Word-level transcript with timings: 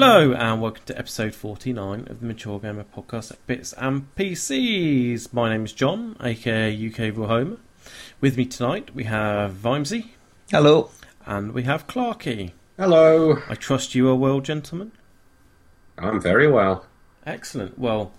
Hello, 0.00 0.32
and 0.32 0.62
welcome 0.62 0.84
to 0.86 0.96
episode 0.96 1.34
49 1.34 2.06
of 2.08 2.20
the 2.20 2.26
Mature 2.26 2.60
Gamer 2.60 2.84
podcast 2.84 3.32
at 3.32 3.44
Bits 3.48 3.72
and 3.72 4.14
PCs. 4.14 5.32
My 5.32 5.50
name 5.50 5.64
is 5.64 5.72
John, 5.72 6.16
aka 6.22 6.72
UK 6.72 7.12
Homer. 7.16 7.56
With 8.20 8.36
me 8.36 8.44
tonight 8.44 8.94
we 8.94 9.04
have 9.04 9.54
Vimesy. 9.54 10.10
Hello. 10.52 10.90
And 11.26 11.50
we 11.50 11.64
have 11.64 11.88
Clarky. 11.88 12.52
Hello. 12.76 13.42
I 13.48 13.56
trust 13.56 13.96
you 13.96 14.08
are 14.08 14.14
well, 14.14 14.38
gentlemen. 14.38 14.92
I'm 15.98 16.20
very 16.20 16.46
well. 16.46 16.86
Excellent. 17.26 17.76
Well, 17.76 18.12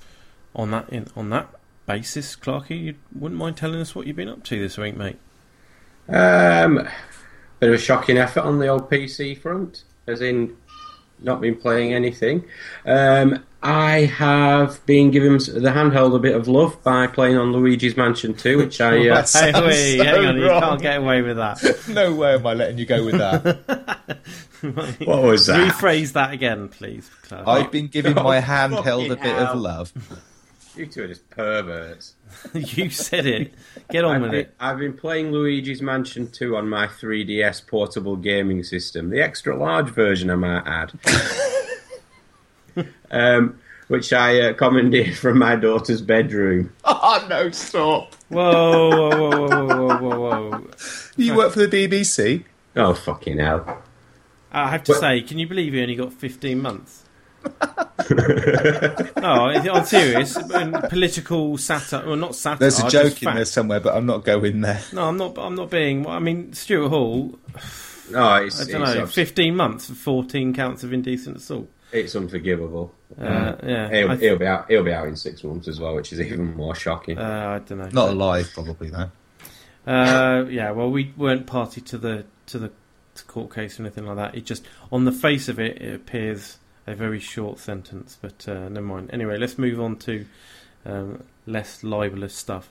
on 0.53 0.71
that 0.71 0.89
in, 0.89 1.07
on 1.15 1.29
that 1.29 1.47
basis, 1.85 2.35
Clarky, 2.35 2.83
you 2.83 2.95
wouldn't 3.15 3.39
mind 3.39 3.55
telling 3.55 3.79
us 3.79 3.95
what 3.95 4.05
you've 4.05 4.17
been 4.17 4.27
up 4.27 4.43
to 4.43 4.59
this 4.59 4.77
week, 4.77 4.97
mate? 4.97 5.17
Um, 6.09 6.89
bit 7.61 7.69
of 7.69 7.75
a 7.75 7.77
shocking 7.77 8.17
effort 8.17 8.41
on 8.41 8.59
the 8.59 8.67
old 8.67 8.91
PC 8.91 9.37
front, 9.37 9.85
as 10.07 10.19
in 10.21 10.57
not 11.21 11.41
been 11.41 11.55
playing 11.55 11.93
anything. 11.93 12.45
Um, 12.85 13.43
I 13.61 14.05
have 14.05 14.85
been 14.85 15.11
giving 15.11 15.33
the 15.33 15.71
handheld 15.71 16.15
a 16.15 16.19
bit 16.19 16.33
of 16.33 16.47
love 16.47 16.81
by 16.81 17.07
playing 17.07 17.37
on 17.37 17.51
Luigi's 17.51 17.97
Mansion 17.97 18.33
2, 18.33 18.57
which 18.57 18.79
I. 18.79 18.89
Uh, 19.09 19.25
hey, 19.33 19.51
wait, 19.65 19.97
so 19.97 20.03
hang 20.03 20.25
on, 20.25 20.37
you 20.37 20.47
can't 20.47 20.81
get 20.81 20.97
away 20.97 21.21
with 21.21 21.37
that. 21.37 21.61
no 21.89 22.13
way 22.13 22.35
am 22.35 22.45
I 22.45 22.53
letting 22.53 22.77
you 22.77 22.85
go 22.85 23.03
with 23.03 23.17
that. 23.17 24.19
what 25.05 25.23
was 25.23 25.47
that? 25.47 25.71
Rephrase 25.71 26.13
that 26.13 26.31
again, 26.31 26.69
please. 26.69 27.09
Clarky. 27.23 27.47
I've 27.47 27.71
been 27.71 27.87
giving 27.87 28.15
my 28.15 28.39
handheld 28.39 29.11
a 29.11 29.15
bit 29.15 29.25
hell. 29.25 29.53
of 29.53 29.59
love. 29.59 29.93
You 30.79 30.85
two 30.85 31.03
are 31.03 31.07
just 31.07 31.29
perverts. 31.29 32.15
you 32.53 32.89
said 32.89 33.25
it. 33.25 33.53
Get 33.91 34.05
on 34.05 34.15
I've 34.15 34.21
with 34.21 34.31
been, 34.31 34.39
it. 34.39 34.55
I've 34.61 34.77
been 34.77 34.93
playing 34.93 35.33
Luigi's 35.33 35.81
Mansion 35.81 36.31
2 36.31 36.55
on 36.55 36.69
my 36.69 36.87
3DS 36.87 37.67
portable 37.67 38.15
gaming 38.15 38.63
system, 38.63 39.09
the 39.09 39.21
extra 39.21 39.57
large 39.57 39.89
version, 39.89 40.29
I 40.29 40.35
might 40.35 40.63
add. 40.65 40.93
um, 43.11 43.59
which 43.89 44.13
I 44.13 44.39
uh, 44.39 44.53
commandeered 44.53 45.17
from 45.17 45.37
my 45.39 45.55
daughter's 45.57 46.01
bedroom. 46.01 46.73
Oh, 47.11 47.25
no, 47.29 47.49
stop. 47.51 48.15
Whoa, 48.29 48.89
whoa, 48.89 49.09
whoa, 49.09 49.47
whoa, 49.47 49.87
whoa, 49.97 50.19
whoa, 50.19 50.49
whoa. 50.51 50.67
You 51.17 51.35
work 51.35 51.51
for 51.53 51.65
the 51.65 51.67
BBC? 51.87 52.43
Oh, 52.75 52.93
fucking 52.93 53.39
hell. 53.39 53.81
I 54.51 54.69
have 54.69 54.83
to 54.85 54.91
Well- 54.93 55.01
say, 55.01 55.21
can 55.21 55.39
you 55.39 55.47
believe 55.47 55.73
he 55.73 55.81
only 55.81 55.95
got 55.95 56.13
15 56.13 56.61
months? 56.61 57.03
no, 59.17 59.49
I'm 59.51 59.85
serious. 59.85 60.33
Political 60.89 61.57
satire, 61.57 62.05
well, 62.07 62.15
not 62.15 62.35
satire. 62.35 62.57
There's 62.59 62.79
a 62.79 62.89
joke 62.89 63.21
in 63.21 63.25
fact. 63.27 63.35
there 63.35 63.45
somewhere, 63.45 63.79
but 63.79 63.95
I'm 63.95 64.05
not 64.05 64.23
going 64.23 64.61
there. 64.61 64.81
No, 64.93 65.03
I'm 65.07 65.17
not. 65.17 65.37
I'm 65.37 65.55
not 65.55 65.69
being. 65.69 66.07
I 66.07 66.19
mean, 66.19 66.53
Stuart 66.53 66.89
Hall. 66.89 67.37
No, 68.11 68.37
it's, 68.37 68.59
I 68.67 68.71
don't 68.71 68.81
know. 68.81 69.03
abs- 69.03 69.13
15 69.13 69.55
months 69.55 69.85
for 69.85 69.93
14 69.93 70.51
counts 70.55 70.83
of 70.83 70.91
indecent 70.93 71.37
assault. 71.37 71.69
it's 71.91 72.15
unforgivable. 72.15 72.91
Uh, 73.15 73.53
yeah, 73.61 73.87
He'll, 73.91 74.09
I- 74.09 74.15
he'll 74.15 74.35
be 74.39 74.47
out. 74.47 74.65
He'll 74.67 74.83
be 74.83 74.91
out 74.91 75.07
in 75.07 75.15
six 75.15 75.43
months 75.43 75.67
as 75.67 75.79
well, 75.79 75.93
which 75.93 76.11
is 76.11 76.19
even 76.19 76.55
more 76.55 76.73
shocking. 76.73 77.19
Uh, 77.19 77.59
I 77.63 77.69
don't 77.69 77.77
know. 77.77 77.89
Not 77.93 78.09
alive, 78.09 78.49
probably, 78.51 78.89
though. 78.89 79.11
Uh, 79.85 80.45
yeah, 80.49 80.71
well, 80.71 80.89
we 80.89 81.13
weren't 81.17 81.45
party 81.45 81.81
to 81.81 81.99
the 81.99 82.25
to 82.47 82.57
the 82.57 82.71
to 83.13 83.23
court 83.25 83.53
case 83.53 83.79
or 83.79 83.83
anything 83.83 84.07
like 84.07 84.15
that. 84.15 84.33
It 84.33 84.43
just, 84.43 84.65
on 84.91 85.05
the 85.05 85.11
face 85.11 85.47
of 85.47 85.59
it, 85.59 85.79
it 85.79 85.93
appears 85.93 86.57
a 86.89 86.95
very 86.95 87.19
short 87.19 87.59
sentence. 87.59 88.17
But 88.21 88.47
uh, 88.47 88.69
never 88.69 88.85
mind. 88.85 89.09
Anyway, 89.13 89.37
let's 89.37 89.57
move 89.57 89.79
on 89.79 89.95
to 89.97 90.25
um, 90.85 91.23
less 91.45 91.83
libelous 91.83 92.35
stuff. 92.35 92.69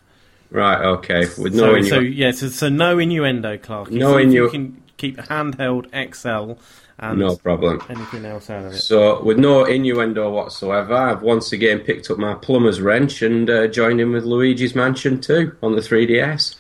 right. 0.51 0.83
Okay. 0.85 1.21
With 1.39 1.55
So, 1.55 1.67
no 1.67 1.75
innu- 1.75 1.89
so 1.89 1.99
yeah, 2.01 2.31
so, 2.33 2.49
so 2.49 2.69
no 2.69 2.99
innuendo, 2.99 3.57
Clark. 3.59 3.91
No 3.91 4.17
See 4.19 4.25
if 4.25 4.33
you 4.33 4.49
can 4.51 4.83
keep 4.97 5.17
handheld 5.17 5.87
XL 6.15 6.61
and 7.01 7.19
no 7.21 7.37
problem. 7.37 7.81
anything 7.89 8.25
else 8.25 8.51
out 8.51 8.65
of 8.67 8.73
it. 8.73 8.79
So, 8.79 9.23
with 9.23 9.39
no 9.39 9.65
innuendo 9.65 10.31
whatsoever, 10.31 10.95
I've 10.95 11.23
once 11.23 11.53
again 11.53 11.79
picked 11.81 12.11
up 12.11 12.19
my 12.19 12.35
plumber's 12.35 12.81
wrench 12.81 13.23
and 13.23 13.49
uh, 13.49 13.69
joined 13.69 14.01
in 14.01 14.11
with 14.11 14.25
Luigi's 14.25 14.75
Mansion 14.75 15.21
2 15.21 15.57
on 15.63 15.77
the 15.77 15.81
3DS, 15.81 16.57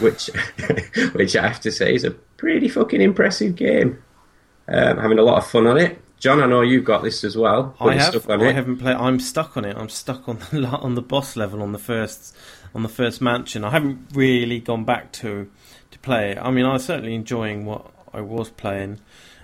which, 0.00 0.30
which 1.12 1.36
I 1.36 1.46
have 1.46 1.60
to 1.60 1.70
say 1.70 1.94
is 1.94 2.04
a 2.04 2.12
pretty 2.12 2.68
fucking 2.68 3.02
impressive 3.02 3.54
game. 3.56 4.02
Um, 4.66 4.96
having 4.98 5.18
a 5.18 5.22
lot 5.22 5.38
of 5.38 5.46
fun 5.46 5.66
on 5.66 5.76
it. 5.78 5.98
John, 6.20 6.42
I 6.42 6.46
know 6.46 6.62
you've 6.62 6.84
got 6.84 7.02
this 7.02 7.22
as 7.22 7.36
well. 7.36 7.76
I 7.80 7.94
have. 7.94 8.28
I 8.28 8.34
it. 8.34 8.54
haven't 8.54 8.78
played. 8.78 8.96
I'm 8.96 9.20
stuck 9.20 9.56
on 9.56 9.64
it. 9.64 9.76
I'm 9.76 9.88
stuck 9.88 10.28
on 10.28 10.38
the 10.52 10.66
on 10.66 10.94
the 10.94 11.02
boss 11.02 11.36
level 11.36 11.62
on 11.62 11.72
the 11.72 11.78
first 11.78 12.36
on 12.74 12.82
the 12.82 12.88
first 12.88 13.20
mansion. 13.20 13.64
I 13.64 13.70
haven't 13.70 14.08
really 14.14 14.58
gone 14.58 14.84
back 14.84 15.12
to 15.12 15.48
to 15.90 15.98
play 16.00 16.32
it. 16.32 16.38
I 16.38 16.50
mean, 16.50 16.66
I'm 16.66 16.78
certainly 16.80 17.14
enjoying 17.14 17.64
what 17.64 17.92
I 18.12 18.20
was 18.20 18.50
playing. 18.50 19.00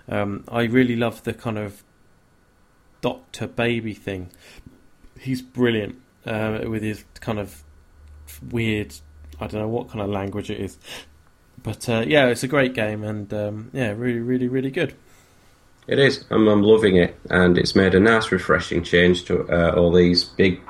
Um, 0.09 0.45
I 0.49 0.65
really 0.65 0.97
love 0.97 1.23
the 1.23 1.33
kind 1.33 1.59
of 1.59 1.83
Doctor 3.01 3.47
Baby 3.47 3.95
thing. 3.95 4.31
He's 5.19 5.43
brilliant 5.43 5.97
uh, 6.27 6.61
with 6.67 6.83
his 6.83 7.05
kind 7.21 7.39
of 7.39 7.62
weird. 8.51 8.95
I 9.41 9.47
don't 9.47 9.61
know 9.61 9.69
what 9.69 9.91
kind 9.91 10.01
of 10.01 10.11
language 10.11 10.51
it 10.51 10.61
is, 10.61 10.79
but 11.62 11.89
uh, 11.89 12.05
yeah, 12.06 12.27
it's 12.27 12.43
a 12.43 12.49
great 12.49 12.75
game 12.75 13.05
and 13.05 13.33
um, 13.33 13.71
yeah, 13.73 13.93
really, 13.93 14.21
really, 14.21 14.49
really 14.49 14.71
good. 14.71 14.95
It 15.87 15.99
is. 15.99 16.25
I'm, 16.31 16.49
I'm 16.49 16.62
loving 16.62 16.97
it, 16.97 17.19
and 17.31 17.59
it's 17.59 17.75
made 17.77 17.95
a 17.95 18.00
nice, 18.00 18.33
refreshing 18.33 18.83
change 18.83 19.25
to 19.27 19.47
uh, 19.50 19.75
all 19.77 19.93
these 19.93 20.25
big, 20.25 20.61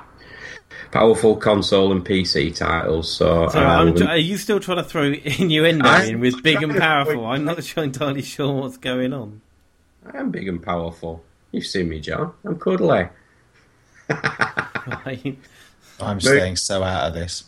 powerful 0.90 1.36
console 1.36 1.92
and 1.92 2.04
PC 2.04 2.56
titles. 2.56 3.12
So, 3.16 3.48
So 3.48 3.60
I 3.60 3.80
I'm, 3.80 3.96
are 4.08 4.16
you 4.16 4.36
still 4.36 4.58
trying 4.60 4.78
to 4.78 4.84
throw 4.84 5.12
innuendo 5.12 5.88
I'm 5.88 6.08
in 6.08 6.20
with 6.20 6.42
big 6.42 6.62
and 6.62 6.72
trying 6.72 6.74
to- 6.74 6.80
powerful? 6.80 7.26
I'm 7.26 7.44
not 7.44 7.62
sure, 7.62 7.84
entirely 7.84 8.22
sure 8.22 8.52
what's 8.54 8.76
going 8.76 9.12
on. 9.12 9.40
I 10.12 10.18
am 10.18 10.30
big 10.30 10.48
and 10.48 10.62
powerful. 10.62 11.24
You've 11.52 11.66
seen 11.66 11.88
me, 11.88 12.00
John. 12.00 12.32
I'm 12.44 12.58
cuddly. 12.58 13.08
Right? 15.06 15.38
I'm 16.00 16.20
staying 16.20 16.56
so 16.56 16.82
out 16.82 17.08
of 17.08 17.14
this. 17.14 17.44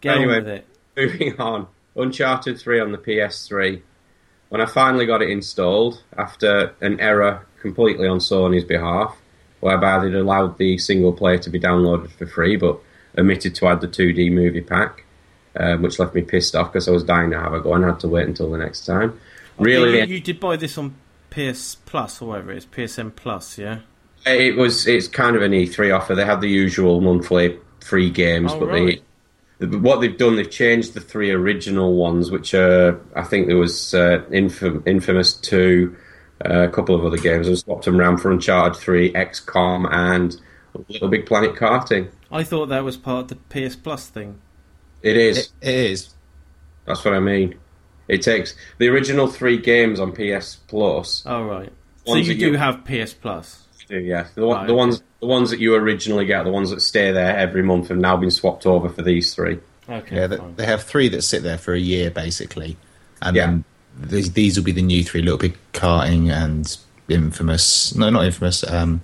Get 0.00 0.16
Anyway. 0.16 0.38
on 0.38 0.44
with 0.44 0.48
it. 0.48 0.66
Moving 0.96 1.40
on. 1.40 1.68
Uncharted 1.94 2.58
3 2.58 2.80
on 2.80 2.90
the 2.92 2.98
PS3. 2.98 3.80
When 4.48 4.60
I 4.60 4.66
finally 4.66 5.06
got 5.06 5.22
it 5.22 5.30
installed, 5.30 6.02
after 6.16 6.74
an 6.80 7.00
error 7.00 7.46
completely 7.60 8.06
on 8.06 8.18
Sony's 8.18 8.64
behalf, 8.64 9.16
whereby 9.60 9.98
they'd 9.98 10.14
allowed 10.14 10.58
the 10.58 10.78
single 10.78 11.12
player 11.12 11.38
to 11.38 11.50
be 11.50 11.58
downloaded 11.58 12.10
for 12.12 12.26
free, 12.26 12.56
but 12.56 12.78
omitted 13.18 13.54
to 13.56 13.66
add 13.66 13.80
the 13.80 13.88
2D 13.88 14.30
movie 14.32 14.60
pack, 14.60 15.04
um, 15.58 15.82
which 15.82 15.98
left 15.98 16.14
me 16.14 16.22
pissed 16.22 16.54
off 16.54 16.72
because 16.72 16.86
I 16.86 16.92
was 16.92 17.02
dying 17.02 17.30
to 17.30 17.40
have 17.40 17.54
a 17.54 17.60
go 17.60 17.74
and 17.74 17.84
had 17.84 17.98
to 18.00 18.08
wait 18.08 18.26
until 18.28 18.50
the 18.50 18.58
next 18.58 18.84
time. 18.86 19.18
Really, 19.58 19.98
You, 20.00 20.04
you 20.16 20.20
did 20.20 20.38
buy 20.38 20.56
this 20.56 20.76
on 20.78 20.94
PS 21.30 21.74
Plus 21.86 22.20
or 22.22 22.28
whatever 22.28 22.52
it 22.52 22.58
is, 22.58 22.66
PSN 22.66 23.16
Plus, 23.16 23.58
yeah? 23.58 23.80
It 24.26 24.56
was. 24.56 24.86
It's 24.86 25.08
kind 25.08 25.34
of 25.36 25.42
an 25.42 25.52
E3 25.52 25.96
offer. 25.96 26.14
They 26.14 26.24
had 26.24 26.40
the 26.40 26.48
usual 26.48 27.00
monthly 27.00 27.58
free 27.80 28.10
games, 28.10 28.52
Oh, 28.52 28.60
but 28.60 28.66
right. 28.68 28.74
they, 28.86 28.94
the- 28.96 29.02
what 29.58 30.00
they've 30.00 30.16
done, 30.16 30.36
they've 30.36 30.50
changed 30.50 30.94
the 30.94 31.00
three 31.00 31.30
original 31.30 31.94
ones, 31.94 32.30
which 32.30 32.54
are 32.54 33.00
I 33.14 33.22
think 33.24 33.46
there 33.46 33.56
was 33.56 33.94
uh, 33.94 34.22
Infam- 34.30 34.86
Infamous 34.86 35.34
Two, 35.34 35.96
uh, 36.44 36.60
a 36.64 36.68
couple 36.68 36.94
of 36.94 37.04
other 37.04 37.16
games, 37.16 37.48
and 37.48 37.58
swapped 37.58 37.84
them 37.86 37.98
around 38.00 38.18
for 38.18 38.30
Uncharted 38.30 38.80
Three, 38.80 39.12
XCOM, 39.12 39.90
and 39.90 40.36
Little 40.88 41.08
Big 41.08 41.26
Planet 41.26 41.54
karting. 41.54 42.10
I 42.30 42.42
thought 42.44 42.66
that 42.66 42.84
was 42.84 42.96
part 42.96 43.30
of 43.32 43.38
the 43.50 43.66
PS 43.68 43.76
Plus 43.76 44.08
thing. 44.08 44.40
It 45.02 45.16
is. 45.16 45.38
It, 45.38 45.52
it 45.62 45.74
is. 45.90 46.14
That's 46.84 47.04
what 47.04 47.14
I 47.14 47.20
mean. 47.20 47.56
It 48.08 48.22
takes 48.22 48.54
the 48.78 48.88
original 48.88 49.26
three 49.26 49.58
games 49.58 49.98
on 49.98 50.12
PS 50.12 50.56
Plus. 50.56 51.22
Oh, 51.26 51.44
right. 51.44 51.72
So 52.06 52.14
you 52.16 52.34
do 52.34 52.52
you- 52.52 52.56
have 52.56 52.84
PS 52.84 53.14
Plus. 53.14 53.65
Yeah, 53.88 54.26
the, 54.34 54.46
one, 54.46 54.56
Right, 54.58 54.66
the 54.66 54.72
okay. 54.72 54.78
ones 54.78 55.02
the 55.20 55.26
ones 55.26 55.50
that 55.50 55.60
you 55.60 55.74
originally 55.74 56.26
get, 56.26 56.42
the 56.44 56.50
ones 56.50 56.70
that 56.70 56.80
stay 56.80 57.10
there 57.12 57.36
every 57.36 57.62
month, 57.62 57.88
have 57.88 57.98
now 57.98 58.16
been 58.16 58.30
swapped 58.30 58.66
over 58.66 58.88
for 58.88 59.02
these 59.02 59.34
three. 59.34 59.58
Okay. 59.88 60.16
Yeah, 60.16 60.26
they, 60.26 60.38
they 60.56 60.66
have 60.66 60.82
three 60.82 61.08
that 61.10 61.22
sit 61.22 61.42
there 61.42 61.56
for 61.58 61.72
a 61.72 61.78
year, 61.78 62.10
basically. 62.10 62.76
And 63.22 63.36
Yeah. 63.36 63.46
then 63.46 63.64
these, 63.98 64.32
these 64.32 64.56
will 64.56 64.64
be 64.64 64.72
the 64.72 64.82
new 64.82 65.02
three 65.04 65.22
Little 65.22 65.38
Big 65.38 65.56
Karting 65.72 66.30
and 66.30 66.76
Infamous. 67.08 67.94
No, 67.94 68.10
not 68.10 68.24
Infamous. 68.26 68.62
Um, 68.70 69.00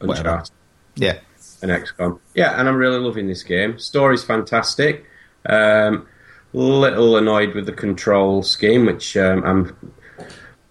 Whatever. 0.00 0.28
Uncharted. 0.28 0.52
yeah. 0.96 1.18
and 1.62 1.70
XCOM. 1.70 2.18
Yeah, 2.34 2.58
and 2.58 2.68
I'm 2.68 2.76
really 2.76 2.98
loving 2.98 3.26
this 3.26 3.42
game. 3.42 3.78
Story's 3.78 4.24
fantastic. 4.24 5.04
Um, 5.46 6.06
little 6.52 7.16
annoyed 7.16 7.54
with 7.54 7.66
the 7.66 7.72
control 7.72 8.42
scheme, 8.42 8.86
which 8.86 9.16
um, 9.16 9.44
I'm 9.44 9.92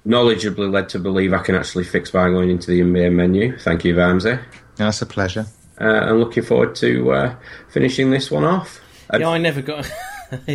knowledgeably 0.06 0.72
led 0.72 0.90
to 0.90 1.00
believe 1.00 1.34
I 1.34 1.40
can 1.44 1.56
actually 1.56 1.84
fix 1.84 2.12
by 2.12 2.30
going 2.30 2.50
into 2.50 2.68
the 2.72 2.82
main 2.84 3.16
menu. 3.16 3.58
Thank 3.60 3.84
you, 3.86 3.96
Vamsey. 3.96 4.42
That's 4.76 5.02
a 5.02 5.06
pleasure. 5.06 5.46
Uh, 5.80 5.86
and 6.10 6.20
looking 6.20 6.44
forward 6.44 6.76
to 6.76 7.12
uh, 7.12 7.36
finishing 7.70 8.12
this 8.12 8.30
one 8.32 8.44
off. 8.44 8.82
And- 9.10 9.22
Yeah, 9.22 9.30
I 9.30 9.38
never 9.38 9.62
got. 9.62 9.90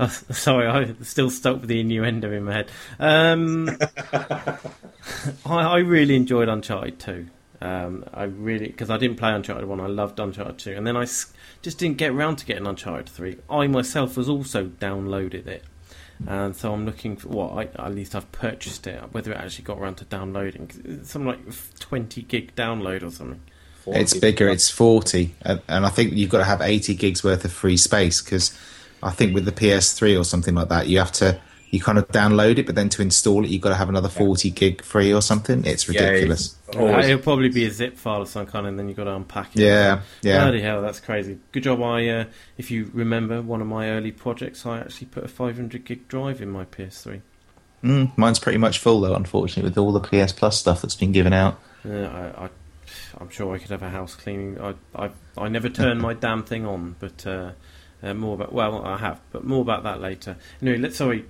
oh, 0.00 0.06
sorry, 0.30 0.66
I'm 0.66 1.02
still 1.04 1.30
stuck 1.30 1.60
with 1.60 1.68
the 1.68 1.80
innuendo 1.80 2.30
in 2.32 2.44
my 2.44 2.52
head. 2.52 2.70
Um, 2.98 3.70
I, 4.12 4.58
I 5.46 5.78
really 5.78 6.16
enjoyed 6.16 6.48
Uncharted 6.48 6.98
2. 6.98 7.26
Um, 7.60 8.04
I 8.12 8.24
really 8.24 8.66
because 8.66 8.90
I 8.90 8.98
didn't 8.98 9.16
play 9.16 9.32
Uncharted 9.32 9.66
1, 9.66 9.80
I 9.80 9.86
loved 9.86 10.20
Uncharted 10.20 10.58
2, 10.58 10.72
and 10.72 10.86
then 10.86 10.96
I 10.98 11.02
s- 11.04 11.32
just 11.62 11.78
didn't 11.78 11.96
get 11.96 12.10
around 12.10 12.36
to 12.36 12.46
getting 12.46 12.66
Uncharted 12.66 13.08
3. 13.08 13.38
I 13.48 13.66
myself 13.68 14.16
was 14.18 14.28
also 14.28 14.66
downloaded 14.66 15.46
it, 15.46 15.64
and 16.26 16.54
so 16.54 16.72
I'm 16.72 16.86
looking 16.86 17.16
for. 17.16 17.28
Well, 17.28 17.58
I, 17.58 17.64
at 17.82 17.94
least 17.94 18.14
I've 18.14 18.30
purchased 18.32 18.86
it. 18.86 19.00
Whether 19.12 19.32
it 19.32 19.38
actually 19.38 19.64
got 19.64 19.78
around 19.78 19.96
to 19.96 20.04
downloading, 20.04 20.70
it's 20.84 21.10
something 21.10 21.28
like 21.28 21.78
20 21.80 22.22
gig 22.22 22.54
download 22.54 23.02
or 23.02 23.10
something. 23.10 23.40
It's 23.86 24.14
bigger. 24.14 24.48
It's 24.48 24.70
forty, 24.70 25.34
and, 25.42 25.60
and 25.68 25.84
I 25.84 25.90
think 25.90 26.14
you've 26.14 26.30
got 26.30 26.38
to 26.38 26.44
have 26.44 26.62
eighty 26.62 26.94
gigs 26.94 27.22
worth 27.22 27.44
of 27.44 27.52
free 27.52 27.76
space 27.76 28.22
because 28.22 28.58
I 29.02 29.10
think 29.10 29.34
with 29.34 29.44
the 29.44 29.52
PS3 29.52 30.18
or 30.18 30.24
something 30.24 30.54
like 30.54 30.70
that, 30.70 30.88
you 30.88 30.98
have 30.98 31.12
to 31.12 31.38
you 31.74 31.80
kind 31.80 31.98
of 31.98 32.08
download 32.08 32.56
it, 32.58 32.66
but 32.66 32.74
then 32.74 32.88
to 32.90 33.02
install 33.02 33.44
it, 33.44 33.50
you've 33.50 33.60
got 33.60 33.68
to 33.70 33.74
have 33.74 33.88
another 33.88 34.08
forty 34.08 34.50
gig 34.50 34.82
free 34.82 35.12
or 35.12 35.20
something. 35.20 35.64
It's 35.66 35.88
Yeah, 35.88 36.04
ridiculous. 36.04 36.56
it's 36.68 36.76
It'll 36.76 37.18
probably 37.18 37.50
be 37.50 37.66
a 37.66 37.70
zip 37.70 37.96
file 37.98 38.22
of 38.22 38.28
some 38.28 38.46
kind, 38.46 38.66
and 38.66 38.78
then 38.78 38.88
you've 38.88 38.96
got 38.96 39.04
to 39.04 39.14
unpack 39.14 39.54
it. 39.54 39.60
Yeah, 39.62 40.00
yeah. 40.22 40.42
Bloody 40.42 40.60
hell, 40.62 40.80
that's 40.80 41.00
crazy. 41.00 41.38
Good 41.52 41.64
job. 41.64 41.82
I, 41.82 42.08
uh, 42.08 42.24
if 42.56 42.70
you 42.70 42.90
remember, 42.94 43.42
one 43.42 43.60
of 43.60 43.66
my 43.66 43.90
early 43.90 44.12
projects, 44.12 44.64
I 44.64 44.78
actually 44.80 45.08
put 45.08 45.24
a 45.24 45.28
500 45.28 45.84
gig 45.84 46.08
drive 46.08 46.40
in 46.40 46.48
my 46.50 46.64
PS3. 46.64 47.20
Mm, 47.82 48.16
mine's 48.16 48.38
pretty 48.38 48.56
much 48.58 48.78
full 48.78 49.00
though, 49.02 49.14
unfortunately, 49.14 49.68
with 49.68 49.76
all 49.76 49.92
the 49.92 50.00
PS 50.00 50.32
Plus 50.32 50.58
stuff 50.58 50.80
that's 50.80 50.96
been 50.96 51.12
given 51.12 51.32
out. 51.34 51.60
Uh, 51.86 51.90
I, 51.92 52.44
I, 52.44 52.48
I'm 53.18 53.28
sure 53.28 53.54
I 53.54 53.58
could 53.58 53.70
have 53.70 53.82
a 53.82 53.90
house 53.90 54.14
cleaning. 54.14 54.58
I, 54.60 54.74
I, 54.94 55.10
I 55.36 55.48
never 55.48 55.68
turn 55.68 56.00
my 56.00 56.14
damn 56.14 56.42
thing 56.44 56.64
on, 56.64 56.96
but 56.98 57.26
uh, 57.26 57.50
uh, 58.02 58.14
more 58.14 58.34
about. 58.36 58.52
Well, 58.54 58.84
I 58.84 58.96
have, 58.96 59.20
but 59.32 59.44
more 59.44 59.60
about 59.60 59.82
that 59.82 60.00
later. 60.00 60.36
Anyway, 60.62 60.78
let's. 60.78 60.96
Sorry, 60.96 61.26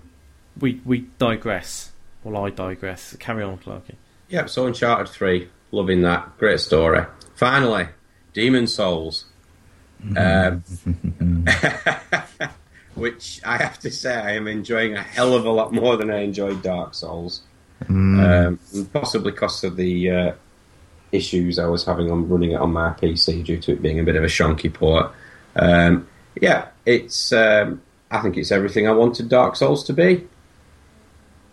we 0.60 0.80
we 0.84 1.06
digress. 1.18 1.92
Well, 2.22 2.44
I 2.44 2.50
digress. 2.50 3.16
Carry 3.18 3.42
on, 3.42 3.58
Clarky. 3.58 3.96
Yeah, 4.28 4.46
so 4.46 4.66
Uncharted 4.66 5.08
3, 5.12 5.48
loving 5.70 6.00
that. 6.02 6.38
Great 6.38 6.58
story. 6.58 7.04
Finally, 7.34 7.88
Demon 8.32 8.66
Souls. 8.66 9.26
Um, 10.16 10.64
which 12.94 13.40
I 13.44 13.56
have 13.58 13.78
to 13.80 13.90
say 13.90 14.14
I 14.14 14.32
am 14.32 14.48
enjoying 14.48 14.94
a 14.94 15.02
hell 15.02 15.34
of 15.34 15.44
a 15.44 15.50
lot 15.50 15.72
more 15.72 15.96
than 15.96 16.10
I 16.10 16.22
enjoyed 16.22 16.62
Dark 16.62 16.94
Souls. 16.94 17.42
Um, 17.88 18.58
possibly 18.92 19.32
because 19.32 19.62
of 19.64 19.76
the 19.76 20.10
uh, 20.10 20.32
issues 21.12 21.58
I 21.58 21.66
was 21.66 21.84
having 21.84 22.10
on 22.10 22.28
running 22.28 22.52
it 22.52 22.60
on 22.60 22.72
my 22.72 22.90
PC 22.90 23.44
due 23.44 23.58
to 23.60 23.72
it 23.72 23.82
being 23.82 24.00
a 24.00 24.04
bit 24.04 24.16
of 24.16 24.24
a 24.24 24.28
shonky 24.28 24.72
port. 24.72 25.12
Um, 25.56 26.08
yeah, 26.40 26.68
it's. 26.86 27.32
Um, 27.32 27.82
I 28.10 28.20
think 28.20 28.36
it's 28.36 28.52
everything 28.52 28.86
I 28.88 28.92
wanted 28.92 29.28
Dark 29.28 29.56
Souls 29.56 29.84
to 29.84 29.92
be. 29.92 30.26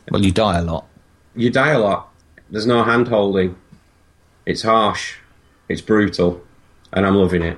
Well, 0.10 0.24
you 0.24 0.32
die 0.32 0.58
a 0.58 0.64
lot. 0.64 0.88
You 1.36 1.50
die 1.50 1.72
a 1.72 1.80
lot. 1.80 2.12
There's 2.50 2.66
no 2.66 2.84
hand 2.84 3.08
holding. 3.08 3.56
It's 4.46 4.64
harsh. 4.64 5.16
It's 5.70 5.82
brutal. 5.82 6.44
And 6.92 7.06
I'm 7.06 7.16
loving 7.16 7.44
it. 7.44 7.58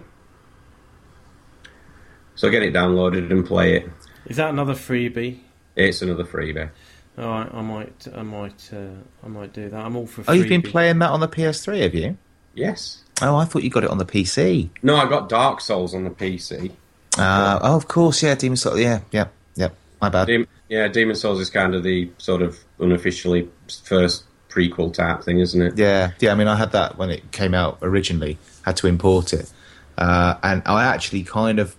So 2.36 2.50
get 2.50 2.64
it 2.64 2.74
downloaded 2.74 3.32
and 3.32 3.46
play 3.46 3.78
it. 3.78 3.90
Is 4.26 4.38
that 4.38 4.50
another 4.50 4.74
freebie? 4.74 5.40
It's 5.76 6.02
another 6.02 6.24
freebie. 6.24 6.70
All 7.18 7.26
right, 7.26 7.54
I 7.54 7.62
might, 7.62 8.08
I 8.16 8.24
might, 8.24 8.70
uh, 8.74 8.88
I 9.24 9.28
might 9.28 9.54
do 9.54 9.70
that. 9.70 9.80
I'm 9.80 9.96
all 9.96 10.08
for. 10.08 10.24
Oh, 10.28 10.34
you've 10.34 10.50
been 10.50 10.64
playing 10.64 11.00
that 11.00 11.12
on 11.12 11.20
the 11.20 11.28
PS3, 11.28 11.82
have 11.82 11.94
you? 11.94 12.18
Yes. 12.56 13.04
Oh, 13.22 13.36
I 13.36 13.46
thought 13.46 13.64
you 13.64 13.70
got 13.70 13.84
it 13.84 13.90
on 13.92 14.00
the 14.00 14.06
PC. 14.06 14.70
No, 14.82 14.96
I 14.96 15.08
got 15.08 15.30
Dark 15.30 15.62
Souls 15.62 15.94
on 15.94 16.04
the 16.04 16.10
PC. 16.10 16.72
Uh, 17.18 17.60
oh, 17.62 17.76
of 17.76 17.88
course, 17.88 18.24
yeah, 18.24 18.34
Demon 18.34 18.58
Souls. 18.58 18.80
Yeah, 18.80 19.02
yeah, 19.12 19.28
yeah. 19.56 19.70
My 20.02 20.10
bad. 20.10 20.26
Dem- 20.26 20.48
yeah, 20.74 20.88
Demon 20.88 21.16
Souls 21.16 21.40
is 21.40 21.50
kind 21.50 21.76
of 21.76 21.84
the 21.84 22.10
sort 22.18 22.42
of 22.42 22.58
unofficially 22.80 23.48
first 23.84 24.24
prequel 24.50 24.94
type 24.94 25.24
thing, 25.24 25.40
isn't 25.40 25.62
it? 25.62 25.78
Yeah, 25.78 26.12
yeah. 26.20 26.32
I 26.32 26.36
mean, 26.36 26.48
I 26.48 26.56
had 26.56 26.72
that 26.72 26.98
when 26.98 27.10
it 27.10 27.32
came 27.32 27.54
out 27.54 27.78
originally. 27.82 28.38
Had 28.64 28.78
to 28.78 28.88
import 28.88 29.34
it, 29.34 29.52
uh, 29.98 30.36
and 30.42 30.62
I 30.66 30.86
actually 30.86 31.24
kind 31.24 31.60
of, 31.60 31.76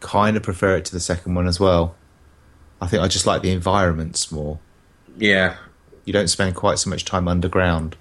kind 0.00 0.36
of 0.36 0.42
prefer 0.42 0.76
it 0.76 0.84
to 0.86 0.92
the 0.92 1.00
second 1.00 1.34
one 1.34 1.46
as 1.46 1.60
well. 1.60 1.94
I 2.80 2.86
think 2.88 3.02
I 3.02 3.08
just 3.08 3.26
like 3.26 3.42
the 3.42 3.50
environments 3.52 4.32
more. 4.32 4.58
Yeah, 5.18 5.56
You 6.06 6.12
don't 6.12 6.28
spend 6.28 6.56
quite 6.56 6.78
so 6.78 6.88
much 6.90 7.04
time 7.04 7.28
underground. 7.28 7.96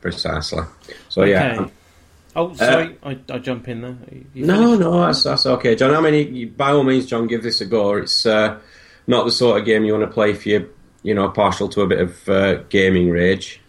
precisely. 0.00 0.62
So 1.08 1.24
yeah. 1.24 1.60
Okay. 1.60 1.72
Oh, 2.36 2.54
sorry, 2.54 2.96
I, 3.02 3.18
I 3.28 3.38
jump 3.38 3.66
in 3.68 3.80
there. 3.82 3.96
You 4.34 4.46
No, 4.46 4.54
finished? 4.56 4.80
no, 4.80 5.00
that's, 5.06 5.22
that's 5.24 5.46
okay, 5.46 5.74
John. 5.74 5.94
I 5.94 6.00
mean, 6.10 6.34
you, 6.34 6.46
by 6.48 6.70
all 6.72 6.84
means, 6.84 7.06
John, 7.06 7.26
give 7.26 7.42
this 7.42 7.60
a 7.60 7.66
go. 7.66 7.94
It's 7.96 8.24
uh, 8.26 8.58
not 9.10 9.24
the 9.26 9.30
sort 9.32 9.58
of 9.60 9.66
game 9.66 9.84
you 9.84 9.92
want 9.92 10.08
to 10.08 10.12
play 10.14 10.30
if 10.30 10.46
you're, 10.46 10.66
you 11.02 11.14
know, 11.14 11.28
partial 11.28 11.68
to 11.68 11.82
a 11.82 11.86
bit 11.86 12.00
of 12.00 12.28
uh, 12.28 12.54
gaming 12.70 13.10
rage. 13.10 13.60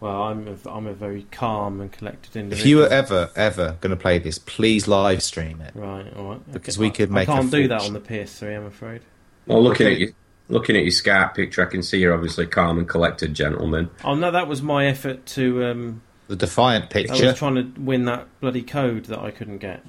Well, 0.00 0.22
I'm 0.24 0.48
a, 0.48 0.68
I'm 0.70 0.86
a 0.88 0.94
very 0.94 1.26
calm 1.30 1.80
and 1.80 1.90
collected 1.92 2.34
individual. 2.36 2.60
If 2.60 2.66
you 2.66 2.76
were 2.78 2.88
ever, 2.88 3.30
ever 3.36 3.76
going 3.80 3.90
to 3.90 3.96
play 3.96 4.18
this, 4.18 4.36
please 4.38 4.88
live 4.88 5.22
stream 5.22 5.60
it. 5.60 5.72
right, 5.76 6.12
all 6.16 6.30
right, 6.30 6.52
Because 6.52 6.76
okay. 6.76 6.86
we 6.86 6.90
could 6.90 7.10
make 7.10 7.28
I 7.28 7.34
a 7.34 7.36
can't 7.36 7.50
do 7.52 7.68
that 7.68 7.82
on 7.82 7.92
the 7.92 8.00
PS3. 8.00 8.56
I'm 8.56 8.66
afraid. 8.66 9.02
Well, 9.46 9.62
looking 9.62 9.86
at 9.86 9.98
you, 9.98 10.12
looking 10.48 10.76
at 10.76 10.82
your 10.82 10.90
Skype 10.90 11.34
picture, 11.34 11.62
I 11.64 11.70
can 11.70 11.82
see 11.84 11.98
you're 12.00 12.14
obviously 12.14 12.46
calm 12.48 12.78
and 12.78 12.88
collected, 12.88 13.34
gentleman. 13.34 13.90
Oh 14.04 14.14
no, 14.16 14.30
that 14.32 14.48
was 14.48 14.60
my 14.60 14.86
effort 14.86 15.24
to. 15.26 15.64
Um, 15.64 16.02
The 16.26 16.36
Defiant 16.36 16.90
picture. 16.90 17.12
I 17.12 17.16
picture. 17.16 17.28
was 17.30 17.38
trying 17.38 17.54
to 17.74 17.80
win 17.80 18.04
that 18.06 18.26
bloody 18.40 18.62
code 18.62 19.04
that 19.06 19.20
I 19.20 19.30
couldn't 19.30 19.58
get. 19.58 19.84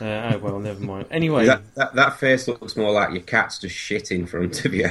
Uh, 0.00 0.32
oh 0.34 0.38
well, 0.38 0.58
never 0.58 0.80
mind. 0.80 1.06
Anyway, 1.10 1.46
That, 1.46 1.62
that 1.74 1.94
that 1.94 2.18
face 2.20 2.46
looks 2.48 2.76
more 2.76 2.92
like 2.92 3.12
your 3.12 3.22
cat's 3.22 3.58
just 3.58 3.74
shit 3.74 4.10
in 4.10 4.26
front 4.26 4.64
of 4.64 4.74
you. 4.74 4.90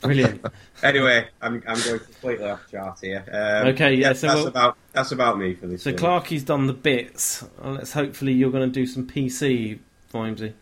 brilliant. 0.00 0.44
anyway, 0.82 1.28
I'm 1.42 1.62
I'm 1.66 1.80
going 1.82 1.98
completely 2.00 2.46
off 2.48 2.60
chart 2.70 2.98
here. 3.02 3.24
Um, 3.30 3.68
Okay, 3.68 3.94
yeah, 3.94 4.12
so 4.12 4.26
that's 4.28 4.38
we'll- 4.38 4.48
about 4.48 4.76
that's 4.92 5.12
about 5.12 5.38
me 5.38 5.54
for 5.54 5.66
this. 5.66 5.82
So 5.82 5.90
one. 5.90 5.98
Clarky's 5.98 6.42
done 6.44 6.66
the 6.66 6.72
bits. 6.72 7.42
Uh, 7.62 7.70
Let's 7.72 7.92
hopefully 7.92 8.32
you're 8.32 8.50
going 8.50 8.68
to 8.70 8.72
do 8.72 8.86
some 8.86 9.06
PC, 9.06 9.78
Vimesy. 10.12 10.52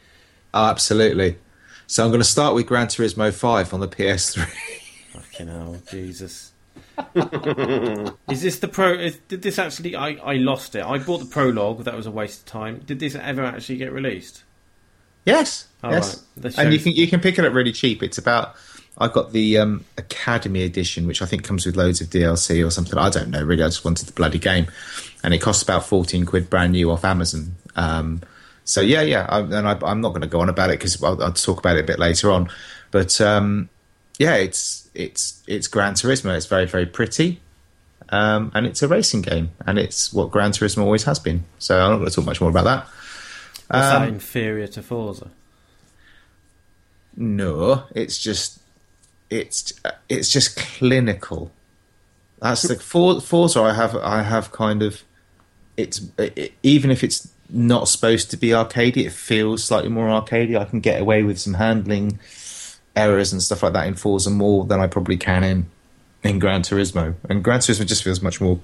Oh, 0.55 0.67
absolutely. 0.67 1.37
So 1.87 2.05
I'm 2.05 2.11
going 2.11 2.21
to 2.21 2.25
start 2.29 2.55
with 2.55 2.67
Gran 2.67 2.87
Turismo 2.89 3.33
5 3.33 3.73
on 3.73 3.81
the 3.81 3.89
PS3. 3.89 4.47
Fucking 5.13 5.49
hell, 5.49 5.77
Jesus. 5.91 6.53
is 8.31 8.43
this 8.43 8.59
the 8.59 8.69
pro? 8.69 8.93
Is, 8.95 9.17
did 9.29 9.43
this 9.43 9.59
actually? 9.59 9.97
I, 9.97 10.11
I 10.23 10.35
lost 10.35 10.75
it. 10.75 10.83
I 10.85 10.99
bought 10.99 11.19
the 11.19 11.27
prologue. 11.27 11.85
That 11.85 11.95
was 11.95 12.07
a 12.07 12.11
waste 12.11 12.41
of 12.41 12.47
time. 12.47 12.81
Did 12.87 12.99
this 13.01 13.15
ever 13.15 13.45
actually 13.45 13.77
get 13.79 13.93
released? 13.93 14.43
yes, 15.25 15.67
Oh, 15.83 15.91
yes. 15.91 16.25
right. 16.41 16.59
And 16.59 16.73
you 16.73 16.79
can 16.79 16.93
you 16.93 17.07
can 17.07 17.21
pick 17.21 17.39
it 17.39 17.45
up 17.45 17.53
really 17.53 17.73
cheap. 17.73 18.03
It's 18.03 18.19
about 18.19 18.55
I've 18.97 19.13
got 19.13 19.33
the 19.33 19.59
um, 19.59 19.85
Academy 19.97 20.63
edition, 20.65 21.07
which 21.07 21.23
I 21.23 21.27
think 21.27 21.45
comes 21.45 21.67
with 21.67 21.77
loads 21.77 22.01
of 22.01 22.09
DLC 22.09 22.67
or 22.67 22.71
something. 22.71 22.99
I 22.99 23.11
don't 23.11 23.31
know 23.31 23.43
really. 23.43 23.63
I 23.63 23.69
just 23.69 23.85
wanted 23.85 24.07
the 24.07 24.13
bloody 24.13 24.39
game, 24.39 24.67
and 25.23 25.33
it 25.35 25.39
costs 25.39 25.63
about 25.63 25.85
fourteen 25.85 26.25
quid 26.27 26.51
brand 26.51 26.73
new 26.73 26.91
off 26.91 27.05
Amazon. 27.05 27.55
Um, 27.77 28.23
so 28.65 28.81
yeah, 28.81 29.03
yeah. 29.03 29.27
I, 29.29 29.41
and 29.41 29.69
I, 29.69 29.79
I'm 29.83 30.01
not 30.01 30.11
going 30.11 30.23
to 30.23 30.27
go 30.29 30.41
on 30.41 30.49
about 30.49 30.71
it 30.71 30.79
because 30.79 31.03
I'll, 31.03 31.23
I'll 31.23 31.33
talk 31.33 31.59
about 31.59 31.77
it 31.77 31.85
a 31.85 31.87
bit 31.87 31.99
later 31.99 32.31
on. 32.31 32.49
But 32.91 33.21
um, 33.21 33.69
yeah, 34.19 34.35
it's 34.35 34.91
it's 34.95 35.43
it's 35.47 35.69
Gran 35.69 35.95
Turismo. 35.95 36.37
It's 36.37 36.47
very 36.47 36.67
very 36.67 36.87
pretty. 36.87 37.41
Um, 38.11 38.51
and 38.55 38.67
it's 38.67 38.83
a 38.83 38.89
racing 38.89 39.23
game, 39.23 39.51
and 39.67 39.79
it's 39.79 40.13
what 40.13 40.31
Gran 40.31 40.53
Turismo 40.53 40.83
always 40.83 41.05
has 41.05 41.19
been. 41.19 41.45
So 41.59 41.79
I'm 41.79 41.91
not 41.91 41.97
going 41.99 42.09
to 42.09 42.15
talk 42.17 42.25
much 42.25 42.41
more 42.41 42.51
about 42.51 42.65
that. 42.65 42.87
Um, 43.71 44.03
that 44.03 44.09
inferior 44.09 44.67
to 44.69 44.83
Forza? 44.83 45.31
No, 47.17 47.85
it's 47.95 48.19
just 48.19 48.61
it's 49.31 49.73
it's 50.09 50.31
just 50.31 50.57
clinical. 50.57 51.51
That's 52.41 52.63
the 52.63 52.77
for, 52.77 53.21
Forza. 53.21 53.61
I 53.61 53.75
have 53.75 53.95
I 53.97 54.23
have 54.23 54.53
kind 54.53 54.83
of 54.83 55.03
it's 55.77 56.01
it, 56.17 56.55
even 56.63 56.91
if 56.91 57.05
it's 57.05 57.29
not 57.51 57.89
supposed 57.89 58.31
to 58.31 58.37
be 58.37 58.49
arcadey, 58.49 59.07
it 59.07 59.13
feels 59.13 59.65
slightly 59.65 59.91
more 59.91 60.09
arcadey. 60.09 60.59
I 60.59 60.65
can 60.65 60.81
get 60.81 61.01
away 61.01 61.23
with 61.23 61.39
some 61.39 61.55
handling 61.55 62.19
errors 62.99 63.33
and 63.33 63.43
stuff 63.43 63.63
like 63.63 63.73
that 63.73 63.87
in 63.87 63.95
Forza 63.95 64.31
more 64.31 64.65
than 64.65 64.81
I 64.81 64.87
probably 64.87 65.17
can 65.17 65.45
in 65.45 65.67
in 66.23 66.39
Gran 66.39 66.63
Turismo. 66.63 67.15
And 67.29 67.43
Gran 67.45 67.61
Turismo 67.61 67.87
just 67.87 68.03
feels 68.03 68.21
much 68.21 68.41
more 68.41 68.59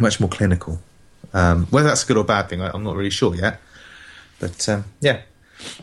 much 0.00 0.20
more 0.20 0.28
clinical. 0.28 0.80
Um, 1.32 1.66
whether 1.66 1.88
that's 1.88 2.04
a 2.04 2.06
good 2.06 2.16
or 2.16 2.24
bad 2.24 2.48
thing, 2.48 2.60
I, 2.60 2.70
I'm 2.72 2.82
not 2.82 2.96
really 2.96 3.10
sure 3.10 3.34
yet. 3.34 3.60
But 4.40 4.68
um, 4.68 4.84
yeah. 5.00 5.22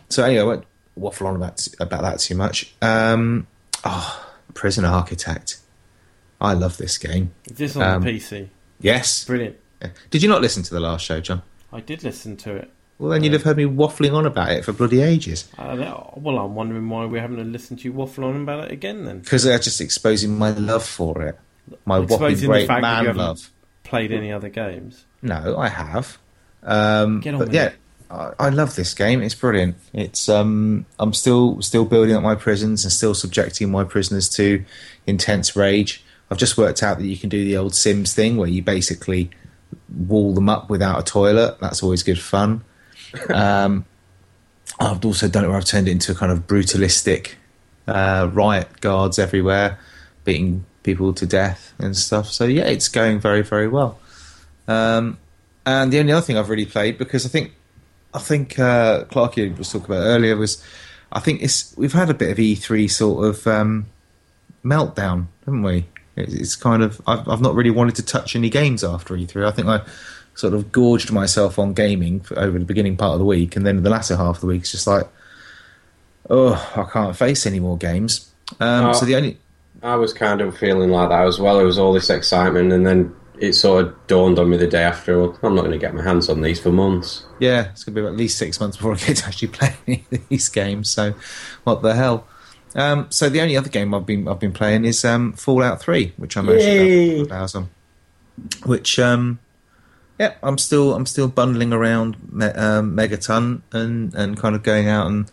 So 0.09 0.23
anyway, 0.23 0.41
I 0.41 0.43
won't 0.43 0.65
waffle 0.95 1.27
on 1.27 1.35
about 1.35 1.67
about 1.79 2.01
that 2.01 2.19
too 2.19 2.35
much. 2.35 2.73
Um, 2.81 3.47
oh, 3.83 4.33
Prison 4.53 4.85
Architect. 4.85 5.57
I 6.39 6.53
love 6.53 6.77
this 6.77 6.97
game. 6.97 7.31
Is 7.49 7.57
this 7.57 7.75
on 7.75 7.83
um, 7.83 8.01
the 8.01 8.17
PC? 8.17 8.47
Yes. 8.79 9.25
Brilliant. 9.25 9.57
Did 10.09 10.23
you 10.23 10.29
not 10.29 10.41
listen 10.41 10.63
to 10.63 10.73
the 10.73 10.79
last 10.79 11.05
show, 11.05 11.19
John? 11.21 11.43
I 11.71 11.79
did 11.79 12.03
listen 12.03 12.35
to 12.37 12.55
it. 12.55 12.71
Well, 13.01 13.09
then 13.09 13.23
you'd 13.23 13.33
have 13.33 13.41
heard 13.41 13.57
me 13.57 13.63
waffling 13.65 14.13
on 14.13 14.27
about 14.27 14.51
it 14.51 14.63
for 14.63 14.73
bloody 14.73 15.01
ages. 15.01 15.49
Uh, 15.57 15.75
well, 16.15 16.37
I'm 16.37 16.53
wondering 16.53 16.87
why 16.87 17.05
we're 17.05 17.19
having 17.19 17.37
to 17.37 17.43
listen 17.43 17.75
to 17.77 17.83
you 17.85 17.93
waffle 17.93 18.25
on 18.25 18.43
about 18.43 18.65
it 18.65 18.71
again. 18.71 19.05
Then 19.05 19.21
Because 19.21 19.43
they're 19.43 19.57
just 19.57 19.81
exposing 19.81 20.37
my 20.37 20.51
love 20.51 20.85
for 20.85 21.19
it. 21.23 21.39
My 21.85 21.97
whopping 21.97 22.13
Exposing 22.27 22.49
great 22.49 22.67
fact 22.67 22.83
that 22.83 23.01
you 23.01 23.07
man 23.07 23.17
love. 23.17 23.49
played 23.83 24.11
any 24.11 24.31
other 24.31 24.49
games. 24.49 25.05
No, 25.23 25.57
I 25.57 25.69
have. 25.69 26.19
Um, 26.61 27.21
Get 27.21 27.33
on 27.33 27.39
but 27.39 27.51
yeah, 27.51 27.65
it. 27.69 27.75
I, 28.11 28.33
I 28.39 28.49
love 28.49 28.75
this 28.75 28.93
game. 28.93 29.23
It's 29.23 29.33
brilliant. 29.33 29.77
It's 29.93 30.29
um, 30.29 30.85
I'm 30.99 31.13
still 31.13 31.59
still 31.63 31.85
building 31.85 32.15
up 32.15 32.21
my 32.21 32.35
prisons 32.35 32.83
and 32.83 32.93
still 32.93 33.15
subjecting 33.15 33.71
my 33.71 33.83
prisoners 33.83 34.29
to 34.35 34.63
intense 35.07 35.55
rage. 35.55 36.03
I've 36.29 36.37
just 36.37 36.55
worked 36.55 36.83
out 36.83 36.99
that 36.99 37.07
you 37.07 37.17
can 37.17 37.29
do 37.29 37.43
the 37.43 37.57
old 37.57 37.73
Sims 37.73 38.13
thing 38.13 38.37
where 38.37 38.47
you 38.47 38.61
basically 38.61 39.31
wall 39.89 40.35
them 40.35 40.49
up 40.49 40.69
without 40.69 40.99
a 40.99 41.03
toilet. 41.03 41.57
That's 41.59 41.81
always 41.81 42.03
good 42.03 42.19
fun. 42.19 42.63
Um, 43.33 43.85
I've 44.79 45.03
also 45.05 45.27
done 45.27 45.45
it 45.45 45.47
where 45.47 45.57
I've 45.57 45.65
turned 45.65 45.87
it 45.87 45.91
into 45.91 46.11
a 46.11 46.15
kind 46.15 46.31
of 46.31 46.47
brutalistic 46.47 47.35
uh, 47.87 48.29
riot 48.31 48.81
guards 48.81 49.19
everywhere, 49.19 49.79
beating 50.23 50.65
people 50.83 51.13
to 51.13 51.25
death 51.25 51.73
and 51.77 51.95
stuff. 51.95 52.27
So 52.27 52.45
yeah, 52.45 52.65
it's 52.65 52.87
going 52.87 53.19
very 53.19 53.41
very 53.41 53.67
well. 53.67 53.99
Um, 54.67 55.17
and 55.65 55.91
the 55.91 55.99
only 55.99 56.11
other 56.11 56.21
thing 56.21 56.37
I've 56.37 56.49
really 56.49 56.65
played 56.65 56.97
because 56.97 57.25
I 57.25 57.29
think 57.29 57.53
I 58.13 58.19
think 58.19 58.57
uh, 58.59 59.05
Clarky 59.05 59.55
was 59.57 59.71
talking 59.71 59.85
about 59.85 60.03
earlier 60.03 60.35
was 60.35 60.63
I 61.11 61.19
think 61.19 61.41
it's 61.41 61.75
we've 61.77 61.93
had 61.93 62.09
a 62.09 62.13
bit 62.13 62.31
of 62.31 62.37
E3 62.37 62.89
sort 62.89 63.25
of 63.25 63.47
um, 63.47 63.87
meltdown, 64.63 65.27
haven't 65.45 65.63
we? 65.63 65.85
It's 66.15 66.55
kind 66.55 66.83
of 66.83 67.01
I've, 67.07 67.27
I've 67.27 67.41
not 67.41 67.55
really 67.55 67.71
wanted 67.71 67.95
to 67.95 68.03
touch 68.03 68.35
any 68.35 68.49
games 68.49 68.83
after 68.83 69.15
E3. 69.15 69.45
I 69.45 69.51
think 69.51 69.67
I 69.67 69.81
sort 70.35 70.53
of 70.53 70.71
gorged 70.71 71.11
myself 71.11 71.59
on 71.59 71.73
gaming 71.73 72.25
over 72.35 72.57
the 72.57 72.65
beginning 72.65 72.97
part 72.97 73.13
of 73.13 73.19
the 73.19 73.25
week, 73.25 73.55
and 73.55 73.65
then 73.65 73.83
the 73.83 73.89
latter 73.89 74.15
half 74.15 74.35
of 74.35 74.41
the 74.41 74.47
week 74.47 74.61
it's 74.61 74.71
just 74.71 74.87
like, 74.87 75.07
oh, 76.29 76.53
I 76.75 76.83
can't 76.91 77.15
face 77.15 77.45
any 77.45 77.59
more 77.59 77.77
games. 77.77 78.31
Um, 78.59 78.85
Oh. 78.87 78.93
So 78.93 79.05
the 79.05 79.15
only 79.15 79.37
I 79.83 79.95
was 79.95 80.13
kind 80.13 80.41
of 80.41 80.57
feeling 80.57 80.89
like 80.91 81.09
that 81.09 81.25
as 81.27 81.39
well. 81.39 81.59
It 81.59 81.63
was 81.63 81.79
all 81.79 81.93
this 81.93 82.09
excitement, 82.09 82.71
and 82.71 82.85
then 82.85 83.15
it 83.39 83.53
sort 83.53 83.85
of 83.85 84.07
dawned 84.07 84.37
on 84.37 84.49
me 84.49 84.57
the 84.57 84.67
day 84.67 84.83
after. 84.83 85.17
Well, 85.19 85.37
I'm 85.41 85.55
not 85.55 85.61
going 85.61 85.71
to 85.71 85.79
get 85.79 85.95
my 85.95 86.03
hands 86.03 86.29
on 86.29 86.41
these 86.41 86.59
for 86.59 86.71
months. 86.71 87.25
yeah, 87.39 87.69
it's 87.71 87.83
going 87.83 87.95
to 87.95 88.01
be 88.01 88.07
at 88.07 88.15
least 88.15 88.37
six 88.37 88.59
months 88.59 88.77
before 88.77 88.93
I 88.93 88.97
get 88.97 89.17
to 89.17 89.27
actually 89.27 89.47
play 89.59 89.73
any 89.87 90.05
of 90.11 90.29
these 90.29 90.49
games. 90.49 90.89
So, 90.91 91.15
what 91.63 91.81
the 91.81 91.95
hell? 91.95 92.27
Um, 92.75 93.07
so 93.09 93.27
the 93.27 93.41
only 93.41 93.57
other 93.57 93.67
game 93.69 93.93
I've 93.93 94.05
been 94.05 94.27
I've 94.27 94.39
been 94.39 94.53
playing 94.53 94.85
is 94.85 95.03
um, 95.03 95.33
Fallout 95.33 95.81
Three, 95.81 96.13
which 96.17 96.37
I'm 96.37 96.47
actually 96.49 97.29
hours 97.31 97.55
on. 97.55 97.69
Which, 98.65 98.97
um, 98.99 99.39
yeah, 100.21 100.35
I'm 100.43 100.59
still 100.59 100.93
I'm 100.93 101.07
still 101.07 101.27
bundling 101.27 101.73
around 101.73 102.15
um, 102.55 102.95
Megaton 102.95 103.63
and 103.71 104.13
and 104.13 104.37
kind 104.37 104.55
of 104.55 104.61
going 104.61 104.87
out 104.87 105.07
and 105.07 105.31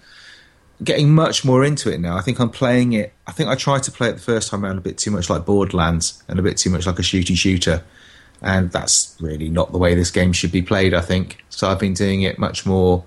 getting 0.82 1.14
much 1.14 1.44
more 1.44 1.62
into 1.62 1.92
it 1.92 2.00
now. 2.00 2.16
I 2.16 2.22
think 2.22 2.40
I'm 2.40 2.48
playing 2.48 2.94
it. 2.94 3.12
I 3.26 3.32
think 3.32 3.50
I 3.50 3.54
tried 3.54 3.82
to 3.82 3.92
play 3.92 4.08
it 4.08 4.14
the 4.14 4.22
first 4.32 4.50
time 4.50 4.64
around 4.64 4.78
a 4.78 4.80
bit 4.80 4.96
too 4.96 5.10
much 5.10 5.28
like 5.28 5.44
Borderlands 5.44 6.22
and 6.26 6.38
a 6.38 6.42
bit 6.42 6.56
too 6.56 6.70
much 6.70 6.86
like 6.86 6.98
a 6.98 7.02
shooty 7.02 7.36
shooter, 7.36 7.84
and 8.40 8.72
that's 8.72 9.14
really 9.20 9.50
not 9.50 9.72
the 9.72 9.78
way 9.78 9.94
this 9.94 10.10
game 10.10 10.32
should 10.32 10.52
be 10.52 10.62
played. 10.62 10.94
I 10.94 11.02
think 11.02 11.44
so. 11.50 11.68
I've 11.68 11.80
been 11.80 11.92
doing 11.92 12.22
it 12.22 12.38
much 12.38 12.64
more. 12.64 13.04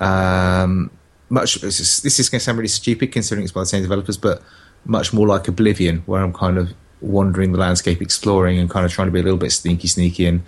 Um, 0.00 0.90
much. 1.28 1.56
This 1.56 1.78
is, 1.78 2.00
this 2.00 2.18
is 2.18 2.30
going 2.30 2.38
to 2.38 2.44
sound 2.44 2.56
really 2.56 2.68
stupid 2.68 3.12
considering 3.12 3.44
it's 3.44 3.52
by 3.52 3.60
the 3.60 3.66
same 3.66 3.82
developers, 3.82 4.16
but 4.16 4.42
much 4.86 5.12
more 5.12 5.26
like 5.26 5.46
Oblivion, 5.46 5.98
where 6.06 6.22
I'm 6.22 6.32
kind 6.32 6.56
of 6.56 6.72
wandering 7.02 7.52
the 7.52 7.58
landscape, 7.58 8.00
exploring, 8.00 8.58
and 8.58 8.70
kind 8.70 8.86
of 8.86 8.92
trying 8.92 9.08
to 9.08 9.12
be 9.12 9.20
a 9.20 9.22
little 9.22 9.38
bit 9.38 9.52
sneaky, 9.52 9.88
sneaky, 9.88 10.24
and 10.24 10.42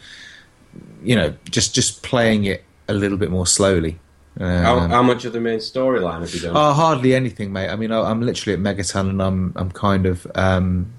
you 1.02 1.16
know, 1.16 1.34
just 1.50 1.74
just 1.74 2.02
playing 2.02 2.44
it 2.44 2.64
a 2.88 2.94
little 2.94 3.18
bit 3.18 3.30
more 3.30 3.46
slowly. 3.46 3.98
How, 4.38 4.78
Um, 4.78 4.90
how 4.90 5.02
much 5.02 5.24
of 5.24 5.32
the 5.32 5.40
main 5.40 5.58
storyline 5.58 6.20
have 6.20 6.32
you 6.32 6.40
done? 6.40 6.56
Oh, 6.56 6.72
hardly 6.72 7.14
anything, 7.14 7.52
mate. 7.52 7.70
I 7.70 7.76
mean, 7.76 7.90
I, 7.90 8.00
I'm 8.02 8.20
literally 8.22 8.54
at 8.54 8.60
Megaton, 8.60 9.10
and 9.10 9.22
I'm 9.22 9.52
I'm 9.56 9.70
kind 9.70 10.06
of 10.06 10.26
um, 10.34 10.92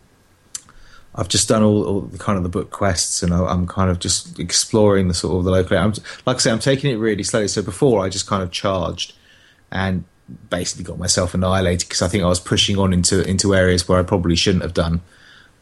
I've 1.16 1.28
just 1.30 1.48
done 1.48 1.64
all, 1.64 1.84
all 1.84 2.02
the 2.02 2.18
kind 2.18 2.38
of 2.38 2.44
the 2.44 2.50
book 2.50 2.70
quests, 2.72 3.24
and 3.24 3.34
I, 3.34 3.44
I'm 3.46 3.66
kind 3.66 3.90
of 3.90 4.00
just 4.00 4.40
exploring 4.40 5.08
the 5.08 5.14
sort 5.14 5.38
of 5.38 5.46
the 5.46 5.52
local. 5.52 5.78
I'm, 5.78 5.94
like 6.26 6.36
I 6.36 6.40
say, 6.40 6.52
I'm 6.52 6.60
taking 6.60 6.92
it 6.92 6.96
really 6.96 7.24
slowly. 7.24 7.48
So 7.48 7.62
before, 7.62 8.06
I 8.06 8.10
just 8.10 8.28
kind 8.28 8.44
of 8.44 8.52
charged 8.52 9.14
and 9.72 10.04
basically 10.50 10.84
got 10.84 11.00
myself 11.00 11.34
annihilated 11.34 11.88
because 11.88 12.02
I 12.02 12.08
think 12.08 12.24
I 12.24 12.28
was 12.28 12.40
pushing 12.40 12.78
on 12.78 12.94
into 12.94 13.28
into 13.28 13.56
areas 13.56 13.88
where 13.88 14.00
I 14.00 14.04
probably 14.04 14.36
shouldn't 14.36 14.64
have 14.64 14.74
done 14.74 15.02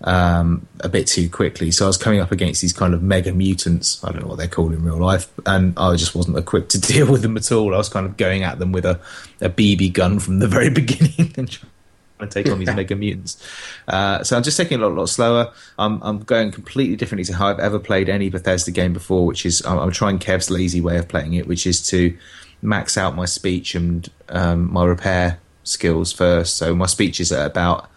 um, 0.02 0.68
a 0.82 0.90
bit 0.90 1.08
too 1.08 1.30
quickly. 1.30 1.72
So 1.72 1.86
I 1.86 1.88
was 1.88 1.98
coming 1.98 2.20
up 2.20 2.32
against 2.32 2.62
these 2.62 2.74
kind 2.74 2.94
of 2.94 3.02
mega 3.02 3.34
mutants. 3.34 4.04
I 4.04 4.12
don't 4.12 4.22
know 4.22 4.28
what 4.28 4.38
they're 4.38 4.48
called 4.48 4.74
in 4.74 4.84
real 4.84 4.98
life, 4.98 5.28
and 5.46 5.74
I 5.78 5.96
just 5.96 6.16
wasn't 6.16 6.38
equipped 6.38 6.72
to 6.72 6.82
deal 6.94 7.12
with 7.12 7.22
them 7.22 7.38
at 7.38 7.52
all. 7.52 7.74
I 7.74 7.78
was 7.78 7.90
kind 7.90 8.06
of 8.06 8.18
going 8.18 8.44
at 8.44 8.60
them 8.60 8.72
with 8.72 8.86
a, 8.86 9.00
a 9.42 9.50
BB 9.50 9.94
gun 9.94 10.20
from 10.20 10.40
the 10.40 10.48
very 10.48 10.70
beginning 10.82 11.34
and 11.38 11.50
trying 11.50 11.72
to 12.20 12.28
take 12.28 12.52
on 12.52 12.60
these 12.60 12.74
mega 12.74 12.96
mutants. 12.96 13.44
Uh, 13.88 14.24
so 14.24 14.38
I'm 14.38 14.44
just 14.44 14.58
taking 14.58 14.80
it 14.80 14.84
a 14.84 14.88
lot, 14.88 14.96
lot 14.96 15.10
slower. 15.10 15.52
I'm, 15.78 16.02
I'm 16.04 16.20
going 16.20 16.52
completely 16.52 16.96
differently 16.96 17.26
to 17.26 17.34
how 17.34 17.48
I've 17.48 17.60
ever 17.60 17.80
played 17.80 18.10
any 18.10 18.30
Bethesda 18.30 18.72
game 18.72 18.94
before, 18.94 19.26
which 19.26 19.46
is 19.46 19.66
I'm, 19.66 19.80
I'm 19.80 19.92
trying 19.92 20.20
Kev's 20.20 20.50
lazy 20.50 20.82
way 20.82 20.98
of 20.98 21.08
playing 21.08 21.34
it, 21.34 21.48
which 21.48 21.66
is 21.66 21.86
to 21.90 22.16
max 22.62 22.98
out 22.98 23.16
my 23.16 23.26
speech 23.26 23.76
and 23.76 24.10
um, 24.30 24.72
my 24.72 24.84
repair 24.84 25.40
skills 25.64 26.12
first. 26.12 26.58
So 26.58 26.76
my 26.76 26.86
speech 26.86 27.20
is 27.20 27.32
at 27.32 27.46
about 27.46 27.90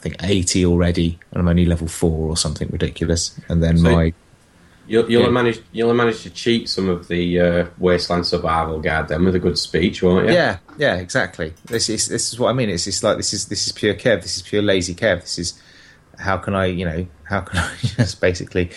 I 0.00 0.02
think 0.02 0.16
80 0.22 0.64
already, 0.64 1.18
and 1.30 1.40
I'm 1.42 1.48
only 1.48 1.66
level 1.66 1.86
four 1.86 2.28
or 2.30 2.36
something 2.36 2.68
ridiculous. 2.70 3.38
And 3.50 3.62
then 3.62 3.76
So- 3.78 3.82
my 3.92 4.12
You'll, 4.88 5.08
you'll 5.08 5.20
Yeah. 5.20 5.26
have 5.26 5.34
managed. 5.34 5.62
You'll 5.70 5.88
have 5.88 5.96
managed 5.96 6.22
to 6.24 6.30
cheat 6.30 6.68
some 6.68 6.88
of 6.88 7.06
the 7.06 7.38
uh, 7.38 7.66
Wasteland 7.78 8.26
Survival 8.26 8.80
Guide 8.80 9.06
then 9.06 9.24
with 9.24 9.36
a 9.36 9.38
good 9.38 9.56
speech, 9.56 10.02
won't 10.02 10.26
you? 10.26 10.32
yeah, 10.34 10.56
yeah, 10.78 10.96
exactly. 10.96 11.52
This 11.66 11.88
is 11.88 12.08
this 12.08 12.32
is 12.32 12.40
what 12.40 12.48
I 12.48 12.54
mean. 12.54 12.68
It's 12.70 12.86
just 12.86 13.04
like 13.04 13.16
this 13.16 13.32
is 13.32 13.46
this 13.46 13.66
is 13.68 13.72
pure 13.72 13.94
Kev. 13.94 14.22
This 14.22 14.36
is 14.36 14.42
pure 14.42 14.62
lazy 14.62 14.96
Kev. 14.96 15.20
This 15.20 15.38
is 15.38 15.62
how 16.18 16.38
can 16.38 16.54
I, 16.56 16.66
you 16.66 16.84
know, 16.84 17.06
how 17.22 17.42
can 17.42 17.58
I 17.60 17.70
just 17.82 18.20
basically 18.20 18.70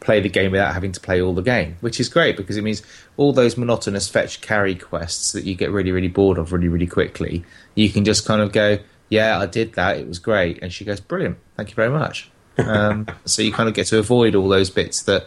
play 0.00 0.20
the 0.20 0.28
game 0.28 0.50
without 0.50 0.74
having 0.74 0.92
to 0.92 1.00
play 1.00 1.22
all 1.22 1.32
the 1.32 1.40
game, 1.40 1.76
which 1.80 1.98
is 1.98 2.10
great 2.10 2.36
because 2.36 2.58
it 2.58 2.62
means 2.62 2.82
all 3.16 3.32
those 3.32 3.56
monotonous 3.56 4.06
fetch 4.06 4.42
carry 4.42 4.74
quests 4.74 5.32
that 5.32 5.44
you 5.44 5.54
get 5.54 5.70
really 5.70 5.92
really 5.92 6.08
bored 6.08 6.36
of 6.36 6.52
really 6.52 6.68
really 6.68 6.88
quickly. 6.88 7.42
You 7.74 7.88
can 7.88 8.04
just 8.04 8.26
kind 8.26 8.42
of 8.42 8.52
go, 8.52 8.80
yeah, 9.14 9.38
I 9.38 9.46
did 9.46 9.74
that. 9.74 9.98
It 9.98 10.08
was 10.08 10.18
great, 10.18 10.60
and 10.60 10.72
she 10.72 10.84
goes, 10.84 10.98
brilliant. 10.98 11.38
Thank 11.56 11.70
you 11.70 11.76
very 11.76 11.90
much. 11.90 12.30
Um, 12.58 13.06
so 13.24 13.42
you 13.42 13.52
kind 13.52 13.68
of 13.68 13.74
get 13.74 13.86
to 13.88 13.98
avoid 13.98 14.34
all 14.34 14.48
those 14.48 14.70
bits 14.70 15.02
that 15.02 15.26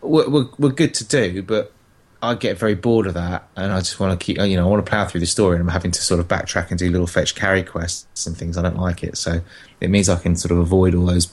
were, 0.00 0.28
were, 0.28 0.48
were 0.58 0.72
good 0.72 0.92
to 0.94 1.04
do, 1.04 1.42
but 1.42 1.72
I 2.20 2.34
get 2.34 2.58
very 2.58 2.74
bored 2.74 3.06
of 3.06 3.14
that, 3.14 3.48
and 3.54 3.70
I 3.72 3.78
just 3.78 4.00
want 4.00 4.18
to 4.18 4.24
keep, 4.24 4.38
you 4.38 4.56
know, 4.56 4.66
I 4.66 4.68
want 4.68 4.84
to 4.84 4.90
plow 4.90 5.06
through 5.06 5.20
the 5.20 5.26
story, 5.26 5.54
and 5.54 5.62
I'm 5.62 5.72
having 5.72 5.92
to 5.92 6.02
sort 6.02 6.18
of 6.18 6.26
backtrack 6.26 6.70
and 6.70 6.78
do 6.78 6.90
little 6.90 7.06
fetch 7.06 7.36
carry 7.36 7.62
quests 7.62 8.26
and 8.26 8.36
things. 8.36 8.58
I 8.58 8.62
don't 8.62 8.76
like 8.76 9.04
it, 9.04 9.16
so 9.16 9.40
it 9.80 9.88
means 9.88 10.08
I 10.08 10.18
can 10.18 10.34
sort 10.34 10.50
of 10.50 10.58
avoid 10.58 10.94
all 10.94 11.06
those 11.06 11.32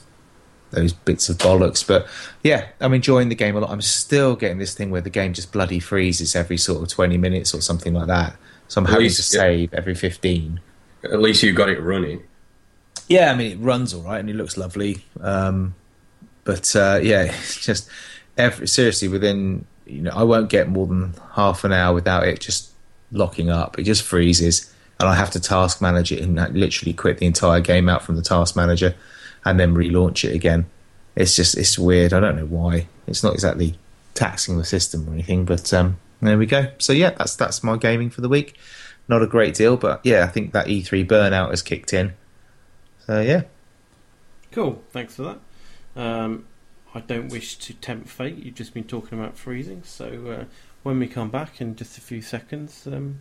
those 0.70 0.92
bits 0.92 1.28
of 1.28 1.38
bollocks. 1.38 1.84
But 1.84 2.06
yeah, 2.44 2.68
I'm 2.78 2.94
enjoying 2.94 3.30
the 3.30 3.34
game 3.34 3.56
a 3.56 3.60
lot. 3.60 3.70
I'm 3.70 3.80
still 3.80 4.36
getting 4.36 4.58
this 4.58 4.74
thing 4.74 4.90
where 4.90 5.00
the 5.00 5.10
game 5.10 5.32
just 5.32 5.50
bloody 5.50 5.80
freezes 5.80 6.36
every 6.36 6.58
sort 6.58 6.82
of 6.82 6.88
20 6.88 7.16
minutes 7.16 7.54
or 7.54 7.62
something 7.62 7.94
like 7.94 8.06
that. 8.08 8.36
So 8.68 8.82
I'm 8.82 8.84
having 8.84 9.04
least, 9.04 9.32
to 9.32 9.36
yeah. 9.36 9.42
save 9.42 9.74
every 9.74 9.94
15. 9.94 10.60
At 11.04 11.20
least 11.20 11.42
you 11.42 11.52
got 11.52 11.68
it 11.68 11.80
running. 11.80 12.22
Yeah, 13.08 13.32
I 13.32 13.36
mean 13.36 13.52
it 13.52 13.58
runs 13.58 13.94
all 13.94 14.02
right 14.02 14.18
and 14.18 14.28
it 14.28 14.36
looks 14.36 14.56
lovely, 14.56 15.04
um, 15.20 15.74
but 16.44 16.74
uh, 16.76 17.00
yeah, 17.02 17.22
it's 17.28 17.64
just 17.64 17.88
every, 18.36 18.66
seriously 18.66 19.08
within 19.08 19.64
you 19.86 20.02
know 20.02 20.12
I 20.14 20.22
won't 20.24 20.50
get 20.50 20.68
more 20.68 20.86
than 20.86 21.14
half 21.32 21.64
an 21.64 21.72
hour 21.72 21.94
without 21.94 22.26
it 22.26 22.40
just 22.40 22.70
locking 23.12 23.50
up. 23.50 23.78
It 23.78 23.84
just 23.84 24.02
freezes, 24.02 24.72
and 25.00 25.08
I 25.08 25.14
have 25.14 25.30
to 25.30 25.40
task 25.40 25.80
manage 25.80 26.12
it 26.12 26.20
and 26.20 26.36
literally 26.54 26.92
quit 26.92 27.18
the 27.18 27.26
entire 27.26 27.60
game 27.60 27.88
out 27.88 28.02
from 28.02 28.16
the 28.16 28.22
task 28.22 28.56
manager 28.56 28.94
and 29.44 29.58
then 29.58 29.74
relaunch 29.74 30.28
it 30.28 30.34
again. 30.34 30.66
It's 31.16 31.34
just 31.34 31.56
it's 31.56 31.78
weird. 31.78 32.12
I 32.12 32.20
don't 32.20 32.36
know 32.36 32.46
why. 32.46 32.86
It's 33.06 33.22
not 33.22 33.34
exactly 33.34 33.78
taxing 34.14 34.58
the 34.58 34.64
system 34.64 35.08
or 35.08 35.12
anything, 35.12 35.44
but 35.44 35.72
um, 35.72 35.96
there 36.20 36.36
we 36.36 36.46
go. 36.46 36.70
So 36.78 36.92
yeah, 36.92 37.10
that's 37.10 37.36
that's 37.36 37.62
my 37.62 37.76
gaming 37.76 38.10
for 38.10 38.20
the 38.20 38.28
week. 38.28 38.56
Not 39.08 39.22
a 39.22 39.26
great 39.26 39.54
deal, 39.54 39.76
but 39.76 40.00
yeah, 40.04 40.24
I 40.24 40.28
think 40.28 40.52
that 40.52 40.66
E3 40.66 41.06
burnout 41.06 41.50
has 41.50 41.62
kicked 41.62 41.92
in. 41.92 42.12
So 43.06 43.20
yeah, 43.20 43.42
Cool, 44.50 44.82
thanks 44.90 45.16
for 45.16 45.22
that. 45.22 46.00
Um, 46.00 46.46
I 46.94 47.00
don't 47.00 47.28
wish 47.28 47.56
to 47.58 47.74
tempt 47.74 48.08
fate. 48.08 48.36
You've 48.36 48.54
just 48.54 48.72
been 48.72 48.84
talking 48.84 49.18
about 49.18 49.36
freezing, 49.36 49.82
so 49.84 50.06
uh, 50.06 50.44
when 50.82 50.98
we 50.98 51.06
come 51.06 51.30
back 51.30 51.60
in 51.60 51.76
just 51.76 51.98
a 51.98 52.00
few 52.00 52.22
seconds, 52.22 52.86
um, 52.86 53.20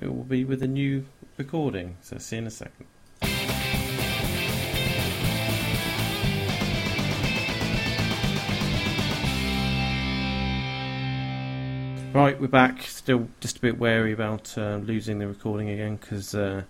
it 0.00 0.08
will 0.08 0.24
be 0.24 0.44
with 0.44 0.62
a 0.62 0.68
new 0.68 1.06
recording. 1.36 1.96
So 2.02 2.18
see 2.18 2.36
you 2.36 2.42
in 2.42 2.48
a 2.48 2.50
second. 2.50 2.86
Right, 12.14 12.40
we're 12.40 12.46
back. 12.46 12.82
Still 12.82 13.26
just 13.40 13.56
a 13.56 13.60
bit 13.60 13.76
wary 13.76 14.12
about 14.12 14.56
uh, 14.56 14.76
losing 14.76 15.18
the 15.18 15.26
recording 15.26 15.68
again 15.68 15.96
because 15.96 16.32
uh, 16.32 16.62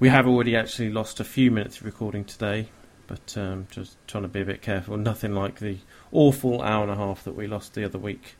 we 0.00 0.08
have 0.08 0.26
already 0.26 0.56
actually 0.56 0.90
lost 0.90 1.20
a 1.20 1.24
few 1.24 1.52
minutes 1.52 1.78
of 1.78 1.86
recording 1.86 2.24
today, 2.24 2.66
but 3.06 3.38
um, 3.38 3.68
just 3.70 3.96
trying 4.08 4.24
to 4.24 4.28
be 4.28 4.40
a 4.40 4.44
bit 4.44 4.60
careful. 4.60 4.96
Nothing 4.96 5.36
like 5.36 5.60
the 5.60 5.76
awful 6.10 6.60
hour 6.62 6.82
and 6.82 6.90
a 6.90 6.96
half 6.96 7.22
that 7.22 7.36
we 7.36 7.46
lost 7.46 7.74
the 7.74 7.84
other 7.84 7.96
week. 7.96 8.34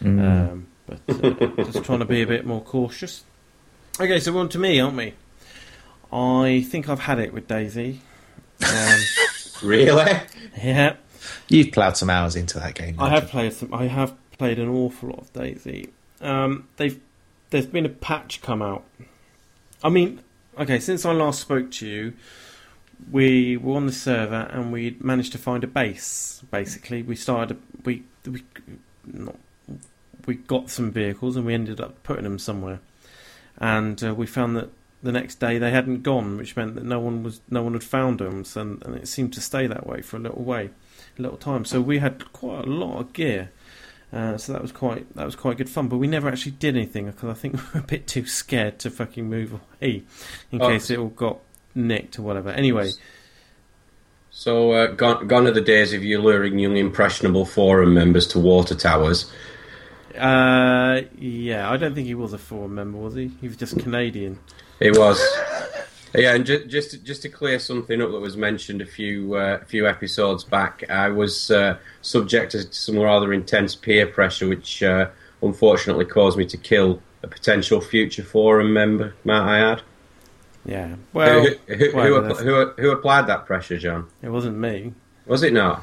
Mm. 0.00 0.50
Um, 0.50 0.66
but 0.86 1.00
uh, 1.10 1.62
just 1.64 1.84
trying 1.84 1.98
to 1.98 2.06
be 2.06 2.22
a 2.22 2.26
bit 2.26 2.46
more 2.46 2.62
cautious. 2.62 3.24
Okay, 4.00 4.18
so 4.18 4.32
we're 4.32 4.40
on 4.40 4.48
to 4.48 4.58
me, 4.58 4.80
aren't 4.80 4.96
we? 4.96 5.12
I 6.10 6.64
think 6.70 6.88
I've 6.88 7.00
had 7.00 7.18
it 7.18 7.34
with 7.34 7.46
DayZ. 7.46 7.98
Um, 8.66 9.00
Really? 9.62 10.10
yeah, 10.56 10.96
you've 11.48 11.70
ploughed 11.70 11.98
some 11.98 12.08
hours 12.08 12.34
into 12.34 12.58
that 12.60 12.74
game. 12.74 12.98
I 12.98 13.10
haven't 13.10 13.24
have 13.24 13.30
played 13.30 13.52
some. 13.52 13.74
I 13.74 13.88
have 13.88 14.16
played 14.42 14.58
an 14.58 14.68
awful 14.68 15.10
lot 15.10 15.20
of 15.20 15.32
DayZ. 15.34 15.88
Um, 16.20 16.66
they've 16.76 16.98
there's 17.50 17.66
been 17.66 17.86
a 17.86 17.88
patch 17.88 18.42
come 18.42 18.60
out. 18.60 18.82
I 19.84 19.88
mean, 19.88 20.20
okay, 20.58 20.80
since 20.80 21.06
I 21.06 21.12
last 21.12 21.40
spoke 21.40 21.70
to 21.70 21.86
you, 21.86 22.14
we 23.12 23.56
were 23.56 23.76
on 23.76 23.86
the 23.86 23.92
server 23.92 24.48
and 24.50 24.72
we 24.72 24.96
managed 24.98 25.30
to 25.30 25.38
find 25.38 25.62
a 25.62 25.68
base. 25.68 26.42
Basically, 26.50 27.04
we 27.04 27.14
started. 27.14 27.56
We 27.84 28.02
we 28.26 28.42
not 29.06 29.36
we 30.26 30.34
got 30.34 30.70
some 30.70 30.90
vehicles 30.90 31.36
and 31.36 31.46
we 31.46 31.54
ended 31.54 31.80
up 31.80 32.02
putting 32.02 32.24
them 32.24 32.40
somewhere, 32.40 32.80
and 33.58 34.02
uh, 34.02 34.12
we 34.12 34.26
found 34.26 34.56
that 34.56 34.70
the 35.04 35.12
next 35.12 35.36
day 35.36 35.56
they 35.58 35.70
hadn't 35.70 36.02
gone, 36.02 36.36
which 36.36 36.56
meant 36.56 36.74
that 36.74 36.84
no 36.84 36.98
one 36.98 37.22
was 37.22 37.40
no 37.48 37.62
one 37.62 37.74
had 37.74 37.84
found 37.84 38.18
them, 38.18 38.44
so, 38.44 38.60
and 38.60 38.96
it 38.96 39.06
seemed 39.06 39.32
to 39.34 39.40
stay 39.40 39.68
that 39.68 39.86
way 39.86 40.02
for 40.02 40.16
a 40.16 40.20
little 40.20 40.42
way, 40.42 40.70
a 41.16 41.22
little 41.22 41.38
time. 41.38 41.64
So 41.64 41.80
we 41.80 42.00
had 42.00 42.32
quite 42.32 42.64
a 42.64 42.68
lot 42.68 42.98
of 42.98 43.12
gear. 43.12 43.52
Uh, 44.12 44.36
so 44.36 44.52
that 44.52 44.60
was 44.60 44.72
quite 44.72 45.12
that 45.16 45.24
was 45.24 45.34
quite 45.34 45.56
good 45.56 45.70
fun, 45.70 45.88
but 45.88 45.96
we 45.96 46.06
never 46.06 46.28
actually 46.28 46.52
did 46.52 46.76
anything 46.76 47.06
because 47.06 47.30
I 47.30 47.34
think 47.34 47.54
we 47.56 47.60
were 47.74 47.80
a 47.80 47.86
bit 47.86 48.06
too 48.06 48.26
scared 48.26 48.78
to 48.80 48.90
fucking 48.90 49.28
move 49.28 49.52
away 49.54 50.02
in 50.50 50.60
Oh. 50.60 50.68
case 50.68 50.90
it 50.90 50.98
all 50.98 51.08
got 51.08 51.38
nicked 51.74 52.18
or 52.18 52.22
whatever. 52.22 52.50
Anyway, 52.50 52.90
So, 54.30 54.72
uh, 54.72 54.86
gone, 54.88 55.26
gone 55.28 55.46
are 55.46 55.50
the 55.52 55.60
days 55.62 55.92
of 55.94 56.02
you 56.04 56.20
luring 56.20 56.58
young, 56.58 56.76
impressionable 56.76 57.44
forum 57.46 57.94
members 57.94 58.26
to 58.28 58.38
water 58.38 58.74
towers. 58.74 59.30
uh, 60.18 61.02
yeah, 61.18 61.70
I 61.70 61.76
don't 61.78 61.94
think 61.94 62.06
he 62.06 62.14
was 62.14 62.32
a 62.34 62.38
forum 62.38 62.74
member, 62.74 62.98
was 62.98 63.14
he? 63.14 63.30
He 63.40 63.48
was 63.48 63.56
just 63.56 63.78
Canadian. 63.78 64.38
It 64.80 64.98
was. 64.98 65.18
Yeah, 66.14 66.34
and 66.34 66.44
ju- 66.44 66.66
just 66.66 66.90
to, 66.90 66.98
just 66.98 67.22
to 67.22 67.28
clear 67.28 67.58
something 67.58 68.00
up 68.02 68.10
that 68.10 68.20
was 68.20 68.36
mentioned 68.36 68.82
a 68.82 68.86
few 68.86 69.34
uh, 69.36 69.58
a 69.62 69.64
few 69.64 69.88
episodes 69.88 70.44
back, 70.44 70.84
I 70.90 71.08
was 71.08 71.50
uh, 71.50 71.78
subjected 72.02 72.70
to 72.70 72.78
some 72.78 72.98
rather 72.98 73.32
intense 73.32 73.74
peer 73.74 74.06
pressure, 74.06 74.48
which 74.48 74.82
uh, 74.82 75.08
unfortunately 75.42 76.04
caused 76.04 76.36
me 76.36 76.46
to 76.46 76.56
kill 76.56 77.00
a 77.22 77.28
potential 77.28 77.80
future 77.80 78.22
forum 78.22 78.72
member. 78.72 79.14
Might 79.24 79.40
I 79.40 79.58
add? 79.72 79.82
Yeah. 80.64 80.96
Well, 81.12 81.44
who, 81.66 81.74
who, 81.74 82.22
who, 82.34 82.70
who 82.78 82.90
applied 82.90 83.26
that 83.26 83.46
pressure, 83.46 83.78
John? 83.78 84.08
it 84.22 84.28
wasn't 84.28 84.58
me. 84.58 84.92
Was 85.26 85.42
it 85.42 85.52
not? 85.52 85.82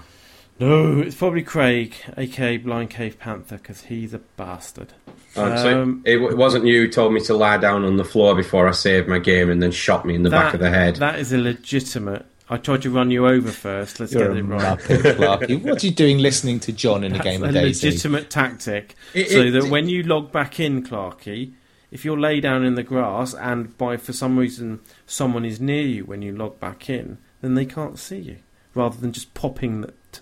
No, 0.60 1.00
it's 1.00 1.16
probably 1.16 1.42
Craig, 1.44 1.96
aka 2.18 2.58
Blind 2.58 2.90
Cave 2.90 3.18
Panther, 3.18 3.58
because 3.58 3.84
he's 3.84 4.14
a 4.14 4.20
bastard. 4.20 4.94
Oh, 5.38 5.56
so 5.56 5.82
Um, 5.84 6.02
it, 6.06 6.18
it 6.18 6.38
wasn't 6.38 6.66
you 6.66 6.82
who 6.82 6.88
told 6.90 7.14
me 7.14 7.22
to 7.22 7.34
lie 7.34 7.58
down 7.58 7.86
on 7.86 7.96
the 7.98 8.04
floor 8.04 8.36
before 8.36 8.68
I 8.68 8.72
saved 8.72 9.08
my 9.08 9.20
game 9.20 9.50
and 9.50 9.62
then 9.64 9.72
shot 9.72 10.06
me 10.06 10.16
in 10.16 10.24
the 10.24 10.30
back 10.30 10.54
of 10.54 10.60
the 10.60 10.70
head. 10.70 10.98
That 10.98 11.18
is 11.20 11.32
a 11.32 11.38
legitimate. 11.38 12.26
I 12.50 12.58
tried 12.58 12.82
to 12.82 12.90
run 12.90 13.12
you 13.12 13.28
over 13.28 13.52
first. 13.52 14.00
Let's 14.00 14.12
You're 14.12 14.28
get 14.28 14.38
it 14.38 14.44
right. 14.44 14.80
muppet, 14.80 15.16
Clarky. 15.18 15.62
What 15.64 15.84
are 15.84 15.86
you 15.86 15.94
doing 15.94 16.18
listening 16.18 16.60
to 16.62 16.72
John 16.74 17.04
in 17.04 17.12
a 17.12 17.16
That's 17.16 17.24
game 17.24 17.44
a 17.44 17.48
of 17.50 17.54
DayZ? 17.56 17.84
legitimate 17.84 18.30
tactic, 18.30 18.96
It- 19.14 19.30
so 19.30 19.42
it- 19.44 19.52
that 19.52 19.66
when 19.70 19.88
you 19.88 20.04
log 20.04 20.32
back 20.32 20.60
in, 20.60 20.84
Clarky, 20.84 21.52
if 21.92 22.04
you're 22.04 22.20
lay 22.20 22.40
down 22.42 22.66
in 22.66 22.74
the 22.76 22.84
grass 22.84 23.34
and 23.34 23.78
by 23.78 23.98
for 23.98 24.14
some 24.14 24.38
reason 24.38 24.80
someone 25.06 25.46
is 25.46 25.62
near 25.62 25.84
you 25.86 26.06
when 26.06 26.22
you 26.22 26.36
log 26.36 26.60
back 26.60 26.90
in, 26.90 27.18
then 27.42 27.54
they 27.54 27.66
can't 27.66 27.98
see 28.00 28.18
you, 28.18 28.38
rather 28.74 28.98
than 29.00 29.12
just 29.12 29.34
popping 29.36 29.82
that, 29.82 30.20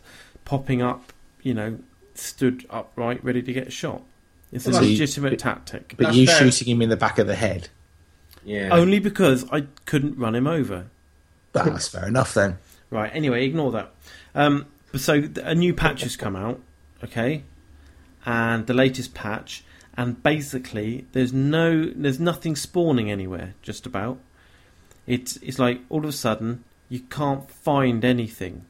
popping 0.47 0.81
up, 0.81 1.11
you 1.43 1.53
know, 1.53 1.77
stood 2.15 2.65
upright, 2.69 3.21
ready 3.23 3.41
to 3.41 3.51
get 3.53 3.73
shot. 3.73 4.01
It's 4.53 4.65
a 4.65 4.69
Well, 4.69 4.79
that's- 4.79 4.91
legitimate 4.99 5.37
tactic. 5.39 5.95
But 5.97 6.05
That's 6.05 6.15
you 6.17 6.25
fair. 6.27 6.39
shooting 6.39 6.69
him 6.69 6.81
in 6.81 6.87
the 6.89 6.95
back 6.95 7.19
of 7.19 7.27
the 7.27 7.35
head. 7.35 7.67
yeah. 8.45 8.69
Only 8.71 8.99
because 8.99 9.45
I 9.51 9.65
couldn't 9.85 10.17
run 10.17 10.33
him 10.33 10.47
over. 10.47 10.85
That's 11.51 11.89
fair 11.89 12.07
enough 12.07 12.33
then. 12.33 12.59
Right. 12.89 13.11
Anyway, 13.13 13.45
ignore 13.45 13.71
that. 13.73 13.93
Um, 14.33 14.67
so 14.95 15.23
a 15.43 15.53
new 15.53 15.73
patch 15.73 16.03
has 16.03 16.15
come 16.15 16.35
out, 16.37 16.61
okay, 17.03 17.43
and 18.25 18.65
the 18.67 18.73
latest 18.73 19.13
patch, 19.13 19.63
and 19.97 20.21
basically 20.23 21.05
there's 21.11 21.33
no, 21.33 21.91
there's 21.93 22.19
nothing 22.21 22.55
spawning 22.55 23.11
anywhere. 23.11 23.53
Just 23.61 23.85
about. 23.85 24.19
It's 25.05 25.35
it's 25.37 25.59
like 25.59 25.81
all 25.89 25.99
of 25.99 26.05
a 26.09 26.11
sudden 26.13 26.63
you 26.87 27.01
can't 27.01 27.49
find 27.51 28.05
anything. 28.05 28.63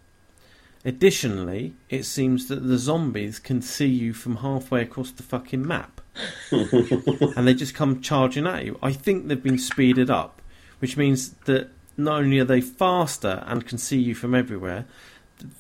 Additionally, 0.88 1.74
it 1.90 2.06
seems 2.06 2.48
that 2.48 2.66
the 2.66 2.78
zombies 2.78 3.40
can 3.40 3.62
see 3.62 3.88
you 3.88 4.14
from 4.14 4.38
halfway 4.38 4.82
across 4.82 5.12
the 5.12 5.22
fucking 5.22 5.68
map, 5.68 6.00
and 6.52 7.46
they 7.46 7.54
just 7.54 7.76
come 7.76 8.00
charging 8.00 8.48
at 8.48 8.64
you. 8.64 8.80
I 8.82 8.94
think 8.94 9.28
they've 9.28 9.44
been 9.44 9.58
speeded 9.58 10.10
up, 10.10 10.42
which 10.80 10.96
means 10.96 11.32
that 11.44 11.72
not 11.98 12.20
only 12.20 12.40
are 12.40 12.46
they 12.46 12.62
faster 12.62 13.44
and 13.48 13.68
can 13.68 13.78
see 13.78 14.00
you 14.00 14.16
from 14.16 14.34
everywhere, 14.34 14.86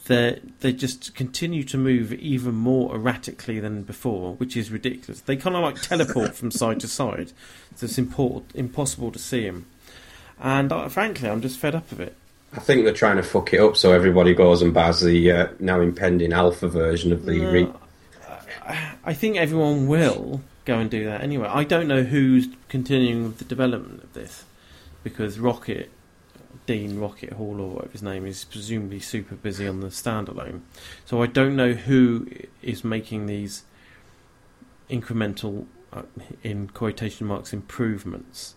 they 0.06 0.40
they 0.62 0.72
just 0.72 1.13
continue 1.13 1.66
to 1.66 1.78
move 1.78 2.13
even 2.13 2.56
more 2.56 2.96
erratically 2.96 3.60
than 3.60 3.84
before, 3.84 4.36
which 4.36 4.56
is 4.56 4.72
ridiculous. 4.72 5.20
They 5.20 5.36
kind 5.36 5.58
of 5.58 5.62
like 5.62 5.82
teleport 5.82 6.36
from 6.36 6.52
side 6.52 6.80
to 6.80 6.88
side, 6.88 7.34
so 7.76 7.84
it's 7.84 7.98
import, 7.98 8.46
impossible 8.54 9.12
to 9.12 9.20
see 9.20 9.46
them. 9.46 9.66
And 10.40 10.72
uh, 10.72 10.88
frankly, 10.88 11.30
I'm 11.30 11.42
just 11.42 11.60
fed 11.60 11.76
up 11.76 11.92
of 11.92 12.00
it. 12.00 12.16
I 12.58 12.60
think 12.60 12.86
they're 12.86 12.93
trying 12.93 13.17
to 13.17 13.24
fuck 13.24 13.54
it 13.54 13.60
up 13.60 13.78
so 13.78 13.91
everybody 13.91 14.34
goes 14.34 14.63
and 14.63 14.74
buys 14.74 15.00
the 15.00 15.32
uh, 15.32 15.48
now 15.60 15.80
impending 15.80 16.34
alpha 16.34 16.67
version 16.67 17.13
of 17.13 17.24
the. 17.26 17.39
Re- 17.46 17.72
I 19.06 19.13
think 19.13 19.38
everyone 19.38 19.88
will 19.88 20.41
go 20.65 20.80
and 20.80 20.89
do 20.89 21.06
that 21.06 21.22
anyway. 21.22 21.48
I 21.48 21.63
don't 21.63 21.88
know 21.88 22.02
who's 22.02 22.48
continuing 22.67 23.24
with 23.26 23.38
the 23.38 23.46
development 23.46 24.04
of 24.04 24.13
this 24.13 24.43
because 25.04 25.38
Rocket, 25.38 25.91
Dean 26.65 27.00
Rocket 27.00 27.34
Hall 27.34 27.62
or 27.62 27.70
whatever 27.70 27.91
his 27.91 28.02
name 28.02 28.26
is, 28.26 28.43
presumably 28.43 29.00
super 29.00 29.36
busy 29.36 29.67
on 29.67 29.82
the 29.82 29.88
standalone. 29.88 30.62
So 31.06 31.22
I 31.22 31.28
don't 31.28 31.56
know 31.56 31.74
who 31.74 32.28
is 32.63 32.84
making 32.84 33.28
these 33.28 33.63
incremental, 34.89 35.67
uh, 35.93 36.02
in 36.43 36.70
quotation 36.70 37.28
marks, 37.28 37.54
improvements. 37.54 38.56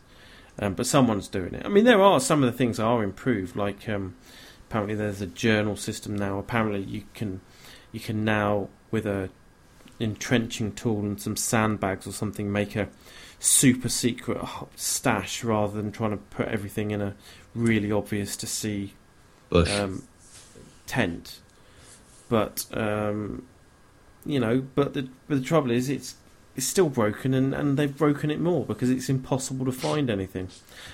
Um, 0.60 0.74
but 0.74 0.86
someone's 0.86 1.26
doing 1.26 1.54
it. 1.54 1.64
I 1.64 1.68
mean, 1.68 1.84
there 1.84 2.02
are 2.02 2.20
some 2.20 2.42
of 2.44 2.52
the 2.52 2.56
things 2.56 2.76
that 2.76 2.84
are 2.84 3.02
improved. 3.02 3.56
Like 3.56 3.88
um, 3.88 4.14
apparently, 4.68 4.94
there's 4.94 5.22
a 5.22 5.26
journal 5.26 5.74
system 5.74 6.14
now. 6.14 6.38
Apparently, 6.38 6.82
you 6.82 7.04
can 7.14 7.40
you 7.92 7.98
can 7.98 8.24
now 8.24 8.68
with 8.90 9.06
a 9.06 9.30
entrenching 9.98 10.72
tool 10.72 11.00
and 11.00 11.20
some 11.20 11.36
sandbags 11.36 12.06
or 12.06 12.12
something 12.12 12.50
make 12.52 12.76
a 12.76 12.88
super 13.38 13.88
secret 13.88 14.38
stash 14.76 15.42
rather 15.42 15.72
than 15.72 15.90
trying 15.90 16.10
to 16.10 16.16
put 16.16 16.48
everything 16.48 16.90
in 16.90 17.00
a 17.00 17.14
really 17.54 17.90
obvious 17.90 18.36
to 18.36 18.46
see 18.46 18.94
um, 19.52 20.02
tent. 20.86 21.40
But 22.28 22.66
um, 22.72 23.46
you 24.26 24.38
know, 24.38 24.60
but 24.74 24.92
the 24.92 25.08
but 25.26 25.38
the 25.38 25.44
trouble 25.44 25.70
is, 25.70 25.88
it's 25.88 26.16
it's 26.60 26.68
still 26.68 26.90
broken, 26.90 27.32
and, 27.32 27.54
and 27.54 27.78
they've 27.78 27.96
broken 27.96 28.30
it 28.30 28.38
more 28.38 28.66
because 28.66 28.90
it's 28.90 29.08
impossible 29.08 29.64
to 29.64 29.72
find 29.72 30.10
anything. 30.10 30.48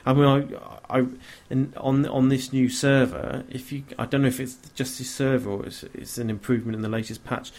I 0.05 0.12
mean, 0.12 0.24
I, 0.24 0.98
I 0.98 1.07
and 1.50 1.74
on 1.76 2.07
on 2.07 2.29
this 2.29 2.52
new 2.52 2.68
server, 2.68 3.42
if 3.50 3.72
you, 3.72 3.83
I 3.98 4.07
don't 4.07 4.22
know 4.22 4.29
if 4.29 4.38
it's 4.38 4.55
just 4.76 4.98
this 4.98 5.11
server 5.11 5.50
or 5.50 5.66
it's, 5.66 5.83
it's 5.92 6.18
an 6.18 6.31
improvement 6.31 6.76
in 6.76 6.83
the 6.83 6.88
latest 6.88 7.24
patch. 7.24 7.50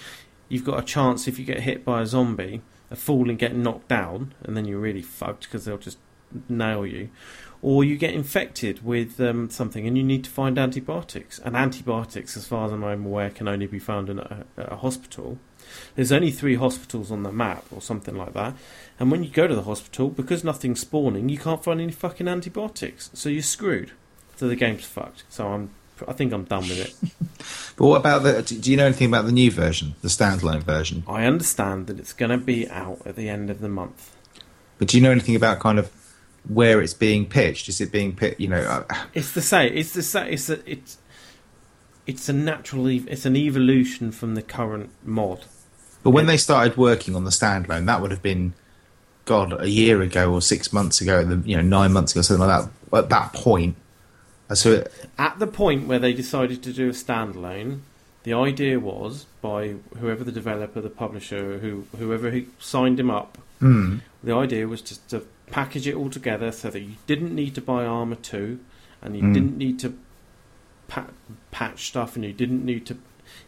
You've 0.47 0.63
got 0.63 0.79
a 0.79 0.85
chance 0.85 1.27
if 1.27 1.37
you 1.37 1.43
get 1.43 1.59
hit 1.59 1.83
by 1.83 2.01
a 2.01 2.05
zombie, 2.05 2.61
a 2.89 2.95
fall 2.95 3.29
and 3.29 3.37
get 3.37 3.53
knocked 3.53 3.89
down, 3.89 4.33
and 4.41 4.55
then 4.55 4.63
you're 4.63 4.79
really 4.79 5.01
fucked 5.01 5.43
because 5.43 5.65
they'll 5.65 5.77
just 5.77 5.97
nail 6.47 6.85
you 6.85 7.09
or 7.61 7.83
you 7.83 7.97
get 7.97 8.13
infected 8.13 8.85
with 8.85 9.19
um, 9.19 9.49
something 9.49 9.87
and 9.87 9.97
you 9.97 10.03
need 10.03 10.23
to 10.23 10.29
find 10.29 10.57
antibiotics. 10.57 11.39
And 11.39 11.55
antibiotics, 11.55 12.37
as 12.37 12.45
far 12.45 12.67
as 12.67 12.71
I'm 12.71 12.83
aware, 12.83 13.29
can 13.29 13.47
only 13.47 13.67
be 13.67 13.79
found 13.79 14.09
in 14.09 14.19
a, 14.19 14.45
a 14.57 14.75
hospital. 14.77 15.39
There's 15.95 16.11
only 16.11 16.31
three 16.31 16.55
hospitals 16.55 17.11
on 17.11 17.23
the 17.23 17.31
map, 17.31 17.65
or 17.71 17.81
something 17.81 18.15
like 18.15 18.33
that. 18.33 18.55
And 18.99 19.11
when 19.11 19.23
you 19.23 19.29
go 19.29 19.47
to 19.47 19.55
the 19.55 19.63
hospital, 19.63 20.09
because 20.09 20.43
nothing's 20.43 20.79
spawning, 20.81 21.29
you 21.29 21.37
can't 21.37 21.63
find 21.63 21.79
any 21.81 21.91
fucking 21.91 22.27
antibiotics. 22.27 23.09
So 23.13 23.29
you're 23.29 23.43
screwed. 23.43 23.91
So 24.37 24.47
the 24.47 24.55
game's 24.55 24.85
fucked. 24.85 25.23
So 25.29 25.47
I'm, 25.47 25.69
I 26.07 26.13
think 26.13 26.33
I'm 26.33 26.43
done 26.45 26.61
with 26.63 26.79
it. 26.79 26.95
But 27.77 27.85
what 27.85 27.97
about 27.97 28.23
the? 28.23 28.41
Do 28.41 28.57
do 28.57 28.71
you 28.71 28.77
know 28.77 28.87
anything 28.87 29.07
about 29.07 29.25
the 29.27 29.31
new 29.31 29.51
version, 29.51 29.93
the 30.01 30.07
standalone 30.07 30.63
version? 30.63 31.03
I 31.07 31.25
understand 31.25 31.85
that 31.87 31.99
it's 31.99 32.11
going 32.11 32.31
to 32.31 32.37
be 32.43 32.67
out 32.69 33.05
at 33.05 33.15
the 33.15 33.29
end 33.29 33.51
of 33.51 33.61
the 33.61 33.69
month. 33.69 34.15
But 34.79 34.87
do 34.87 34.97
you 34.97 35.03
know 35.03 35.11
anything 35.11 35.35
about 35.35 35.59
kind 35.59 35.77
of 35.77 35.91
where 36.49 36.81
it's 36.81 36.95
being 36.95 37.27
pitched? 37.27 37.69
Is 37.69 37.79
it 37.79 37.91
being 37.91 38.15
pitched? 38.15 38.39
You 38.39 38.47
know, 38.47 38.61
uh, 38.61 38.95
It's 39.13 39.33
the 39.33 39.43
same. 39.43 39.73
It's 39.75 39.93
the 39.93 40.01
same. 40.01 40.33
It's 40.33 40.49
a, 40.49 40.71
it's 40.71 40.97
it's 42.07 42.27
a 42.29 42.33
natural. 42.33 42.87
ev- 42.87 43.07
It's 43.07 43.25
an 43.27 43.35
evolution 43.35 44.11
from 44.11 44.33
the 44.33 44.41
current 44.41 44.89
mod. 45.03 45.45
But 46.03 46.11
when 46.11 46.25
they 46.25 46.37
started 46.37 46.77
working 46.77 47.15
on 47.15 47.23
the 47.25 47.31
standalone, 47.31 47.85
that 47.87 48.01
would 48.01 48.11
have 48.11 48.21
been, 48.21 48.53
God, 49.25 49.59
a 49.61 49.69
year 49.69 50.01
ago 50.01 50.31
or 50.31 50.41
six 50.41 50.71
months 50.71 51.01
ago, 51.01 51.23
the 51.25 51.47
you 51.49 51.55
know 51.57 51.63
nine 51.63 51.91
months 51.93 52.13
ago, 52.13 52.21
something 52.21 52.45
like 52.47 52.63
that. 52.63 52.97
At 52.97 53.09
that 53.09 53.33
point, 53.33 53.75
uh, 54.49 54.55
so 54.55 54.71
it, 54.73 54.93
At 55.17 55.39
the 55.39 55.47
point 55.47 55.87
where 55.87 55.99
they 55.99 56.13
decided 56.13 56.63
to 56.63 56.71
do 56.71 56.87
a 56.87 56.93
standalone, 56.93 57.79
the 58.23 58.33
idea 58.33 58.79
was 58.79 59.25
by 59.41 59.75
whoever 59.99 60.23
the 60.23 60.31
developer, 60.31 60.79
the 60.79 60.89
publisher, 60.89 61.59
who 61.59 61.85
whoever 61.97 62.31
who 62.31 62.45
signed 62.59 62.99
him 62.99 63.09
up. 63.11 63.37
mm, 63.61 63.99
The 64.23 64.33
idea 64.33 64.67
was 64.67 64.81
just 64.81 65.07
to 65.09 65.23
package 65.51 65.87
it 65.87 65.95
all 65.95 66.09
together 66.09 66.51
so 66.51 66.69
that 66.69 66.79
you 66.81 66.93
didn't 67.07 67.33
need 67.35 67.55
to 67.55 67.61
buy 67.61 67.85
Arma 67.85 68.15
two, 68.17 68.59
and 69.01 69.15
you 69.17 69.23
Mm. 69.23 69.33
didn't 69.33 69.57
need 69.57 69.79
to 69.79 69.93
pa- 70.87 71.07
patch 71.51 71.87
stuff, 71.87 72.15
and 72.15 72.23
you 72.23 72.33
didn't 72.33 72.63
need 72.65 72.85
to 72.85 72.97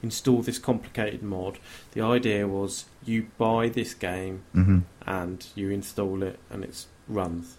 install 0.01 0.41
this 0.41 0.59
complicated 0.59 1.23
mod. 1.23 1.59
The 1.91 2.01
idea 2.01 2.47
was 2.47 2.85
you 3.05 3.27
buy 3.37 3.69
this 3.69 3.93
game 3.93 4.43
mhm. 4.55 4.83
and 5.05 5.45
you 5.55 5.69
install 5.69 6.23
it 6.23 6.39
and 6.49 6.63
it 6.63 6.85
runs. 7.07 7.57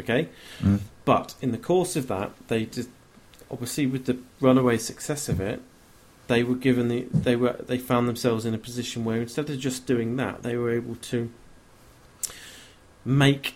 Okay? 0.00 0.28
Mm. 0.60 0.80
But 1.04 1.34
in 1.40 1.52
the 1.52 1.58
course 1.58 1.96
of 1.96 2.08
that, 2.08 2.32
they 2.48 2.66
just 2.66 2.90
obviously 3.50 3.86
with 3.86 4.06
the 4.06 4.18
runaway 4.40 4.78
success 4.78 5.28
of 5.28 5.40
it, 5.40 5.62
they 6.26 6.42
were 6.42 6.56
given 6.56 6.88
the 6.88 7.06
they 7.12 7.36
were 7.36 7.56
they 7.66 7.78
found 7.78 8.08
themselves 8.08 8.44
in 8.44 8.54
a 8.54 8.58
position 8.58 9.04
where 9.04 9.20
instead 9.20 9.48
of 9.48 9.58
just 9.58 9.86
doing 9.86 10.16
that, 10.16 10.42
they 10.42 10.56
were 10.56 10.70
able 10.70 10.96
to 10.96 11.30
make 13.04 13.54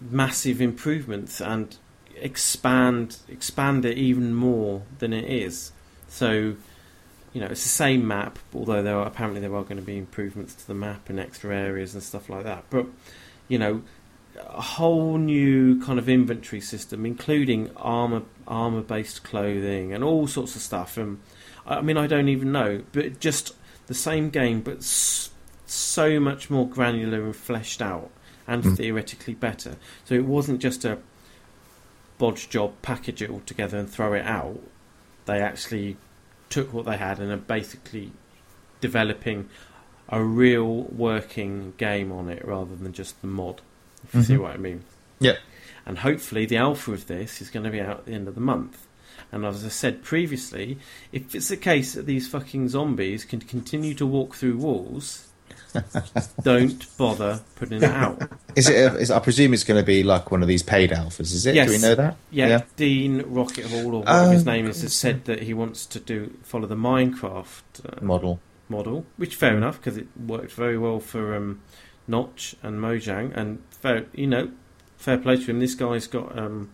massive 0.00 0.60
improvements 0.60 1.40
and 1.40 1.76
expand 2.16 3.18
expand 3.28 3.84
it 3.84 3.98
even 3.98 4.34
more 4.34 4.82
than 4.98 5.12
it 5.12 5.24
is. 5.24 5.72
So, 6.08 6.56
you 7.38 7.44
know, 7.44 7.50
it's 7.52 7.62
the 7.62 7.68
same 7.68 8.04
map, 8.04 8.36
although 8.52 8.82
there 8.82 8.96
are 8.96 9.06
apparently 9.06 9.40
there 9.40 9.54
are 9.54 9.62
going 9.62 9.76
to 9.76 9.82
be 9.82 9.96
improvements 9.96 10.56
to 10.56 10.66
the 10.66 10.74
map 10.74 11.08
and 11.08 11.20
extra 11.20 11.54
areas 11.54 11.94
and 11.94 12.02
stuff 12.02 12.28
like 12.28 12.42
that. 12.42 12.64
But 12.68 12.86
you 13.46 13.60
know, 13.60 13.82
a 14.36 14.60
whole 14.60 15.18
new 15.18 15.80
kind 15.80 16.00
of 16.00 16.08
inventory 16.08 16.60
system, 16.60 17.06
including 17.06 17.70
armor 17.76 18.22
armor 18.48 18.80
based 18.80 19.22
clothing 19.22 19.94
and 19.94 20.02
all 20.02 20.26
sorts 20.26 20.56
of 20.56 20.62
stuff. 20.62 20.96
And 20.96 21.20
I 21.64 21.80
mean, 21.80 21.96
I 21.96 22.08
don't 22.08 22.28
even 22.28 22.50
know, 22.50 22.82
but 22.90 23.20
just 23.20 23.54
the 23.86 23.94
same 23.94 24.30
game, 24.30 24.60
but 24.60 24.82
so 24.82 26.18
much 26.18 26.50
more 26.50 26.68
granular 26.68 27.22
and 27.22 27.36
fleshed 27.36 27.80
out, 27.80 28.10
and 28.48 28.64
Mm. 28.64 28.76
theoretically 28.76 29.34
better. 29.34 29.76
So 30.06 30.16
it 30.16 30.24
wasn't 30.24 30.60
just 30.60 30.84
a 30.84 30.98
bodge 32.18 32.48
job, 32.48 32.72
package 32.82 33.22
it 33.22 33.30
all 33.30 33.42
together 33.46 33.78
and 33.78 33.88
throw 33.88 34.12
it 34.14 34.26
out. 34.26 34.58
They 35.26 35.40
actually 35.40 35.98
took 36.50 36.72
what 36.72 36.84
they 36.86 36.96
had 36.96 37.18
and 37.18 37.30
are 37.30 37.36
basically 37.36 38.12
developing 38.80 39.48
a 40.08 40.22
real 40.22 40.84
working 40.84 41.74
game 41.76 42.10
on 42.12 42.28
it 42.30 42.44
rather 42.46 42.74
than 42.74 42.92
just 42.92 43.20
the 43.20 43.26
mod. 43.26 43.60
If 44.04 44.14
you 44.14 44.22
see 44.22 44.34
Mhm. 44.34 44.40
what 44.40 44.52
I 44.52 44.56
mean. 44.56 44.84
Yep. 45.20 45.38
And 45.84 45.98
hopefully 45.98 46.46
the 46.46 46.56
alpha 46.56 46.92
of 46.92 47.06
this 47.06 47.42
is 47.42 47.50
going 47.50 47.64
to 47.64 47.70
be 47.70 47.80
out 47.80 47.98
at 47.98 48.06
the 48.06 48.12
end 48.12 48.28
of 48.28 48.34
the 48.34 48.40
month. 48.40 48.86
And 49.32 49.44
as 49.44 49.64
I 49.64 49.68
said 49.68 50.02
previously, 50.02 50.78
if 51.12 51.34
it's 51.34 51.48
the 51.48 51.56
case 51.56 51.94
that 51.94 52.06
these 52.06 52.28
fucking 52.28 52.68
zombies 52.68 53.24
can 53.24 53.40
continue 53.40 53.94
to 53.94 54.06
walk 54.06 54.34
through 54.34 54.56
walls, 54.56 55.27
don't 56.42 56.96
bother 56.96 57.40
putting 57.56 57.82
it 57.82 57.84
out. 57.84 58.22
Is 58.56 58.68
it? 58.68 58.74
A, 58.74 58.96
is, 58.96 59.10
I 59.10 59.18
presume 59.18 59.54
it's 59.54 59.64
going 59.64 59.80
to 59.80 59.86
be 59.86 60.02
like 60.02 60.30
one 60.30 60.42
of 60.42 60.48
these 60.48 60.62
paid 60.62 60.90
alphas. 60.90 61.32
Is 61.32 61.46
it? 61.46 61.54
Yes. 61.54 61.68
Do 61.68 61.72
we 61.76 61.78
know 61.82 61.94
that? 61.94 62.16
Yeah, 62.30 62.46
Yeah. 62.48 62.62
Dean 62.76 63.22
Rocket 63.26 63.66
Hall 63.66 63.94
or 63.96 64.00
whatever 64.00 64.32
his 64.32 64.46
Um, 64.46 64.52
name 64.54 64.66
is 64.66 64.82
has 64.82 64.94
said 64.96 65.24
that 65.26 65.42
he 65.42 65.54
wants 65.54 65.86
to 65.86 66.00
do 66.00 66.36
follow 66.42 66.66
the 66.66 66.76
Minecraft 66.76 67.62
uh, 67.84 68.04
Model. 68.04 68.40
model, 68.68 69.04
which 69.16 69.34
fair 69.36 69.56
enough 69.56 69.76
because 69.78 69.96
it 69.96 70.06
worked 70.16 70.52
very 70.52 70.78
well 70.78 71.00
for 71.00 71.34
um, 71.34 71.60
Notch 72.06 72.54
and 72.62 72.80
Mojang, 72.80 73.36
and 73.36 73.62
fair, 73.70 74.06
you 74.14 74.26
know, 74.26 74.50
fair 74.96 75.18
play 75.18 75.36
to 75.36 75.44
him. 75.50 75.60
This 75.60 75.74
guy's 75.74 76.06
got, 76.06 76.36
um, 76.38 76.70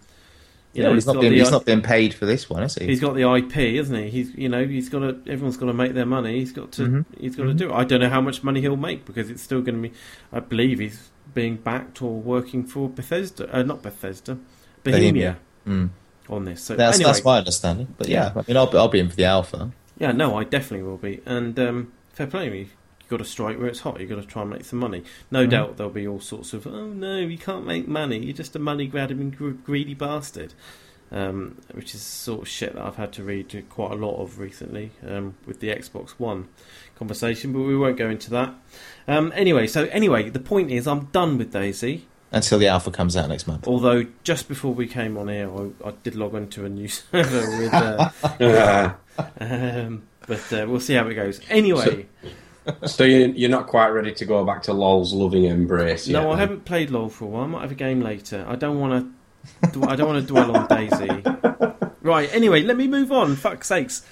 you 0.75 0.83
Yeah, 0.83 0.89
know, 0.89 0.95
he's 0.95 1.07
not 1.07 1.21
being 1.21 1.33
he's 1.33 1.49
I- 1.49 1.51
not 1.53 1.65
being 1.65 1.81
paid 1.83 2.13
for 2.15 2.27
this 2.27 2.51
one, 2.51 2.63
is 2.65 2.75
he? 2.75 2.85
He's 2.87 3.01
got 3.01 3.15
the 3.15 3.23
IP, 3.23 3.57
isn't 3.79 3.95
he? 3.97 4.11
He's 4.11 4.35
you 4.35 4.49
know 4.49 4.67
he's 4.67 4.89
got 4.89 4.99
to 5.01 5.17
everyone's 5.31 5.57
got 5.57 5.67
to 5.67 5.73
make 5.73 5.95
their 5.95 6.05
money. 6.07 6.39
He's 6.41 6.53
got 6.53 6.73
to 6.73 6.83
Mhm. 6.83 7.05
he's 7.19 7.37
got 7.37 7.45
to 7.45 7.51
Mhm. 7.51 7.57
do 7.57 7.71
it. 7.71 7.75
I 7.75 7.85
don't 7.85 8.01
know 8.01 8.09
how 8.11 8.21
much 8.21 8.43
money 8.45 8.61
he'll 8.61 8.77
make 8.77 9.05
because 9.07 9.31
it's 9.31 9.43
still 9.43 9.63
going 9.63 9.81
to 9.83 9.89
be. 9.89 9.95
I 10.33 10.41
believe 10.41 10.81
he's 10.81 11.11
being 11.33 11.57
backed 11.57 12.03
or 12.03 12.21
working 12.21 12.65
for 12.65 12.89
Bethesda, 12.89 13.49
uh, 13.57 13.63
not 13.63 13.83
Bethesda, 13.83 14.37
Bohemia, 14.83 15.39
Mm. 15.67 15.91
on 16.29 16.45
this. 16.45 16.63
So 16.63 16.77
That's 16.77 16.97
anyway, 16.99 17.13
that's 17.13 17.25
my 17.25 17.39
understanding. 17.39 17.89
But 17.97 18.09
yeah, 18.09 18.33
I 18.37 18.43
mean, 18.47 18.57
I'll 18.57 18.71
be, 18.71 18.77
I'll 18.79 18.89
be 18.89 18.99
in 19.01 19.09
for 19.09 19.17
the 19.17 19.25
alpha. 19.25 19.71
yeah, 19.99 20.13
no, 20.13 20.37
I 20.37 20.45
definitely 20.45 20.87
will 20.87 20.97
be. 20.99 21.21
And 21.25 21.59
um, 21.59 21.93
fair 22.13 22.27
play 22.27 22.51
me. 22.51 22.69
You've 23.05 23.11
got 23.11 23.19
to 23.19 23.25
strike 23.31 23.59
where 23.59 23.69
it's 23.69 23.81
hot. 23.81 24.01
You've 24.01 24.09
got 24.11 24.17
to 24.21 24.27
try 24.27 24.43
and 24.43 24.51
make 24.51 24.65
some 24.65 24.79
money. 24.79 25.05
No 25.31 25.47
Mhm. 25.47 25.51
doubt 25.51 25.77
there'll 25.77 25.93
be 25.93 26.09
all 26.09 26.21
sorts 26.21 26.53
of, 26.55 26.67
oh 26.67 26.87
no, 26.87 27.19
you 27.19 27.37
can't 27.39 27.67
make 27.67 27.87
money. 27.87 28.19
You're 28.25 28.35
just 28.35 28.57
a 28.57 28.59
money 28.59 28.87
grabbing, 28.87 29.31
greedy 29.65 29.95
bastard. 29.95 30.55
Um, 31.13 31.59
which 31.73 31.95
is 31.95 32.01
sort 32.03 32.43
of 32.43 32.49
shit 32.49 32.75
that 32.75 32.83
I've 32.85 32.97
had 32.97 33.13
to 33.13 33.23
read 33.23 33.65
quite 33.69 33.93
a 33.93 33.95
lot 33.95 34.21
of 34.21 34.41
recently 34.41 34.91
um, 35.07 35.35
with 35.47 35.61
the 35.61 35.69
Xbox 35.69 36.11
One 36.13 36.49
conversation, 36.99 37.53
but 37.53 37.61
we 37.61 37.77
won't 37.77 37.97
go 37.99 38.09
into 38.09 38.31
that. 38.31 38.53
Um, 39.07 39.31
anyway, 39.37 39.69
so 39.69 39.85
anyway, 39.93 40.29
the 40.31 40.41
point 40.41 40.73
is, 40.73 40.89
I'm 40.89 41.05
done 41.13 41.39
with 41.39 41.53
DayZ. 41.53 42.01
Until 42.33 42.59
the 42.59 42.67
alpha 42.67 42.91
comes 42.91 43.17
out 43.17 43.29
next 43.29 43.47
month. 43.47 43.69
Although 43.69 44.07
just 44.25 44.49
before 44.49 44.75
we 44.75 44.89
came 44.89 45.17
on 45.17 45.29
here, 45.29 45.49
I, 45.55 45.89
I 45.89 45.93
did 46.03 46.17
log 46.17 46.35
onto 46.35 46.65
a 46.65 46.69
new 46.69 46.89
server 47.13 47.59
with. 47.61 47.73
Uh, 47.75 48.11
Uh, 48.41 48.93
um, 49.41 50.03
but 50.27 50.53
uh, 50.53 50.67
we'll 50.67 50.81
see 50.81 50.95
how 50.95 51.07
it 51.07 51.15
goes. 51.15 51.41
Anyway, 51.49 52.07
so 52.23 52.29
you, 52.99 53.07
you're 53.37 53.51
not 53.51 53.67
quite 53.67 53.89
ready 53.89 54.13
to 54.15 54.25
go 54.25 54.45
back 54.45 54.63
to 54.65 54.73
LOL's 54.73 55.13
loving 55.13 55.45
embrace 55.45 56.07
yet? 56.09 56.23
no, 56.23 56.29
I 56.29 56.31
then? 56.33 56.39
haven't 56.41 56.65
played 56.65 56.91
LOL 56.91 57.09
for 57.09 57.25
a 57.25 57.29
while. 57.29 57.45
I 57.45 57.47
might 57.47 57.63
have 57.63 57.73
a 57.73 57.75
game 57.77 58.01
later. 58.01 58.45
I 58.49 58.57
don't 58.57 58.79
want 58.81 59.13
to. 59.63 59.87
I 59.87 59.95
don't 59.97 60.09
want 60.09 60.27
to 60.27 60.33
dwell 60.33 60.57
on 60.57 60.69
DayZ. 60.69 61.91
Right. 62.05 62.29
Anyway, 62.35 62.63
let 62.63 62.77
me 62.77 62.87
move 62.87 63.11
on. 63.13 63.35
Fuck's 63.35 63.69
sakes. 63.69 64.05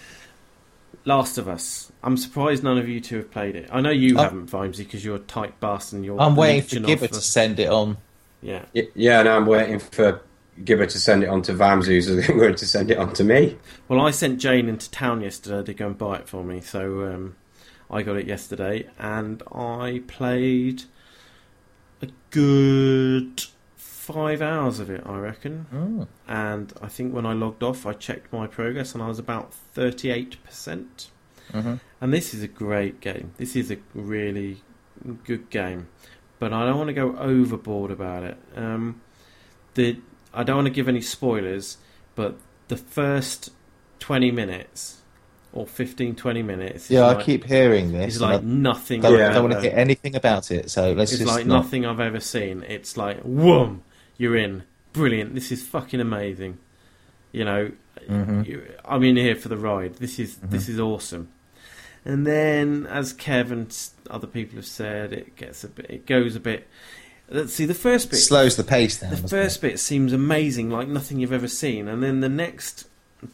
Last 1.04 1.36
of 1.36 1.46
Us. 1.46 1.92
I'm 2.02 2.16
surprised 2.16 2.62
none 2.64 2.78
of 2.78 2.88
you 2.88 3.00
two 3.00 3.16
have 3.18 3.30
played 3.30 3.54
it. 3.56 3.68
I 3.70 3.80
know 3.82 3.90
you 3.90 4.16
Oh. 4.18 4.22
haven't, 4.22 4.46
Vimesy, 4.50 4.78
because 4.78 5.04
you're 5.04 5.16
a 5.16 5.20
tight 5.20 5.58
bastard 5.60 5.96
and 5.98 6.04
you're. 6.06 6.18
I'm 6.20 6.34
waiting 6.36 6.62
for 6.62 6.66
leeching 6.76 6.82
Gibber 6.86 7.04
off 7.04 7.10
to 7.10 7.20
send 7.20 7.60
it 7.60 7.68
on. 7.68 7.98
Yeah. 8.40 8.64
Y- 8.74 8.88
Yeah, 8.94 9.22
no, 9.24 9.36
I'm 9.36 9.44
waiting 9.46 9.78
for 9.78 10.22
Gibber 10.64 10.86
to 10.86 10.98
send 10.98 11.22
it 11.22 11.28
on 11.28 11.42
to 11.42 11.52
Vams, 11.52 11.84
who's 11.86 12.08
going 12.28 12.54
to 12.56 12.66
send 12.66 12.90
it 12.90 12.96
on 12.98 13.12
to 13.14 13.24
me. 13.24 13.58
Well, 13.88 14.00
I 14.00 14.10
sent 14.10 14.38
Jane 14.40 14.68
into 14.70 14.90
town 14.90 15.20
yesterday 15.20 15.62
to 15.64 15.74
go 15.74 15.88
and 15.88 15.98
buy 15.98 16.16
it 16.16 16.28
for 16.28 16.42
me, 16.44 16.60
so 16.62 17.04
um, 17.12 17.36
I 17.92 18.02
got 18.02 18.16
it 18.16 18.26
yesterday, 18.26 18.88
and 18.98 19.42
I 19.52 20.02
played 20.06 20.84
a 22.00 22.08
good 22.30 23.44
five 23.76 24.42
hours 24.42 24.80
of 24.80 24.90
it, 24.90 25.02
I 25.06 25.18
reckon. 25.18 25.66
Oh. 25.72 26.08
And 26.26 26.72
I 26.82 26.88
think 26.88 27.14
when 27.14 27.26
I 27.26 27.34
logged 27.34 27.62
off, 27.62 27.86
I 27.86 27.92
checked 27.92 28.32
my 28.32 28.46
progress, 28.46 28.94
and 28.94 29.02
I 29.02 29.08
was 29.08 29.18
about 29.18 29.52
thirty-eight 29.52 30.42
percent. 30.42 31.10
Mhm. 31.52 31.80
And 32.00 32.12
this 32.12 32.32
is 32.32 32.42
a 32.42 32.48
great 32.48 33.00
game. 33.00 33.32
This 33.36 33.54
is 33.54 33.70
a 33.70 33.76
really 33.94 34.62
good 35.24 35.50
game, 35.50 35.88
but 36.38 36.52
I 36.52 36.64
don't 36.64 36.78
want 36.78 36.88
to 36.88 36.94
go 36.94 37.16
overboard 37.18 37.90
about 37.90 38.22
it. 38.22 38.38
Um, 38.56 39.02
the 39.74 39.98
I 40.32 40.44
don't 40.44 40.56
want 40.56 40.66
to 40.66 40.72
give 40.72 40.88
any 40.88 41.02
spoilers, 41.02 41.76
but 42.14 42.36
the 42.68 42.76
first 42.76 43.50
twenty 43.98 44.30
minutes 44.30 45.01
or 45.52 45.66
15, 45.66 46.14
20 46.16 46.42
minutes, 46.42 46.90
Yeah, 46.90 47.06
I 47.08 47.22
keep 47.22 47.44
hearing 47.44 47.92
this. 47.92 48.14
It's 48.14 48.20
like 48.22 48.40
I 48.40 48.44
nothing. 48.44 49.02
don't, 49.02 49.18
Yeah. 49.18 49.32
don't 49.32 49.50
want 49.50 49.54
to 49.54 49.60
hear 49.60 49.78
anything 49.78 50.16
about 50.16 50.50
it. 50.50 50.70
So 50.70 50.92
let's 50.92 51.12
It's 51.12 51.22
like 51.24 51.46
not- 51.46 51.64
nothing 51.64 51.84
I've 51.84 52.00
ever 52.00 52.20
seen. 52.20 52.64
It's 52.68 52.96
like, 52.96 53.22
whoom, 53.22 53.82
you're 54.16 54.36
in. 54.36 54.62
Brilliant. 54.92 55.34
This 55.34 55.52
is 55.52 55.62
fucking 55.62 56.00
amazing. 56.00 56.58
You 57.32 57.44
know, 57.44 57.70
Mhm. 58.08 58.46
you, 58.46 58.62
I'm 58.84 59.02
in 59.04 59.16
here 59.16 59.34
for 59.36 59.48
the 59.48 59.56
ride. 59.56 59.96
This 59.96 60.18
is 60.18 60.36
this 60.36 60.68
is 60.68 60.78
awesome. 60.80 61.28
And 62.04 62.26
then, 62.26 62.86
as 62.90 63.14
Kev 63.14 63.50
and 63.52 63.74
other 64.10 64.26
people 64.26 64.56
have 64.56 64.66
said, 64.66 65.12
it 65.12 65.36
gets 65.36 65.62
a 65.64 65.68
bit. 65.68 65.86
It 65.88 66.06
goes 66.06 66.34
a 66.34 66.40
bit. 66.40 66.66
Let's 67.30 67.52
see. 67.54 67.64
The 67.64 67.74
first 67.74 68.10
bit 68.10 68.16
slows 68.18 68.56
the 68.56 68.64
pace 68.64 68.98
down. 69.00 69.10
the 69.10 69.16
first 69.28 69.60
bit 69.62 69.78
seems 69.78 70.12
amazing, 70.12 70.68
like 70.70 70.88
nothing 70.88 71.20
you've 71.20 71.32
ever 71.32 71.48
seen, 71.48 71.88
and 71.88 72.02
then 72.02 72.20
the 72.20 72.28
next 72.28 72.86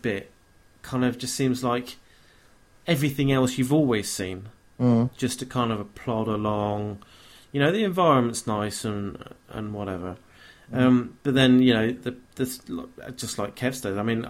bit 0.03 0.31
kind 0.83 1.05
of 1.05 1.17
just 1.19 1.35
seems 1.35 1.65
like 1.65 1.97
everything 2.89 3.31
else 3.31 3.59
you've 3.59 3.73
always 3.73 4.11
seen. 4.11 4.49
Mm. 4.81 5.11
just 5.17 5.41
to 5.41 5.47
kind 5.47 5.73
of 5.73 5.93
plod 5.97 6.29
along. 6.29 7.03
You 7.51 7.59
know, 7.59 7.73
the 7.73 7.83
environment's 7.83 8.47
nice 8.47 8.85
and 8.85 9.35
and 9.49 9.75
whatever, 9.75 10.17
um, 10.73 11.19
but 11.25 11.35
then 11.35 11.61
you 11.63 11.75
know, 11.75 11.91
the, 11.91 12.15
this 12.37 12.61
just 13.17 13.39
like 13.39 13.57
Kev 13.57 13.75
said. 13.75 13.99
I 13.99 14.05
mean, 14.05 14.25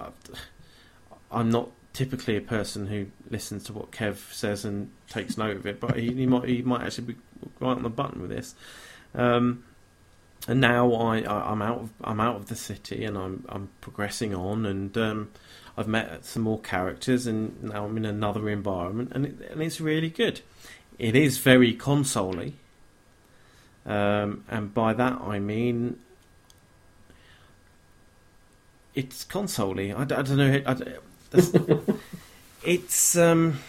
I'm 1.30 1.50
not 1.50 1.70
typically 1.92 2.36
a 2.36 2.40
person 2.40 2.86
who 2.86 3.08
listens 3.28 3.64
to 3.64 3.74
what 3.74 3.90
Kev 3.90 4.32
says 4.32 4.64
and 4.64 4.90
takes 5.10 5.36
note 5.36 5.56
of 5.56 5.66
it, 5.66 5.80
but 5.80 5.98
he, 5.98 6.14
he 6.14 6.26
might 6.26 6.48
he 6.48 6.62
might 6.62 6.82
actually 6.82 7.12
be 7.12 7.16
right 7.60 7.76
on 7.76 7.82
the 7.82 7.90
button 7.90 8.22
with 8.22 8.30
this. 8.30 8.54
Um, 9.14 9.64
and 10.46 10.60
now 10.60 10.92
I, 10.94 11.20
I 11.22 11.50
I'm 11.50 11.60
out 11.60 11.78
of 11.78 11.90
I'm 12.02 12.20
out 12.20 12.36
of 12.36 12.46
the 12.46 12.56
city 12.56 13.04
and 13.04 13.18
I'm 13.18 13.44
I'm 13.50 13.68
progressing 13.82 14.34
on 14.34 14.64
and 14.64 14.96
um, 14.96 15.30
I've 15.78 15.86
met 15.86 16.24
some 16.24 16.42
more 16.42 16.58
characters 16.58 17.28
and 17.28 17.62
now 17.62 17.84
I'm 17.84 17.96
in 17.96 18.04
another 18.04 18.50
environment 18.50 19.12
and 19.14 19.26
it, 19.26 19.50
and 19.50 19.62
it's 19.62 19.80
really 19.80 20.10
good. 20.10 20.40
It 20.98 21.14
is 21.14 21.38
very 21.38 21.72
console 21.72 22.34
um, 23.86 24.44
and 24.48 24.74
by 24.74 24.92
that 24.92 25.20
I 25.20 25.38
mean 25.38 26.00
it's 28.96 29.22
console 29.22 29.78
I, 29.78 30.04
don't 30.04 30.36
know. 30.36 30.60
I, 30.66 30.76
it's 32.64 33.16
um, 33.16 33.60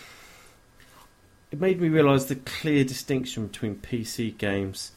it 1.51 1.59
made 1.59 1.79
me 1.79 1.89
realise 1.89 2.25
the 2.25 2.35
clear 2.35 2.83
distinction 2.83 3.45
between 3.45 3.75
PC 3.75 4.35
games 4.35 4.91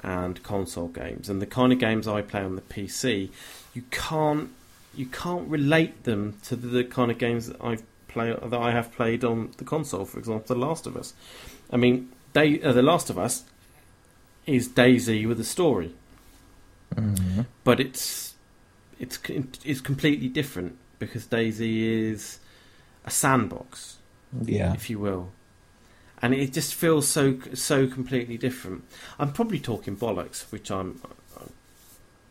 and 0.00 0.40
console 0.44 0.88
games, 0.88 1.28
and 1.28 1.42
the 1.42 1.46
kind 1.46 1.72
of 1.72 1.80
games 1.80 2.06
I 2.06 2.22
play 2.22 2.42
on 2.42 2.56
the 2.56 2.62
PC, 2.62 3.30
you 3.72 3.82
can't 3.90 4.50
you 4.96 5.06
can't 5.06 5.48
relate 5.48 6.04
them 6.04 6.38
to 6.44 6.56
the, 6.56 6.84
kind 6.84 7.10
of 7.10 7.18
games 7.18 7.46
that 7.48 7.56
I've 7.62 7.82
play 8.08 8.32
that 8.32 8.54
I 8.60 8.70
have 8.70 8.92
played 8.92 9.24
on 9.24 9.50
the 9.56 9.64
console. 9.64 10.04
For 10.04 10.18
example, 10.18 10.54
The 10.54 10.60
Last 10.60 10.86
of 10.86 10.96
Us. 10.96 11.14
I 11.70 11.76
mean, 11.76 12.10
they, 12.32 12.60
uh, 12.62 12.72
The 12.72 12.82
Last 12.82 13.10
of 13.10 13.18
Us 13.18 13.44
is 14.46 14.68
DayZ 14.68 15.26
with 15.26 15.40
a 15.40 15.44
story, 15.44 15.94
Mhm. 16.94 17.46
but 17.64 17.80
it's 17.80 18.34
it's 19.00 19.18
it's 19.64 19.80
completely 19.80 20.28
different 20.28 20.76
because 20.98 21.26
DayZ 21.26 21.60
is 21.60 22.38
a 23.04 23.10
sandbox. 23.10 23.98
Yeah. 24.44 24.72
if 24.74 24.90
you 24.90 24.98
will. 24.98 25.30
And 26.20 26.34
it 26.34 26.52
just 26.52 26.74
feels 26.74 27.06
so 27.08 27.38
so 27.54 27.86
completely 27.86 28.36
different. 28.38 28.84
I'm 29.18 29.32
probably 29.32 29.60
talking 29.60 29.96
bollocks, 29.96 30.50
which 30.50 30.70
I'm, 30.70 31.00
I'm 31.38 31.50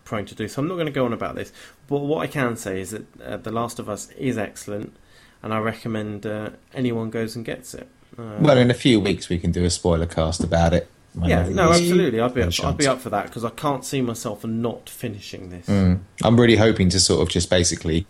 prone 0.05 0.25
to 0.25 0.35
do. 0.35 0.47
So 0.47 0.61
I'm 0.61 0.67
not 0.67 0.75
going 0.75 0.85
to 0.87 0.91
go 0.91 1.05
on 1.05 1.13
about 1.13 1.35
this. 1.35 1.51
But 1.87 1.99
what 1.99 2.19
I 2.21 2.27
can 2.27 2.55
say 2.55 2.81
is 2.81 2.91
that 2.91 3.21
uh, 3.21 3.37
The 3.37 3.51
Last 3.51 3.79
of 3.79 3.89
Us 3.89 4.09
is 4.11 4.37
excellent, 4.37 4.95
and 5.41 5.53
I 5.53 5.59
recommend 5.59 6.25
uh, 6.25 6.51
anyone 6.73 7.09
goes 7.09 7.35
and 7.35 7.43
gets 7.45 7.73
it. 7.73 7.87
Uh, 8.17 8.37
Well, 8.39 8.57
in 8.57 8.69
a 8.69 8.75
few 8.75 8.99
weeks 8.99 9.29
we 9.29 9.39
can 9.39 9.51
do 9.51 9.63
a 9.65 9.69
spoiler 9.69 10.05
cast 10.05 10.43
about 10.43 10.73
it. 10.73 10.89
yeah, 11.21 11.47
no, 11.49 11.71
absolutely. 11.71 12.19
I'd 12.19 12.33
be 12.33 12.41
up, 12.41 12.53
I'd 12.63 12.77
be 12.77 12.87
up 12.87 12.99
for 12.99 13.09
that 13.09 13.25
because 13.27 13.45
I 13.45 13.49
can't 13.51 13.85
see 13.85 14.01
myself 14.01 14.43
not 14.45 14.89
finishing 14.89 15.49
this. 15.49 15.67
Mm. 15.67 15.99
I'm 16.23 16.39
really 16.39 16.55
hoping 16.55 16.89
to 16.89 16.99
sort 16.99 17.21
of 17.21 17.29
just 17.29 17.49
basically 17.49 18.05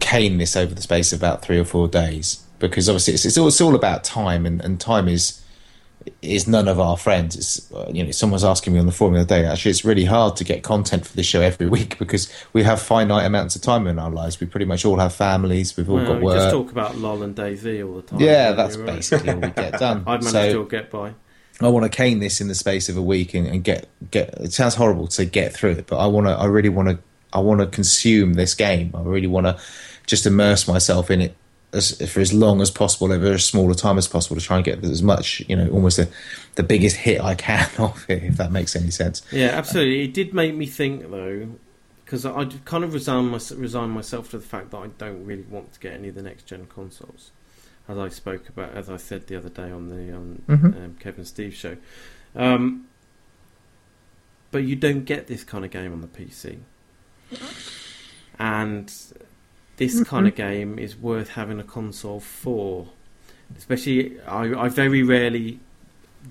cane 0.00 0.38
this 0.38 0.56
over 0.56 0.74
the 0.74 0.82
space 0.82 1.12
of 1.12 1.20
about 1.20 1.42
three 1.42 1.58
or 1.58 1.64
four 1.64 1.86
days 1.86 2.42
because 2.58 2.88
obviously 2.88 3.14
it's, 3.14 3.24
it's, 3.26 3.36
all, 3.36 3.48
it's 3.48 3.60
all 3.60 3.74
about 3.74 4.04
time 4.04 4.46
and, 4.46 4.60
and 4.62 4.80
time 4.80 5.06
is 5.08 5.41
is 6.20 6.46
none 6.48 6.68
of 6.68 6.78
our 6.80 6.96
friends. 6.96 7.36
It's 7.36 7.72
uh, 7.72 7.90
you 7.92 8.04
know 8.04 8.10
someone's 8.10 8.44
asking 8.44 8.72
me 8.72 8.78
on 8.80 8.86
the 8.86 8.92
forum 8.92 9.14
the 9.14 9.20
other 9.20 9.28
day. 9.40 9.44
Actually, 9.46 9.70
it's 9.72 9.84
really 9.84 10.04
hard 10.04 10.36
to 10.36 10.44
get 10.44 10.62
content 10.62 11.06
for 11.06 11.14
the 11.16 11.22
show 11.22 11.40
every 11.40 11.68
week 11.68 11.98
because 11.98 12.32
we 12.52 12.62
have 12.62 12.80
finite 12.80 13.24
amounts 13.26 13.56
of 13.56 13.62
time 13.62 13.86
in 13.86 13.98
our 13.98 14.10
lives. 14.10 14.40
We 14.40 14.46
pretty 14.46 14.66
much 14.66 14.84
all 14.84 14.98
have 14.98 15.14
families. 15.14 15.76
We've 15.76 15.88
all 15.88 15.96
Well, 15.96 16.06
got 16.06 16.16
we 16.18 16.22
work. 16.24 16.36
just 16.36 16.50
talk 16.50 16.70
about 16.70 16.96
LOL 16.96 17.22
and 17.22 17.34
DayZ 17.36 17.86
all 17.86 17.96
the 17.96 18.02
time. 18.02 18.20
yeah, 18.20 18.52
that's 18.52 18.76
right? 18.76 18.86
basically 18.86 19.30
all 19.30 19.36
we 19.40 19.50
get 19.50 19.72
done. 19.78 20.04
I'd 20.06 20.22
manage 20.22 20.52
So- 20.52 20.64
to 20.64 20.68
get 20.68 20.90
by. 20.90 21.14
I 21.60 21.68
want 21.68 21.84
to 21.84 21.96
cane 21.96 22.18
this 22.18 22.40
in 22.40 22.48
the 22.48 22.54
space 22.56 22.88
of 22.88 22.96
a 22.96 23.02
week 23.02 23.34
and, 23.34 23.46
and 23.46 23.62
get 23.62 23.86
get. 24.10 24.30
It 24.40 24.52
sounds 24.52 24.74
horrible 24.74 25.06
to 25.08 25.24
get 25.24 25.52
through 25.52 25.72
it, 25.72 25.86
but 25.86 25.98
I 25.98 26.06
want 26.06 26.26
to. 26.26 26.32
I 26.32 26.46
really 26.46 26.70
want 26.70 26.88
to. 26.88 26.98
I 27.32 27.38
want 27.40 27.60
to 27.60 27.66
consume 27.66 28.34
this 28.34 28.54
game. 28.54 28.90
I 28.94 29.02
really 29.02 29.26
want 29.28 29.46
to 29.46 29.56
just 30.06 30.26
immerse 30.26 30.66
myself 30.66 31.10
in 31.10 31.20
it 31.20 31.36
as, 31.72 31.92
for 32.10 32.20
as 32.20 32.32
long 32.32 32.60
as 32.60 32.70
possible, 32.70 33.12
over 33.12 33.32
as 33.32 33.44
small 33.44 33.70
a 33.70 33.74
time 33.74 33.96
as 33.98 34.06
possible, 34.06 34.36
to 34.36 34.42
try 34.42 34.56
and 34.56 34.64
get 34.64 34.84
as 34.84 35.02
much, 35.02 35.40
you 35.48 35.56
know, 35.56 35.68
almost 35.70 35.96
the, 35.96 36.08
the 36.56 36.62
biggest 36.62 36.96
hit 36.96 37.20
I 37.20 37.34
can 37.34 37.68
off 37.78 38.08
it, 38.10 38.22
if 38.22 38.36
that 38.36 38.52
makes 38.52 38.76
any 38.76 38.90
sense. 38.90 39.22
Yeah, 39.32 39.48
absolutely. 39.48 40.04
It 40.04 40.14
did 40.14 40.34
make 40.34 40.54
me 40.54 40.66
think 40.66 41.10
though, 41.10 41.48
because 42.04 42.26
I 42.26 42.32
I'd 42.34 42.64
kind 42.64 42.84
of 42.84 42.92
resigned, 42.92 43.28
my, 43.30 43.40
resigned 43.56 43.92
myself 43.92 44.30
to 44.32 44.38
the 44.38 44.44
fact 44.44 44.70
that 44.72 44.78
I 44.78 44.88
don't 44.98 45.24
really 45.24 45.46
want 45.48 45.72
to 45.72 45.80
get 45.80 45.94
any 45.94 46.08
of 46.08 46.14
the 46.14 46.22
next 46.22 46.44
gen 46.46 46.66
consoles, 46.66 47.30
as 47.88 47.96
I 47.98 48.08
spoke 48.10 48.48
about, 48.48 48.72
as 48.74 48.90
I 48.90 48.96
said 48.98 49.26
the 49.28 49.36
other 49.36 49.48
day 49.48 49.70
on 49.70 49.88
the 49.88 50.12
on 50.14 50.42
Mhm. 50.48 50.64
um, 50.76 50.96
Kevin 51.00 51.24
Steve 51.24 51.54
show. 51.54 51.76
Um, 52.36 52.86
but 54.50 54.64
you 54.64 54.76
don't 54.76 55.04
get 55.06 55.26
this 55.26 55.42
kind 55.44 55.64
of 55.64 55.70
game 55.70 55.92
on 55.94 56.02
the 56.02 56.06
PC, 56.06 56.58
and 58.38 58.92
this 59.82 60.02
kind 60.04 60.26
of 60.28 60.34
game 60.34 60.78
is 60.78 60.96
worth 60.96 61.30
having 61.30 61.58
a 61.60 61.64
console 61.64 62.20
for. 62.20 62.88
Especially, 63.56 64.18
I, 64.22 64.64
I 64.64 64.68
very 64.68 65.02
rarely 65.02 65.60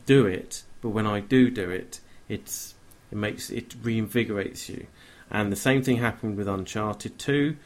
do 0.05 0.25
it, 0.25 0.63
but 0.81 0.89
when 0.89 1.05
I 1.05 1.19
do 1.19 1.49
do 1.51 1.69
it, 1.69 1.99
it's 2.29 2.73
it 3.11 3.17
makes 3.17 3.49
it 3.49 3.69
reinvigorates 3.83 4.69
you. 4.69 4.87
And 5.29 5.51
the 5.51 5.55
same 5.67 5.81
thing 5.83 5.97
happened 5.97 6.37
with 6.37 6.47
Uncharted 6.47 7.17
Two. 7.19 7.57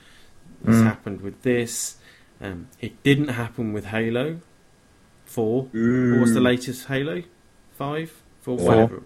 It's 0.67 0.77
Mm. 0.77 0.83
happened 0.83 1.21
with 1.21 1.41
this. 1.43 1.97
Um, 2.41 2.67
it 2.81 2.93
didn't 3.03 3.29
happen 3.29 3.71
with 3.73 3.85
Halo 3.85 4.39
Four. 5.25 5.63
What 5.71 6.19
was 6.21 6.33
the 6.33 6.41
latest 6.41 6.87
Halo? 6.87 7.23
Five, 7.77 8.09
four, 8.41 8.57
Four. 8.57 8.67
whatever. 8.67 9.03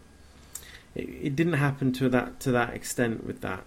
It, 0.96 1.10
it 1.28 1.36
didn't 1.36 1.54
happen 1.68 1.92
to 1.94 2.10
that 2.10 2.39
to 2.42 2.52
that 2.52 2.74
extent 2.74 3.26
with 3.26 3.42
that. 3.42 3.63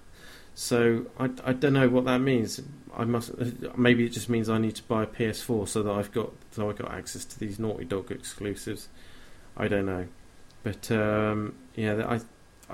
So 0.55 1.07
I, 1.19 1.31
I 1.45 1.53
don't 1.53 1.73
know 1.75 1.89
what 1.89 2.05
that 2.07 2.19
means. 2.21 2.61
I 2.97 3.05
must 3.05 3.31
maybe 3.77 4.05
it 4.05 4.11
just 4.11 4.29
means 4.29 4.49
I 4.49 4.59
need 4.59 4.77
to 4.77 4.83
buy 4.83 5.03
a 5.05 5.07
PS4 5.07 5.69
so 5.69 5.83
that 5.83 5.91
I've 5.93 6.13
got 6.13 6.31
so 6.51 6.69
I 6.71 6.73
got 6.73 6.93
access 6.93 7.25
to 7.25 7.39
these 7.39 7.59
Naughty 7.59 7.85
Dog 7.85 8.11
exclusives. 8.11 8.89
I 9.57 9.69
don't 9.69 9.87
know, 9.87 10.07
but 10.63 10.91
um, 10.91 11.55
yeah, 11.75 12.05
I 12.09 12.21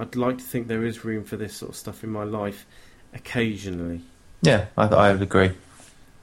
I'd 0.00 0.16
like 0.16 0.38
to 0.38 0.44
think 0.44 0.68
there 0.68 0.84
is 0.84 1.04
room 1.04 1.24
for 1.24 1.36
this 1.36 1.56
sort 1.56 1.70
of 1.70 1.76
stuff 1.76 2.04
in 2.04 2.10
my 2.10 2.24
life 2.24 2.66
occasionally. 3.14 4.00
Yeah, 4.42 4.66
I, 4.76 4.84
I 4.86 5.12
would 5.12 5.22
agree. 5.22 5.50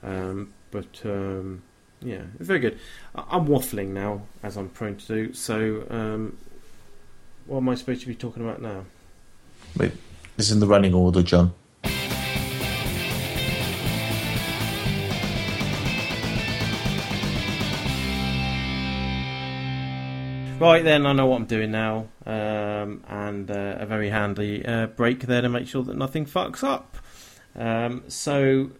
Um, 0.02 0.52
but 0.70 1.00
um, 1.04 1.62
yeah, 2.00 2.22
it's 2.38 2.46
very 2.46 2.60
good. 2.60 2.78
I- 3.14 3.24
I'm 3.30 3.46
waffling 3.46 3.88
now, 3.88 4.22
as 4.42 4.56
I'm 4.56 4.68
prone 4.70 4.96
to 4.96 5.06
do. 5.06 5.32
So, 5.34 5.86
um, 5.90 6.36
what 7.46 7.58
am 7.58 7.68
I 7.68 7.74
supposed 7.74 8.00
to 8.02 8.06
be 8.06 8.14
talking 8.14 8.42
about 8.42 8.62
now? 8.62 8.84
Wait, 9.76 9.92
this 10.36 10.46
is 10.46 10.52
in 10.52 10.60
the 10.60 10.66
running 10.66 10.94
order, 10.94 11.22
John. 11.22 11.52
Right 20.58 20.82
then, 20.82 21.04
I 21.04 21.12
know 21.12 21.26
what 21.26 21.36
I'm 21.36 21.46
doing 21.46 21.70
now, 21.70 22.06
um, 22.24 23.04
and 23.08 23.50
uh, 23.50 23.76
a 23.78 23.84
very 23.84 24.08
handy 24.08 24.64
uh, 24.64 24.86
break 24.86 25.20
there 25.20 25.42
to 25.42 25.50
make 25.50 25.68
sure 25.68 25.82
that 25.82 25.98
nothing 25.98 26.24
fucks 26.24 26.64
up. 26.64 26.96
Um, 27.54 28.04
so, 28.08 28.70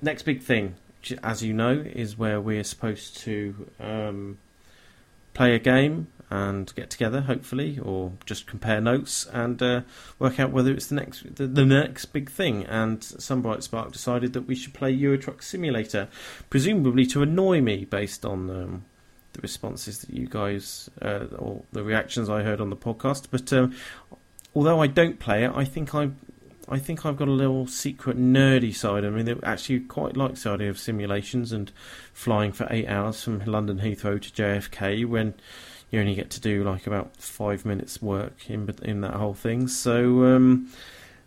next 0.00 0.22
big 0.22 0.40
thing, 0.40 0.76
as 1.20 1.42
you 1.42 1.52
know, 1.52 1.72
is 1.72 2.16
where 2.16 2.40
we're 2.40 2.62
supposed 2.62 3.16
to 3.18 3.68
um, 3.80 4.38
play 5.34 5.56
a 5.56 5.58
game 5.58 6.06
and 6.30 6.72
get 6.76 6.90
together, 6.90 7.22
hopefully, 7.22 7.80
or 7.80 8.12
just 8.24 8.46
compare 8.46 8.80
notes 8.80 9.26
and 9.32 9.60
uh, 9.60 9.80
work 10.20 10.38
out 10.38 10.52
whether 10.52 10.72
it's 10.72 10.86
the 10.86 10.94
next 10.94 11.34
the, 11.34 11.48
the 11.48 11.66
next 11.66 12.06
big 12.06 12.30
thing. 12.30 12.64
And 12.66 13.02
some 13.02 13.42
bright 13.42 13.64
spark 13.64 13.90
decided 13.90 14.32
that 14.34 14.42
we 14.42 14.54
should 14.54 14.74
play 14.74 14.92
Euro 14.92 15.18
Truck 15.18 15.42
Simulator, 15.42 16.06
presumably 16.50 17.04
to 17.06 17.22
annoy 17.22 17.60
me 17.60 17.84
based 17.84 18.24
on. 18.24 18.48
Um, 18.48 18.84
the 19.32 19.40
responses 19.40 20.00
that 20.00 20.10
you 20.10 20.26
guys 20.26 20.90
uh, 21.02 21.26
or 21.38 21.62
the 21.72 21.82
reactions 21.82 22.28
I 22.28 22.42
heard 22.42 22.60
on 22.60 22.70
the 22.70 22.76
podcast. 22.76 23.28
But 23.30 23.52
um, 23.52 23.74
although 24.54 24.80
I 24.80 24.86
don't 24.86 25.18
play 25.18 25.44
it, 25.44 25.52
I 25.54 25.64
think 25.64 25.94
I 25.94 26.10
I 26.68 26.78
think 26.78 27.04
I've 27.04 27.16
got 27.16 27.28
a 27.28 27.32
little 27.32 27.66
secret 27.66 28.16
nerdy 28.16 28.74
side. 28.74 29.04
I 29.04 29.10
mean, 29.10 29.28
I 29.28 29.36
actually 29.42 29.80
quite 29.80 30.16
like 30.16 30.36
the 30.36 30.50
idea 30.50 30.70
of 30.70 30.78
simulations 30.78 31.52
and 31.52 31.72
flying 32.12 32.52
for 32.52 32.66
eight 32.70 32.86
hours 32.86 33.22
from 33.24 33.44
London 33.44 33.80
Heathrow 33.80 34.20
to 34.20 34.30
JFK 34.30 35.04
when 35.06 35.34
you 35.90 35.98
only 35.98 36.14
get 36.14 36.30
to 36.30 36.40
do 36.40 36.62
like 36.62 36.86
about 36.86 37.16
five 37.16 37.64
minutes 37.64 38.00
work 38.00 38.48
in 38.48 38.72
in 38.82 39.00
that 39.00 39.14
whole 39.14 39.34
thing. 39.34 39.68
So. 39.68 40.24
Um, 40.24 40.70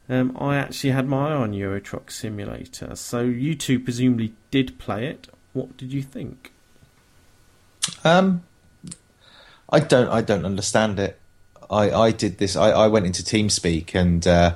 um, 0.10 0.36
I 0.38 0.58
actually 0.58 0.90
had 0.90 1.08
my 1.08 1.30
eye 1.30 1.34
on 1.34 1.54
Euro 1.54 1.80
Truck 1.80 2.12
Simulator. 2.12 2.96
So 2.96 3.22
you 3.22 3.56
two 3.56 3.80
presumably 3.80 4.34
did 4.52 4.78
play 4.78 5.08
it. 5.08 5.30
What 5.54 5.78
did 5.78 5.94
you 5.94 6.02
think? 6.02 6.53
Um, 8.04 8.44
I 9.70 9.80
don't. 9.80 10.10
I 10.10 10.22
don't 10.22 10.46
understand 10.46 11.00
it. 11.00 11.20
I, 11.70 11.92
I 11.92 12.12
did 12.12 12.38
this. 12.38 12.56
I, 12.56 12.70
I 12.70 12.88
went 12.88 13.06
into 13.06 13.24
TeamSpeak 13.24 13.96
and 13.96 14.26
uh, 14.28 14.56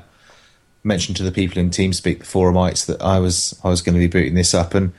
mentioned 0.84 1.18
to 1.18 1.24
the 1.24 1.32
people 1.32 1.58
in 1.58 1.70
TeamSpeak, 1.70 2.20
the 2.20 2.26
forumites, 2.26 2.86
that 2.86 3.02
I 3.02 3.20
was 3.20 3.60
I 3.64 3.70
was 3.70 3.82
going 3.82 3.96
to 3.96 4.00
be 4.00 4.08
booting 4.08 4.36
this 4.36 4.54
up. 4.54 4.74
And 4.74 4.94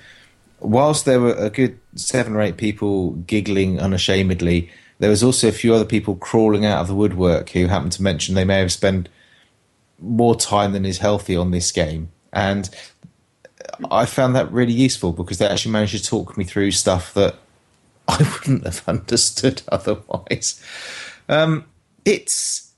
whilst 0.60 1.04
there 1.04 1.20
were 1.20 1.34
a 1.34 1.50
good 1.50 1.78
seven 1.94 2.34
or 2.34 2.40
eight 2.40 2.56
people 2.56 3.12
giggling 3.12 3.80
unashamedly, 3.80 4.70
there 4.98 5.10
was 5.10 5.22
also 5.22 5.48
a 5.48 5.52
few 5.52 5.74
other 5.74 5.84
people 5.84 6.16
crawling 6.16 6.64
out 6.64 6.80
of 6.80 6.88
the 6.88 6.94
woodwork 6.94 7.50
who 7.50 7.66
happened 7.66 7.92
to 7.92 8.02
mention 8.02 8.34
they 8.34 8.44
may 8.44 8.58
have 8.58 8.72
spent 8.72 9.08
more 10.00 10.36
time 10.36 10.72
than 10.72 10.84
is 10.84 10.98
healthy 10.98 11.36
on 11.36 11.50
this 11.50 11.72
game. 11.72 12.10
And 12.32 12.68
I 13.90 14.06
found 14.06 14.34
that 14.36 14.50
really 14.52 14.72
useful 14.72 15.12
because 15.12 15.38
they 15.38 15.46
actually 15.46 15.72
managed 15.72 15.96
to 15.96 16.04
talk 16.04 16.36
me 16.36 16.44
through 16.44 16.72
stuff 16.72 17.14
that 17.14 17.36
I 18.20 18.26
wouldn't 18.40 18.64
have 18.64 18.82
understood 18.88 19.62
otherwise. 19.68 20.62
Um, 21.28 21.66
it's 22.04 22.72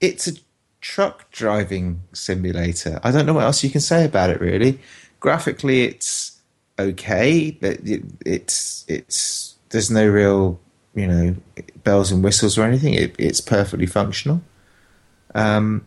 it's 0.00 0.26
a 0.26 0.32
truck 0.80 1.30
driving 1.30 2.02
simulator. 2.12 2.98
I 3.02 3.10
don't 3.10 3.26
know 3.26 3.34
what 3.34 3.44
else 3.44 3.62
you 3.62 3.70
can 3.70 3.82
say 3.82 4.04
about 4.04 4.30
it. 4.30 4.40
Really, 4.40 4.80
graphically, 5.20 5.82
it's 5.82 6.40
okay. 6.78 7.58
It, 7.60 7.86
it, 7.86 8.02
it's 8.24 8.86
it's 8.88 9.56
there's 9.68 9.90
no 9.90 10.08
real 10.08 10.58
you 10.94 11.06
know 11.06 11.36
bells 11.84 12.10
and 12.10 12.24
whistles 12.24 12.56
or 12.56 12.64
anything. 12.64 12.94
It, 12.94 13.14
it's 13.18 13.42
perfectly 13.42 13.86
functional. 13.86 14.40
Um, 15.34 15.86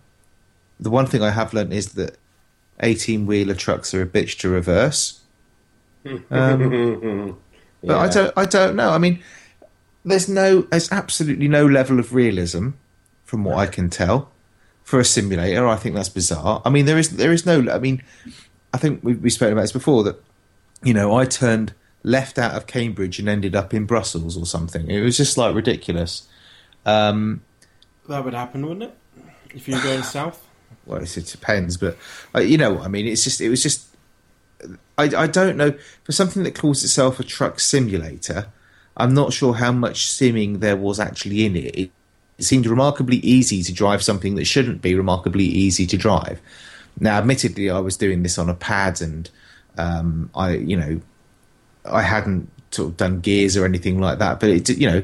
the 0.79 0.91
one 0.91 1.07
thing 1.07 1.23
I 1.23 1.31
have 1.31 1.55
learned 1.55 1.73
is 1.73 1.93
that 1.93 2.17
eighteen 2.81 3.25
wheeler 3.25 3.55
trucks 3.55 3.95
are 3.95 4.03
a 4.03 4.07
bitch 4.07 4.37
to 4.39 4.49
reverse. 4.49 5.21
Um, 6.31 7.37
but 7.83 7.97
I 7.97 8.07
don't. 8.09 8.33
I 8.37 8.45
don't 8.45 8.75
know. 8.75 8.91
I 8.91 8.97
mean, 8.97 9.21
there's 10.03 10.27
no. 10.29 10.61
There's 10.61 10.91
absolutely 10.91 11.47
no 11.47 11.65
level 11.65 11.99
of 11.99 12.13
realism, 12.13 12.69
from 13.25 13.43
what 13.43 13.57
I 13.57 13.65
can 13.65 13.89
tell, 13.89 14.29
for 14.83 14.99
a 14.99 15.05
simulator. 15.05 15.67
I 15.67 15.75
think 15.75 15.95
that's 15.95 16.09
bizarre. 16.09 16.61
I 16.65 16.69
mean, 16.69 16.85
there 16.85 16.97
is. 16.97 17.15
There 17.15 17.31
is 17.31 17.45
no. 17.45 17.69
I 17.71 17.79
mean, 17.79 18.03
I 18.73 18.77
think 18.77 19.03
we 19.03 19.13
we 19.13 19.29
spoke 19.29 19.51
about 19.51 19.61
this 19.61 19.71
before. 19.71 20.03
That 20.03 20.21
you 20.83 20.93
know, 20.93 21.15
I 21.15 21.25
turned 21.25 21.73
left 22.03 22.37
out 22.39 22.55
of 22.55 22.65
Cambridge 22.67 23.19
and 23.19 23.27
ended 23.27 23.55
up 23.55 23.73
in 23.73 23.85
Brussels 23.85 24.37
or 24.37 24.45
something. 24.45 24.89
It 24.89 25.01
was 25.01 25.17
just 25.17 25.37
like 25.37 25.53
ridiculous. 25.53 26.27
Um, 26.85 27.41
That 28.07 28.23
would 28.23 28.33
happen, 28.33 28.65
wouldn't 28.65 28.83
it? 28.83 28.97
If 29.53 29.67
you're 29.67 29.81
going 29.81 30.03
south. 30.17 30.45
well, 30.85 31.01
it 31.01 31.25
depends, 31.31 31.77
but 31.77 31.97
uh, 32.33 32.39
you 32.39 32.57
know, 32.57 32.73
what 32.73 32.83
I 32.85 32.87
mean, 32.87 33.07
it's 33.07 33.23
just. 33.23 33.41
It 33.41 33.49
was 33.49 33.63
just. 33.63 33.87
I, 34.99 35.23
I 35.23 35.27
don't 35.27 35.55
know 35.55 35.73
for 36.03 36.11
something 36.11 36.43
that 36.43 36.59
calls 36.59 36.83
itself 36.83 37.19
a 37.19 37.23
truck 37.23 37.59
simulator. 37.59 38.47
I'm 38.97 39.13
not 39.13 39.31
sure 39.31 39.53
how 39.53 39.71
much 39.71 40.07
simming 40.07 40.59
there 40.59 40.75
was 40.75 40.99
actually 40.99 41.45
in 41.45 41.55
it. 41.55 41.75
It, 41.75 41.91
it 42.37 42.43
seemed 42.43 42.65
remarkably 42.67 43.17
easy 43.17 43.63
to 43.63 43.73
drive 43.73 44.03
something 44.03 44.35
that 44.35 44.45
shouldn't 44.45 44.81
be 44.81 44.95
remarkably 44.95 45.45
easy 45.45 45.85
to 45.87 45.97
drive. 45.97 46.41
Now, 46.99 47.17
admittedly, 47.17 47.69
I 47.69 47.79
was 47.79 47.95
doing 47.95 48.23
this 48.23 48.37
on 48.37 48.49
a 48.49 48.53
pad, 48.53 49.01
and 49.01 49.29
um, 49.77 50.29
I, 50.35 50.55
you 50.55 50.75
know, 50.75 51.01
I 51.85 52.01
hadn't 52.01 52.49
sort 52.71 52.89
of 52.89 52.97
done 52.97 53.21
gears 53.21 53.55
or 53.55 53.65
anything 53.65 54.01
like 54.01 54.19
that. 54.19 54.39
But 54.39 54.49
it, 54.49 54.69
you 54.69 54.89
know, 54.89 55.03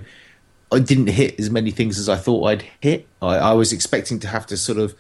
I 0.74 0.80
didn't 0.80 1.08
hit 1.08 1.40
as 1.40 1.50
many 1.50 1.72
things 1.72 2.00
as 2.00 2.10
I 2.10 2.18
thought 2.18 2.46
I'd 2.48 2.66
hit. 2.82 3.08
I, 3.22 3.38
I 3.38 3.54
was 3.54 3.72
expecting 3.72 4.20
to 4.20 4.28
have 4.28 4.46
to 4.48 4.58
sort 4.58 4.78
of 4.78 4.94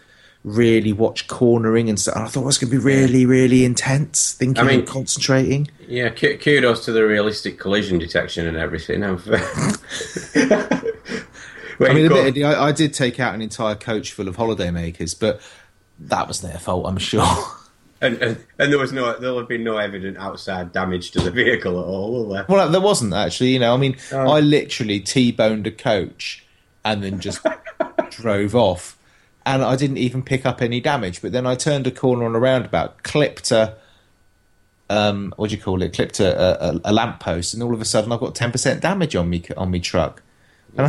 really 0.47 0.93
watch 0.93 1.27
cornering 1.27 1.89
and 1.89 1.99
stuff. 1.99 2.15
And 2.15 2.23
I 2.23 2.27
thought 2.27 2.43
it 2.43 2.45
was 2.45 2.57
going 2.59 2.69
to 2.71 2.77
be 2.77 2.83
really, 2.83 3.25
really 3.25 3.65
intense, 3.65 4.31
thinking 4.33 4.63
I 4.63 4.67
mean- 4.67 4.79
and 4.81 4.87
concentrating. 4.87 5.67
Yeah, 5.87 6.09
ku- 6.09 6.37
kudos 6.37 6.85
to 6.85 6.91
the 6.91 7.03
realistic 7.05 7.59
collision 7.59 7.97
detection 7.99 8.45
and 8.47 8.55
everything. 8.55 9.03
I'm- 9.03 9.17
Where 11.77 11.89
I 11.91 11.93
mean, 11.93 12.05
admittedly, 12.05 12.43
I, 12.45 12.67
I 12.67 12.71
did 12.71 12.93
take 12.93 13.19
out 13.19 13.33
an 13.35 13.41
entire 13.41 13.75
coach 13.75 14.13
full 14.13 14.29
of 14.29 14.37
holidaymakers, 14.37 15.19
but 15.19 15.41
that 15.99 16.25
was 16.27 16.39
their 16.41 16.57
fault, 16.57 16.85
I'm 16.87 16.97
sure. 16.97 17.25
and, 18.01 18.15
and, 18.21 18.43
and 18.57 18.71
there 18.71 18.79
was 18.79 18.93
no, 18.93 19.19
there'll 19.19 19.39
have 19.39 19.49
been 19.49 19.63
no 19.65 19.75
evident 19.77 20.17
outside 20.17 20.71
damage 20.71 21.11
to 21.11 21.19
the 21.21 21.31
vehicle 21.31 21.77
at 21.77 21.83
all, 21.85 22.13
will 22.13 22.29
there? 22.29 22.45
well, 22.47 22.69
there 22.69 22.79
wasn't 22.79 23.13
actually. 23.13 23.49
You 23.49 23.59
know, 23.59 23.73
I 23.73 23.77
mean, 23.77 23.97
Oh. 24.13 24.29
I 24.31 24.39
literally 24.39 25.01
t-boned 25.01 25.67
a 25.67 25.71
coach 25.71 26.45
and 26.85 27.03
then 27.03 27.19
just 27.19 27.45
drove 28.11 28.55
off, 28.55 28.97
and 29.45 29.63
I 29.63 29.75
didn't 29.75 29.97
even 29.97 30.23
pick 30.23 30.45
up 30.45 30.61
any 30.61 30.81
damage. 30.81 31.21
But 31.21 31.31
then 31.31 31.45
I 31.45 31.55
turned 31.55 31.87
a 31.87 31.91
corner 31.91 32.25
on 32.25 32.35
a 32.35 32.39
roundabout, 32.39 33.03
clipped 33.03 33.51
a. 33.51 33.75
Um, 34.87 35.33
what 35.37 35.49
do 35.49 35.55
you 35.55 35.61
call 35.61 35.81
it? 35.81 35.93
Clipped 35.93 36.19
a, 36.19 36.73
a, 36.73 36.79
a 36.85 36.93
lamppost, 36.93 37.53
and 37.53 37.63
all 37.63 37.73
of 37.73 37.81
a 37.81 37.85
sudden 37.85 38.11
I've 38.11 38.19
got 38.19 38.35
ten 38.35 38.51
percent 38.51 38.81
damage 38.81 39.15
on 39.15 39.29
me 39.29 39.43
on 39.57 39.71
me 39.71 39.79
truck. 39.79 40.21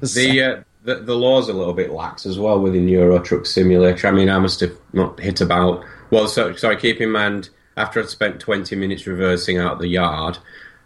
The, 0.00 0.42
uh, 0.42 0.62
the 0.84 0.96
the 0.96 1.14
law's 1.14 1.48
a 1.48 1.52
little 1.52 1.74
bit 1.74 1.90
lax 1.90 2.24
as 2.24 2.38
well 2.38 2.60
within 2.60 2.88
Euro 2.88 3.20
Truck 3.20 3.46
Simulator. 3.46 4.08
I 4.08 4.10
mean, 4.12 4.30
I 4.30 4.38
must 4.38 4.60
have 4.60 4.76
not 4.92 5.20
hit 5.20 5.40
about. 5.40 5.84
Well, 6.10 6.28
so, 6.28 6.54
sorry, 6.54 6.76
keep 6.76 7.00
in 7.00 7.10
mind, 7.10 7.50
after 7.76 8.00
I'd 8.00 8.08
spent 8.08 8.40
20 8.40 8.74
minutes 8.76 9.06
reversing 9.06 9.58
out 9.58 9.78
the 9.78 9.88
yard, 9.88 10.38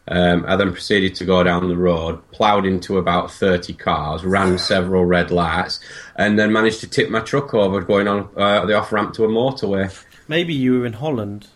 um, 0.08 0.44
I 0.48 0.56
then 0.56 0.72
proceeded 0.72 1.14
to 1.16 1.24
go 1.24 1.42
down 1.42 1.68
the 1.68 1.76
road, 1.76 2.20
ploughed 2.32 2.66
into 2.66 2.98
about 2.98 3.30
30 3.32 3.72
cars, 3.74 4.24
ran 4.24 4.58
several 4.58 5.04
red 5.04 5.30
lights, 5.30 5.78
and 6.16 6.38
then 6.38 6.52
managed 6.52 6.80
to 6.80 6.88
tip 6.88 7.08
my 7.10 7.20
truck 7.20 7.54
over 7.54 7.80
going 7.82 8.08
on 8.08 8.28
uh, 8.36 8.64
the 8.66 8.74
off 8.74 8.92
ramp 8.92 9.14
to 9.14 9.24
a 9.24 9.28
motorway. 9.28 9.92
Maybe 10.28 10.54
you 10.54 10.80
were 10.80 10.86
in 10.86 10.94
Holland 10.94 11.48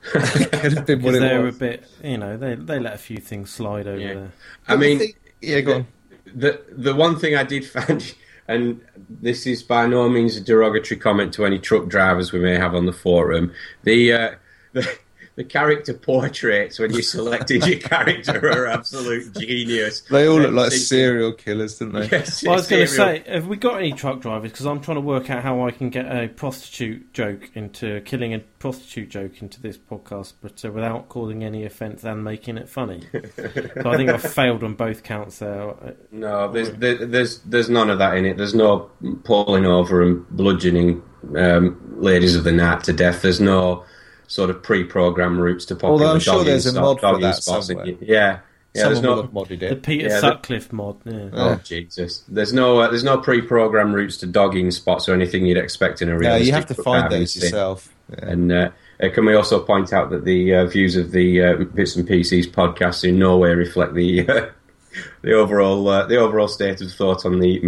Could 0.02 0.72
have 0.72 0.86
been 0.86 1.02
what 1.02 1.14
it 1.16 1.20
they're 1.20 1.46
a 1.48 1.52
bit, 1.52 1.84
you 2.02 2.16
know, 2.16 2.36
they 2.36 2.54
they 2.54 2.78
let 2.78 2.94
a 2.94 2.98
few 2.98 3.18
things 3.18 3.50
slide 3.50 3.86
over 3.86 3.98
Yeah. 3.98 4.14
there. 4.14 4.32
I 4.68 4.74
the 4.76 4.80
mean, 4.80 4.98
thing- 5.00 5.14
yeah, 5.42 5.60
go 5.60 5.74
on. 5.74 5.86
the 6.34 6.62
the 6.70 6.94
one 6.94 7.18
thing 7.18 7.34
I 7.34 7.42
did 7.42 7.66
find, 7.66 8.14
and 8.46 8.80
this 9.10 9.46
is 9.46 9.62
by 9.62 9.86
no 9.86 10.08
means 10.08 10.36
a 10.36 10.40
derogatory 10.40 10.98
comment 11.00 11.34
to 11.34 11.44
any 11.44 11.58
truck 11.58 11.88
drivers 11.88 12.32
we 12.32 12.38
may 12.38 12.56
have 12.56 12.74
on 12.74 12.86
the 12.86 12.92
forum, 12.92 13.52
the 13.82 14.12
uh, 14.12 14.30
the, 14.72 14.88
the 15.38 15.44
character 15.44 15.94
portraits 15.94 16.80
when 16.80 16.92
you 16.92 17.00
selected 17.00 17.64
your 17.64 17.78
character 17.78 18.44
are 18.50 18.66
absolute 18.66 19.32
genius. 19.38 20.00
They 20.10 20.26
all 20.26 20.40
look 20.40 20.52
like 20.52 20.72
serial 20.72 21.32
killers, 21.32 21.78
don't 21.78 21.92
they? 21.92 22.08
Yes, 22.08 22.42
Well, 22.42 22.54
I 22.54 22.56
was 22.56 22.66
going 22.66 22.84
to 22.84 22.92
say, 22.92 23.22
have 23.24 23.46
we 23.46 23.56
got 23.56 23.78
any 23.78 23.92
truck 23.92 24.20
drivers? 24.20 24.50
Because 24.50 24.66
I'm 24.66 24.80
trying 24.80 24.96
to 24.96 25.00
work 25.00 25.30
out 25.30 25.44
how 25.44 25.64
I 25.64 25.70
can 25.70 25.90
get 25.90 26.06
a 26.06 26.26
prostitute 26.26 27.12
joke 27.12 27.50
into 27.54 28.00
killing 28.00 28.34
a 28.34 28.40
prostitute 28.58 29.10
joke 29.10 29.40
into 29.40 29.62
this 29.62 29.78
podcast, 29.78 30.32
but 30.42 30.64
uh, 30.64 30.72
without 30.72 31.08
causing 31.08 31.44
any 31.44 31.64
offence 31.64 32.02
and 32.02 32.24
making 32.24 32.58
it 32.58 32.68
funny. 32.68 33.04
so 33.12 33.90
I 33.90 33.96
think 33.96 34.10
I've 34.10 34.20
failed 34.20 34.64
on 34.64 34.74
both 34.74 35.04
counts 35.04 35.38
there. 35.38 35.72
No, 36.10 36.50
there's 36.50 36.72
there, 36.72 37.06
there's 37.06 37.38
there's 37.42 37.70
none 37.70 37.90
of 37.90 38.00
that 38.00 38.16
in 38.16 38.26
it. 38.26 38.38
There's 38.38 38.56
no 38.56 38.90
pulling 39.22 39.66
over 39.66 40.02
and 40.02 40.28
bludgeoning 40.30 41.00
um, 41.36 41.80
ladies 41.96 42.34
of 42.34 42.42
the 42.42 42.50
night 42.50 42.82
to 42.84 42.92
death. 42.92 43.22
There's 43.22 43.40
no 43.40 43.84
sort 44.28 44.50
of 44.50 44.62
pre-programmed 44.62 45.40
routes 45.40 45.64
to 45.66 45.74
popular 45.74 45.92
Although 45.92 46.12
I'm 46.14 46.20
sure 46.20 46.34
dogging 46.34 46.46
there's 46.46 46.66
a 46.66 46.80
mod 46.80 47.00
for 47.00 47.18
that 47.18 47.36
spots. 47.36 47.66
somewhere. 47.66 47.86
Yeah, 47.86 47.94
yeah. 48.00 48.38
Some 48.74 48.84
there's 48.92 48.98
of 48.98 49.02
them 49.02 49.16
no. 49.16 49.22
have 49.22 49.30
modded 49.32 49.68
The. 49.68 49.76
Peter 49.76 50.08
Yeah, 50.08 50.14
the- 50.14 50.20
Sutcliffe 50.20 50.72
mod. 50.72 50.98
Yeah. 51.04 51.28
Oh 51.32 51.60
Jesus! 51.64 52.22
There's 52.28 52.52
no 52.52 52.78
uh, 52.78 52.88
there's 52.88 53.02
no 53.04 53.18
pre-programmed 53.18 53.94
routes 53.94 54.18
to 54.18 54.26
dogging 54.26 54.70
spots 54.70 55.08
or 55.08 55.14
anything 55.14 55.46
you'd 55.46 55.56
expect 55.58 56.00
in 56.02 56.08
a 56.08 56.12
real. 56.12 56.30
realistic. 56.30 56.46
you 56.46 56.52
have 56.52 56.66
to 56.66 56.74
find 56.74 57.10
those 57.10 57.34
yourself. 57.34 57.92
Yeah. 58.10 58.30
And 58.30 58.52
uh, 58.52 58.70
uh, 59.02 59.08
can 59.12 59.26
we 59.26 59.34
also 59.34 59.60
point 59.60 59.92
out 59.92 60.10
that 60.10 60.24
the 60.24 60.54
uh, 60.54 60.66
views 60.66 60.96
of 60.96 61.10
the 61.10 61.42
uh, 61.42 61.54
Bits 61.56 61.96
and 61.96 62.06
Pieces 62.06 62.46
podcast 62.46 63.06
in 63.08 63.18
no 63.18 63.36
way 63.38 63.54
reflect 63.54 63.94
the 63.94 64.28
uh, 64.28 64.46
the 65.22 65.32
overall 65.32 65.88
uh, 65.88 66.06
the 66.06 66.16
overall 66.16 66.48
state 66.48 66.80
of 66.80 66.92
thought 66.92 67.24
on 67.26 67.40
the 67.40 67.60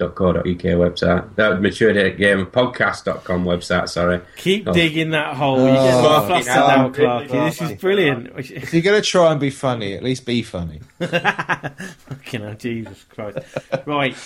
maturegamer.co.uk 0.00 0.44
website, 0.44 1.34
that 1.36 1.60
mature 1.60 2.10
gamer 2.10 2.46
podcast.com 2.46 3.44
website. 3.44 3.88
Sorry, 3.88 4.20
Keep 4.36 4.68
Oh. 4.68 4.72
digging 4.72 5.10
that 5.10 5.36
hole. 5.36 5.58
You're 5.58 5.76
Oh, 5.76 6.90
Clarky. 6.94 7.28
This 7.28 7.62
is 7.62 7.72
brilliant. 7.80 8.30
If 8.38 8.72
you're 8.72 8.82
going 8.82 9.00
to 9.00 9.06
try 9.06 9.30
and 9.30 9.40
be 9.40 9.50
funny, 9.50 9.94
at 9.94 10.02
least 10.02 10.26
be 10.26 10.42
funny. 10.42 10.80
Fucking 10.98 12.40
hell, 12.42 12.54
Jesus 12.54 13.04
Christ. 13.08 13.38
Right. 13.86 14.16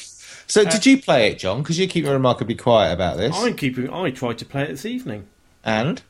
So, 0.47 0.65
did 0.65 0.85
you 0.85 1.01
play 1.01 1.31
it, 1.31 1.39
John? 1.39 1.63
Because 1.63 1.79
you 1.79 1.89
keep 1.89 2.05
remarkably 2.07 2.55
quiet 2.55 2.93
about 2.93 3.17
this. 3.17 3.35
I'm 3.37 3.55
keeping. 3.55 3.91
I 3.91 4.11
tried 4.11 4.39
to 4.39 4.45
play 4.45 4.65
it 4.65 4.69
this 4.69 4.85
evening. 4.87 5.27
And 5.65 6.03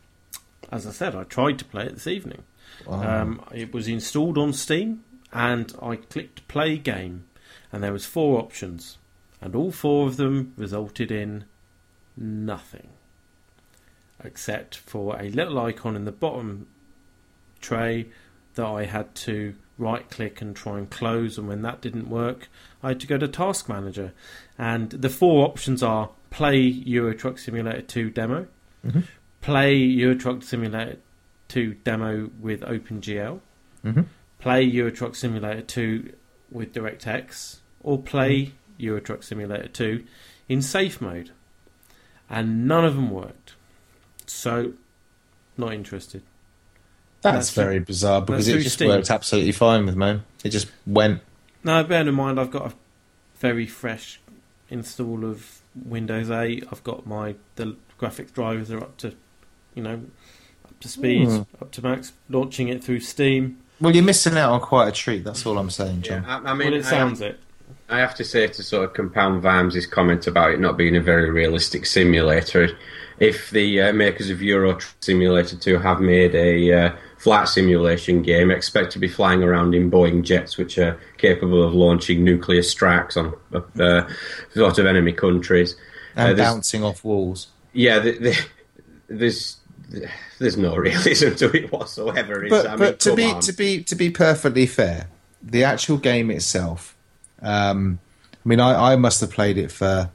As 0.72 0.86
I 0.86 0.90
said, 0.90 1.14
I 1.14 1.22
tried 1.22 1.58
to 1.60 1.64
play 1.64 1.84
it 1.86 1.94
this 1.94 2.08
evening. 2.08 2.42
Um, 2.88 3.40
it 3.54 3.72
was 3.72 3.86
installed 3.86 4.36
on 4.36 4.52
Steam, 4.52 5.04
and 5.32 5.72
I 5.80 5.96
clicked 5.96 6.46
play 6.48 6.76
game, 6.78 7.24
and 7.72 7.82
there 7.82 7.92
was 7.92 8.04
four 8.06 8.40
options, 8.40 8.98
and 9.44 9.54
all 9.54 9.70
four 9.70 10.06
of 10.08 10.16
them 10.16 10.52
resulted 10.56 11.12
in 11.12 11.44
nothing, 12.16 12.88
except 14.24 14.76
for 14.76 15.20
a 15.20 15.28
little 15.28 15.58
icon 15.58 15.94
in 15.96 16.04
the 16.06 16.12
bottom 16.12 16.66
tray 17.60 18.06
that 18.54 18.64
I 18.66 18.84
had 18.84 19.14
to 19.16 19.54
right 19.76 20.08
click 20.08 20.40
and 20.40 20.54
try 20.56 20.78
and 20.78 20.88
close, 20.88 21.36
and 21.36 21.46
when 21.48 21.62
that 21.62 21.80
didn't 21.80 22.08
work, 22.08 22.48
I 22.82 22.88
had 22.88 23.00
to 23.00 23.06
go 23.06 23.18
to 23.18 23.28
Task 23.28 23.68
Manager, 23.68 24.12
and 24.56 24.90
the 24.90 25.10
four 25.10 25.44
options 25.46 25.82
are 25.82 26.10
play 26.30 26.58
Euro 26.60 27.12
Truck 27.12 27.38
Simulator 27.38 27.82
2 27.82 28.10
demo, 28.10 28.46
play 29.40 29.74
Euro 29.74 30.14
Truck 30.14 30.42
Simulator 30.42 30.96
2 31.48 31.74
demo 31.84 32.30
with 32.40 32.60
OpenGL, 32.62 33.40
Mhm. 33.84 34.06
play 34.38 34.62
Euro 34.62 34.90
Truck 34.90 35.16
Simulator 35.16 35.60
2 35.62 36.12
with 36.50 36.72
DirectX, 36.72 37.58
or 37.82 38.00
play 38.00 38.52
Euro 38.78 39.00
Truck 39.00 39.22
Simulator 39.22 39.68
2 39.68 40.04
in 40.48 40.62
safe 40.62 41.00
mode. 41.00 41.30
And 42.30 42.66
none 42.66 42.84
of 42.84 42.94
them 42.96 43.10
worked. 43.10 43.54
So, 44.26 44.72
not 45.56 45.72
interested. 45.74 46.22
that's, 47.20 47.36
That's 47.36 47.50
very 47.50 47.78
bizarre 47.78 48.22
because 48.22 48.46
that's 48.46 48.58
it 48.58 48.62
just 48.62 48.76
Steam. 48.76 48.88
worked 48.88 49.10
absolutely 49.10 49.52
fine 49.52 49.84
with 49.86 49.96
mine. 49.96 50.24
It 50.42 50.48
just 50.50 50.70
went. 50.86 51.20
Now, 51.62 51.82
bear 51.82 52.06
in 52.06 52.14
mind, 52.14 52.40
I've 52.40 52.50
got 52.50 52.72
a 52.72 52.74
very 53.38 53.66
fresh 53.66 54.20
install 54.70 55.24
of 55.24 55.60
Windows 55.74 56.30
8. 56.30 56.64
I've 56.72 56.82
got 56.84 57.06
my 57.06 57.34
the 57.56 57.76
graphics 58.00 58.32
drivers 58.32 58.70
are 58.70 58.78
up 58.80 58.96
to, 58.98 59.14
you 59.74 59.82
know, 59.82 60.00
up 60.64 60.80
to 60.80 60.88
speed, 60.88 61.28
Hmm. 61.28 61.42
up 61.60 61.70
to 61.72 61.82
max. 61.82 62.12
Launching 62.30 62.68
it 62.68 62.82
through 62.82 63.00
Steam. 63.00 63.58
Well, 63.80 63.94
you're 63.94 64.04
missing 64.04 64.36
out 64.38 64.50
on 64.52 64.60
quite 64.60 64.88
a 64.88 64.92
treat. 64.92 65.24
That's 65.24 65.44
all 65.46 65.58
I'm 65.58 65.70
saying, 65.70 66.04
yeah, 66.06 66.22
I, 66.26 66.50
I 66.50 66.54
mean, 66.54 66.70
well, 66.70 66.80
it 66.80 66.86
I- 66.86 66.90
sounds 66.90 67.20
it. 67.20 67.38
I 67.88 67.98
have 67.98 68.14
to 68.16 68.24
say 68.24 68.46
to 68.46 68.62
sort 68.62 68.84
of 68.84 68.94
compound 68.94 69.42
Vimes' 69.42 69.86
comment 69.86 70.26
about 70.26 70.52
it 70.52 70.60
not 70.60 70.76
being 70.76 70.96
a 70.96 71.00
very 71.00 71.30
realistic 71.30 71.84
simulator. 71.86 72.70
If 73.20 73.50
the 73.50 73.82
uh, 73.82 73.92
makers 73.92 74.30
of 74.30 74.42
Euro 74.42 74.78
Simulator 75.00 75.56
2 75.56 75.78
have 75.78 76.00
made 76.00 76.34
a 76.34 76.72
uh, 76.72 76.96
flight 77.18 77.48
simulation 77.48 78.22
game, 78.22 78.50
expect 78.50 78.92
to 78.92 78.98
be 78.98 79.06
flying 79.06 79.42
around 79.42 79.74
in 79.74 79.90
Boeing 79.90 80.24
jets 80.24 80.56
which 80.56 80.78
are 80.78 80.98
capable 81.18 81.62
of 81.62 81.74
launching 81.74 82.24
nuclear 82.24 82.62
strikes 82.62 83.16
on 83.16 83.34
uh, 83.78 84.08
sort 84.52 84.78
of 84.78 84.86
enemy 84.86 85.12
countries. 85.12 85.76
And 86.16 86.38
Uh, 86.40 86.42
bouncing 86.42 86.82
off 86.82 87.04
walls. 87.04 87.48
Yeah, 87.72 87.98
the, 87.98 88.18
the, 88.18 88.46
there's 89.08 89.58
there's 90.38 90.56
no 90.56 90.76
realism 90.76 91.34
to 91.34 91.50
it 91.56 91.70
whatsoever. 91.70 92.46
But, 92.48 92.66
I 92.66 92.70
mean, 92.70 92.78
but 92.78 93.00
to 93.00 93.14
be 93.14 93.26
on. 93.26 93.40
to 93.40 93.52
be 93.52 93.82
to 93.84 93.94
be 93.94 94.10
perfectly 94.10 94.66
fair, 94.66 95.08
the 95.42 95.64
actual 95.64 95.98
game 95.98 96.30
itself. 96.30 96.96
Um, 97.44 98.00
I 98.32 98.48
mean, 98.48 98.58
I, 98.58 98.92
I 98.92 98.96
must 98.96 99.20
have 99.20 99.30
played 99.30 99.58
it 99.58 99.70
for 99.70 100.10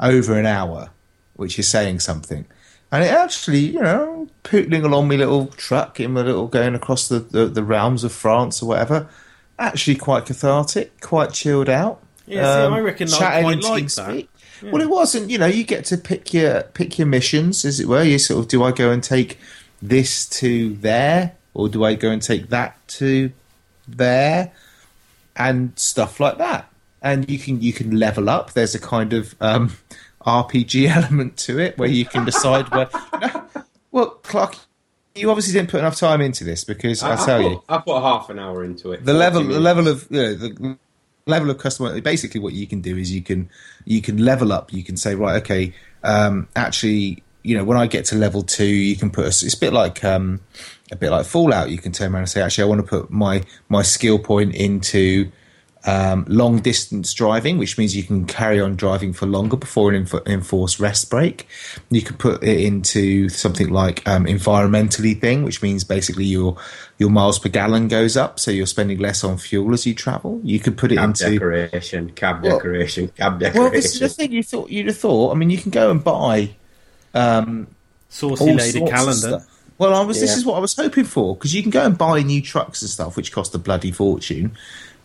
over 0.00 0.38
an 0.38 0.46
hour, 0.46 0.90
which 1.34 1.58
is 1.58 1.68
saying 1.68 2.00
something. 2.00 2.46
And 2.90 3.04
it 3.04 3.10
actually, 3.10 3.58
you 3.58 3.82
know, 3.82 4.28
pootling 4.44 4.84
along 4.84 5.08
my 5.08 5.16
little 5.16 5.48
truck 5.48 6.00
in 6.00 6.12
my 6.12 6.22
little 6.22 6.46
going 6.46 6.74
across 6.74 7.08
the, 7.08 7.18
the, 7.18 7.46
the 7.46 7.62
realms 7.62 8.02
of 8.04 8.12
France 8.12 8.62
or 8.62 8.66
whatever, 8.66 9.08
actually 9.58 9.96
quite 9.96 10.24
cathartic, 10.24 11.00
quite 11.02 11.32
chilled 11.32 11.68
out. 11.68 12.02
Yeah, 12.26 12.68
see, 12.68 12.74
I 12.74 12.80
reckon 12.80 13.08
I 13.12 13.42
quite 13.42 13.62
like 13.62 13.88
that. 13.88 14.28
Well, 14.62 14.82
it 14.82 14.90
wasn't. 14.90 15.30
You 15.30 15.38
know, 15.38 15.46
you 15.46 15.64
get 15.64 15.84
to 15.86 15.96
pick 15.96 16.34
your 16.34 16.62
pick 16.62 16.98
your 16.98 17.06
missions, 17.06 17.64
as 17.64 17.78
it 17.80 17.86
were. 17.86 18.02
You 18.02 18.18
sort 18.18 18.40
of 18.40 18.48
do 18.48 18.62
I 18.62 18.72
go 18.72 18.90
and 18.90 19.02
take 19.02 19.38
this 19.80 20.28
to 20.40 20.74
there, 20.74 21.36
or 21.54 21.68
do 21.68 21.84
I 21.84 21.94
go 21.94 22.10
and 22.10 22.20
take 22.20 22.48
that 22.48 22.76
to 22.88 23.32
there, 23.86 24.52
and 25.38 25.78
stuff 25.78 26.20
like 26.20 26.38
that. 26.38 26.70
And 27.00 27.30
you 27.30 27.38
can 27.38 27.62
you 27.62 27.72
can 27.72 27.96
level 27.98 28.28
up. 28.28 28.52
There's 28.52 28.74
a 28.74 28.80
kind 28.80 29.12
of 29.12 29.34
um, 29.40 29.76
RPG 30.26 30.88
element 30.96 31.36
to 31.38 31.58
it 31.58 31.78
where 31.78 31.88
you 31.88 32.04
can 32.04 32.24
decide 32.24 32.68
where. 32.70 32.88
No, 33.20 33.44
well, 33.90 34.10
Clark, 34.10 34.56
you 35.14 35.30
obviously 35.30 35.52
didn't 35.52 35.70
put 35.70 35.80
enough 35.80 35.96
time 35.96 36.20
into 36.20 36.44
this 36.44 36.64
because 36.64 37.02
I, 37.02 37.16
tell 37.24 37.40
put, 37.40 37.50
you, 37.50 37.62
I 37.68 37.78
put 37.78 38.00
half 38.02 38.30
an 38.30 38.38
hour 38.38 38.64
into 38.64 38.92
it. 38.92 39.04
the 39.04 39.14
level 39.14 39.44
the 39.44 39.60
level 39.60 39.88
of 39.88 40.06
you 40.10 40.22
know, 40.22 40.34
the 40.34 40.78
level 41.26 41.50
of 41.50 41.58
customer 41.58 42.00
basically 42.00 42.40
what 42.40 42.54
you 42.54 42.66
can 42.66 42.80
do 42.80 42.96
is 42.96 43.12
you 43.12 43.22
can 43.22 43.48
you 43.84 44.00
can 44.00 44.16
level 44.16 44.52
up 44.52 44.72
you 44.72 44.82
can 44.82 44.96
say 44.96 45.14
right 45.14 45.42
okay 45.42 45.74
um 46.02 46.48
actually 46.56 47.22
you 47.42 47.54
know 47.54 47.64
when 47.64 47.76
i 47.76 47.86
get 47.86 48.06
to 48.06 48.16
level 48.16 48.42
two 48.42 48.64
you 48.64 48.96
can 48.96 49.10
put 49.10 49.24
a, 49.24 49.28
it's 49.28 49.54
a 49.54 49.60
bit 49.60 49.74
like 49.74 50.02
um 50.04 50.40
a 50.90 50.96
bit 50.96 51.10
like 51.10 51.26
fallout 51.26 51.70
you 51.70 51.78
can 51.78 51.92
turn 51.92 52.12
around 52.12 52.22
and 52.22 52.28
say 52.28 52.40
actually 52.40 52.64
i 52.64 52.66
want 52.66 52.80
to 52.80 52.86
put 52.86 53.10
my 53.10 53.42
my 53.68 53.82
skill 53.82 54.18
point 54.18 54.54
into 54.54 55.30
um, 55.84 56.24
long 56.28 56.58
distance 56.60 57.14
driving, 57.14 57.56
which 57.56 57.78
means 57.78 57.96
you 57.96 58.02
can 58.02 58.26
carry 58.26 58.60
on 58.60 58.76
driving 58.76 59.12
for 59.12 59.26
longer 59.26 59.56
before 59.56 59.92
an 59.92 60.04
enf- 60.04 60.26
enforced 60.26 60.80
rest 60.80 61.08
break. 61.08 61.46
You 61.90 62.02
can 62.02 62.16
put 62.16 62.42
it 62.42 62.60
into 62.60 63.28
something 63.28 63.68
like 63.70 64.06
um, 64.06 64.26
environmentally 64.26 65.18
thing, 65.18 65.44
which 65.44 65.62
means 65.62 65.84
basically 65.84 66.24
your 66.24 66.56
your 66.98 67.10
miles 67.10 67.38
per 67.38 67.48
gallon 67.48 67.88
goes 67.88 68.16
up, 68.16 68.40
so 68.40 68.50
you're 68.50 68.66
spending 68.66 68.98
less 68.98 69.22
on 69.22 69.38
fuel 69.38 69.72
as 69.72 69.86
you 69.86 69.94
travel. 69.94 70.40
You 70.42 70.58
could 70.58 70.76
put 70.76 70.92
it 70.92 70.96
Cab 70.96 71.10
into 71.10 71.30
decoration, 71.30 72.10
cab 72.10 72.42
Well- 72.42 72.58
decoration, 72.58 73.08
cab 73.16 73.38
decoration. 73.38 73.62
well, 73.62 73.70
this 73.70 73.94
is 73.94 74.00
the 74.00 74.08
thing 74.08 74.32
you 74.32 74.42
thought 74.42 74.70
you'd 74.70 74.86
have 74.88 74.98
thought. 74.98 75.32
I 75.32 75.36
mean, 75.36 75.50
you 75.50 75.58
can 75.58 75.70
go 75.70 75.90
and 75.90 76.02
buy 76.02 76.50
um, 77.14 77.68
Saucy 78.08 78.44
all 78.50 78.56
Lady 78.56 78.84
calendar. 78.84 79.44
Well, 79.78 79.94
I 79.94 80.04
was. 80.04 80.20
This 80.20 80.36
is 80.36 80.44
what 80.44 80.56
I 80.56 80.58
was 80.58 80.74
hoping 80.74 81.04
for 81.04 81.34
because 81.36 81.54
you 81.54 81.62
can 81.62 81.70
go 81.70 81.84
and 81.84 81.96
buy 81.96 82.22
new 82.22 82.42
trucks 82.42 82.82
and 82.82 82.90
stuff, 82.90 83.16
which 83.16 83.30
cost 83.32 83.54
a 83.54 83.58
bloody 83.58 83.92
fortune, 83.92 84.56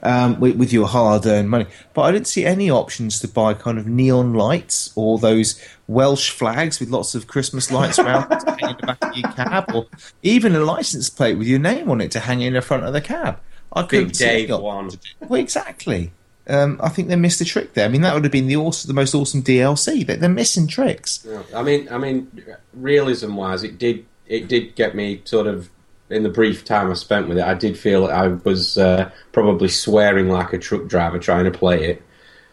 um, 0.01 0.39
with, 0.39 0.55
with 0.57 0.73
your 0.73 0.87
hard-earned 0.87 1.49
money. 1.49 1.67
But 1.93 2.01
I 2.01 2.11
didn't 2.11 2.27
see 2.27 2.43
any 2.45 2.71
options 2.71 3.19
to 3.19 3.27
buy 3.27 3.53
kind 3.53 3.77
of 3.77 3.87
neon 3.87 4.33
lights 4.33 4.91
or 4.95 5.19
those 5.19 5.61
Welsh 5.87 6.31
flags 6.31 6.79
with 6.79 6.89
lots 6.89 7.13
of 7.13 7.27
Christmas 7.27 7.71
lights 7.71 7.99
around 7.99 8.31
in 8.31 8.39
the 8.39 8.83
back 8.85 9.03
of 9.03 9.15
your 9.15 9.31
cab, 9.31 9.73
or 9.73 9.85
even 10.23 10.55
a 10.55 10.59
license 10.59 11.09
plate 11.09 11.37
with 11.37 11.47
your 11.47 11.59
name 11.59 11.89
on 11.89 12.01
it 12.01 12.11
to 12.11 12.19
hang 12.19 12.41
in 12.41 12.53
the 12.53 12.61
front 12.61 12.83
of 12.83 12.93
the 12.93 13.01
cab. 13.01 13.39
I 13.71 13.83
couldn't 13.83 14.15
see 14.15 14.47
Dave 14.47 14.59
one. 14.59 14.91
Well, 15.19 15.39
exactly. 15.39 16.11
Um, 16.47 16.79
I 16.83 16.89
think 16.89 17.07
they 17.07 17.15
missed 17.15 17.41
a 17.41 17.45
trick 17.45 17.73
there. 17.73 17.85
I 17.85 17.87
mean, 17.87 18.01
that 18.01 18.13
would 18.13 18.23
have 18.23 18.31
been 18.31 18.47
the 18.47 18.57
awesome, 18.57 18.87
the 18.87 18.93
most 18.93 19.15
awesome 19.15 19.41
DLC. 19.41 20.05
But 20.05 20.19
they're 20.19 20.29
missing 20.29 20.67
tricks. 20.67 21.25
Yeah. 21.27 21.41
I 21.55 21.63
mean, 21.63 21.87
I 21.89 21.97
mean, 21.97 22.29
realism 22.73 23.35
wise, 23.35 23.63
it 23.63 23.77
did 23.77 24.05
it 24.33 24.47
did 24.47 24.75
get 24.75 24.95
me 24.95 25.21
sort 25.25 25.45
of 25.45 25.69
in 26.09 26.23
the 26.23 26.29
brief 26.29 26.65
time 26.65 26.89
I 26.89 26.95
spent 26.95 27.27
with 27.27 27.37
it. 27.37 27.43
I 27.43 27.53
did 27.53 27.77
feel 27.77 28.07
I 28.07 28.27
was 28.27 28.77
uh, 28.77 29.11
probably 29.31 29.67
swearing 29.67 30.27
like 30.29 30.53
a 30.53 30.57
truck 30.57 30.87
driver 30.87 31.19
trying 31.19 31.45
to 31.45 31.51
play 31.51 31.83
it. 31.91 32.01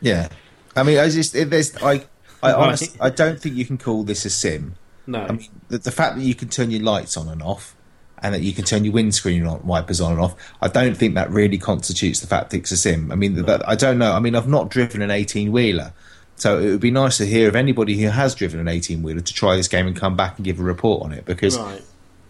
Yeah, 0.02 0.28
I 0.76 0.82
mean, 0.82 0.98
I 0.98 1.08
just 1.08 1.34
it- 1.34 1.48
there's 1.50 1.74
I 1.78 2.04
I 2.42 2.52
honestly 2.52 2.98
I 3.00 3.08
don't 3.10 3.40
think 3.40 3.54
you 3.56 3.64
can 3.64 3.78
call 3.78 4.04
this 4.04 4.24
a 4.24 4.30
sim. 4.30 4.74
No. 5.06 5.22
I 5.22 5.32
mean, 5.32 5.48
the, 5.68 5.78
the 5.78 5.90
fact 5.90 6.16
that 6.16 6.22
you 6.22 6.34
can 6.34 6.48
turn 6.48 6.70
your 6.70 6.82
lights 6.82 7.16
on 7.16 7.28
and 7.28 7.42
off, 7.42 7.74
and 8.22 8.34
that 8.34 8.42
you 8.42 8.52
can 8.52 8.64
turn 8.64 8.84
your 8.84 8.92
windscreen 8.92 9.46
on, 9.46 9.66
wipers 9.66 10.00
on 10.00 10.12
and 10.12 10.20
off, 10.20 10.36
I 10.60 10.68
don't 10.68 10.96
think 10.96 11.14
that 11.14 11.30
really 11.30 11.58
constitutes 11.58 12.20
the 12.20 12.26
fact 12.26 12.50
that 12.50 12.58
it's 12.58 12.70
a 12.72 12.76
sim. 12.76 13.10
I 13.10 13.14
mean, 13.14 13.34
that 13.34 13.66
I 13.68 13.74
don't 13.74 13.98
know. 13.98 14.12
I 14.12 14.20
mean, 14.20 14.34
I've 14.36 14.48
not 14.48 14.68
driven 14.68 15.00
an 15.02 15.10
eighteen 15.10 15.50
wheeler, 15.50 15.92
so 16.40 16.58
it 16.58 16.66
would 16.70 16.80
be 16.80 16.90
nice 16.90 17.18
to 17.18 17.26
hear 17.26 17.48
of 17.48 17.54
anybody 17.56 17.96
who 18.00 18.08
has 18.08 18.34
driven 18.34 18.58
an 18.60 18.68
eighteen 18.68 19.02
wheeler 19.02 19.20
to 19.20 19.32
try 19.34 19.56
this 19.56 19.68
game 19.68 19.86
and 19.86 19.94
come 19.96 20.16
back 20.16 20.36
and 20.36 20.44
give 20.44 20.58
a 20.60 20.62
report 20.62 21.02
on 21.04 21.12
it 21.12 21.24
because 21.24 21.58
right. 21.58 21.82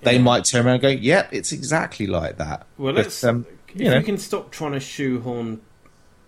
they 0.02 0.14
Yeah. 0.16 0.22
might 0.22 0.44
turn 0.44 0.66
around 0.66 0.74
and 0.74 0.82
go, 0.82 0.88
"Yep, 0.88 1.28
it's 1.32 1.52
exactly 1.52 2.06
like 2.06 2.38
that." 2.38 2.66
Well, 2.78 2.92
But, 2.94 3.04
let's. 3.04 3.22
um, 3.24 3.46
if 3.74 3.80
you 3.80 3.88
know. 3.88 3.98
we 3.98 4.02
can 4.04 4.18
stop 4.18 4.50
trying 4.50 4.72
to 4.72 4.80
shoehorn 4.80 5.60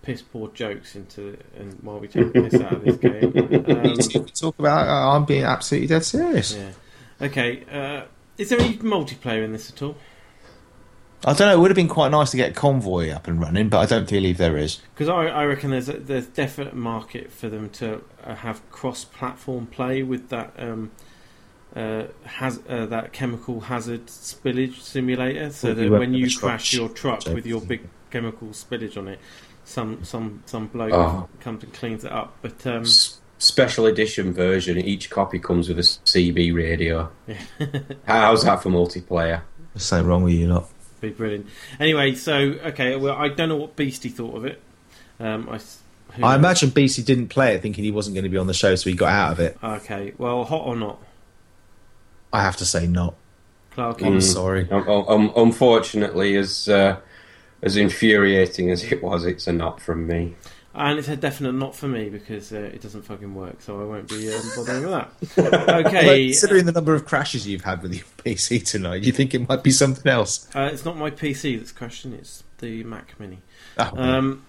piss 0.01 0.21
poor 0.21 0.49
jokes 0.49 0.95
into 0.95 1.37
and 1.57 1.77
while 1.81 1.99
we 1.99 2.07
take 2.09 2.33
piss 2.33 2.55
out 2.55 2.73
of 2.73 2.83
this 2.83 2.97
game. 2.97 3.33
Um, 3.83 4.25
talk 4.27 4.57
about. 4.59 4.87
I'm 4.87 5.25
being 5.25 5.43
absolutely 5.43 5.87
dead 5.87 6.03
serious. 6.05 6.55
yeah. 6.55 6.71
Okay. 7.27 7.63
Uh, 7.71 8.03
is 8.37 8.49
there 8.49 8.59
any 8.59 8.77
multiplayer 8.77 9.43
in 9.43 9.51
this 9.53 9.69
at 9.69 9.81
all? 9.81 9.95
I 11.25 11.33
don't 11.33 11.47
know. 11.47 11.53
It 11.53 11.59
would 11.59 11.71
have 11.71 11.75
been 11.75 11.87
quite 11.87 12.11
nice 12.11 12.31
to 12.31 12.37
get 12.37 12.53
Convoy 12.55 13.09
up 13.11 13.27
and 13.27 13.39
running, 13.39 13.69
but 13.69 13.79
I 13.79 13.85
don't 13.85 14.09
believe 14.09 14.37
there 14.37 14.57
is. 14.57 14.81
Because 14.93 15.07
I, 15.09 15.27
I 15.27 15.45
reckon 15.45 15.69
there's 15.71 15.87
a, 15.89 15.93
there's 15.93 16.25
definite 16.27 16.73
market 16.75 17.31
for 17.31 17.47
them 17.49 17.69
to 17.71 18.03
uh, 18.25 18.35
have 18.35 18.69
cross-platform 18.71 19.67
play 19.67 20.03
with 20.03 20.29
that 20.29 20.53
um, 20.57 20.91
uh, 21.75 22.03
has 22.25 22.59
uh, 22.67 22.85
that 22.87 23.13
chemical 23.13 23.61
hazard 23.61 24.07
spillage 24.07 24.81
simulator, 24.81 25.49
so 25.51 25.69
Well, 25.69 25.75
that 25.75 25.83
you 25.85 25.91
when 25.91 26.13
you 26.13 26.25
a 26.25 26.29
truck 26.29 26.41
crash 26.51 26.73
your 26.73 26.89
truck 26.89 27.25
with 27.25 27.45
your 27.45 27.61
big 27.61 27.87
chemical 28.11 28.49
spillage 28.49 28.97
on 28.97 29.07
it, 29.07 29.19
some 29.63 30.03
some 30.03 30.43
some 30.45 30.67
bloke 30.67 30.91
Oh. 30.93 31.29
comes 31.39 31.63
and 31.63 31.73
cleans 31.73 32.03
it 32.03 32.11
up. 32.11 32.35
But 32.41 32.67
um, 32.67 32.81
S- 32.83 33.21
special 33.37 33.85
edition 33.85 34.33
version. 34.33 34.77
Each 34.77 35.09
copy 35.09 35.39
comes 35.39 35.69
with 35.69 35.79
a 35.79 35.83
CB 35.83 36.53
radio. 36.53 37.09
How's 38.05 38.43
that 38.43 38.61
for 38.61 38.69
multiplayer? 38.69 39.41
There's 39.73 39.85
something 39.85 40.07
wrong 40.07 40.23
with 40.23 40.33
you, 40.33 40.47
lot. 40.47 40.69
Be 41.03 41.09
brilliant. 41.13 41.47
Anyway, 41.79 42.15
so 42.15 42.33
okay, 42.33 42.95
well 42.95 43.15
I 43.15 43.27
don't 43.29 43.49
know 43.49 43.57
what 43.57 43.75
Beastie 43.75 44.09
thought 44.09 44.35
of 44.37 44.45
it. 44.45 44.61
Um, 45.19 45.47
I, 45.49 45.55
s- 45.55 45.79
who 46.13 46.23
I 46.23 46.35
imagine 46.35 46.69
Beastie 46.71 47.03
didn't 47.03 47.27
play 47.27 47.53
it 47.55 47.61
thinking 47.61 47.83
he 47.83 47.91
wasn't 47.91 48.15
going 48.15 48.23
to 48.23 48.29
be 48.29 48.37
on 48.37 48.47
the 48.47 48.53
show, 48.53 48.73
so 48.75 48.89
he 48.89 48.95
got 48.95 49.11
out 49.11 49.31
of 49.33 49.39
it. 49.39 49.57
Okay, 49.63 50.13
well, 50.17 50.43
hot 50.43 50.65
or 50.65 50.75
not, 50.75 50.99
I 52.31 52.41
have 52.41 52.57
to 52.57 52.65
say 52.65 52.87
not. 52.87 53.15
Clarky? 53.75 54.05
I'm 54.05 54.17
Mm. 54.19 54.21
sorry. 54.21 54.67
Um, 54.71 54.87
um, 54.87 55.33
unfortunately, 55.35 56.35
as 56.37 56.67
uh, 56.69 56.97
as 57.61 57.75
infuriating 57.77 58.69
as 58.71 58.83
it 58.83 59.01
was, 59.03 59.25
it's 59.25 59.47
a 59.47 59.53
not 59.53 59.81
from 59.81 60.05
me. 60.07 60.35
And 60.75 60.97
it's 60.97 61.07
a 61.07 61.15
definite 61.15 61.53
not 61.53 61.75
for 61.75 61.87
me 61.87 62.09
because 62.09 62.51
uh, 62.51 62.57
it 62.57 62.81
doesn't 62.81 63.03
fucking 63.03 63.35
work, 63.35 63.61
so 63.61 63.79
I 63.79 63.83
won't 63.85 64.09
be 64.09 64.33
um, 64.33 64.41
bothering 64.55 64.81
with 64.83 64.91
that. 64.91 65.85
Okay, 65.85 66.27
Considering 66.29 66.65
the 66.65 66.71
number 66.71 66.95
of 66.95 67.05
crashes 67.05 67.47
you've 67.47 67.63
had 67.63 67.83
with 67.83 67.93
your 67.93 68.05
PC 68.17 68.65
tonight, 68.65 69.03
you 69.03 69.11
think 69.11 69.35
it 69.35 69.47
might 69.47 69.61
be 69.63 69.69
something 69.71 70.11
else? 70.11 70.47
uh, 70.55 70.69
it's 70.73 70.83
not 70.83 70.97
my 70.97 71.11
PC 71.11 71.57
that's 71.59 71.71
crashing; 71.71 72.13
it's 72.13 72.43
the 72.57 72.83
Mac 72.83 73.19
Mini. 73.19 73.39
Oh, 73.77 73.91
Um, 73.95 74.45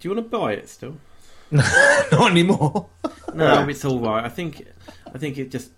do 0.00 0.08
you 0.08 0.14
want 0.14 0.26
to 0.30 0.36
buy 0.38 0.52
it 0.54 0.68
still? 0.68 0.96
not 1.50 2.30
anymore. 2.30 2.88
No, 3.34 3.62
it's 3.68 3.84
all 3.84 4.00
right. 4.00 4.24
I 4.24 4.28
think, 4.28 4.66
I 5.14 5.18
think 5.18 5.38
it 5.38 5.50
just. 5.50 5.70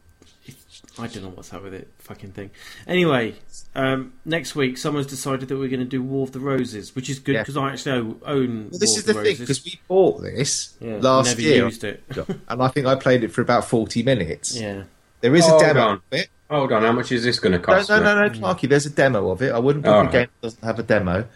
It's, 1.04 1.16
I 1.16 1.20
don't 1.20 1.30
know 1.30 1.36
what's 1.36 1.52
up 1.52 1.62
with 1.62 1.74
it, 1.74 1.88
fucking 1.98 2.32
thing. 2.32 2.50
Anyway, 2.86 3.34
um, 3.74 4.12
next 4.24 4.54
week 4.54 4.78
someone's 4.78 5.06
decided 5.06 5.48
that 5.48 5.56
we're 5.58 5.68
going 5.68 5.80
to 5.80 5.86
do 5.86 6.02
War 6.02 6.24
of 6.24 6.32
the 6.32 6.40
Roses, 6.40 6.94
which 6.94 7.08
is 7.10 7.18
good 7.18 7.34
Yeah. 7.34 7.42
because 7.42 7.56
I 7.56 7.70
actually 7.72 7.92
own. 7.92 8.20
own 8.26 8.68
Well, 8.70 8.78
this 8.78 8.90
War 8.90 8.98
is 8.98 8.98
of 8.98 9.06
the 9.06 9.12
the 9.14 9.22
thing 9.22 9.36
because 9.38 9.64
we 9.64 9.80
bought 9.88 10.22
this 10.22 10.74
yeah, 10.80 10.96
last 11.00 11.26
never 11.26 11.40
year, 11.42 11.64
used 11.64 11.84
it. 11.84 12.02
and 12.48 12.62
I 12.62 12.68
think 12.68 12.86
I 12.86 12.94
played 12.94 13.24
it 13.24 13.28
for 13.32 13.40
about 13.42 13.64
forty 13.64 14.02
minutes. 14.02 14.56
Yeah, 14.58 14.84
There 15.20 15.34
is 15.34 15.44
Oh, 15.46 15.56
a 15.56 15.60
demo 15.60 15.80
hold 15.80 15.90
on. 15.90 15.96
of 15.96 16.02
it. 16.18 16.28
Hold 16.50 16.72
on, 16.72 16.82
how 16.82 16.92
much 16.92 17.12
is 17.12 17.22
this 17.22 17.38
going 17.38 17.52
to 17.52 17.58
cost? 17.60 17.88
no, 17.88 17.98
me? 17.98 18.04
no, 18.04 18.26
no, 18.26 18.30
Clarky. 18.30 18.68
There's 18.68 18.86
a 18.86 18.90
demo 18.90 19.30
of 19.30 19.40
it. 19.42 19.52
I 19.52 19.58
wouldn't 19.60 19.84
book 19.84 19.94
Oh, 19.94 19.98
a 20.00 20.02
right. 20.02 20.12
game 20.12 20.28
that 20.40 20.40
doesn't 20.42 20.64
have 20.64 20.78
a 20.80 20.82
demo. 20.82 21.26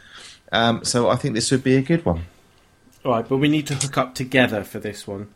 Um, 0.50 0.84
so 0.84 1.08
I 1.08 1.16
think 1.16 1.34
this 1.34 1.50
would 1.52 1.62
be 1.62 1.76
a 1.76 1.82
good 1.82 2.04
one. 2.04 2.24
all 3.04 3.12
right, 3.12 3.28
but 3.28 3.36
we 3.38 3.48
need 3.48 3.66
to 3.68 3.74
hook 3.74 3.96
up 3.98 4.14
together 4.14 4.64
for 4.64 4.78
this 4.80 5.06
one. 5.06 5.28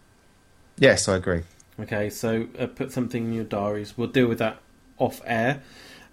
Yes, 0.79 1.09
I 1.09 1.17
agree. 1.17 1.43
Okay, 1.81 2.11
so 2.11 2.49
uh, 2.59 2.67
put 2.67 2.91
something 2.93 3.27
in 3.27 3.33
your 3.33 3.45
diaries. 3.45 3.97
We'll 3.97 4.09
deal 4.09 4.27
with 4.27 4.39
that 4.39 4.59
off 4.99 5.21
air. 5.25 5.63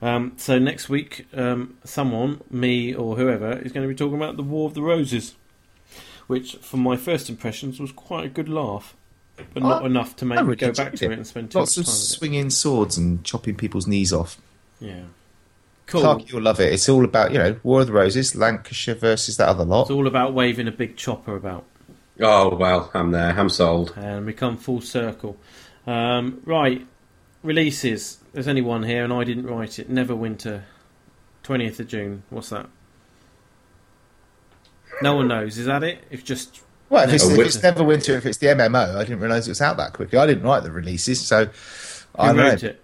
Um, 0.02 0.34
so 0.38 0.60
next 0.60 0.90
week, 0.90 1.26
um, 1.34 1.78
someone, 1.84 2.42
me 2.52 2.94
or 2.94 3.16
whoever, 3.16 3.54
is 3.54 3.72
going 3.72 3.88
to 3.88 3.92
be 3.92 3.96
talking 3.98 4.16
about 4.16 4.38
the 4.38 4.44
War 4.44 4.68
of 4.68 4.76
the 4.76 4.84
Roses, 4.84 5.36
which, 6.28 6.58
from 6.58 6.82
my 6.82 6.98
first 6.98 7.30
impressions, 7.30 7.80
was 7.80 7.92
quite 7.92 8.26
a 8.26 8.30
good 8.30 8.50
laugh, 8.50 8.96
but 9.54 9.64
not 9.64 9.84
I- 9.84 9.86
enough 9.88 10.16
to 10.18 10.26
make 10.26 10.44
me 10.46 10.56
go 10.56 10.72
back 10.72 10.94
to 10.96 11.06
it. 11.06 11.12
it 11.12 11.18
and 11.18 11.26
spend 11.26 11.52
too 11.52 11.60
Lots 11.60 11.78
much 11.78 11.84
of 11.84 11.86
time 11.88 11.94
with 11.94 12.02
swinging 12.04 12.50
swords 12.52 12.98
and 12.98 13.24
chopping 13.24 13.56
people's 13.56 13.88
knees 13.88 14.14
off. 14.14 14.40
Yeah, 14.80 15.04
cool. 15.88 16.02
Clark, 16.02 16.32
you'll 16.32 16.42
love 16.44 16.60
it. 16.60 16.74
It's 16.74 16.90
all 16.90 17.06
about, 17.06 17.32
you 17.32 17.40
know, 17.40 17.58
War 17.64 17.82
of 17.82 17.88
the 17.88 17.94
Roses, 17.94 18.36
Lancashire 18.36 18.96
versus 18.96 19.38
that 19.38 19.48
other 19.48 19.66
lot. 19.66 19.84
It's 19.84 19.92
all 19.92 20.06
about 20.06 20.34
waving 20.34 20.68
a 20.68 20.72
big 20.72 20.98
chopper 20.98 21.36
about, 21.36 21.64
Oh 22.22 22.56
well, 22.56 22.92
I'm 22.94 23.12
there. 23.12 23.38
I'm 23.38 23.50
sold. 23.50 23.94
and 23.98 24.26
we 24.26 24.34
come 24.34 24.58
full 24.58 24.82
circle. 24.82 25.38
Um, 25.86 26.42
right, 26.46 26.86
releases. 27.44 28.20
There's 28.34 28.48
only 28.48 28.62
one 28.62 28.84
here, 28.84 29.04
and 29.04 29.12
I 29.14 29.24
didn't 29.24 29.46
write 29.48 29.80
it. 29.80 29.90
Neverwinter, 29.92 30.64
twentieth 31.44 31.80
of 31.80 31.88
June. 31.88 32.24
What's 32.30 32.50
that? 32.50 32.68
No 35.02 35.16
one 35.16 35.28
knows. 35.28 35.58
Is 35.58 35.66
that 35.66 35.84
it? 35.84 36.04
If 36.10 36.24
just 36.24 36.62
Well, 36.90 37.08
if 37.08 37.14
it's, 37.14 37.28
No, 37.28 37.34
if 37.36 37.48
it's 37.48 37.58
Neverwinter, 37.58 38.18
if 38.18 38.26
it's 38.26 38.38
the 38.38 38.48
MMO, 38.48 38.96
I 38.96 39.04
didn't 39.04 39.20
realise 39.20 39.46
it 39.48 39.52
was 39.52 39.62
out 39.62 39.78
that 39.78 39.94
quickly. 39.94 40.18
I 40.18 40.26
didn't 40.26 40.44
write 40.44 40.64
the 40.64 40.72
releases, 40.72 41.20
so 41.20 41.50
I 42.18 42.28
who 42.32 42.38
don't 42.38 42.46
wrote 42.46 42.64
know. 42.64 42.70
it? 42.70 42.82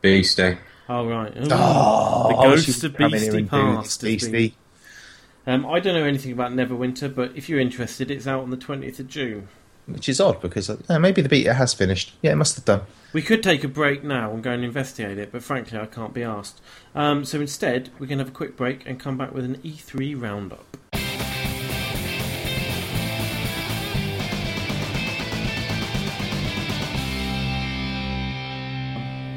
Beastie. 0.00 0.56
Oh 0.88 1.06
right. 1.06 1.36
Ooh. 1.36 1.48
Oh, 1.50 2.28
The 2.28 2.42
ghost 2.48 2.82
of 2.84 2.92
would 2.92 2.96
come 2.98 3.14
in 3.14 3.20
here 3.20 3.32
Beastie 3.32 3.38
and 3.38 3.50
Past 3.50 4.00
this, 4.00 4.28
Beastie. 4.28 4.56
Um, 5.46 5.66
I 5.66 5.80
don't 5.80 5.94
know 5.94 6.04
anything 6.04 6.32
about 6.32 6.52
Neverwinter, 6.52 7.12
but 7.14 7.32
if 7.34 7.48
you're 7.48 7.60
interested, 7.60 8.10
it's 8.10 8.26
out 8.26 8.42
on 8.42 8.50
the 8.50 8.56
twentieth 8.56 9.00
of 9.00 9.08
June. 9.08 9.48
which 9.86 10.08
is 10.08 10.20
odd 10.20 10.40
because 10.40 10.68
uh, 10.70 10.98
maybe 10.98 11.22
the 11.22 11.28
beta 11.28 11.54
has 11.54 11.74
finished. 11.74 12.12
Yeah, 12.22 12.32
it 12.32 12.36
must 12.36 12.56
have 12.56 12.64
done. 12.64 12.82
We 13.12 13.22
could 13.22 13.42
take 13.42 13.64
a 13.64 13.68
break 13.68 14.04
now 14.04 14.30
and 14.32 14.42
go 14.42 14.52
and 14.52 14.62
investigate 14.64 15.18
it, 15.18 15.32
but 15.32 15.42
frankly, 15.42 15.78
I 15.78 15.86
can't 15.86 16.14
be 16.14 16.22
asked. 16.22 16.60
Um, 16.94 17.24
so 17.24 17.40
instead, 17.40 17.90
we 17.98 18.06
can 18.06 18.18
have 18.20 18.28
a 18.28 18.32
quick 18.32 18.56
break 18.56 18.86
and 18.86 19.00
come 19.00 19.16
back 19.16 19.32
with 19.34 19.44
an 19.44 19.56
E3 19.64 20.20
roundup. 20.20 20.76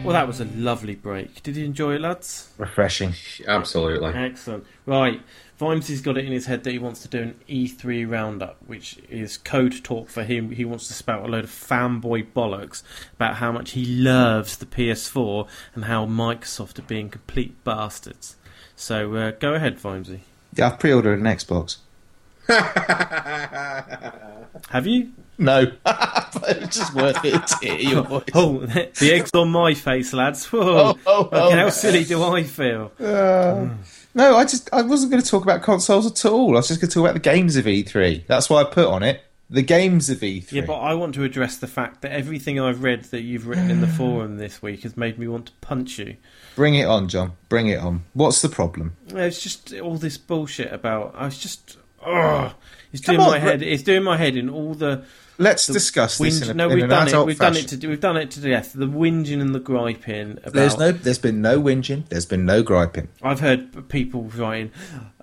Well, 0.03 0.11
that 0.11 0.27
was 0.27 0.41
a 0.41 0.45
lovely 0.45 0.95
break. 0.95 1.41
Did 1.43 1.55
you 1.55 1.63
enjoy 1.63 1.95
it, 1.95 2.01
lads? 2.01 2.49
Refreshing. 2.57 3.13
Absolutely. 3.47 4.11
Excellent. 4.13 4.65
Right, 4.85 5.21
Vimesy's 5.59 6.01
got 6.01 6.17
it 6.17 6.25
in 6.25 6.31
his 6.31 6.47
head 6.47 6.63
that 6.63 6.71
he 6.71 6.79
wants 6.79 7.01
to 7.03 7.07
do 7.07 7.21
an 7.21 7.35
E3 7.47 8.09
roundup, 8.09 8.57
which 8.65 8.97
is 9.09 9.37
code 9.37 9.83
talk 9.83 10.09
for 10.09 10.23
him. 10.23 10.51
He 10.51 10.65
wants 10.65 10.87
to 10.87 10.93
spout 10.93 11.25
a 11.25 11.27
load 11.27 11.43
of 11.43 11.49
fanboy 11.49 12.31
bollocks 12.33 12.83
about 13.15 13.35
how 13.35 13.51
much 13.51 13.71
he 13.71 13.85
loves 13.85 14.57
the 14.57 14.65
PS4 14.65 15.47
and 15.75 15.85
how 15.85 16.05
Microsoft 16.05 16.79
are 16.79 16.83
being 16.83 17.09
complete 17.09 17.63
bastards. 17.63 18.35
So 18.75 19.15
uh, 19.15 19.31
go 19.31 19.53
ahead, 19.53 19.77
Vimesy. 19.79 20.21
Yeah, 20.55 20.67
I've 20.67 20.79
pre-ordered 20.79 21.19
an 21.19 21.25
Xbox. 21.25 21.77
Have 24.69 24.87
you? 24.87 25.11
No, 25.37 25.65
but 25.83 26.33
it's 26.61 26.77
just 26.77 26.93
worth 26.93 27.23
it 27.25 27.47
to 27.47 27.57
hear 27.61 27.75
your 27.75 28.03
voice. 28.03 28.23
Oh, 28.33 28.59
the 28.65 29.13
egg's 29.13 29.31
on 29.33 29.49
my 29.49 29.73
face, 29.73 30.13
lads. 30.13 30.45
Whoa. 30.45 30.61
Oh, 30.61 30.99
oh, 31.05 31.29
oh. 31.31 31.51
How 31.51 31.69
silly 31.69 32.03
do 32.03 32.23
I 32.23 32.43
feel? 32.43 32.91
Uh, 32.99 33.69
no, 34.13 34.35
I 34.37 34.43
just 34.43 34.69
I 34.73 34.81
wasn't 34.81 35.11
going 35.11 35.23
to 35.23 35.29
talk 35.29 35.43
about 35.43 35.61
consoles 35.61 36.05
at 36.05 36.25
all. 36.25 36.51
I 36.51 36.57
was 36.57 36.67
just 36.67 36.81
going 36.81 36.89
to 36.89 36.93
talk 36.93 37.03
about 37.03 37.13
the 37.13 37.19
games 37.19 37.55
of 37.55 37.65
E3. 37.65 38.27
That's 38.27 38.49
why 38.49 38.61
I 38.61 38.63
put 38.65 38.87
on 38.87 39.03
it 39.03 39.21
the 39.53 39.61
games 39.61 40.09
of 40.09 40.19
E3. 40.19 40.51
Yeah, 40.51 40.65
but 40.65 40.79
I 40.79 40.95
want 40.95 41.13
to 41.15 41.23
address 41.23 41.57
the 41.57 41.67
fact 41.67 42.01
that 42.01 42.11
everything 42.11 42.59
I've 42.59 42.83
read 42.83 43.03
that 43.05 43.21
you've 43.21 43.45
written 43.47 43.69
in 43.69 43.81
the 43.81 43.87
forum 43.99 44.37
this 44.37 44.61
week 44.61 44.81
has 44.81 44.97
made 44.97 45.19
me 45.19 45.27
want 45.27 45.47
to 45.47 45.51
punch 45.61 45.99
you. 45.99 46.17
Bring 46.55 46.75
it 46.75 46.85
on, 46.85 47.07
John. 47.07 47.33
Bring 47.49 47.67
it 47.67 47.79
on. 47.79 48.03
What's 48.13 48.41
the 48.41 48.49
problem? 48.49 48.97
It's 49.09 49.41
just 49.41 49.73
all 49.79 49.97
this 49.97 50.17
bullshit 50.17 50.73
about. 50.73 51.13
I 51.15 51.25
was 51.25 51.37
just. 51.37 51.77
Ugh, 52.05 52.51
it's 52.91 53.03
Come 53.03 53.15
doing 53.15 53.25
on, 53.27 53.31
my 53.31 53.39
head. 53.39 53.61
It's 53.61 53.83
doing 53.83 54.03
my 54.03 54.17
head 54.17 54.35
in 54.35 54.49
all 54.49 54.73
the. 54.73 55.05
Let's 55.37 55.67
the 55.67 55.73
discuss 55.73 56.17
this 56.17 56.39
whinge- 56.39 56.43
in, 56.43 56.51
a, 56.51 56.53
no, 56.53 56.69
in 56.69 56.75
we've 56.75 56.83
an 56.83 56.89
done 56.89 57.07
it. 57.07 57.25
We've 57.25 57.39
done 57.39 57.57
it 57.57 57.67
to. 57.69 57.87
We've 57.87 57.99
done 57.99 58.17
it 58.17 58.31
to 58.31 58.41
death. 58.41 58.73
The 58.73 58.85
whinging 58.85 59.41
and 59.41 59.53
the 59.53 59.59
griping 59.59 60.33
about. 60.33 60.53
There's 60.53 60.77
no, 60.77 60.91
there's 60.91 61.19
been 61.19 61.41
no 61.41 61.59
whinging. 61.59 62.07
There's 62.09 62.25
been 62.25 62.45
no 62.45 62.61
griping. 62.63 63.07
I've 63.21 63.39
heard 63.39 63.89
people 63.89 64.23
writing. 64.23 64.71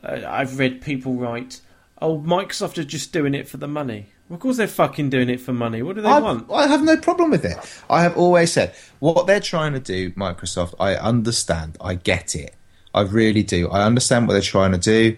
Uh, 0.03 0.23
I've 0.27 0.59
read 0.59 0.81
people 0.81 1.15
write. 1.15 1.61
Oh, 2.03 2.19
Microsoft 2.19 2.79
are 2.79 2.85
just 2.85 3.13
doing 3.13 3.35
it 3.35 3.47
for 3.49 3.59
the 3.59 3.69
money. 3.69 4.07
Well, 4.29 4.37
of 4.37 4.41
course 4.41 4.57
they're 4.57 4.69
fucking 4.69 5.11
doing 5.11 5.29
it 5.29 5.41
for 5.41 5.53
money. 5.53 5.83
What 5.83 5.97
do 5.97 6.03
they 6.03 6.09
I, 6.09 6.19
want? 6.21 6.51
I 6.51 6.67
have 6.67 6.83
no 6.83 6.97
problem 6.97 7.31
with 7.31 7.45
it. 7.45 7.59
I 7.91 8.03
have 8.03 8.17
always 8.17 8.53
said 8.53 8.75
what 9.01 9.27
they're 9.27 9.41
trying 9.41 9.75
to 9.75 9.81
do, 9.81 10.13
Microsoft. 10.13 10.75
I 10.81 10.95
understand. 10.95 11.77
I 11.81 11.95
get 11.97 12.35
it. 12.35 12.55
I 12.95 13.03
really 13.03 13.43
do. 13.43 13.69
I 13.69 13.85
understand 13.85 14.27
what 14.27 14.35
they're 14.35 14.43
trying 14.43 14.73
to 14.73 14.79
do. 14.79 15.17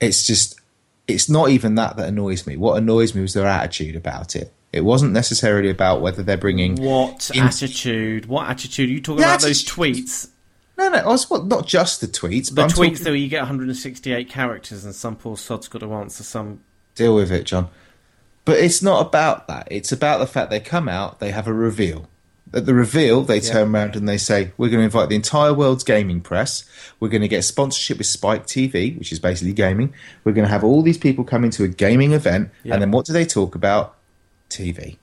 It's 0.00 0.26
just, 0.26 0.60
it's 1.12 1.28
not 1.28 1.50
even 1.50 1.74
that 1.76 1.96
that 1.96 2.08
annoys 2.08 2.46
me. 2.46 2.56
What 2.56 2.78
annoys 2.78 3.14
me 3.14 3.22
was 3.22 3.34
their 3.34 3.46
attitude 3.46 3.96
about 3.96 4.34
it. 4.36 4.52
It 4.72 4.82
wasn't 4.84 5.12
necessarily 5.12 5.68
about 5.70 6.00
whether 6.00 6.22
they're 6.22 6.36
bringing. 6.36 6.76
What 6.76 7.30
In- 7.34 7.42
attitude? 7.42 8.26
What 8.26 8.48
attitude? 8.48 8.88
Are 8.88 8.92
you 8.92 9.00
talking 9.00 9.18
The 9.20 9.24
about 9.26 9.40
those 9.42 9.64
tweets? 9.64 10.28
No, 10.78 10.88
no. 10.88 10.98
I 10.98 11.06
was, 11.06 11.28
well, 11.28 11.42
not 11.42 11.66
just 11.66 12.00
the 12.00 12.06
tweets, 12.08 12.54
The 12.54 12.62
I'm 12.62 12.68
tweets 12.70 12.74
talking, 12.98 13.04
that 13.04 13.18
you 13.18 13.28
get 13.28 13.40
168 13.40 14.28
characters 14.30 14.84
and 14.84 14.94
some 14.94 15.16
poor 15.16 15.36
sod's 15.36 15.68
got 15.68 15.80
to 15.80 15.92
answer 15.92 16.22
some. 16.22 16.60
deal 16.94 17.14
with 17.14 17.30
it, 17.30 17.44
John. 17.44 17.68
But 18.44 18.58
it's 18.58 18.82
not 18.82 19.06
about 19.06 19.46
that. 19.48 19.68
It's 19.70 19.92
about 19.92 20.18
the 20.18 20.26
fact 20.26 20.50
they 20.50 20.58
come 20.60 20.88
out, 20.88 21.20
they 21.20 21.30
have 21.30 21.46
a 21.46 21.52
reveal. 21.52 22.08
At 22.54 22.66
the 22.66 22.74
reveal, 22.74 23.22
they 23.22 23.40
turn 23.40 23.74
around 23.74 23.96
and 23.96 24.06
they 24.06 24.18
say, 24.18 24.52
We're 24.58 24.68
going 24.68 24.80
to 24.80 24.84
invite 24.84 25.08
the 25.08 25.16
entire 25.16 25.54
world's 25.54 25.84
gaming 25.84 26.20
press. 26.20 26.64
We're 27.00 27.08
going 27.08 27.22
to 27.22 27.28
get 27.28 27.44
sponsorship 27.44 27.98
with 27.98 28.06
Spike 28.06 28.46
TV, 28.46 28.98
which 28.98 29.10
is 29.10 29.18
basically 29.18 29.54
gaming. 29.54 29.94
We're 30.24 30.32
going 30.32 30.44
to 30.44 30.50
have 30.50 30.62
all 30.62 30.82
these 30.82 30.98
people 30.98 31.24
come 31.24 31.44
into 31.44 31.64
a 31.64 31.68
gaming 31.68 32.12
event. 32.12 32.50
Yeah. 32.62 32.74
And 32.74 32.82
then 32.82 32.90
what 32.90 33.06
do 33.06 33.12
they 33.12 33.24
talk 33.24 33.54
about? 33.54 33.96
TV. 34.50 34.98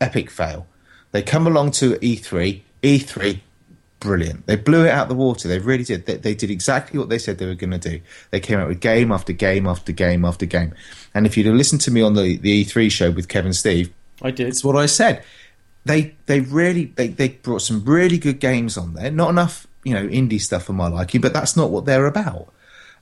Epic 0.00 0.30
fail. 0.30 0.66
They 1.12 1.22
come 1.22 1.46
along 1.46 1.72
to 1.72 1.94
E3. 1.96 2.62
E3, 2.82 3.40
brilliant. 4.00 4.46
They 4.46 4.56
blew 4.56 4.84
it 4.84 4.90
out 4.90 5.08
the 5.08 5.14
water. 5.14 5.48
They 5.48 5.58
really 5.58 5.84
did. 5.84 6.06
They, 6.06 6.16
they 6.16 6.34
did 6.34 6.50
exactly 6.50 6.98
what 6.98 7.08
they 7.08 7.18
said 7.18 7.38
they 7.38 7.46
were 7.46 7.54
going 7.54 7.78
to 7.78 7.78
do. 7.78 8.00
They 8.30 8.40
came 8.40 8.58
out 8.58 8.68
with 8.68 8.80
game 8.80 9.10
after 9.12 9.32
game 9.32 9.66
after 9.66 9.92
game 9.92 10.24
after 10.24 10.46
game. 10.46 10.74
And 11.14 11.26
if 11.26 11.36
you'd 11.36 11.46
have 11.46 11.54
listened 11.54 11.80
to 11.82 11.90
me 11.90 12.02
on 12.02 12.14
the, 12.14 12.36
the 12.36 12.64
E3 12.64 12.90
show 12.90 13.10
with 13.10 13.28
Kevin 13.28 13.52
Steve, 13.52 13.92
I 14.22 14.30
did. 14.30 14.48
it's 14.48 14.64
what 14.64 14.76
I 14.76 14.86
said. 14.86 15.22
They 15.86 16.16
they 16.26 16.40
really 16.40 16.86
they, 16.96 17.08
they 17.08 17.28
brought 17.28 17.62
some 17.62 17.84
really 17.84 18.18
good 18.18 18.40
games 18.40 18.76
on 18.76 18.94
there. 18.94 19.10
Not 19.10 19.30
enough, 19.30 19.66
you 19.84 19.94
know, 19.94 20.06
indie 20.08 20.40
stuff 20.40 20.64
for 20.64 20.72
my 20.72 20.88
liking, 20.88 21.20
but 21.20 21.32
that's 21.32 21.56
not 21.56 21.70
what 21.70 21.84
they're 21.84 22.06
about. 22.06 22.52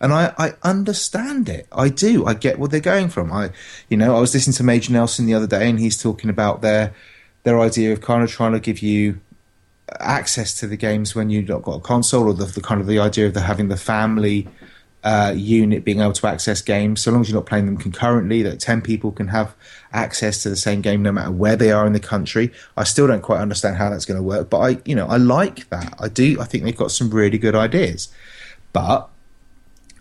And 0.01 0.13
I, 0.13 0.35
I 0.37 0.53
understand 0.63 1.49
it. 1.49 1.67
I 1.73 1.89
do. 1.89 2.27
I 2.27 2.35
get 2.35 2.59
what 2.59 2.71
they're 2.71 2.81
going 2.81 3.09
from. 3.09 3.33
I 3.33 3.51
you 3.89 3.97
know, 3.97 4.15
I 4.15 4.21
was 4.21 4.35
listening 4.35 4.55
to 4.55 4.65
Major 4.65 4.93
Nelson 4.93 5.25
the 5.25 5.35
other 5.35 5.47
day 5.47 5.71
and 5.71 5.81
he's 5.81 6.01
talking 6.01 6.29
about 6.29 6.61
their 6.61 6.93
their 7.45 7.59
idea 7.59 7.93
of 7.93 8.01
kind 8.01 8.23
of 8.23 8.31
trying 8.31 8.53
to 8.53 8.61
give 8.61 8.81
you 8.81 9.21
access 10.01 10.59
to 10.61 10.67
the 10.67 10.77
games 10.77 11.15
when 11.15 11.31
you've 11.31 11.49
not 11.49 11.63
got 11.63 11.77
a 11.77 11.81
console 11.81 12.29
or 12.29 12.35
the, 12.35 12.47
the 12.47 12.61
kind 12.61 12.81
of 12.81 12.87
the 12.87 12.99
idea 12.99 13.27
of 13.27 13.35
the 13.35 13.41
having 13.41 13.69
the 13.69 13.77
family 13.77 14.47
uh, 15.05 15.33
unit 15.37 15.85
being 15.85 16.01
able 16.01 16.13
to 16.13 16.27
access 16.27 16.63
games 16.63 17.01
so 17.01 17.11
long 17.11 17.21
as 17.21 17.29
you're 17.29 17.39
not 17.39 17.47
playing 17.47 17.67
them 17.67 17.77
concurrently 17.77 18.43
that 18.43 18.59
10 18.59 18.81
people 18.81 19.13
can 19.13 19.29
have 19.29 19.55
access 19.93 20.43
to 20.43 20.49
the 20.49 20.57
same 20.57 20.81
game 20.81 21.03
no 21.03 21.13
matter 21.13 21.31
where 21.31 21.57
they 21.57 21.71
are 21.71 21.87
in 21.87 21.93
the 21.93 22.01
country 22.01 22.51
i 22.77 22.85
still 22.85 23.07
don't 23.07 23.21
quite 23.21 23.39
understand 23.39 23.77
how 23.77 23.91
that's 23.91 24.07
going 24.07 24.17
to 24.17 24.23
work 24.23 24.49
but 24.49 24.59
i 24.59 24.79
you 24.85 24.95
know 24.95 25.07
i 25.07 25.17
like 25.17 25.69
that 25.69 25.95
i 26.01 26.09
do 26.09 26.41
i 26.41 26.45
think 26.45 26.65
they've 26.65 26.77
got 26.77 26.91
some 26.91 27.11
really 27.11 27.39
good 27.39 27.55
ideas 27.55 28.09
but 28.73 29.09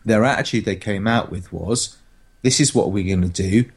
their 0.06 0.24
attitude 0.24 0.66
they 0.66 0.76
came 0.76 1.06
out 1.06 1.30
with 1.30 1.52
was 1.52 1.98
this 2.42 2.60
is 2.60 2.74
what 2.74 2.92
we're 2.92 3.04
going 3.04 3.30
to 3.30 3.44
do 3.44 3.70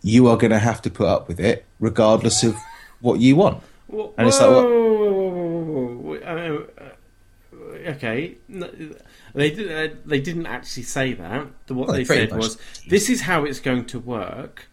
you 0.00 0.28
are 0.28 0.36
going 0.36 0.52
to 0.52 0.60
have 0.60 0.80
to 0.80 0.90
put 0.90 1.08
up 1.08 1.26
with 1.26 1.40
it 1.40 1.64
regardless 1.80 2.44
of 2.44 2.56
what 3.00 3.18
you 3.18 3.34
want 3.34 3.62
Whoa, 3.88 4.12
And 4.18 4.28
it's 4.28 4.38
like. 4.38 4.50
Uh, 4.50 6.28
uh, 6.28 6.90
okay, 7.92 8.36
No, 8.48 8.70
they 9.38 9.50
did, 9.50 9.92
uh, 9.92 9.94
they 10.04 10.20
didn't 10.20 10.46
actually 10.46 10.82
say 10.84 11.12
that. 11.14 11.46
The- 11.66 11.74
What 11.74 11.88
Well, 11.88 11.96
they 11.96 12.04
pretty 12.04 12.22
said 12.22 12.30
much. 12.32 12.38
was, 12.40 12.58
"This 12.88 13.08
is 13.08 13.22
how 13.22 13.44
it's 13.44 13.60
going 13.60 13.86
to 13.86 13.98
work." 13.98 14.66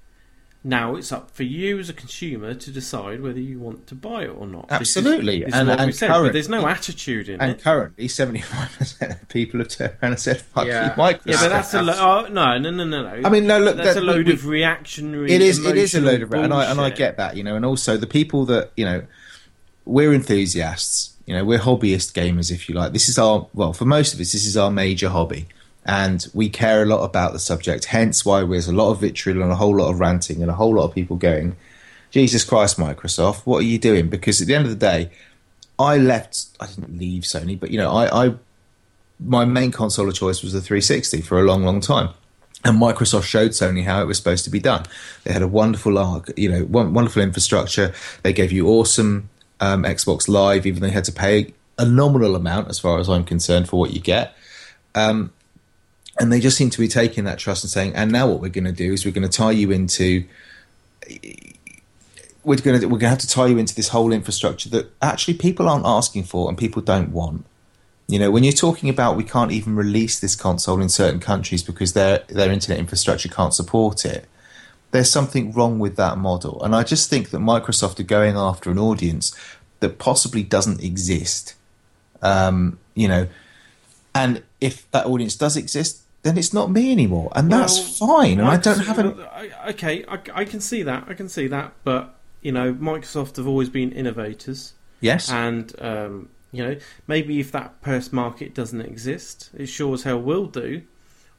Now 0.67 0.95
it's 0.95 1.11
up 1.11 1.29
for 1.29 1.43
you 1.43 1.77
as 1.77 1.89
a 1.89 1.93
consumer 1.93 2.55
to 2.55 2.71
decide 2.71 3.21
whether 3.21 3.39
you 3.39 3.59
want 3.59 3.85
to 3.85 3.93
buy 3.93 4.23
it 4.23 4.29
or 4.35 4.47
not. 4.47 4.67
This 4.69 4.89
is- 4.89 4.97
Absolutely. 4.97 5.39
this 5.41 5.49
is 5.49 5.53
And- 5.53 5.67
what 5.69 5.77
we 5.77 5.83
and 5.85 5.95
said, 5.95 6.07
but 6.07 6.13
current- 6.15 6.33
there's 6.33 6.49
no 6.49 6.67
attitude 6.67 7.29
in 7.29 7.39
and 7.39 7.51
it. 7.51 7.53
And 7.53 7.63
currently 7.63 8.07
75% 8.07 9.11
of 9.21 9.29
people 9.29 9.59
have 9.59 9.67
turned 9.67 9.91
around 10.01 10.13
and 10.13 10.19
said 10.19 10.41
fuck 10.41 10.65
Yeah. 10.65 10.85
you 10.85 10.91
Microsoft 10.93 11.21
Yeah, 11.25 11.37
but 11.39 11.49
that's 11.49 11.73
a 11.75 11.83
lo- 11.83 11.93
oh, 12.27 12.33
no, 12.33 12.57
no, 12.57 12.71
no, 12.71 12.83
no, 12.83 13.03
no. 13.03 13.21
I 13.23 13.29
mean, 13.29 13.45
no, 13.45 13.59
look, 13.59 13.75
that's 13.77 13.93
that- 13.93 14.01
a 14.01 14.05
load 14.05 14.25
we- 14.25 14.33
of 14.33 14.47
reactionary. 14.47 15.31
it 15.31 15.41
is 15.43 15.63
it 15.63 15.77
is 15.77 15.93
a 15.93 16.01
load 16.01 16.23
of 16.23 16.29
emotional 16.33 16.45
and 16.45 16.53
I 16.67 16.71
and 16.71 16.81
I 16.81 16.89
get 16.89 17.17
that 17.17 17.37
you 17.37 17.43
know 17.43 17.55
and 17.55 17.63
also 17.63 17.95
the 17.95 18.07
people 18.07 18.45
that 18.45 18.71
you 18.75 18.85
know 18.85 19.03
we're 19.85 20.13
enthusiasts 20.15 21.11
you 21.25 21.33
know 21.35 21.43
we're 21.43 21.59
hobbyist 21.59 22.13
gamers 22.13 22.51
if 22.51 22.69
you 22.69 22.75
like 22.75 22.93
this 22.93 23.09
is 23.09 23.17
our 23.17 23.47
well 23.53 23.73
for 23.73 23.85
most 23.85 24.13
of 24.13 24.19
us 24.19 24.31
this 24.31 24.45
is 24.45 24.57
our 24.57 24.71
major 24.71 25.09
hobby 25.09 25.47
and 25.85 26.27
we 26.33 26.49
care 26.49 26.81
a 26.81 26.85
lot 26.85 27.03
about 27.03 27.33
the 27.33 27.39
subject 27.39 27.85
hence 27.85 28.25
why 28.25 28.43
there's 28.43 28.67
a 28.67 28.73
lot 28.73 28.91
of 28.91 29.01
vitriol 29.01 29.41
and 29.41 29.51
a 29.51 29.55
whole 29.55 29.75
lot 29.75 29.89
of 29.89 29.99
ranting 29.99 30.41
and 30.41 30.51
a 30.51 30.55
whole 30.55 30.75
lot 30.75 30.85
of 30.85 30.93
people 30.93 31.15
going 31.15 31.55
Jesus 32.11 32.43
Christ 32.43 32.77
Microsoft 32.77 33.41
what 33.45 33.59
are 33.59 33.67
you 33.67 33.77
doing 33.77 34.09
because 34.09 34.41
at 34.41 34.47
the 34.47 34.55
end 34.55 34.65
of 34.65 34.71
the 34.71 34.77
day 34.77 35.09
I 35.77 35.97
left 35.97 36.45
I 36.59 36.67
didn't 36.67 36.97
leave 36.97 37.23
Sony 37.23 37.59
but 37.59 37.71
you 37.71 37.77
know 37.77 37.91
I, 37.91 38.27
I 38.27 38.35
my 39.19 39.45
main 39.45 39.71
console 39.71 40.09
of 40.09 40.15
choice 40.15 40.43
was 40.43 40.53
the 40.53 40.61
360 40.61 41.21
for 41.21 41.39
a 41.39 41.43
long 41.43 41.63
long 41.63 41.81
time 41.81 42.09
and 42.63 42.81
Microsoft 42.81 43.25
showed 43.25 43.51
Sony 43.51 43.83
how 43.83 44.01
it 44.01 44.05
was 44.05 44.17
supposed 44.17 44.43
to 44.45 44.49
be 44.49 44.59
done. 44.59 44.85
They 45.23 45.31
had 45.31 45.43
a 45.43 45.47
wonderful, 45.47 45.99
arc, 45.99 46.31
you 46.35 46.49
know, 46.49 46.65
wonderful 46.65 47.21
infrastructure. 47.21 47.93
They 48.23 48.33
gave 48.33 48.51
you 48.51 48.67
awesome 48.67 49.29
um, 49.59 49.83
Xbox 49.83 50.27
Live, 50.27 50.65
even 50.65 50.81
though 50.81 50.87
you 50.87 50.93
had 50.93 51.05
to 51.05 51.11
pay 51.11 51.53
a 51.77 51.85
nominal 51.85 52.35
amount, 52.35 52.69
as 52.69 52.79
far 52.79 52.99
as 52.99 53.09
I'm 53.09 53.23
concerned, 53.23 53.69
for 53.69 53.79
what 53.79 53.91
you 53.93 53.99
get. 53.99 54.35
Um, 54.93 55.31
and 56.19 56.31
they 56.31 56.39
just 56.39 56.57
seem 56.57 56.69
to 56.69 56.79
be 56.79 56.87
taking 56.87 57.25
that 57.25 57.39
trust 57.39 57.63
and 57.63 57.71
saying, 57.71 57.93
and 57.95 58.11
now 58.11 58.27
what 58.27 58.39
we're 58.39 58.49
going 58.49 58.65
to 58.65 58.71
do 58.71 58.93
is 58.93 59.05
we're 59.05 59.11
going 59.11 59.27
to 59.27 59.37
tie 59.37 59.51
you 59.51 59.71
into. 59.71 60.25
We're 62.43 62.57
going 62.57 62.79
to 62.79 62.85
we're 62.85 62.99
going 62.99 62.99
to 62.99 63.09
have 63.09 63.17
to 63.19 63.27
tie 63.27 63.47
you 63.47 63.57
into 63.57 63.75
this 63.75 63.89
whole 63.89 64.13
infrastructure 64.13 64.69
that 64.69 64.91
actually 65.01 65.33
people 65.33 65.67
aren't 65.67 65.85
asking 65.85 66.23
for 66.23 66.47
and 66.47 66.57
people 66.57 66.81
don't 66.81 67.11
want. 67.11 67.45
You 68.07 68.19
know, 68.19 68.29
when 68.29 68.43
you're 68.43 68.53
talking 68.53 68.87
about 68.87 69.17
we 69.17 69.23
can't 69.23 69.51
even 69.51 69.75
release 69.75 70.19
this 70.19 70.35
console 70.35 70.79
in 70.79 70.89
certain 70.89 71.19
countries 71.19 71.63
because 71.63 71.93
their 71.93 72.19
their 72.27 72.51
internet 72.51 72.79
infrastructure 72.79 73.29
can't 73.29 73.53
support 73.53 74.05
it, 74.05 74.25
there's 74.91 75.09
something 75.11 75.51
wrong 75.51 75.79
with 75.79 75.95
that 75.97 76.17
model. 76.17 76.63
And 76.63 76.75
I 76.75 76.83
just 76.83 77.09
think 77.09 77.29
that 77.31 77.39
Microsoft 77.39 77.99
are 77.99 78.03
going 78.03 78.35
after 78.35 78.71
an 78.71 78.79
audience 78.79 79.35
that 79.79 79.97
possibly 79.99 80.43
doesn't 80.43 80.81
exist. 80.83 81.55
Um, 82.21 82.79
you 82.93 83.07
know, 83.07 83.27
and 84.13 84.43
if 84.61 84.89
that 84.91 85.05
audience 85.05 85.35
does 85.35 85.57
exist, 85.57 86.01
then 86.23 86.39
it's 86.39 86.53
not 86.53 86.71
me 86.71 86.91
anymore, 86.91 87.31
and 87.35 87.51
that's 87.51 87.99
fine. 87.99 88.39
And 88.39 88.47
I 88.47 88.57
don't 88.57 88.79
have 88.79 88.97
any. 88.97 89.13
Okay, 89.69 90.03
I, 90.07 90.19
I 90.33 90.45
can 90.45 90.59
see 90.59 90.81
that. 90.81 91.05
I 91.07 91.13
can 91.13 91.29
see 91.29 91.45
that. 91.47 91.73
But 91.83 92.15
you 92.41 92.51
know, 92.51 92.73
Microsoft 92.73 93.35
have 93.35 93.47
always 93.47 93.69
been 93.69 93.91
innovators, 93.91 94.73
Yes, 95.01 95.29
and 95.29 95.71
um, 95.79 96.29
you 96.51 96.65
know, 96.65 96.77
maybe 97.05 97.39
if 97.39 97.51
that 97.51 97.79
purse 97.83 98.11
market 98.11 98.55
doesn't 98.55 98.81
exist, 98.81 99.51
it 99.55 99.67
sure 99.67 99.93
as 99.93 100.01
hell 100.01 100.19
will 100.19 100.47
do. 100.47 100.81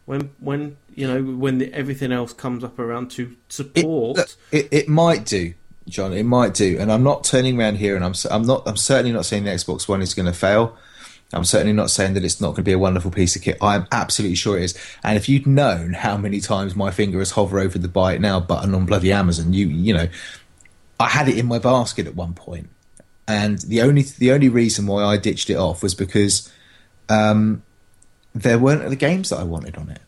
When 0.07 0.31
when 0.39 0.77
you 0.95 1.07
know 1.07 1.23
when 1.23 1.59
the, 1.59 1.73
everything 1.75 2.13
else 2.13 2.33
comes 2.33 2.65
up 2.65 2.79
around 2.79 3.11
to 3.13 3.25
it, 3.25 3.53
support. 3.53 4.17
look, 4.17 4.29
it 4.53 4.69
it 4.71 4.89
might 4.89 5.25
do, 5.25 5.55
John. 5.89 6.13
It 6.13 6.23
might 6.23 6.55
do, 6.55 6.79
and 6.79 6.91
I'm 6.91 7.03
not 7.03 7.25
turning 7.25 7.59
around 7.59 7.77
here, 7.77 7.97
and 7.97 8.05
I'm 8.05 8.15
I'm 8.31 8.43
not 8.43 8.63
I'm 8.67 8.77
certainly 8.77 9.13
not 9.13 9.27
saying 9.27 9.45
the 9.45 9.51
Xbox 9.51 9.89
One 9.89 10.03
is 10.03 10.15
going 10.15 10.27
to 10.27 10.33
fail. 10.33 10.77
I'm 11.33 11.45
certainly 11.45 11.73
not 11.73 11.91
saying 11.91 12.15
that 12.15 12.25
it's 12.25 12.41
not 12.41 12.49
going 12.49 12.57
to 12.57 12.63
be 12.63 12.73
a 12.73 12.79
wonderful 12.79 13.11
piece 13.11 13.35
of 13.35 13.43
kit. 13.43 13.59
I'm 13.61 13.89
absolutely 13.91 14.37
sure 14.37 14.59
it 14.59 14.63
is. 14.63 14.79
And 15.03 15.17
if 15.17 15.29
you'd 15.29 15.47
known 15.47 15.93
how 15.93 16.17
many 16.17 16.41
times 16.41 16.77
my 16.77 16.93
finger 16.93 17.19
has 17.19 17.33
hovered 17.33 17.59
over 17.59 17.79
the 17.79 17.89
buy 17.89 18.15
it 18.15 18.21
now 18.21 18.39
button 18.39 18.75
on 18.77 18.87
bloody 18.87 19.13
Amazon, 19.13 19.53
you 19.53 19.67
you 19.67 19.93
know, 19.93 20.09
I 21.01 21.09
had 21.09 21.29
it 21.29 21.37
in 21.37 21.47
my 21.47 21.59
basket 21.59 22.07
at 22.07 22.15
one 22.15 22.35
point, 22.35 22.71
and 23.27 23.59
the 23.59 23.83
only 23.83 24.03
the 24.03 24.31
only 24.31 24.49
reason 24.49 24.87
why 24.87 25.03
I 25.03 25.17
ditched 25.17 25.51
it 25.51 25.57
off 25.57 25.83
was 25.83 25.97
because 25.97 26.51
um, 27.09 27.63
there 28.43 28.59
weren't 28.59 28.89
the 28.89 28.97
games 28.97 29.31
that 29.31 29.39
I 29.41 29.45
wanted 29.45 29.77
on 29.77 29.91
it. 29.91 30.01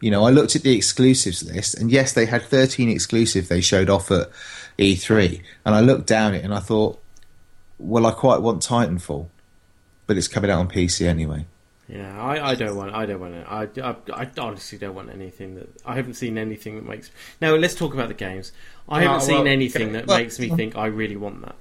You 0.00 0.10
know, 0.10 0.24
I 0.24 0.30
looked 0.30 0.56
at 0.56 0.62
the 0.62 0.74
exclusives 0.74 1.42
list, 1.42 1.74
and 1.74 1.90
yes, 1.90 2.12
they 2.12 2.24
had 2.26 2.42
13 2.42 2.88
exclusive 2.88 3.48
they 3.48 3.60
showed 3.60 3.90
off 3.90 4.10
at 4.10 4.30
E3, 4.78 5.42
and 5.64 5.74
I 5.74 5.80
looked 5.80 6.06
down 6.06 6.34
it 6.34 6.42
and 6.44 6.54
I 6.54 6.60
thought, 6.60 6.98
well, 7.78 8.06
I 8.06 8.12
quite 8.12 8.40
want 8.40 8.62
Titanfall, 8.62 9.26
but 10.06 10.16
it's 10.16 10.28
coming 10.28 10.50
out 10.50 10.60
on 10.60 10.68
PC 10.68 11.06
anyway. 11.06 11.44
Yeah, 11.88 12.22
I, 12.22 12.50
I 12.50 12.54
don't 12.54 12.76
want. 12.76 12.94
I 12.94 13.04
don't 13.04 13.20
want 13.20 13.34
it. 13.34 13.46
I, 13.48 13.62
I, 13.82 13.96
I 14.22 14.30
honestly 14.38 14.78
don't 14.78 14.94
want 14.94 15.10
anything 15.10 15.56
that. 15.56 15.68
I 15.84 15.96
haven't 15.96 16.14
seen 16.14 16.38
anything 16.38 16.76
that 16.76 16.84
makes. 16.86 17.10
Now 17.40 17.56
let's 17.56 17.74
talk 17.74 17.92
about 17.94 18.08
the 18.08 18.14
games. 18.14 18.52
I 18.88 19.00
Oh, 19.04 19.08
haven't 19.08 19.22
seen 19.22 19.38
well, 19.38 19.46
anything 19.48 19.92
that 19.94 20.06
well- 20.06 20.18
makes 20.18 20.38
me 20.38 20.50
mm. 20.50 20.56
think 20.56 20.76
I 20.76 20.86
really 20.86 21.16
want 21.16 21.42
that. 21.42 21.56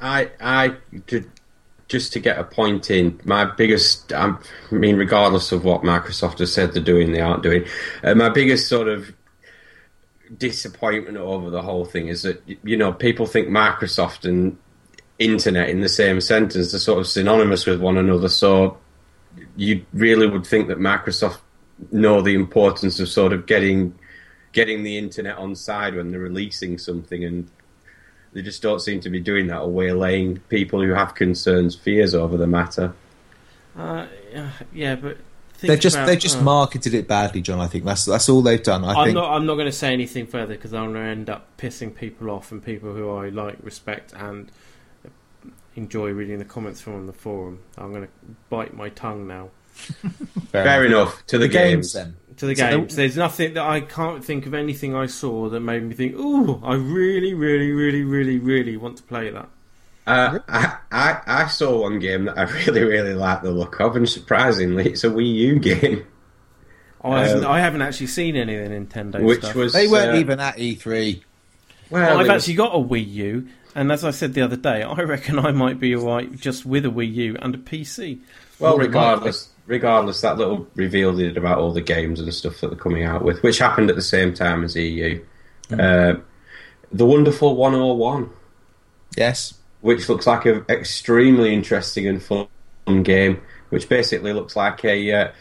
I, 0.00 0.30
I, 0.40 0.74
to, 1.06 1.24
just 1.88 2.12
to 2.14 2.20
get 2.20 2.38
a 2.38 2.44
point 2.44 2.90
in, 2.90 3.20
my 3.24 3.44
biggest, 3.44 4.12
um, 4.12 4.40
I 4.70 4.74
mean, 4.74 4.96
regardless 4.96 5.52
of 5.52 5.64
what 5.64 5.82
Microsoft 5.82 6.38
has 6.38 6.52
said 6.52 6.72
they're 6.72 6.82
doing, 6.82 7.12
they 7.12 7.20
aren't 7.20 7.42
doing. 7.42 7.64
Uh, 8.02 8.14
my 8.14 8.28
biggest 8.28 8.68
sort 8.68 8.88
of 8.88 9.12
disappointment 10.38 11.16
over 11.18 11.50
the 11.50 11.62
whole 11.62 11.84
thing 11.84 12.08
is 12.08 12.22
that 12.22 12.42
you 12.64 12.76
know 12.76 12.92
people 12.92 13.26
think 13.26 13.48
Microsoft 13.48 14.26
and 14.26 14.56
internet 15.18 15.68
in 15.68 15.80
the 15.80 15.88
same 15.88 16.20
sentence 16.20 16.74
are 16.74 16.78
sort 16.78 16.98
of 16.98 17.06
synonymous 17.06 17.66
with 17.66 17.80
one 17.80 17.98
another. 17.98 18.28
So 18.28 18.78
you 19.56 19.84
really 19.92 20.26
would 20.26 20.46
think 20.46 20.68
that 20.68 20.78
Microsoft 20.78 21.38
know 21.90 22.22
the 22.22 22.34
importance 22.34 23.00
of 23.00 23.08
sort 23.08 23.32
of 23.32 23.46
getting 23.46 23.98
getting 24.52 24.84
the 24.84 24.96
internet 24.96 25.36
on 25.36 25.54
side 25.54 25.96
when 25.96 26.10
they're 26.10 26.20
releasing 26.20 26.78
something 26.78 27.24
and 27.24 27.50
they 28.34 28.42
just 28.42 28.60
don't 28.60 28.80
seem 28.80 29.00
to 29.00 29.08
be 29.10 29.20
doing 29.20 29.46
that 29.46 29.60
or 29.60 29.70
waylaying 29.70 30.40
people 30.50 30.82
who 30.82 30.90
have 30.92 31.14
concerns, 31.14 31.74
fears 31.74 32.14
over 32.14 32.36
the 32.36 32.46
matter. 32.46 32.92
Uh, 33.76 34.06
yeah, 34.32 34.50
yeah, 34.72 34.94
but 34.96 35.16
They've 35.60 35.80
just 35.80 35.96
about- 35.96 36.06
they've 36.06 36.18
just 36.18 36.38
uh, 36.38 36.42
marketed 36.42 36.92
it 36.92 37.08
badly, 37.08 37.40
John. 37.40 37.58
I 37.58 37.68
think 37.68 37.84
that's 37.84 38.04
that's 38.04 38.28
all 38.28 38.42
they've 38.42 38.62
done. 38.62 38.84
I 38.84 38.92
I'm 38.92 39.04
think 39.06 39.14
not. 39.14 39.32
I'm 39.32 39.46
not 39.46 39.54
going 39.54 39.64
to 39.66 39.72
say 39.72 39.92
anything 39.94 40.26
further 40.26 40.54
because 40.54 40.74
I'm 40.74 40.92
going 40.92 41.04
to 41.04 41.10
end 41.10 41.30
up 41.30 41.56
pissing 41.56 41.94
people 41.94 42.28
off 42.30 42.52
and 42.52 42.62
people 42.62 42.92
who 42.92 43.10
I 43.10 43.30
like, 43.30 43.56
respect, 43.62 44.12
and 44.12 44.50
enjoy 45.76 46.10
reading 46.10 46.38
the 46.38 46.44
comments 46.44 46.80
from 46.82 46.94
on 46.96 47.06
the 47.06 47.12
forum. 47.14 47.60
I'm 47.78 47.92
going 47.92 48.02
to 48.04 48.08
bite 48.50 48.74
my 48.74 48.90
tongue 48.90 49.26
now. 49.26 49.50
Fair 50.52 50.84
enough. 50.84 51.22
To 51.28 51.38
the, 51.38 51.46
The 51.46 51.52
games 51.52 51.92
games. 51.92 51.92
then. 51.94 52.16
To 52.38 52.46
the 52.46 52.54
So 52.56 52.64
the- 52.70 52.76
games, 52.78 52.96
there's 52.96 53.16
nothing 53.16 53.54
that 53.54 53.64
I 53.64 53.80
can't 53.80 54.24
think 54.24 54.46
of 54.46 54.54
anything 54.54 54.94
I 54.94 55.06
saw 55.06 55.48
that 55.50 55.60
made 55.60 55.82
me 55.84 55.94
think, 55.94 56.16
"Ooh, 56.16 56.60
I 56.64 56.74
really, 56.74 57.34
really, 57.34 57.70
really, 57.72 58.02
really, 58.02 58.38
really 58.38 58.76
want 58.76 58.96
to 58.96 59.02
play 59.04 59.30
that." 59.30 59.48
Uh, 60.06 60.38
I, 60.48 60.76
I 60.92 61.20
I 61.26 61.46
saw 61.46 61.80
one 61.82 61.98
game 61.98 62.24
that 62.24 62.36
I 62.36 62.42
really 62.66 62.82
really 62.84 63.14
like 63.14 63.42
the 63.42 63.50
look 63.52 63.80
of, 63.80 63.96
and 63.96 64.08
surprisingly, 64.08 64.86
it's 64.90 65.04
a 65.04 65.08
Wii 65.10 65.34
U 65.34 65.58
game, 65.58 66.04
I, 67.02 67.26
haven't, 67.26 67.44
Um, 67.44 67.50
I 67.52 67.60
haven't 67.60 67.82
actually 67.82 68.08
seen 68.08 68.36
any 68.36 68.56
of 68.56 68.68
the 68.68 68.74
Nintendo 68.74 69.22
which 69.22 69.40
stuff. 69.40 69.54
was 69.54 69.72
They 69.72 69.86
weren't 69.88 70.14
uh, 70.16 70.18
even 70.20 70.40
at 70.40 70.58
E 70.58 70.76
E3. 70.76 71.22
Well, 71.90 72.12
I've 72.18 72.26
was- 72.26 72.28
actually 72.30 72.54
got 72.54 72.74
a 72.74 72.78
Wii 72.78 73.12
U, 73.14 73.48
and 73.74 73.92
as 73.92 74.04
I 74.04 74.10
said 74.10 74.34
the 74.34 74.42
other 74.42 74.56
day, 74.56 74.82
I 74.82 74.94
reckon 75.02 75.38
I 75.38 75.52
might 75.52 75.78
be 75.78 75.94
alright 75.96 76.32
just 76.32 76.66
with 76.66 76.84
a 76.84 76.90
Wii 76.90 77.14
U 77.14 77.36
and 77.40 77.54
a 77.54 77.58
PC. 77.58 78.18
Well, 78.58 78.72
More 78.72 78.80
regardless, 78.80 79.48
regardless, 79.66 80.20
that 80.20 80.38
little 80.38 80.66
reveal 80.74 81.12
they 81.12 81.24
did 81.24 81.36
about 81.36 81.58
all 81.58 81.72
the 81.72 81.80
games 81.80 82.20
and 82.20 82.32
stuff 82.34 82.60
that 82.60 82.68
they're 82.68 82.78
coming 82.78 83.04
out 83.04 83.22
with, 83.22 83.42
which 83.42 83.58
happened 83.58 83.90
at 83.90 83.96
the 83.96 84.02
same 84.02 84.34
time 84.34 84.64
as 84.64 84.76
EU. 84.76 85.24
Uh, 85.72 86.14
the 86.92 87.06
wonderful 87.06 87.56
101, 87.56 88.30
Yes, 89.16 89.54
which 89.80 90.08
looks 90.08 90.26
like 90.26 90.46
an 90.46 90.64
extremely 90.68 91.54
interesting 91.54 92.06
and 92.06 92.22
fun 92.22 92.46
game, 93.02 93.40
which 93.70 93.88
basically 93.88 94.32
looks 94.32 94.56
like 94.56 94.84
a, 94.84 95.12
uh, 95.12 95.32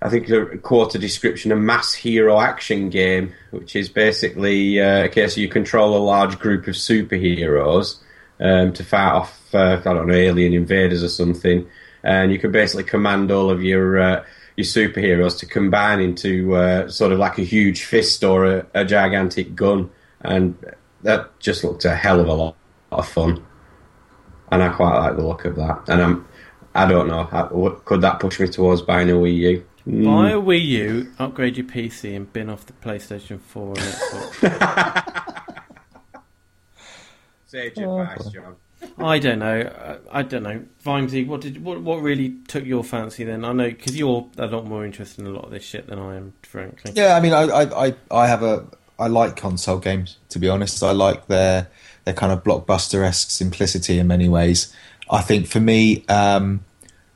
I 0.00 0.08
think 0.08 0.28
a 0.30 0.58
quarter 0.58 0.98
description, 0.98 1.52
a 1.52 1.56
mass 1.56 1.94
hero 1.94 2.40
action 2.40 2.90
game, 2.90 3.34
which 3.50 3.74
is 3.74 3.88
basically 3.88 4.80
uh, 4.80 5.04
a 5.04 5.08
case 5.08 5.36
you 5.36 5.48
control 5.48 5.96
a 5.96 5.98
large 5.98 6.38
group 6.38 6.66
of 6.66 6.74
superheroes 6.74 7.98
um, 8.40 8.72
to 8.74 8.84
fight 8.84 9.12
off, 9.12 9.54
uh, 9.54 9.80
I 9.84 9.94
don't 9.94 10.06
know, 10.06 10.14
alien 10.14 10.52
invaders 10.52 11.02
or 11.02 11.08
something, 11.08 11.66
and 12.08 12.32
you 12.32 12.38
can 12.38 12.50
basically 12.50 12.84
command 12.84 13.30
all 13.30 13.50
of 13.50 13.62
your 13.62 13.98
uh, 13.98 14.24
your 14.56 14.64
superheroes 14.64 15.38
to 15.40 15.46
combine 15.46 16.00
into 16.00 16.54
uh, 16.56 16.88
sort 16.88 17.12
of 17.12 17.18
like 17.18 17.36
a 17.38 17.42
huge 17.44 17.84
fist 17.84 18.24
or 18.24 18.46
a, 18.46 18.66
a 18.74 18.84
gigantic 18.84 19.54
gun, 19.54 19.90
and 20.22 20.56
that 21.02 21.38
just 21.38 21.62
looked 21.64 21.84
a 21.84 21.94
hell 21.94 22.18
of 22.20 22.26
a 22.28 22.32
lot 22.34 22.56
of 22.90 23.06
fun 23.06 23.44
and 24.50 24.62
I 24.62 24.68
quite 24.70 24.96
like 24.98 25.16
the 25.16 25.26
look 25.26 25.44
of 25.44 25.56
that. 25.56 25.82
And 25.88 26.00
I'm, 26.02 26.26
I 26.74 26.86
don't 26.88 27.06
know, 27.06 27.24
how- 27.24 27.48
what- 27.48 27.84
could 27.84 28.00
that 28.00 28.18
push 28.18 28.40
me 28.40 28.48
towards 28.48 28.80
buying 28.80 29.10
a 29.10 29.12
Wii 29.12 29.36
U? 29.36 29.64
Mm. 29.86 30.04
Buy 30.06 30.30
a 30.30 30.40
Wii 30.40 30.64
U, 30.66 31.12
upgrade 31.18 31.58
your 31.58 31.66
PC, 31.66 32.16
and 32.16 32.32
bin 32.32 32.48
off 32.48 32.64
the 32.64 32.72
PlayStation 32.72 33.38
4 33.40 33.68
and 33.68 33.78
Xbox. 33.78 35.52
Sage 37.46 37.78
advice, 37.78 38.26
John. 38.30 38.56
I 38.98 39.18
don't 39.18 39.38
know. 39.38 39.60
uh, 39.60 39.98
I 40.10 40.22
don't 40.22 40.42
know. 40.42 40.64
Vimesy, 40.84 41.26
what 41.26 41.40
did 41.40 41.62
what 41.64 41.80
what 41.80 42.02
really 42.02 42.36
took 42.48 42.64
your 42.64 42.84
fancy 42.84 43.24
then? 43.24 43.44
I 43.44 43.52
know 43.52 43.68
because 43.68 43.96
you're 43.96 44.28
a 44.38 44.46
lot 44.46 44.66
more 44.66 44.84
interested 44.84 45.20
in 45.20 45.26
a 45.26 45.34
lot 45.34 45.44
of 45.44 45.50
this 45.50 45.64
shit 45.64 45.86
than 45.86 45.98
I 45.98 46.16
am, 46.16 46.32
frankly. 46.42 46.92
Yeah, 46.94 47.14
I 47.14 47.20
mean, 47.20 47.32
I, 47.32 47.42
I, 47.42 47.86
I, 47.86 47.94
I 48.10 48.26
have 48.26 48.42
a, 48.42 48.66
I 48.98 49.06
like 49.08 49.36
console 49.36 49.78
games. 49.78 50.18
To 50.30 50.38
be 50.38 50.48
honest, 50.48 50.82
I 50.82 50.92
like 50.92 51.26
their 51.26 51.68
their 52.04 52.14
kind 52.14 52.32
of 52.32 52.42
blockbuster 52.42 53.04
esque 53.04 53.30
simplicity 53.30 53.98
in 53.98 54.06
many 54.06 54.28
ways. 54.28 54.74
I 55.10 55.22
think 55.22 55.46
for 55.46 55.60
me, 55.60 56.04
um, 56.08 56.64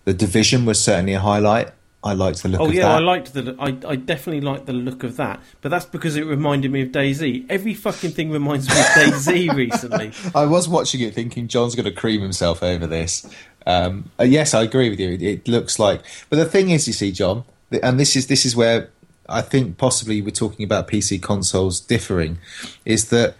the 0.04 0.14
Division 0.14 0.64
was 0.64 0.82
certainly 0.82 1.14
a 1.14 1.20
highlight. 1.20 1.70
I 2.04 2.14
liked 2.14 2.42
the 2.42 2.48
look 2.48 2.60
Oh 2.60 2.66
of 2.66 2.74
yeah, 2.74 2.82
that. 2.82 2.96
I 2.96 2.98
liked 2.98 3.32
the. 3.32 3.56
I, 3.60 3.76
I 3.88 3.96
definitely 3.96 4.40
liked 4.40 4.66
the 4.66 4.72
look 4.72 5.04
of 5.04 5.16
that, 5.16 5.40
but 5.60 5.68
that's 5.68 5.84
because 5.84 6.16
it 6.16 6.24
reminded 6.24 6.72
me 6.72 6.82
of 6.82 6.88
DayZ. 6.88 7.46
Every 7.48 7.74
fucking 7.74 8.10
thing 8.10 8.30
reminds 8.30 8.68
me 8.68 8.78
of 8.78 8.86
DayZ 8.86 9.52
recently. 9.54 10.12
I 10.34 10.46
was 10.46 10.68
watching 10.68 11.00
it 11.00 11.14
thinking 11.14 11.46
John's 11.46 11.76
going 11.76 11.84
to 11.84 11.92
cream 11.92 12.20
himself 12.20 12.62
over 12.62 12.86
this. 12.88 13.24
Um, 13.66 14.10
uh, 14.18 14.24
yes, 14.24 14.52
I 14.52 14.62
agree 14.62 14.90
with 14.90 14.98
you. 14.98 15.10
It, 15.10 15.22
it 15.22 15.48
looks 15.48 15.78
like, 15.78 16.02
but 16.28 16.36
the 16.36 16.44
thing 16.44 16.70
is, 16.70 16.88
you 16.88 16.92
see, 16.92 17.12
John, 17.12 17.44
and 17.82 18.00
this 18.00 18.16
is 18.16 18.26
this 18.26 18.44
is 18.44 18.56
where 18.56 18.90
I 19.28 19.40
think 19.40 19.78
possibly 19.78 20.20
we're 20.20 20.30
talking 20.30 20.64
about 20.64 20.88
PC 20.88 21.22
consoles 21.22 21.78
differing, 21.78 22.38
is 22.84 23.10
that 23.10 23.36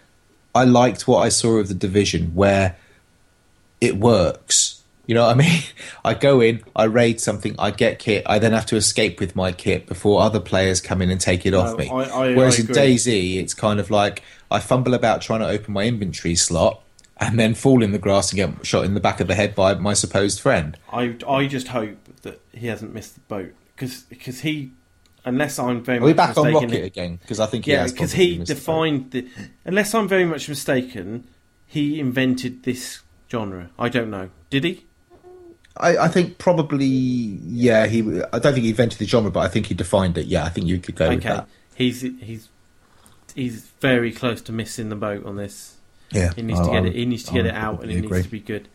I 0.55 0.63
liked 0.63 1.07
what 1.07 1.19
I 1.19 1.29
saw 1.29 1.57
of 1.57 1.67
the 1.67 1.73
division 1.73 2.33
where 2.33 2.77
it 3.81 3.97
works. 3.97 4.82
You 5.05 5.15
know 5.15 5.25
what 5.25 5.35
I 5.35 5.39
mean? 5.39 5.61
I 6.05 6.13
go 6.13 6.39
in, 6.41 6.63
I 6.75 6.85
raid 6.85 7.19
something, 7.19 7.55
I 7.59 7.71
get 7.71 7.99
kit, 7.99 8.23
I 8.25 8.39
then 8.39 8.53
have 8.53 8.65
to 8.67 8.75
escape 8.75 9.19
with 9.19 9.35
my 9.35 9.51
kit 9.51 9.85
before 9.85 10.21
other 10.21 10.39
players 10.39 10.79
come 10.79 11.01
in 11.01 11.09
and 11.09 11.19
take 11.19 11.45
it 11.45 11.53
off 11.53 11.77
me. 11.77 11.89
I- 11.89 12.03
I- 12.03 12.35
Whereas 12.35 12.59
I 12.59 12.61
in. 12.61 12.67
DayZ, 12.67 13.37
it's 13.37 13.53
kind 13.53 13.79
of 13.79 13.91
like 13.91 14.23
I 14.49 14.59
fumble 14.59 14.93
about 14.93 15.21
trying 15.21 15.41
to 15.41 15.47
open 15.47 15.73
my 15.73 15.83
inventory 15.83 16.35
slot 16.35 16.81
and 17.17 17.37
then 17.39 17.53
fall 17.53 17.83
in 17.83 17.91
the 17.91 17.99
grass 17.99 18.31
and 18.31 18.37
get 18.37 18.65
shot 18.65 18.85
in 18.85 18.93
the 18.93 18.99
back 18.99 19.19
of 19.19 19.27
the 19.27 19.35
head 19.35 19.55
by 19.55 19.73
my 19.75 19.93
supposed 19.93 20.39
friend. 20.39 20.77
I 20.91 21.15
I 21.27 21.47
just 21.47 21.69
hope 21.69 21.97
that 22.21 22.39
he 22.53 22.67
hasn't 22.67 22.93
missed 22.93 23.15
the 23.15 23.21
boat 23.21 23.53
because 23.75 24.39
he, 24.41 24.71
unless 25.25 25.59
I'm 25.59 25.83
very 25.83 25.99
Are 25.99 26.03
we 26.03 26.13
back 26.13 26.37
on 26.37 26.53
Rocket 26.53 26.83
again? 26.83 27.17
Because 27.17 27.39
I 27.39 27.45
think 27.45 27.65
he 27.65 27.71
yeah, 27.71 27.81
has 27.81 27.91
because 27.91 28.13
he 28.13 28.37
defined 28.37 29.11
the. 29.11 29.27
Unless 29.65 29.93
I'm 29.93 30.07
very 30.07 30.25
much 30.25 30.47
mistaken, 30.49 31.27
he 31.67 31.99
invented 31.99 32.63
this 32.63 33.01
genre. 33.29 33.69
I 33.77 33.89
don't 33.89 34.09
know. 34.09 34.29
Did 34.49 34.63
he? 34.63 34.85
I, 35.77 35.97
I 35.97 36.07
think 36.07 36.37
probably 36.37 36.85
yeah. 36.85 37.87
He 37.87 38.01
I 38.01 38.39
don't 38.39 38.53
think 38.53 38.63
he 38.63 38.69
invented 38.69 38.99
the 38.99 39.05
genre, 39.07 39.31
but 39.31 39.39
I 39.39 39.47
think 39.47 39.65
he 39.67 39.73
defined 39.73 40.17
it. 40.17 40.27
Yeah, 40.27 40.43
I 40.45 40.49
think 40.49 40.67
you 40.67 40.77
could 40.79 40.95
go 40.95 41.09
with 41.09 41.19
okay, 41.19 41.29
that. 41.29 41.47
he's 41.75 42.01
he's 42.01 42.49
he's 43.35 43.65
very 43.81 44.11
close 44.11 44.41
to 44.43 44.51
missing 44.51 44.89
the 44.89 44.95
boat 44.95 45.25
on 45.25 45.35
this. 45.35 45.77
Yeah, 46.11 46.31
He 46.35 46.43
needs 46.43 46.59
I- 46.59 46.65
to 46.65 46.71
get 46.71 46.83
would- 46.83 46.91
it. 46.91 46.95
He 46.95 47.05
needs 47.05 47.23
to 47.23 47.31
get 47.33 47.43
would 47.45 47.45
it 47.47 47.55
out, 47.55 47.69
and 47.69 47.77
probably 47.79 47.95
it 47.95 48.05
agree. 48.05 48.17
needs 48.19 48.27
to 48.27 48.31
be 48.31 48.39
good. 48.39 48.67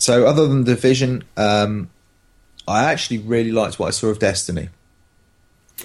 So 0.00 0.26
other 0.26 0.48
than 0.48 0.64
Division, 0.64 1.22
um, 1.36 1.90
I 2.66 2.90
actually 2.90 3.18
really 3.18 3.52
liked 3.52 3.78
what 3.78 3.86
I 3.86 3.90
saw 3.90 4.08
of 4.08 4.18
Destiny. 4.18 4.70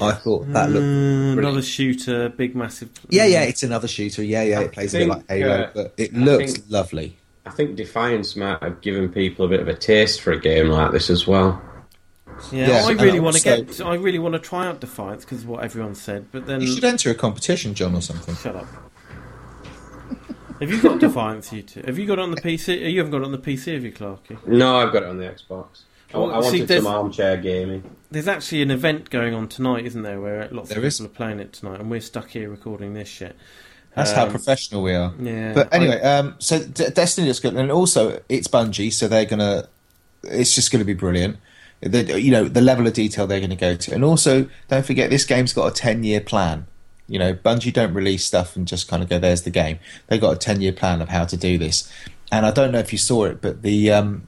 I 0.02 0.14
thought 0.14 0.52
that 0.54 0.72
looked. 0.72 0.84
Mm, 0.84 1.38
another 1.38 1.62
shooter, 1.62 2.30
big, 2.30 2.56
massive. 2.56 2.90
Yeah, 3.10 3.26
yeah, 3.26 3.42
it's 3.44 3.62
another 3.62 3.88
shooter. 3.88 4.24
Yeah, 4.24 4.42
yeah, 4.42 4.62
it 4.62 4.72
plays 4.72 4.96
a 4.96 5.00
bit 5.00 5.08
like 5.10 5.28
Halo, 5.30 5.52
uh, 5.62 5.72
but 5.76 5.94
it 5.98 6.14
looks 6.16 6.54
think- 6.54 6.66
lovely. 6.70 7.18
I 7.50 7.52
think 7.52 7.76
Defiance 7.76 8.36
might 8.36 8.62
have 8.62 8.80
given 8.82 9.10
people 9.10 9.46
a 9.46 9.48
bit 9.50 9.60
of 9.60 9.68
a 9.68 9.74
taste 9.74 10.22
for 10.22 10.32
a 10.32 10.40
game 10.40 10.68
like 10.70 10.92
this 10.92 11.10
as 11.10 11.26
well. 11.28 11.62
Yeah, 12.52 12.68
Yeah, 12.70 12.86
I 12.86 12.92
really 12.92 13.20
want 13.20 13.36
to 13.38 13.50
also- 13.52 13.64
get. 13.64 13.82
I 13.86 13.96
really 13.96 14.20
want 14.20 14.34
to 14.34 14.40
try 14.40 14.68
out 14.68 14.80
Defiance 14.80 15.26
because 15.26 15.42
of 15.44 15.50
what 15.50 15.64
everyone 15.64 15.96
said. 15.96 16.28
But 16.32 16.46
then, 16.46 16.62
You 16.62 16.68
should 16.68 16.84
enter 16.86 17.10
a 17.12 17.16
competition, 17.16 17.74
John, 17.74 17.96
or 17.96 18.02
something. 18.02 18.36
shut 18.36 18.56
up. 18.56 18.68
have 20.60 20.70
you 20.72 20.82
got 20.82 21.00
Defiance? 21.08 21.52
You 21.52 21.62
two? 21.64 21.82
Have 21.86 21.98
you 21.98 22.06
got 22.06 22.20
it 22.20 22.22
on 22.22 22.32
the 22.32 22.42
PC? 22.42 22.92
You 22.92 22.98
haven't 23.00 23.12
got 23.12 23.22
it 23.22 23.26
on 23.26 23.32
the 23.32 23.38
PC, 23.38 23.74
have 23.74 23.84
you, 23.84 23.92
Clarky? 23.92 24.46
No, 24.48 24.78
I've 24.78 24.94
got 24.94 25.04
it 25.04 25.10
on 25.10 25.18
the 25.18 25.26
Xbox. 25.26 25.82
I, 26.14 26.18
Well, 26.18 26.32
I 26.32 26.40
see, 26.42 26.46
wanted 26.60 26.68
there's- 26.68 26.84
some 26.84 26.94
armchair 26.94 27.38
gaming. 27.38 27.84
There's 28.12 28.28
actually 28.28 28.62
an 28.64 28.72
event 28.72 29.10
going 29.10 29.34
on 29.34 29.48
tonight, 29.48 29.86
isn't 29.86 30.02
there? 30.02 30.20
Where 30.20 30.48
lots 30.52 30.70
of 30.72 30.76
There 30.76 30.78
people 30.78 30.88
is. 30.88 31.02
are 31.02 31.08
playing 31.10 31.40
it 31.40 31.54
tonight, 31.54 31.80
and 31.80 31.92
we're 31.92 32.00
stuck 32.02 32.30
here 32.30 32.50
recording 32.50 32.94
this 32.94 33.08
shit. 33.08 33.36
That's 33.96 34.12
how 34.12 34.26
Um, 34.26 34.32
professional 34.32 34.84
we 34.84 34.94
are. 34.94 35.14
Yeah, 35.22 35.54
But 35.54 35.74
I- 35.74 35.76
anyway, 35.78 36.02
um, 36.02 36.36
so 36.40 36.60
D- 36.60 36.90
Destiny 36.94 37.28
looks 37.28 37.40
good, 37.40 37.56
and 37.56 37.72
also 37.72 38.22
it's 38.30 38.48
Bungie, 38.48 38.94
so 38.94 39.08
they're 39.08 39.26
gonna. 39.26 39.68
It's 40.24 40.54
just 40.54 40.72
going 40.72 40.80
to 40.80 40.86
be 40.86 40.94
brilliant. 40.94 41.38
The, 41.82 42.20
you 42.22 42.30
know 42.32 42.44
the 42.46 42.62
level 42.62 42.86
of 42.88 42.94
detail 42.94 43.26
they're 43.26 43.40
going 43.40 43.50
to 43.52 43.56
go 43.56 43.76
to, 43.76 43.94
and 43.94 44.04
also 44.04 44.48
don't 44.68 44.86
forget 44.86 45.10
this 45.10 45.26
game's 45.26 45.54
got 45.54 45.68
a 45.68 45.72
ten-year 45.74 46.20
plan. 46.22 46.66
You 47.08 47.18
know, 47.20 47.34
Bungie 47.34 47.74
don't 47.74 47.94
release 47.94 48.26
stuff 48.26 48.56
and 48.56 48.68
just 48.68 48.88
kind 48.88 49.02
of 49.02 49.10
go, 49.10 49.18
"There's 49.18 49.42
the 49.44 49.50
game." 49.50 49.80
They 50.08 50.20
got 50.20 50.32
a 50.34 50.38
ten-year 50.38 50.74
plan 50.74 51.02
of 51.02 51.10
how 51.10 51.26
to 51.26 51.38
do 51.38 51.58
this, 51.58 51.90
and 52.32 52.46
I 52.46 52.52
don't 52.52 52.72
know 52.72 52.80
if 52.80 52.92
you 52.92 52.98
saw 53.00 53.26
it, 53.26 53.42
but 53.42 53.62
the 53.64 53.92
um, 53.92 54.28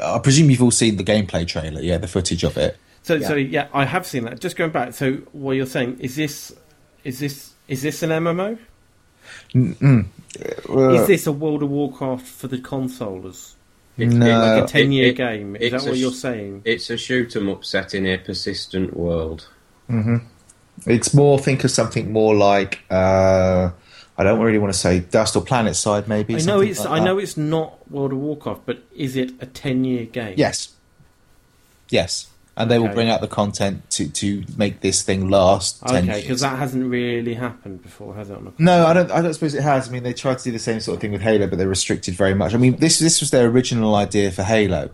I 0.00 0.18
presume 0.20 0.50
you've 0.50 0.62
all 0.62 0.70
seen 0.70 0.96
the 0.96 1.04
gameplay 1.04 1.46
trailer, 1.46 1.80
yeah, 1.82 1.98
the 1.98 2.08
footage 2.08 2.44
of 2.44 2.56
it. 2.56 2.78
So, 3.02 3.20
so 3.20 3.34
yeah, 3.34 3.66
I 3.74 3.84
have 3.84 4.06
seen 4.06 4.24
that. 4.24 4.40
Just 4.40 4.56
going 4.56 4.70
back, 4.70 4.94
so 4.94 5.14
what 5.32 5.52
you're 5.56 5.66
saying 5.66 5.98
is 6.00 6.14
this, 6.14 6.54
is 7.02 7.18
this, 7.18 7.51
is 7.72 7.82
this 7.82 8.02
an 8.02 8.10
MMO? 8.10 8.58
Mm-mm. 9.54 10.06
is 11.00 11.06
this 11.06 11.26
a 11.26 11.32
World 11.32 11.62
of 11.62 11.70
Warcraft 11.70 12.26
for 12.26 12.48
the 12.48 12.58
consolers? 12.58 13.52
It- 13.98 14.08
No. 14.08 14.26
Like 14.26 14.60
a 14.60 14.64
Uh, 14.64 14.66
ten-year 14.66 15.06
it- 15.06 15.10
it- 15.10 15.16
game? 15.16 15.56
Is 15.56 15.70
that 15.72 15.82
what 15.82 15.92
a 15.92 15.96
you're 15.96 16.10
saying? 16.12 16.62
It's 16.64 16.88
a 16.90 16.96
shoot 16.96 17.34
'em 17.36 17.48
up 17.48 17.64
set 17.64 17.94
in 17.94 18.06
a 18.06 18.16
persistent 18.18 18.96
world. 18.96 19.46
It's 20.86 21.12
more 21.14 21.38
think 21.38 21.64
of 21.64 21.70
something 21.70 22.10
more 22.12 22.34
like 22.34 22.80
uh, 22.90 23.70
I 24.18 24.24
don't 24.24 24.40
really 24.40 24.58
want 24.58 24.72
to 24.72 24.78
say 24.78 25.00
Dust 25.00 25.36
or 25.36 25.42
PlanetSide, 25.44 26.08
maybe. 26.08 26.34
I 26.36 26.40
know 26.40 26.60
it's, 26.60 26.80
like 26.80 26.88
I 26.88 26.98
that. 26.98 27.04
know 27.04 27.18
it's 27.18 27.36
not 27.36 27.90
World 27.90 28.12
of 28.12 28.18
Warcraft, 28.18 28.62
but 28.66 28.82
is 28.96 29.16
it 29.16 29.32
a 29.40 29.46
ten-year 29.46 30.06
game? 30.06 30.34
Yes, 30.36 30.70
yes, 31.90 32.26
and 32.56 32.70
they 32.70 32.78
will 32.78 32.88
bring 32.88 33.08
out 33.08 33.20
the 33.20 33.28
content 33.28 33.88
to 33.90 34.08
to 34.08 34.44
make 34.56 34.80
this 34.80 35.02
thing 35.02 35.30
last. 35.30 35.80
10 35.86 36.08
Okay, 36.08 36.20
because 36.20 36.40
that 36.42 36.58
hasn't 36.58 36.88
really 36.88 37.34
happened 37.34 37.82
before, 37.82 38.14
has 38.14 38.28
it? 38.28 38.36
On 38.36 38.52
No, 38.58 38.86
I 38.86 38.92
don't. 38.92 39.10
I 39.10 39.22
don't 39.22 39.32
suppose 39.32 39.54
it 39.54 39.62
has. 39.62 39.88
I 39.88 39.92
mean, 39.92 40.02
they 40.02 40.12
tried 40.12 40.38
to 40.38 40.44
do 40.44 40.52
the 40.52 40.58
same 40.58 40.80
sort 40.80 40.96
of 40.96 41.00
thing 41.00 41.12
with 41.12 41.22
Halo, 41.22 41.46
but 41.46 41.58
they're 41.58 41.68
restricted 41.68 42.14
very 42.14 42.34
much. 42.34 42.54
I 42.54 42.58
mean, 42.58 42.76
this 42.76 42.98
this 42.98 43.20
was 43.20 43.30
their 43.30 43.46
original 43.46 43.94
idea 43.94 44.30
for 44.30 44.42
Halo. 44.42 44.90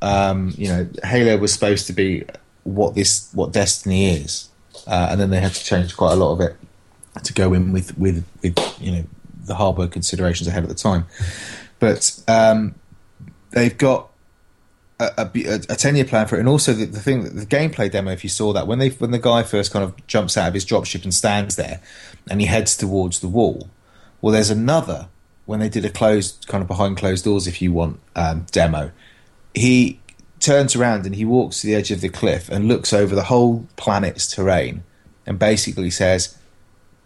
Um, 0.00 0.54
you 0.56 0.68
know, 0.68 0.88
Halo 1.04 1.36
was 1.36 1.52
supposed 1.52 1.86
to 1.88 1.92
be 1.92 2.24
what 2.64 2.94
this 2.94 3.30
what 3.34 3.52
Destiny 3.52 4.16
is, 4.16 4.48
uh, 4.86 5.08
and 5.10 5.20
then 5.20 5.30
they 5.30 5.40
had 5.40 5.52
to 5.52 5.64
change 5.64 5.94
quite 5.96 6.12
a 6.12 6.16
lot 6.16 6.32
of 6.32 6.40
it 6.40 6.56
to 7.22 7.32
go 7.34 7.52
in 7.52 7.72
with 7.72 7.96
with 7.98 8.24
with 8.42 8.58
you 8.80 8.92
know 8.92 9.04
the 9.44 9.54
hardware 9.56 9.88
considerations 9.88 10.48
ahead 10.48 10.62
at 10.62 10.68
the 10.70 10.74
time. 10.74 11.06
But 11.80 12.18
um, 12.28 12.74
they've 13.50 13.76
got 13.76 14.10
a, 15.00 15.12
a, 15.16 15.54
a 15.68 15.76
ten 15.76 15.94
year 15.94 16.04
plan 16.04 16.26
for 16.26 16.36
it, 16.36 16.40
and 16.40 16.48
also 16.48 16.72
the, 16.72 16.84
the 16.84 17.00
thing, 17.00 17.22
the 17.36 17.46
gameplay 17.46 17.90
demo. 17.90 18.10
If 18.10 18.24
you 18.24 18.30
saw 18.30 18.52
that 18.52 18.66
when 18.66 18.78
they 18.78 18.90
when 18.90 19.10
the 19.10 19.18
guy 19.18 19.42
first 19.42 19.72
kind 19.72 19.84
of 19.84 19.94
jumps 20.06 20.36
out 20.36 20.48
of 20.48 20.54
his 20.54 20.64
dropship 20.64 21.04
and 21.04 21.14
stands 21.14 21.56
there, 21.56 21.80
and 22.30 22.40
he 22.40 22.46
heads 22.46 22.76
towards 22.76 23.20
the 23.20 23.28
wall. 23.28 23.68
Well, 24.20 24.32
there's 24.32 24.50
another 24.50 25.08
when 25.46 25.60
they 25.60 25.68
did 25.68 25.84
a 25.84 25.90
closed 25.90 26.46
kind 26.48 26.62
of 26.62 26.68
behind 26.68 26.96
closed 26.96 27.24
doors, 27.24 27.46
if 27.46 27.62
you 27.62 27.72
want, 27.72 28.00
um, 28.16 28.44
demo. 28.50 28.90
He 29.54 30.00
turns 30.40 30.76
around 30.76 31.06
and 31.06 31.14
he 31.14 31.24
walks 31.24 31.60
to 31.60 31.66
the 31.66 31.74
edge 31.74 31.90
of 31.90 32.00
the 32.00 32.08
cliff 32.08 32.48
and 32.48 32.68
looks 32.68 32.92
over 32.92 33.14
the 33.14 33.24
whole 33.24 33.66
planet's 33.76 34.26
terrain, 34.26 34.82
and 35.26 35.38
basically 35.38 35.90
says, 35.90 36.36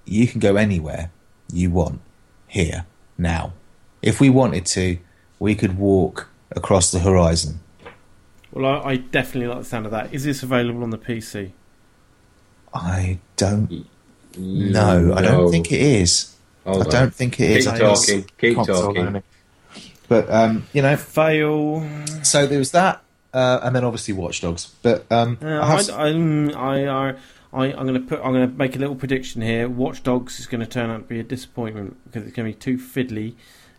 "You 0.07 0.26
can 0.26 0.40
go 0.40 0.57
anywhere 0.57 1.11
you 1.53 1.70
want 1.70 2.01
here 2.47 2.86
now. 3.18 3.53
If 4.01 4.18
we 4.18 4.30
wanted 4.30 4.64
to, 4.66 4.99
we 5.38 5.55
could 5.55 5.76
walk 5.76 6.28
across 6.53 6.90
the 6.90 7.01
horizon." 7.01 7.61
Well, 8.53 8.66
I, 8.84 8.90
I 8.92 8.96
definitely 8.96 9.48
like 9.48 9.59
the 9.61 9.64
sound 9.64 9.86
of 9.86 9.92
that. 9.92 10.12
Is 10.12 10.24
this 10.24 10.42
available 10.42 10.82
on 10.82 10.90
the 10.90 10.98
PC? 10.98 11.53
I 12.74 13.18
don't 13.36 13.86
know. 14.36 15.14
I 15.14 15.22
don't 15.22 15.50
think 15.50 15.72
it 15.72 15.80
is. 15.80 16.34
Hold 16.64 16.82
I 16.82 16.84
on. 16.84 16.90
don't 16.90 17.14
think 17.14 17.40
it 17.40 17.50
is. 17.50 17.64
Keep 17.66 17.74
I 17.74 17.78
think 17.78 17.96
talking, 17.98 18.24
keep 18.38 18.66
talking. 18.66 19.22
But 20.09 20.30
um, 20.30 20.66
you 20.72 20.82
know, 20.82 20.96
Fail. 20.96 21.86
so 22.22 22.46
there 22.46 22.59
was 22.59 22.70
that, 22.72 23.03
uh, 23.32 23.61
and 23.62 23.74
then 23.74 23.84
obviously 23.84 24.14
Watch 24.14 24.40
Dogs. 24.42 24.66
But 24.82 25.11
um, 25.11 25.38
Uh, 25.42 25.61
I 25.62 25.66
have, 25.66 25.90
I, 25.90 26.09
I'm, 26.09 26.57
I, 26.57 26.86
I, 26.88 27.14
I, 27.53 27.64
I'm 27.72 27.86
going 27.86 27.94
to 27.94 28.00
put. 28.00 28.20
I'm 28.24 28.32
going 28.32 28.48
to 28.50 28.55
make 28.57 28.76
a 28.76 28.78
little 28.78 28.94
prediction 28.94 29.42
here. 29.42 29.68
Watch 29.68 30.03
Dogs 30.03 30.38
is 30.40 30.46
going 30.46 30.61
to 30.61 30.66
turn 30.66 30.90
out 30.90 30.98
to 30.98 31.05
be 31.05 31.20
a 31.20 31.24
disappointment 31.24 31.96
because 32.05 32.26
it's 32.26 32.36
going 32.36 32.50
to 32.53 32.57
be 32.57 32.61
too 32.61 32.78
fiddly, 32.78 33.34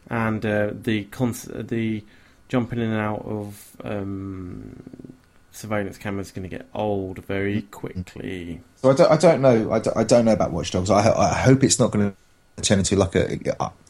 and 0.09 0.45
uh, 0.45 0.71
the 0.73 1.05
cons- 1.05 1.49
the 1.53 2.03
jumping 2.53 2.77
in 2.77 2.91
and 2.91 2.99
out 3.01 3.25
of 3.25 3.75
um, 3.83 4.83
surveillance 5.51 5.97
cameras 5.97 6.27
is 6.27 6.31
going 6.33 6.47
to 6.47 6.55
get 6.55 6.67
old 6.75 7.17
very 7.25 7.63
quickly. 7.63 8.61
so 8.75 8.91
I 8.91 8.93
don't, 8.93 9.11
I 9.11 9.17
don't 9.17 9.41
know. 9.41 9.71
I 9.71 9.79
don't, 9.79 9.97
I 9.97 10.03
don't 10.03 10.25
know 10.25 10.33
about 10.33 10.51
Watch 10.51 10.69
Dogs. 10.69 10.91
I, 10.91 11.01
ho- 11.01 11.15
I 11.17 11.33
hope 11.33 11.63
it's 11.63 11.79
not 11.79 11.89
going 11.89 12.15
to 12.55 12.61
turn 12.61 12.77
into 12.77 12.95
like 12.95 13.15
a, 13.15 13.39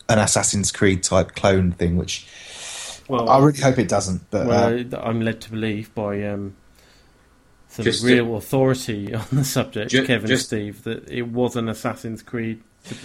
an 0.08 0.18
Assassin's 0.20 0.72
Creed 0.72 1.04
type 1.04 1.36
clone 1.36 1.74
thing, 1.74 1.98
which 1.98 2.26
Well, 3.10 3.30
I 3.30 3.38
really 3.40 3.60
hope 3.60 3.78
it 3.80 3.90
doesn't. 3.90 4.32
But 4.32 4.48
uh, 4.94 4.98
I'm 5.02 5.20
led 5.20 5.42
to 5.42 5.52
believe 5.52 5.94
by 5.94 6.24
um, 6.26 6.56
some 7.68 7.84
Just 7.84 8.00
to- 8.00 8.08
real 8.08 8.38
authority 8.38 9.14
on 9.14 9.26
the 9.34 9.44
subject, 9.44 9.92
Ju- 9.92 10.06
Kevin 10.08 10.28
just- 10.28 10.46
Steve, 10.46 10.84
that 10.86 11.10
it 11.10 11.24
was 11.28 11.58
an 11.58 11.68
Assassin's 11.68 12.22
Creed 12.24 12.62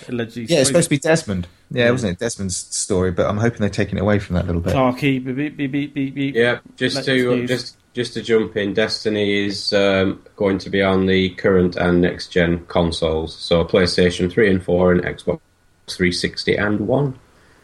allegedly. 0.08 0.44
yeah, 0.54 0.60
it's 0.60 0.68
supposed 0.68 0.86
to 0.86 0.90
be 0.90 0.98
Desmond. 0.98 1.46
Yeah, 1.70 1.84
Yeah. 1.86 1.90
wasn't 1.90 2.12
it 2.12 2.18
Desmond's 2.24 2.56
story? 2.56 3.10
But 3.10 3.26
I'm 3.26 3.38
hoping 3.38 3.60
they're 3.60 3.68
taking 3.70 3.98
it 3.98 4.00
away 4.00 4.18
from 4.18 4.34
that 4.36 4.44
a 4.44 4.46
little 4.46 4.60
bit. 4.62 4.74
Clarky, 4.74 5.24
beep, 5.24 5.36
beep, 5.36 5.56
beep, 5.56 5.72
beep, 5.72 5.94
beep, 5.94 6.14
beep. 6.14 6.34
Yeah, 6.34 6.58
just 6.76 6.96
Let's 6.96 7.06
to 7.06 7.36
news. 7.36 7.48
just 7.48 7.76
just 7.94 8.14
to 8.14 8.22
jump 8.22 8.56
in, 8.56 8.74
Destiny 8.74 9.46
is 9.46 9.72
um, 9.72 10.22
going 10.36 10.58
to 10.58 10.70
be 10.70 10.82
on 10.82 11.06
the 11.06 11.30
current 11.30 11.76
and 11.76 12.00
next 12.00 12.28
gen 12.28 12.64
consoles, 12.66 13.34
so 13.36 13.64
PlayStation 13.64 14.30
Three 14.30 14.50
and 14.50 14.62
Four 14.62 14.92
and 14.92 15.02
Xbox 15.02 15.40
360 15.88 16.56
and 16.56 16.80
One. 16.86 17.18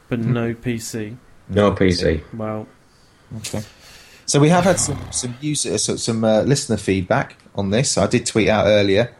but 0.09 0.19
no 0.19 0.55
PC. 0.55 1.17
No 1.49 1.73
PC. 1.73 2.23
Well, 2.35 2.67
Okay. 3.39 3.63
So 4.27 4.41
we 4.41 4.49
have 4.49 4.65
had 4.65 4.79
some 4.79 4.99
some 5.11 5.37
user 5.41 5.77
so, 5.77 5.97
some 5.97 6.25
uh, 6.25 6.43
listener 6.43 6.77
feedback 6.79 7.37
on 7.55 7.71
this. 7.71 7.99
I 7.99 8.07
did 8.07 8.25
tweet 8.27 8.49
out 8.49 8.67
earlier 8.67 9.13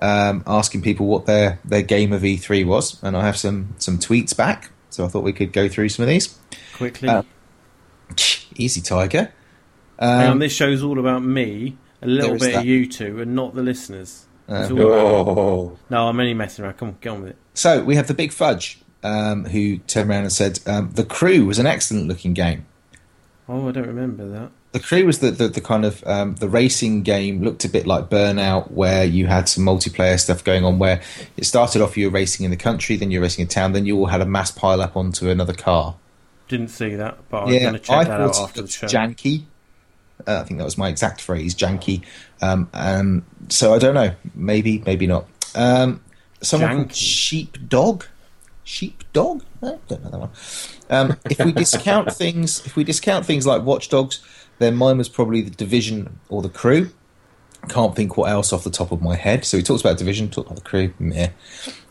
um, 0.00 0.42
asking 0.46 0.82
people 0.82 1.06
what 1.06 1.26
their 1.26 1.58
their 1.64 1.82
game 1.82 2.12
of 2.12 2.22
E3 2.22 2.64
was, 2.66 3.02
and 3.02 3.16
I 3.16 3.24
have 3.24 3.36
some 3.36 3.74
some 3.78 3.98
tweets 3.98 4.36
back. 4.36 4.70
So 4.90 5.04
I 5.04 5.08
thought 5.08 5.22
we 5.22 5.32
could 5.32 5.52
go 5.52 5.68
through 5.68 5.88
some 5.90 6.02
of 6.02 6.08
these. 6.08 6.38
quickly. 6.76 7.08
Uh, 7.08 7.22
Easy, 8.56 8.80
Tiger. 8.80 9.32
Hang 9.98 10.26
on, 10.26 10.32
Um, 10.32 10.38
this 10.38 10.52
show's 10.52 10.82
all 10.82 10.98
about 10.98 11.22
me, 11.22 11.76
a 12.02 12.06
little 12.06 12.32
bit 12.38 12.52
that. 12.52 12.60
of 12.60 12.64
you 12.66 12.86
two, 12.86 13.20
and 13.20 13.34
not 13.34 13.54
the 13.54 13.62
listeners. 13.62 14.24
It's 14.48 14.70
Uh, 14.70 14.74
all 14.74 14.80
about- 14.82 15.38
Oh, 15.38 15.78
No, 15.90 16.08
I'm 16.08 16.18
only 16.18 16.34
messing 16.34 16.64
around. 16.64 16.74
Come 16.78 16.88
on, 16.88 16.96
get 17.00 17.10
on 17.10 17.20
with 17.22 17.30
it. 17.30 17.36
so 17.54 17.84
we 17.84 17.94
have 17.96 18.08
the 18.08 18.14
Big 18.14 18.32
Fudge, 18.32 18.80
um, 19.04 19.44
who 19.44 19.76
turned 19.78 20.10
around 20.10 20.22
and 20.22 20.32
said 20.32 20.58
um, 20.66 20.90
the 20.94 21.04
Crew 21.04 21.44
was 21.46 21.58
an 21.60 21.66
excellent 21.66 22.08
looking 22.08 22.32
game. 22.32 22.64
Oh, 23.48 23.68
I 23.68 23.72
don't 23.72 23.86
remember 23.86 24.26
that. 24.30 24.50
The 24.72 24.80
Crew 24.80 25.04
was 25.04 25.18
the, 25.18 25.32
the, 25.32 25.48
the 25.48 25.60
kind 25.60 25.84
of 25.84 26.02
um, 26.06 26.36
the 26.36 26.48
racing 26.48 27.02
game 27.02 27.42
looked 27.42 27.64
a 27.64 27.68
bit 27.68 27.86
like 27.86 28.08
Burnout, 28.08 28.70
where 28.70 29.04
you 29.04 29.26
had 29.26 29.48
some 29.48 29.64
multiplayer 29.64 30.18
stuff 30.18 30.44
going 30.44 30.64
on. 30.64 30.78
Where 30.78 31.00
it 31.36 31.44
started 31.44 31.82
off 31.82 31.96
you 31.96 32.06
were 32.06 32.12
racing 32.12 32.44
in 32.44 32.50
the 32.50 32.56
country, 32.56 32.96
then 32.96 33.10
you're 33.10 33.22
racing 33.22 33.42
in 33.42 33.48
town, 33.48 33.72
then 33.72 33.84
you 33.84 33.98
all 33.98 34.06
had 34.06 34.20
a 34.20 34.26
mass 34.26 34.50
pile 34.52 34.80
up 34.80 34.96
onto 34.96 35.28
another 35.28 35.54
car. 35.54 35.96
Didn't 36.46 36.68
see 36.68 36.94
that, 36.96 37.18
but 37.28 37.44
I'm 37.44 37.52
yeah, 37.52 37.60
going 37.60 37.72
to 37.74 37.78
check 37.80 37.96
I 37.96 38.04
that 38.04 38.20
out 38.20 38.36
after 38.36 38.62
the 38.62 38.68
show. 38.68 38.86
janky. 38.86 39.44
Uh, 40.26 40.40
I 40.40 40.44
think 40.44 40.58
that 40.58 40.64
was 40.64 40.78
my 40.78 40.88
exact 40.88 41.20
phrase, 41.20 41.54
janky. 41.54 42.04
Um, 42.42 42.68
um, 42.72 43.24
so 43.48 43.74
I 43.74 43.78
don't 43.78 43.94
know, 43.94 44.14
maybe, 44.34 44.82
maybe 44.86 45.06
not. 45.06 45.26
Um, 45.54 46.00
someone. 46.42 46.88
Sheepdog. 46.88 48.04
Sheepdog? 48.64 49.42
I 49.62 49.78
don't 49.88 50.04
know 50.04 50.10
that 50.10 50.20
one. 50.20 50.30
Um, 50.90 51.16
if 51.24 51.44
we 51.44 51.52
discount 51.52 52.12
things, 52.16 52.64
if 52.66 52.76
we 52.76 52.84
discount 52.84 53.26
things 53.26 53.46
like 53.46 53.62
Watch 53.62 53.88
Dogs, 53.88 54.20
then 54.60 54.76
mine 54.76 54.96
was 54.98 55.08
probably 55.08 55.40
the 55.42 55.50
Division 55.50 56.20
or 56.28 56.40
the 56.42 56.48
Crew. 56.48 56.90
Can't 57.68 57.94
think 57.96 58.16
what 58.16 58.30
else 58.30 58.52
off 58.52 58.62
the 58.64 58.70
top 58.70 58.92
of 58.92 59.02
my 59.02 59.16
head. 59.16 59.44
So 59.44 59.56
he 59.56 59.62
talks 59.62 59.80
about 59.82 59.98
Division, 59.98 60.30
talked 60.30 60.46
about 60.50 60.62
the 60.62 60.68
Crew, 60.70 60.94
meh. 61.00 61.30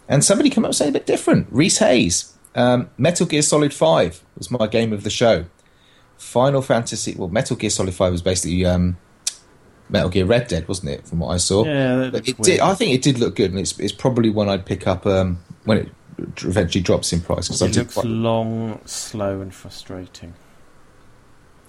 And 0.08 0.24
somebody 0.24 0.50
came 0.50 0.64
up 0.64 0.70
and 0.70 0.76
said 0.76 0.90
a 0.90 0.92
bit 0.94 1.06
different. 1.06 1.48
Reese 1.52 1.78
Hayes, 1.80 2.34
um, 2.56 2.90
Metal 2.98 3.26
Gear 3.28 3.42
Solid 3.44 3.74
Five 3.74 4.24
was 4.38 4.50
my 4.50 4.66
game 4.66 4.94
of 4.94 5.04
the 5.04 5.10
show. 5.12 5.46
Final 6.18 6.62
Fantasy, 6.62 7.14
well, 7.18 7.28
Metal 7.30 7.56
Gear 7.56 7.70
Solid 7.70 7.94
Five 7.94 8.12
was 8.12 8.22
basically 8.24 8.66
um, 8.66 8.98
Metal 9.90 10.10
Gear 10.10 10.26
Red 10.26 10.48
Dead, 10.48 10.68
wasn't 10.68 10.90
it? 10.92 11.08
From 11.08 11.20
what 11.20 11.30
I 11.30 11.38
saw, 11.38 11.64
Yeah, 11.66 11.98
that 11.98 12.12
But 12.12 12.14
looks 12.14 12.30
it 12.30 12.40
weird. 12.40 12.46
did, 12.46 12.60
I 12.62 12.74
think 12.74 12.94
it 12.96 13.02
did 13.04 13.20
look 13.20 13.36
good, 13.36 13.52
and 13.52 13.60
it's 13.60 13.78
it's 13.80 13.94
probably 13.94 14.30
one 14.32 14.50
I'd 14.50 14.66
pick 14.66 14.88
up 14.88 15.06
um, 15.06 15.40
when 15.66 15.78
it 15.78 15.90
eventually 16.44 16.82
drops 16.82 17.14
in 17.14 17.22
price 17.22 17.48
because 17.48 17.62
I 17.62 17.68
did 17.68 17.78
looks 17.78 17.94
quite, 17.94 18.06
long, 18.06 18.82
slow, 18.86 19.40
and 19.42 19.54
frustrating. 19.54 20.34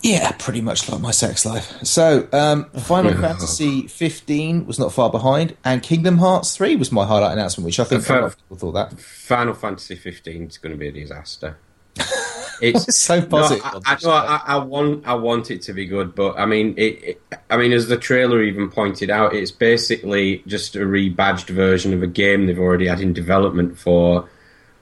Yeah, 0.03 0.33
pretty 0.33 0.61
much 0.61 0.89
like 0.89 1.01
my 1.01 1.11
sex 1.11 1.45
life. 1.45 1.73
So, 1.85 2.29
um, 2.33 2.65
Final 2.71 3.15
Fantasy 3.15 3.87
15 3.87 4.67
was 4.67 4.79
not 4.79 4.93
far 4.93 5.11
behind, 5.11 5.57
and 5.65 5.83
Kingdom 5.83 6.19
Hearts 6.19 6.57
3 6.57 6.77
was 6.77 6.91
my 6.91 7.07
highlight 7.07 7.33
announcement, 7.33 7.67
which 7.67 7.81
I 7.81 7.85
think 7.85 8.09
a 8.09 8.13
lot 8.13 8.25
of 8.25 8.37
people 8.39 8.57
thought 8.57 8.73
that. 8.73 8.99
Final 8.99 9.55
Fantasy 9.55 9.97
15 9.97 10.45
is 10.45 10.59
going 10.59 10.73
to 10.73 10.79
be 10.79 10.89
a 10.89 10.93
disaster. 10.93 11.59
It's 12.61 12.95
so 12.97 13.23
positive. 13.23 13.65
No, 13.65 13.81
I, 13.87 13.93
I, 13.93 13.99
no. 14.03 14.11
I, 14.11 14.43
I 14.47 14.57
want 14.59 15.07
I 15.07 15.15
want 15.15 15.51
it 15.51 15.63
to 15.63 15.73
be 15.73 15.87
good, 15.87 16.15
but 16.15 16.39
I 16.39 16.47
mean, 16.47 16.75
it, 16.77 17.03
it, 17.03 17.23
I 17.49 17.57
mean, 17.57 17.73
as 17.73 17.89
the 17.89 17.97
trailer 17.97 18.43
even 18.43 18.71
pointed 18.71 19.11
out, 19.11 19.35
it's 19.35 19.51
basically 19.51 20.43
just 20.47 20.77
a 20.77 20.81
rebadged 20.81 21.49
version 21.49 21.95
of 21.95 22.03
a 22.03 22.07
game 22.07 22.47
they've 22.47 22.59
already 22.59 22.87
had 22.87 23.01
in 23.01 23.13
development 23.13 23.79
for. 23.79 24.29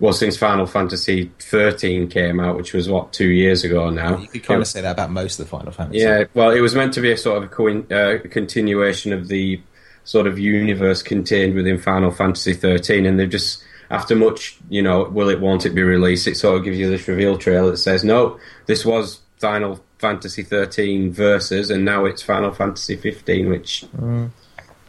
Well, 0.00 0.12
since 0.12 0.36
Final 0.36 0.66
Fantasy 0.66 1.32
13 1.40 2.08
came 2.08 2.38
out, 2.38 2.56
which 2.56 2.72
was 2.72 2.88
what 2.88 3.12
two 3.12 3.28
years 3.28 3.64
ago 3.64 3.90
now. 3.90 4.18
you 4.18 4.28
could 4.28 4.44
kind 4.44 4.60
of 4.60 4.66
say 4.68 4.80
that 4.80 4.92
about 4.92 5.10
most 5.10 5.40
of 5.40 5.46
the 5.46 5.50
Final 5.50 5.72
Fantasy. 5.72 5.98
Yeah, 5.98 6.24
well, 6.34 6.50
it 6.50 6.60
was 6.60 6.74
meant 6.74 6.94
to 6.94 7.00
be 7.00 7.10
a 7.10 7.16
sort 7.16 7.38
of 7.38 7.44
a 7.44 7.48
coin, 7.48 7.92
uh, 7.92 8.18
continuation 8.30 9.12
of 9.12 9.26
the 9.26 9.60
sort 10.04 10.26
of 10.26 10.38
universe 10.38 11.02
contained 11.02 11.54
within 11.54 11.78
Final 11.78 12.12
Fantasy 12.12 12.54
13, 12.54 13.06
and 13.06 13.18
they've 13.18 13.28
just, 13.28 13.62
after 13.90 14.14
much, 14.14 14.56
you 14.70 14.82
know, 14.82 15.02
will 15.02 15.28
it, 15.30 15.40
won't 15.40 15.66
it 15.66 15.70
be 15.70 15.82
released, 15.82 16.28
it 16.28 16.36
sort 16.36 16.58
of 16.58 16.64
gives 16.64 16.78
you 16.78 16.88
this 16.88 17.08
reveal 17.08 17.36
trailer 17.36 17.72
that 17.72 17.78
says, 17.78 18.04
no, 18.04 18.38
this 18.66 18.84
was 18.84 19.20
Final 19.38 19.80
Fantasy 19.98 20.44
13 20.44 21.12
versus, 21.12 21.70
and 21.70 21.84
now 21.84 22.04
it's 22.04 22.22
Final 22.22 22.52
Fantasy 22.52 22.96
15, 22.96 23.48
which 23.48 23.84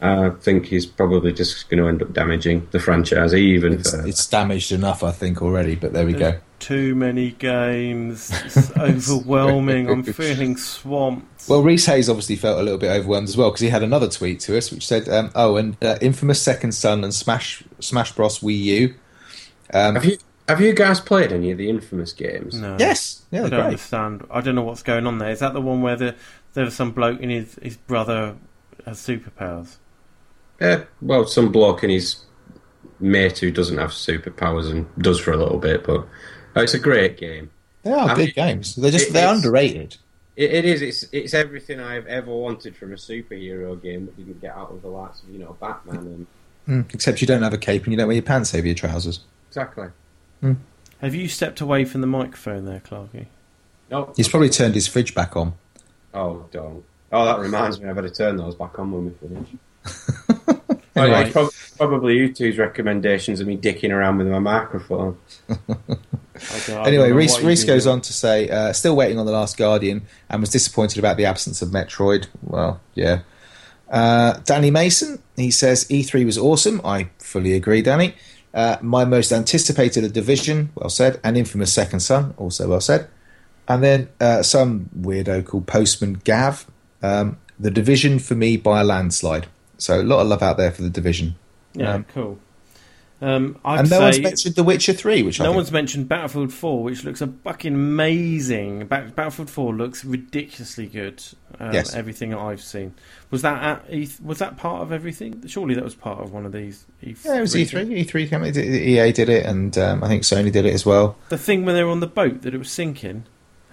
I 0.01 0.29
think 0.29 0.65
he's 0.65 0.85
probably 0.85 1.33
just 1.33 1.69
going 1.69 1.83
to 1.83 1.89
end 1.89 2.01
up 2.01 2.13
damaging 2.13 2.67
the 2.71 2.79
franchise 2.79 3.33
even 3.33 3.73
It's, 3.73 3.91
further. 3.91 4.07
it's 4.07 4.25
damaged 4.27 4.71
enough, 4.71 5.03
I 5.03 5.11
think, 5.11 5.41
already, 5.41 5.75
but 5.75 5.91
there 5.93 6.05
we 6.05 6.13
go. 6.13 6.39
Too 6.59 6.95
many 6.95 7.31
games. 7.31 8.31
It's 8.45 8.71
overwhelming. 8.77 9.89
I'm 9.89 10.03
feeling 10.03 10.57
swamped. 10.57 11.47
Well, 11.49 11.61
Reese 11.63 11.85
Hayes 11.87 12.09
obviously 12.09 12.35
felt 12.35 12.59
a 12.59 12.63
little 12.63 12.77
bit 12.79 12.89
overwhelmed 12.91 13.27
as 13.29 13.35
well 13.37 13.49
because 13.49 13.61
he 13.61 13.69
had 13.69 13.83
another 13.83 14.07
tweet 14.09 14.39
to 14.41 14.57
us 14.57 14.71
which 14.71 14.85
said, 14.85 15.07
um, 15.09 15.31
"Oh, 15.35 15.55
and 15.57 15.81
uh, 15.83 15.97
Infamous 16.01 16.41
Second 16.41 16.73
Son 16.73 17.03
and 17.03 17.13
Smash 17.13 17.63
Smash 17.79 18.11
Bros 18.13 18.39
Wii 18.39 18.57
U." 18.59 18.95
Um, 19.73 19.95
have 19.95 20.05
you 20.05 20.17
have 20.49 20.59
you 20.61 20.73
guys 20.73 20.99
played 20.99 21.31
any 21.31 21.51
of 21.51 21.57
the 21.57 21.69
Infamous 21.69 22.11
games? 22.11 22.55
no. 22.59 22.75
yes, 22.79 23.23
yeah, 23.31 23.39
I 23.39 23.41
don't 23.43 23.49
great. 23.51 23.61
understand. 23.61 24.27
I 24.29 24.41
don't 24.41 24.55
know 24.55 24.63
what's 24.63 24.83
going 24.83 25.07
on 25.07 25.17
there. 25.19 25.29
Is 25.31 25.39
that 25.39 25.53
the 25.53 25.61
one 25.61 25.81
where 25.81 25.95
the, 25.95 26.15
there 26.55 26.65
was 26.65 26.75
some 26.75 26.91
bloke 26.91 27.21
and 27.21 27.31
his, 27.31 27.55
his 27.61 27.77
brother 27.77 28.35
has 28.85 28.97
superpowers? 28.99 29.77
Uh, 30.61 30.81
well, 31.01 31.25
some 31.25 31.51
bloke 31.51 31.83
and 31.83 31.91
his 31.91 32.17
mate 32.99 33.37
who 33.39 33.49
doesn't 33.51 33.77
have 33.77 33.91
superpowers 33.91 34.69
and 34.69 34.87
does 34.97 35.19
for 35.19 35.31
a 35.31 35.37
little 35.37 35.57
bit, 35.57 35.85
but 35.85 36.01
uh, 36.55 36.61
it's 36.61 36.73
a 36.73 36.79
great 36.79 37.17
game. 37.17 37.49
They 37.83 37.91
are 37.93 38.07
Have 38.09 38.17
good 38.17 38.27
you- 38.27 38.33
games. 38.33 38.75
They're 38.75 38.91
just 38.91 39.07
It- 39.09 39.13
they're 39.13 39.33
underrated. 39.33 39.97
It, 40.35 40.53
it 40.53 40.65
is. 40.65 40.81
It's 40.81 41.05
it's 41.11 41.33
everything 41.33 41.79
I've 41.81 42.07
ever 42.07 42.31
wanted 42.33 42.75
from 42.77 42.93
a 42.93 42.95
superhero 42.95 43.81
game 43.81 44.05
that 44.05 44.15
didn't 44.17 44.39
get 44.41 44.55
out 44.55 44.71
of 44.71 44.81
the 44.81 44.87
likes 44.87 45.21
of 45.23 45.29
you 45.29 45.39
know 45.39 45.55
Batman 45.59 45.97
and 45.97 46.27
Mm, 46.67 46.93
except 46.93 47.19
you 47.19 47.25
don't 47.25 47.41
have 47.41 47.53
a 47.53 47.57
cape 47.57 47.85
and 47.85 47.91
you 47.93 47.97
don't 47.97 48.05
wear 48.07 48.13
your 48.15 48.21
pants 48.23 48.53
over 48.53 48.65
your 48.65 48.75
trousers. 48.75 49.21
exactly. 49.49 49.87
Have 51.01 51.15
you 51.15 51.27
stepped 51.27 51.61
away 51.61 51.83
from 51.85 52.01
the 52.01 52.07
microphone 52.07 52.65
there, 52.65 52.79
Clarky? 52.79 53.25
No. 53.89 54.13
He's 54.15 54.27
probably 54.27 54.49
turned 54.49 54.75
his 54.75 54.85
fridge 54.87 55.15
back 55.15 55.35
on. 55.35 55.53
Oh, 56.13 56.45
don't. 56.51 56.83
Oh, 57.11 57.25
that 57.25 57.39
reminds 57.39 57.79
me. 57.81 57.89
I 57.89 57.93
better 57.93 58.09
turn 58.09 58.37
those 58.37 58.53
back 58.55 58.77
on 58.77 58.91
when 58.91 59.05
we 59.05 59.11
finish. 59.27 59.49
Anyway. 60.95 61.15
Anyway, 61.17 61.31
prob- 61.31 61.51
probably 61.77 62.17
you 62.17 62.33
two's 62.33 62.57
recommendations 62.57 63.39
of 63.39 63.47
me 63.47 63.55
dicking 63.55 63.91
around 63.91 64.17
with 64.17 64.27
my 64.27 64.39
microphone. 64.39 65.17
I 65.49 65.55
don't- 66.67 66.77
I 66.77 66.87
Anyway, 66.87 67.11
Reese, 67.11 67.39
Reese 67.41 67.63
goes 67.63 67.87
on 67.87 68.01
to 68.01 68.11
say, 68.11 68.49
uh, 68.49 68.73
still 68.73 68.95
waiting 68.95 69.17
on 69.19 69.25
The 69.25 69.31
Last 69.31 69.55
Guardian 69.57 70.01
and 70.29 70.41
was 70.41 70.49
disappointed 70.49 70.99
about 70.99 71.15
the 71.17 71.25
absence 71.25 71.61
of 71.61 71.69
Metroid. 71.69 72.27
Well, 72.43 72.81
yeah. 72.95 73.21
Uh, 73.89 74.39
Danny 74.45 74.71
Mason, 74.71 75.21
he 75.35 75.51
says, 75.51 75.85
E3 75.85 76.25
was 76.25 76.37
awesome. 76.37 76.81
I 76.83 77.09
fully 77.19 77.53
agree, 77.53 77.81
Danny. 77.81 78.15
Uh, 78.53 78.77
my 78.81 79.05
most 79.05 79.31
anticipated 79.31 80.03
a 80.03 80.09
Division, 80.09 80.71
well 80.75 80.89
said, 80.89 81.19
and 81.23 81.37
Infamous 81.37 81.71
Second 81.71 82.01
Son, 82.01 82.33
also 82.37 82.67
well 82.67 82.81
said. 82.81 83.07
And 83.67 83.83
then 83.83 84.09
uh, 84.19 84.41
some 84.43 84.89
weirdo 84.99 85.45
called 85.45 85.67
Postman 85.67 86.21
Gav, 86.23 86.65
um, 87.01 87.37
The 87.59 87.71
Division 87.71 88.19
for 88.19 88.35
me 88.35 88.57
by 88.57 88.81
a 88.81 88.83
landslide. 88.83 89.47
So 89.79 90.01
a 90.01 90.03
lot 90.03 90.19
of 90.21 90.27
love 90.27 90.43
out 90.43 90.57
there 90.57 90.71
for 90.71 90.81
The 90.83 90.89
Division. 90.89 91.35
Yeah, 91.73 91.93
Um, 91.95 92.05
cool. 92.13 92.39
Um, 93.21 93.57
and 93.65 93.89
no 93.89 93.99
one's 93.99 94.19
mentioned 94.21 94.55
The 94.55 94.63
Witcher 94.63 94.93
3, 94.93 95.23
which 95.23 95.39
no 95.39 95.47
think 95.47 95.55
one's 95.57 95.71
mentioned 95.73 96.07
Battlefield 96.07 96.53
4, 96.53 96.83
which 96.83 97.03
looks 97.03 97.19
a 97.19 97.27
fucking 97.27 97.73
amazing. 97.73 98.85
Battlefield 98.87 99.49
4 99.49 99.75
looks 99.75 100.05
ridiculously 100.05 100.85
good. 100.87 101.21
Um, 101.59 101.73
Yes. 101.73 101.93
everything 101.93 102.33
I've 102.33 102.61
seen 102.61 102.93
was 103.29 103.41
that 103.41 103.61
at 103.61 103.93
E- 103.93 104.07
was 104.23 104.37
that 104.39 104.55
part 104.55 104.81
of 104.83 104.93
everything? 104.93 105.43
Surely 105.47 105.75
that 105.75 105.83
was 105.83 105.95
part 105.95 106.21
of 106.23 106.31
one 106.31 106.45
of 106.45 106.53
these. 106.53 106.85
E- 107.03 107.13
Yeah, 107.25 107.37
it 107.39 107.41
was 107.41 107.55
E 107.57 107.63
E3. 107.65 108.05
E3 108.05 108.29
came, 108.29 108.45
EA 108.45 109.11
did 109.11 109.27
it, 109.27 109.45
and 109.45 109.77
um, 109.77 110.01
I 110.01 110.07
think 110.07 110.23
Sony 110.23 110.49
did 110.51 110.65
it 110.65 110.73
as 110.73 110.85
well. 110.85 111.17
The 111.27 111.37
thing 111.37 111.65
when 111.65 111.75
they 111.75 111.83
were 111.83 111.91
on 111.91 111.99
the 111.99 112.07
boat 112.07 112.43
that 112.43 112.53
it 112.53 112.57
was 112.57 112.71
sinking. 112.71 113.23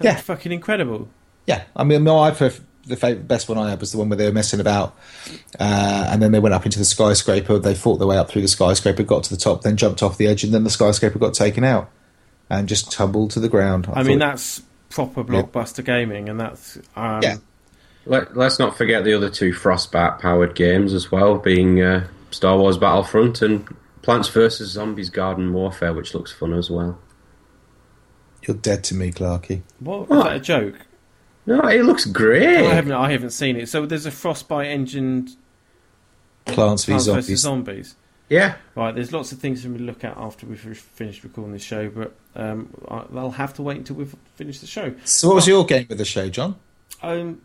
Yeah. 0.01 0.15
was 0.15 0.23
fucking 0.23 0.51
incredible. 0.51 1.09
Yeah, 1.47 1.63
I 1.77 1.85
mean, 1.85 2.03
I 2.25 2.33
pref- 2.33 2.61
the 2.87 2.97
fav- 2.97 3.27
best 3.27 3.49
one 3.49 3.59
I 3.59 3.71
had 3.71 3.81
was 3.81 3.93
the 3.93 3.99
one 3.99 4.09
where 4.09 4.17
they 4.17 4.27
were 4.27 4.33
messing 4.33 4.61
about, 4.61 4.97
uh, 5.59 6.09
and 6.11 6.23
then 6.23 6.33
they 6.33 6.39
went 6.41 6.55
up 6.55 6.65
into 6.65 6.79
the 6.79 6.85
skyscraper. 6.85 7.59
They 7.59 7.75
fought 7.75 7.97
their 7.99 8.07
way 8.07 8.17
up 8.19 8.31
through 8.31 8.43
the 8.43 8.49
skyscraper, 8.49 9.03
got 9.03 9.25
to 9.25 9.31
the 9.35 9.41
top, 9.41 9.63
then 9.63 9.77
jumped 9.77 10.03
off 10.03 10.17
the 10.19 10.27
edge, 10.27 10.45
and 10.45 10.55
then 10.55 10.65
the 10.65 10.71
skyscraper 10.71 11.19
got 11.19 11.35
taken 11.35 11.65
out 11.65 11.91
and 12.49 12.69
just 12.69 12.93
tumbled 12.93 13.31
to 13.33 13.41
the 13.41 13.49
ground. 13.49 13.89
I, 13.93 14.03
mean, 14.05 14.19
that's 14.21 14.63
proper 14.91 15.25
blockbuster 15.25 15.85
gaming, 15.85 16.29
and 16.29 16.39
that's 16.41 16.79
um, 16.95 17.21
Yeah. 17.23 17.37
Let, 18.09 18.37
let's 18.37 18.61
not 18.61 18.77
forget 18.79 19.03
the 19.03 19.15
other 19.15 19.29
two 19.29 19.53
Frostbite 19.53 20.21
powered 20.21 20.55
games 20.55 20.95
as 20.95 21.11
well, 21.11 21.39
being 21.39 21.83
uh, 21.83 22.07
Star 22.31 22.57
Wars 22.57 22.79
Battlefront 22.79 23.43
and 23.43 23.67
Plants 24.03 24.29
vs 24.29 24.71
Zombies 24.71 25.11
Garden 25.11 25.53
Warfare, 25.53 25.93
which 25.93 26.15
looks 26.15 26.31
fun 26.31 26.53
as 26.55 26.71
well. 26.71 27.01
you're 28.47 28.57
dead 28.57 28.85
to 28.85 28.95
me, 28.95 29.11
Clarky. 29.11 29.63
What 29.81 30.09
was 30.09 30.09
What? 30.09 30.25
that 30.27 30.37
a 30.37 30.41
joke? 30.41 30.75
No, 31.47 31.61
it 31.69 31.85
looks 31.85 32.05
great. 32.07 32.59
I 32.67 32.75
haven't. 32.75 32.93
I 32.93 33.11
haven't 33.13 33.31
seen 33.31 33.57
it. 33.57 33.69
So 33.69 33.87
there's 33.87 34.07
a 34.07 34.11
Frostbite 34.11 34.67
engined 34.69 35.37
Plants 36.45 36.85
v 36.85 36.93
Plants 36.93 37.07
vs 37.07 37.41
Zombies. 37.41 37.41
Zombies. 37.41 37.97
Yeah, 38.29 38.57
Right, 38.75 38.93
there's 38.93 39.13
lots 39.13 39.31
of 39.31 39.39
things 39.39 39.63
for 39.63 39.69
me 39.69 39.79
to 39.79 39.85
look 39.85 40.03
at 40.03 40.17
after 40.17 40.47
we've 40.47 40.59
finished 40.77 41.23
recording 41.23 41.53
this 41.53 41.63
show, 41.63 41.89
but 41.89 42.13
um, 42.35 42.75
I- 42.89 43.05
I'll 43.17 43.31
have 43.31 43.55
to 43.55 43.63
wait 43.63 43.77
until 43.77 43.95
we've 43.95 44.17
finished 44.35 44.61
the 44.63 44.67
show. 44.67 44.93
So, 45.05 45.29
what 45.29 45.37
was 45.37 45.47
your 45.47 45.65
game 45.65 45.87
with 45.89 45.99
the 45.99 46.05
show, 46.05 46.29
John? 46.29 46.57
Um, 47.05 47.41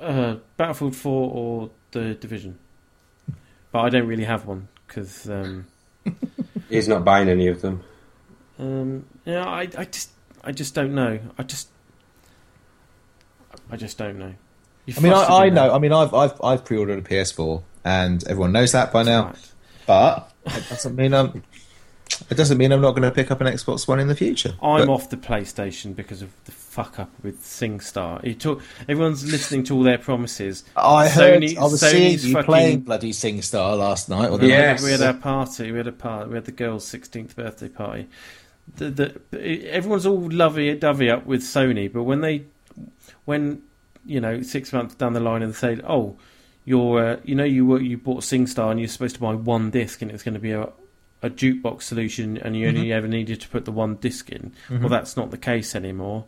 uh, 0.00 0.36
Battlefield 0.58 0.94
4 0.94 1.30
or 1.34 1.70
The 1.92 2.14
Division. 2.16 2.58
But 3.72 3.78
I 3.80 3.88
don't 3.88 4.06
really 4.06 4.24
have 4.24 4.44
one, 4.44 4.68
because, 4.86 5.28
um, 5.28 5.66
he's 6.68 6.86
not 6.86 7.02
buying 7.02 7.30
any 7.30 7.48
of 7.48 7.62
them. 7.62 7.82
um, 8.58 9.06
yeah, 9.24 9.44
I, 9.46 9.68
I 9.76 9.84
just, 9.86 10.10
I 10.44 10.52
just 10.52 10.74
don't 10.74 10.94
know. 10.94 11.18
I 11.38 11.42
just, 11.44 11.68
I 13.70 13.76
just 13.76 13.98
don't 13.98 14.18
know. 14.18 14.34
You 14.86 14.94
I 14.96 15.00
mean, 15.00 15.12
I, 15.12 15.24
I 15.24 15.48
know. 15.50 15.74
I 15.74 15.78
mean, 15.78 15.92
I've 15.92 16.14
I've 16.14 16.40
I've 16.42 16.64
pre-ordered 16.64 16.98
a 16.98 17.02
PS4, 17.02 17.62
and 17.84 18.22
everyone 18.26 18.52
knows 18.52 18.72
that 18.72 18.92
by 18.92 19.02
now. 19.02 19.26
Right. 19.26 19.50
But 19.86 20.32
it 20.46 20.68
doesn't 20.68 20.96
mean 20.96 21.12
I'm. 21.14 21.42
It 22.30 22.34
doesn't 22.36 22.56
mean 22.58 22.72
I'm 22.72 22.80
not 22.80 22.92
going 22.92 23.02
to 23.02 23.10
pick 23.10 23.30
up 23.30 23.40
an 23.42 23.46
Xbox 23.46 23.86
One 23.86 24.00
in 24.00 24.08
the 24.08 24.14
future. 24.16 24.54
I'm 24.62 24.86
But- 24.86 24.92
off 24.92 25.10
the 25.10 25.16
PlayStation 25.18 25.94
because 25.94 26.22
of 26.22 26.30
the 26.46 26.52
fuck 26.52 26.98
up 26.98 27.10
with 27.22 27.42
SingStar. 27.44 28.24
You 28.24 28.34
talk, 28.34 28.62
everyone's 28.88 29.30
listening 29.30 29.62
to 29.64 29.74
all 29.76 29.82
their 29.82 29.98
promises. 29.98 30.64
I 30.74 31.08
heard. 31.08 31.42
Sony- 31.42 31.56
I 31.58 31.62
was 31.64 31.74
Sony's 31.82 31.90
seeing 31.92 32.12
you 32.30 32.32
fucking- 32.32 32.46
playing 32.46 32.80
bloody 32.80 33.12
SingStar 33.12 33.78
last 33.78 34.08
night. 34.08 34.30
Or 34.30 34.38
the 34.38 34.46
Yeah. 34.48 34.56
night 34.58 34.62
Yes. 34.62 34.84
We 34.84 34.90
had 34.92 35.02
our 35.02 35.14
party. 35.14 35.70
We 35.70 35.78
had 35.78 35.86
a 35.86 35.92
party. 35.92 36.30
We 36.30 36.34
had 36.36 36.46
the 36.46 36.52
girls' 36.52 36.86
sixteenth 36.86 37.36
birthday 37.36 37.68
party. 37.68 38.08
The, 38.76 38.90
the, 39.30 39.70
everyone's 39.70 40.04
all 40.06 40.30
lovey 40.30 40.74
dovey 40.74 41.10
up 41.10 41.24
with 41.26 41.42
Sony, 41.42 41.92
but 41.92 42.02
when 42.02 42.20
they, 42.22 42.44
when 43.24 43.62
you 44.04 44.20
know, 44.20 44.42
six 44.42 44.72
months 44.72 44.94
down 44.94 45.12
the 45.12 45.20
line, 45.20 45.42
and 45.42 45.52
they 45.52 45.56
say, 45.56 45.80
"Oh, 45.86 46.16
you're, 46.64 47.04
uh, 47.04 47.16
you 47.24 47.34
know, 47.34 47.44
you 47.44 47.66
were, 47.66 47.80
you 47.80 47.98
bought 47.98 48.22
SingStar 48.22 48.70
and 48.70 48.80
you're 48.80 48.88
supposed 48.88 49.14
to 49.16 49.20
buy 49.20 49.34
one 49.34 49.70
disc, 49.70 50.02
and 50.02 50.10
it's 50.10 50.22
going 50.22 50.34
to 50.34 50.40
be 50.40 50.52
a, 50.52 50.70
a 51.22 51.30
jukebox 51.30 51.82
solution, 51.82 52.38
and 52.38 52.56
you 52.56 52.68
only 52.68 52.92
ever 52.92 53.06
needed 53.06 53.40
to 53.42 53.48
put 53.48 53.64
the 53.64 53.72
one 53.72 53.96
disc 53.96 54.30
in." 54.30 54.52
Well, 54.70 54.88
that's 54.88 55.16
not 55.16 55.30
the 55.30 55.38
case 55.38 55.74
anymore. 55.76 56.24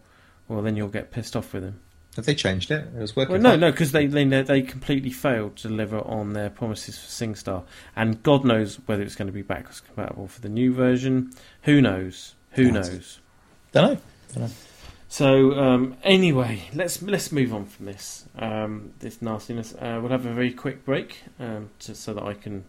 Well, 0.49 0.63
then 0.63 0.77
you'll 0.77 0.89
get 0.89 1.11
pissed 1.11 1.37
off 1.37 1.53
with 1.53 1.63
them. 1.63 1.81
Have 2.17 2.27
they 2.27 2.35
changed 2.35 2.73
it? 2.73 2.89
It 2.95 2.99
was 2.99 3.15
working. 3.15 3.33
Well, 3.35 3.41
no, 3.41 3.55
no, 3.57 3.71
because 3.71 3.93
they, 3.93 4.07
they 4.07 4.25
they 4.25 4.63
completely 4.63 5.11
failed 5.11 5.57
to 5.59 5.69
deliver 5.69 6.01
on 6.01 6.33
their 6.33 6.51
promises 6.51 6.99
for 6.99 7.07
SingStar, 7.07 7.63
and 7.97 8.23
God 8.23 8.45
knows 8.45 8.77
whether 8.87 9.03
it's 9.03 9.15
going 9.15 9.29
to 9.29 9.33
be 9.33 9.43
backwards 9.43 9.81
compatible 9.81 10.27
for 10.27 10.41
the 10.41 10.49
new 10.49 10.75
version. 10.75 11.33
Who 11.63 11.81
knows? 11.81 12.35
Who 12.53 12.73
knows? 12.73 13.21
Don't 13.73 13.95
know. 14.37 14.51
So 15.13 15.59
um, 15.59 15.97
anyway, 16.05 16.71
let's 16.73 17.03
let's 17.03 17.33
move 17.33 17.53
on 17.53 17.67
from 17.67 17.87
this 17.87 18.27
um, 18.39 18.93
this 19.01 19.21
nastiness. 19.21 19.75
Uh, 19.75 19.99
we'll 20.01 20.13
have 20.13 20.25
a 20.25 20.33
very 20.33 20.53
quick 20.53 20.85
break 20.85 21.25
um, 21.41 21.71
to, 21.81 21.97
so 21.97 22.15
that 22.15 22.23
I 22.23 22.33
can 22.33 22.65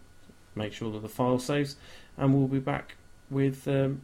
make 0.56 0.72
sure 0.72 0.90
that 0.90 1.02
the 1.02 1.08
file 1.08 1.38
saves, 1.38 1.76
and 2.16 2.34
we'll 2.34 2.48
be 2.48 2.58
back 2.58 2.96
with 3.30 3.68
um, 3.68 4.02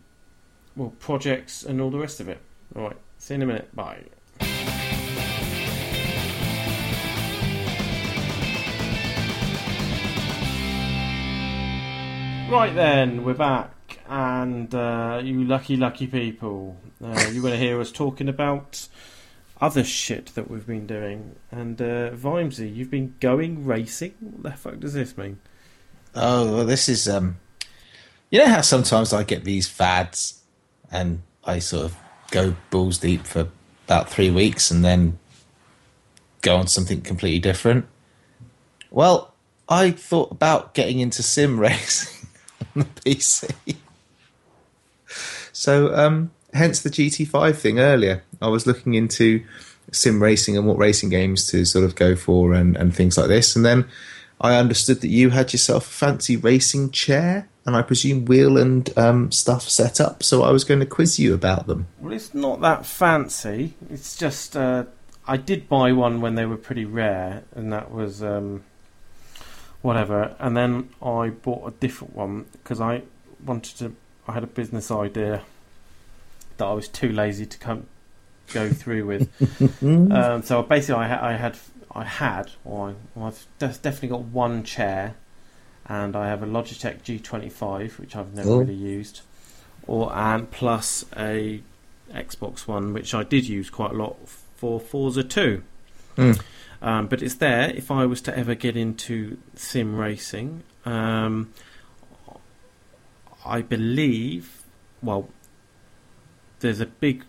well 0.76 0.94
projects 1.00 1.64
and 1.64 1.80
all 1.80 1.90
the 1.90 1.98
rest 1.98 2.20
of 2.20 2.28
it. 2.28 2.38
All 2.76 2.84
right, 2.84 2.96
see 3.18 3.34
you 3.34 3.36
in 3.36 3.42
a 3.42 3.46
minute. 3.46 3.74
Bye. 3.74 4.04
Right 12.48 12.72
then, 12.74 13.24
we're 13.24 13.34
back, 13.34 13.72
and 14.08 14.74
uh, 14.74 15.20
you 15.22 15.44
lucky, 15.44 15.76
lucky 15.76 16.06
people, 16.06 16.76
uh, 17.04 17.28
you're 17.30 17.42
going 17.42 17.52
to 17.52 17.58
hear 17.58 17.80
us 17.80 17.92
talking 17.92 18.28
about 18.28 18.88
other 19.60 19.84
shit 19.84 20.26
that 20.34 20.50
we've 20.50 20.66
been 20.66 20.86
doing. 20.86 21.36
And 21.50 21.80
uh, 21.80 22.10
Vimesy, 22.10 22.74
you've 22.74 22.90
been 22.90 23.14
going 23.20 23.66
racing. 23.66 24.14
What 24.20 24.42
the 24.42 24.52
fuck 24.52 24.80
does 24.80 24.94
this 24.94 25.16
mean? 25.16 25.40
Oh, 26.14 26.56
well, 26.56 26.64
this 26.64 26.88
is 26.88 27.06
um, 27.06 27.38
you 28.30 28.38
know 28.38 28.46
how 28.46 28.62
sometimes 28.62 29.12
I 29.12 29.22
get 29.24 29.44
these 29.44 29.68
fads, 29.68 30.42
and 30.90 31.22
I 31.44 31.58
sort 31.58 31.84
of 31.84 31.96
go 32.30 32.56
balls 32.70 32.98
deep 32.98 33.26
for 33.26 33.48
about 33.86 34.08
three 34.08 34.30
weeks, 34.30 34.70
and 34.70 34.84
then 34.84 35.18
go 36.40 36.56
on 36.56 36.66
something 36.66 37.02
completely 37.02 37.40
different. 37.40 37.86
Well, 38.90 39.34
I 39.68 39.90
thought 39.90 40.30
about 40.30 40.72
getting 40.72 41.00
into 41.00 41.22
sim 41.22 41.60
racing 41.60 42.28
on 42.74 42.82
the 42.82 42.84
PC. 42.84 43.76
So, 45.58 45.92
um, 45.92 46.30
hence 46.54 46.82
the 46.82 46.88
GT5 46.88 47.56
thing 47.56 47.80
earlier. 47.80 48.22
I 48.40 48.46
was 48.46 48.64
looking 48.64 48.94
into 48.94 49.44
sim 49.90 50.22
racing 50.22 50.56
and 50.56 50.68
what 50.68 50.78
racing 50.78 51.08
games 51.08 51.50
to 51.50 51.64
sort 51.64 51.84
of 51.84 51.96
go 51.96 52.14
for 52.14 52.54
and, 52.54 52.76
and 52.76 52.94
things 52.94 53.18
like 53.18 53.26
this. 53.26 53.56
And 53.56 53.66
then 53.66 53.88
I 54.40 54.54
understood 54.54 55.00
that 55.00 55.08
you 55.08 55.30
had 55.30 55.52
yourself 55.52 55.88
a 55.88 55.90
fancy 55.90 56.36
racing 56.36 56.92
chair 56.92 57.48
and 57.66 57.74
I 57.74 57.82
presume 57.82 58.26
wheel 58.26 58.56
and 58.56 58.96
um, 58.96 59.32
stuff 59.32 59.68
set 59.68 60.00
up. 60.00 60.22
So 60.22 60.44
I 60.44 60.52
was 60.52 60.62
going 60.62 60.78
to 60.78 60.86
quiz 60.86 61.18
you 61.18 61.34
about 61.34 61.66
them. 61.66 61.88
Well, 61.98 62.12
it's 62.12 62.32
not 62.32 62.60
that 62.60 62.86
fancy. 62.86 63.74
It's 63.90 64.16
just 64.16 64.56
uh, 64.56 64.84
I 65.26 65.38
did 65.38 65.68
buy 65.68 65.90
one 65.90 66.20
when 66.20 66.36
they 66.36 66.46
were 66.46 66.56
pretty 66.56 66.84
rare, 66.84 67.42
and 67.56 67.72
that 67.72 67.90
was 67.90 68.22
um, 68.22 68.62
whatever. 69.82 70.36
And 70.38 70.56
then 70.56 70.90
I 71.02 71.30
bought 71.30 71.66
a 71.66 71.72
different 71.72 72.14
one 72.14 72.46
because 72.52 72.80
I 72.80 73.02
wanted 73.44 73.76
to. 73.78 73.96
I 74.28 74.32
had 74.32 74.44
a 74.44 74.48
business 74.48 74.90
idea 74.90 75.42
that 76.58 76.64
I 76.66 76.72
was 76.72 76.88
too 76.88 77.10
lazy 77.12 77.46
to 77.46 77.58
come 77.58 77.86
go 78.52 78.68
through 78.70 79.06
with. 79.06 79.82
um, 79.82 80.42
so 80.42 80.62
basically, 80.62 81.02
I, 81.02 81.08
ha- 81.08 81.26
I 81.26 81.32
had 81.34 81.56
I 81.94 82.04
had, 82.04 82.50
or 82.64 82.94
I, 83.16 83.20
I've 83.26 83.46
de- 83.58 83.68
definitely 83.68 84.08
got 84.10 84.22
one 84.24 84.62
chair, 84.64 85.14
and 85.86 86.14
I 86.14 86.28
have 86.28 86.42
a 86.42 86.46
Logitech 86.46 87.02
G25, 87.02 87.98
which 87.98 88.14
I've 88.14 88.34
never 88.34 88.50
Oh. 88.50 88.58
really 88.58 88.74
used, 88.74 89.22
or 89.86 90.14
and 90.14 90.50
plus 90.50 91.04
a 91.16 91.62
Xbox 92.12 92.66
One, 92.66 92.92
which 92.92 93.14
I 93.14 93.22
did 93.22 93.46
use 93.48 93.70
quite 93.70 93.92
a 93.92 93.94
lot 93.94 94.16
for 94.28 94.78
Forza 94.80 95.22
2. 95.24 95.62
Hmm. 96.16 96.32
Um, 96.80 97.06
but 97.08 97.22
it's 97.22 97.34
there 97.36 97.70
if 97.70 97.90
I 97.90 98.06
was 98.06 98.20
to 98.22 98.36
ever 98.38 98.54
get 98.54 98.76
into 98.76 99.38
sim 99.56 99.96
racing. 99.96 100.62
Um, 100.84 101.52
I 103.44 103.62
believe, 103.62 104.64
well, 105.02 105.28
there's 106.60 106.80
a 106.80 106.86
big, 106.86 107.24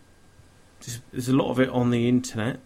there's, 1.12 1.30
a 1.30 1.36
lot 1.36 1.52
of 1.52 1.60
it 1.60 1.70
on 1.70 1.92
the 1.92 2.08
internet. 2.08 2.60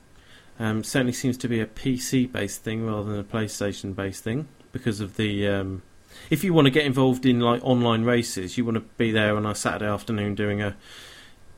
Um, 0.60 0.84
certainly 0.84 1.14
seems 1.14 1.38
to 1.38 1.48
be 1.48 1.60
a 1.60 1.66
PC 1.66 2.32
based 2.32 2.62
thing 2.62 2.86
rather 2.86 3.10
than 3.10 3.20
a 3.20 3.24
PlayStation 3.24 3.96
based 3.96 4.24
thing 4.24 4.48
because 4.72 5.00
of 5.00 5.18
the. 5.18 5.48
Um, 5.48 5.82
if 6.30 6.44
you 6.44 6.54
want 6.54 6.68
to 6.68 6.72
get 6.72 6.86
involved 6.86 7.26
in 7.26 7.39
like 7.39 7.64
online 7.64 8.04
races, 8.04 8.56
you 8.56 8.64
want 8.64 8.76
to 8.76 8.82
be 8.98 9.12
there 9.12 9.36
on 9.36 9.48
a 9.48 9.56
Saturday 9.56 9.89
afternoon 9.89 10.36
doing 10.36 10.62
a 10.62 10.76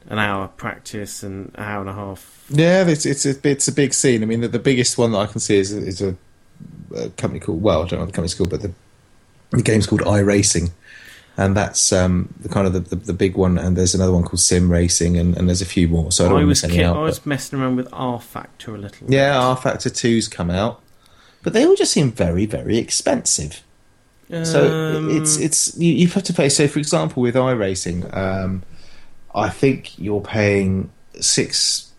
an 0.07 0.19
hour 0.19 0.47
practice 0.47 1.23
and 1.23 1.51
an 1.55 1.63
hour 1.63 1.81
and 1.81 1.89
a 1.89 1.93
half. 1.93 2.45
Yeah, 2.49 2.87
it's 2.87 3.05
it's 3.05 3.25
a 3.25 3.35
it's 3.47 3.67
a 3.67 3.71
big 3.71 3.93
scene. 3.93 4.23
I 4.23 4.25
mean, 4.25 4.41
the, 4.41 4.47
the 4.47 4.59
biggest 4.59 4.97
one 4.97 5.11
that 5.11 5.17
I 5.17 5.25
can 5.25 5.39
see 5.39 5.57
is 5.57 5.71
is 5.71 6.01
a, 6.01 6.15
a 6.95 7.09
company 7.11 7.39
called 7.39 7.61
well, 7.61 7.83
I 7.83 7.87
don't 7.87 7.93
know 7.93 7.99
what 7.99 8.05
the 8.07 8.11
company's 8.13 8.35
called, 8.35 8.49
but 8.49 8.61
the 8.61 8.71
the 9.51 9.63
game's 9.63 9.87
called 9.87 10.01
iRacing, 10.01 10.71
and 11.37 11.55
that's 11.55 11.91
um, 11.91 12.33
the 12.39 12.49
kind 12.49 12.65
of 12.67 12.73
the, 12.73 12.79
the, 12.79 12.95
the 12.95 13.13
big 13.13 13.35
one. 13.35 13.57
And 13.57 13.75
there's 13.75 13.93
another 13.95 14.11
one 14.13 14.23
called 14.23 14.39
Sim 14.39 14.71
Racing, 14.71 15.17
and, 15.17 15.35
and 15.37 15.47
there's 15.49 15.61
a 15.61 15.65
few 15.65 15.87
more. 15.87 16.11
So 16.11 16.25
I 16.25 16.29
don't 16.29 16.41
I 16.41 16.43
was 16.45 16.63
miss 16.63 16.71
any 16.71 16.83
out. 16.83 16.95
I 16.95 16.99
but- 16.99 17.03
was 17.03 17.25
messing 17.25 17.59
around 17.59 17.75
with 17.75 17.89
rFactor 17.91 18.75
a 18.75 18.77
little. 18.77 19.11
Yeah, 19.11 19.33
rFactor 19.33 19.91
2's 19.91 20.27
come 20.27 20.49
out, 20.49 20.81
but 21.43 21.53
they 21.53 21.65
all 21.65 21.75
just 21.75 21.91
seem 21.91 22.11
very, 22.11 22.45
very 22.45 22.77
expensive. 22.77 23.61
So 24.43 24.97
Um, 24.97 25.15
it's 25.15 25.37
it's 25.37 25.77
you, 25.77 25.93
you 25.93 26.07
have 26.07 26.23
to 26.23 26.33
pay. 26.33 26.49
So 26.49 26.67
for 26.67 26.79
example, 26.79 27.21
with 27.21 27.35
iRacing, 27.35 28.11
um, 28.17 28.63
I 29.35 29.49
think 29.49 29.99
you're 29.99 30.19
paying 30.21 30.89
six 31.21 31.91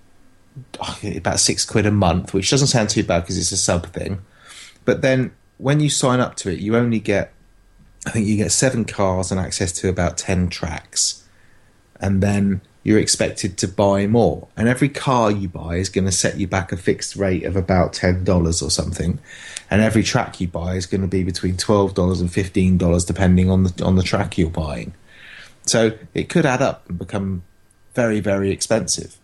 about 1.05 1.39
six 1.39 1.65
quid 1.65 1.87
a 1.87 1.91
month, 1.93 2.35
which 2.35 2.51
doesn't 2.51 2.67
sound 2.69 2.89
too 2.89 3.05
bad 3.05 3.21
because 3.21 3.39
it's 3.39 3.53
a 3.53 3.57
sub 3.57 3.87
thing. 3.93 4.19
But 4.85 5.03
then 5.03 5.33
when 5.59 5.79
you 5.79 5.89
sign 5.89 6.19
up 6.19 6.35
to 6.37 6.51
it, 6.51 6.59
you 6.59 6.77
only 6.77 6.99
get 6.99 7.33
I 8.07 8.11
think 8.11 8.27
you 8.27 8.37
get 8.37 8.53
seven 8.53 8.85
cars 8.85 9.31
and 9.31 9.41
access 9.41 9.73
to 9.73 9.89
about 9.89 10.17
ten 10.17 10.49
tracks, 10.49 11.25
and 12.01 12.23
then 12.23 12.61
you're 12.85 13.01
expected 13.01 13.59
to 13.59 13.67
buy 13.67 14.07
more. 14.07 14.47
And 14.57 14.69
every 14.69 14.89
car 14.89 15.33
you 15.33 15.49
buy 15.49 15.77
is 15.77 15.89
going 15.89 16.05
to 16.05 16.13
set 16.13 16.39
you 16.39 16.47
back 16.47 16.71
a 16.71 16.77
fixed 16.77 17.17
rate 17.17 17.43
of 17.43 17.57
about 17.57 17.93
ten 17.93 18.23
dollars 18.23 18.63
or 18.63 18.71
something. 18.71 19.19
And 19.69 19.83
every 19.83 20.05
track 20.05 20.41
you 20.41 20.47
buy 20.47 20.77
is 20.77 20.87
going 20.87 21.01
to 21.01 21.09
be 21.09 21.25
between 21.25 21.57
twelve 21.57 21.95
dollars 21.95 22.21
and 22.21 22.33
fifteen 22.33 22.79
dollars, 22.79 23.05
depending 23.05 23.51
on 23.51 23.65
the 23.65 23.85
on 23.85 23.97
the 23.97 24.05
track 24.05 24.39
you're 24.39 24.51
buying. 24.51 24.95
So 25.67 25.99
it 26.15 26.29
could 26.29 26.47
add 26.47 26.63
up 26.63 26.89
and 26.89 26.97
become 26.97 27.43
very 27.95 28.21
very 28.21 28.53
expensive. 28.53 29.17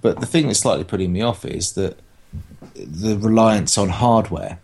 But 0.00 0.20
the 0.20 0.26
thing 0.26 0.46
that's 0.46 0.60
slightly 0.60 0.84
putting 0.84 1.12
me 1.12 1.20
off 1.20 1.44
is 1.44 1.72
that 1.72 1.98
the 2.74 3.18
reliance 3.18 3.76
on 3.76 3.90
hardware, 3.90 4.58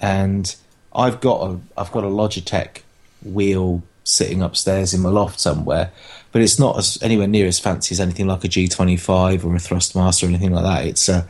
and 0.00 0.54
I've 0.94 1.20
got 1.20 1.50
a 1.50 1.60
I've 1.76 1.92
got 1.92 2.04
a 2.04 2.08
Logitech 2.08 2.82
wheel 3.22 3.82
sitting 4.04 4.42
upstairs 4.42 4.92
in 4.92 5.00
my 5.00 5.08
loft 5.08 5.40
somewhere, 5.40 5.90
but 6.32 6.42
it's 6.42 6.58
not 6.58 6.78
as 6.78 6.98
anywhere 7.02 7.26
near 7.26 7.46
as 7.46 7.58
fancy 7.58 7.94
as 7.94 8.00
anything 8.00 8.26
like 8.26 8.44
a 8.44 8.48
G25 8.48 9.44
or 9.44 9.54
a 9.54 9.58
Thrustmaster 9.58 10.24
or 10.24 10.26
anything 10.26 10.52
like 10.52 10.64
that. 10.64 10.86
It's 10.86 11.08
a, 11.08 11.26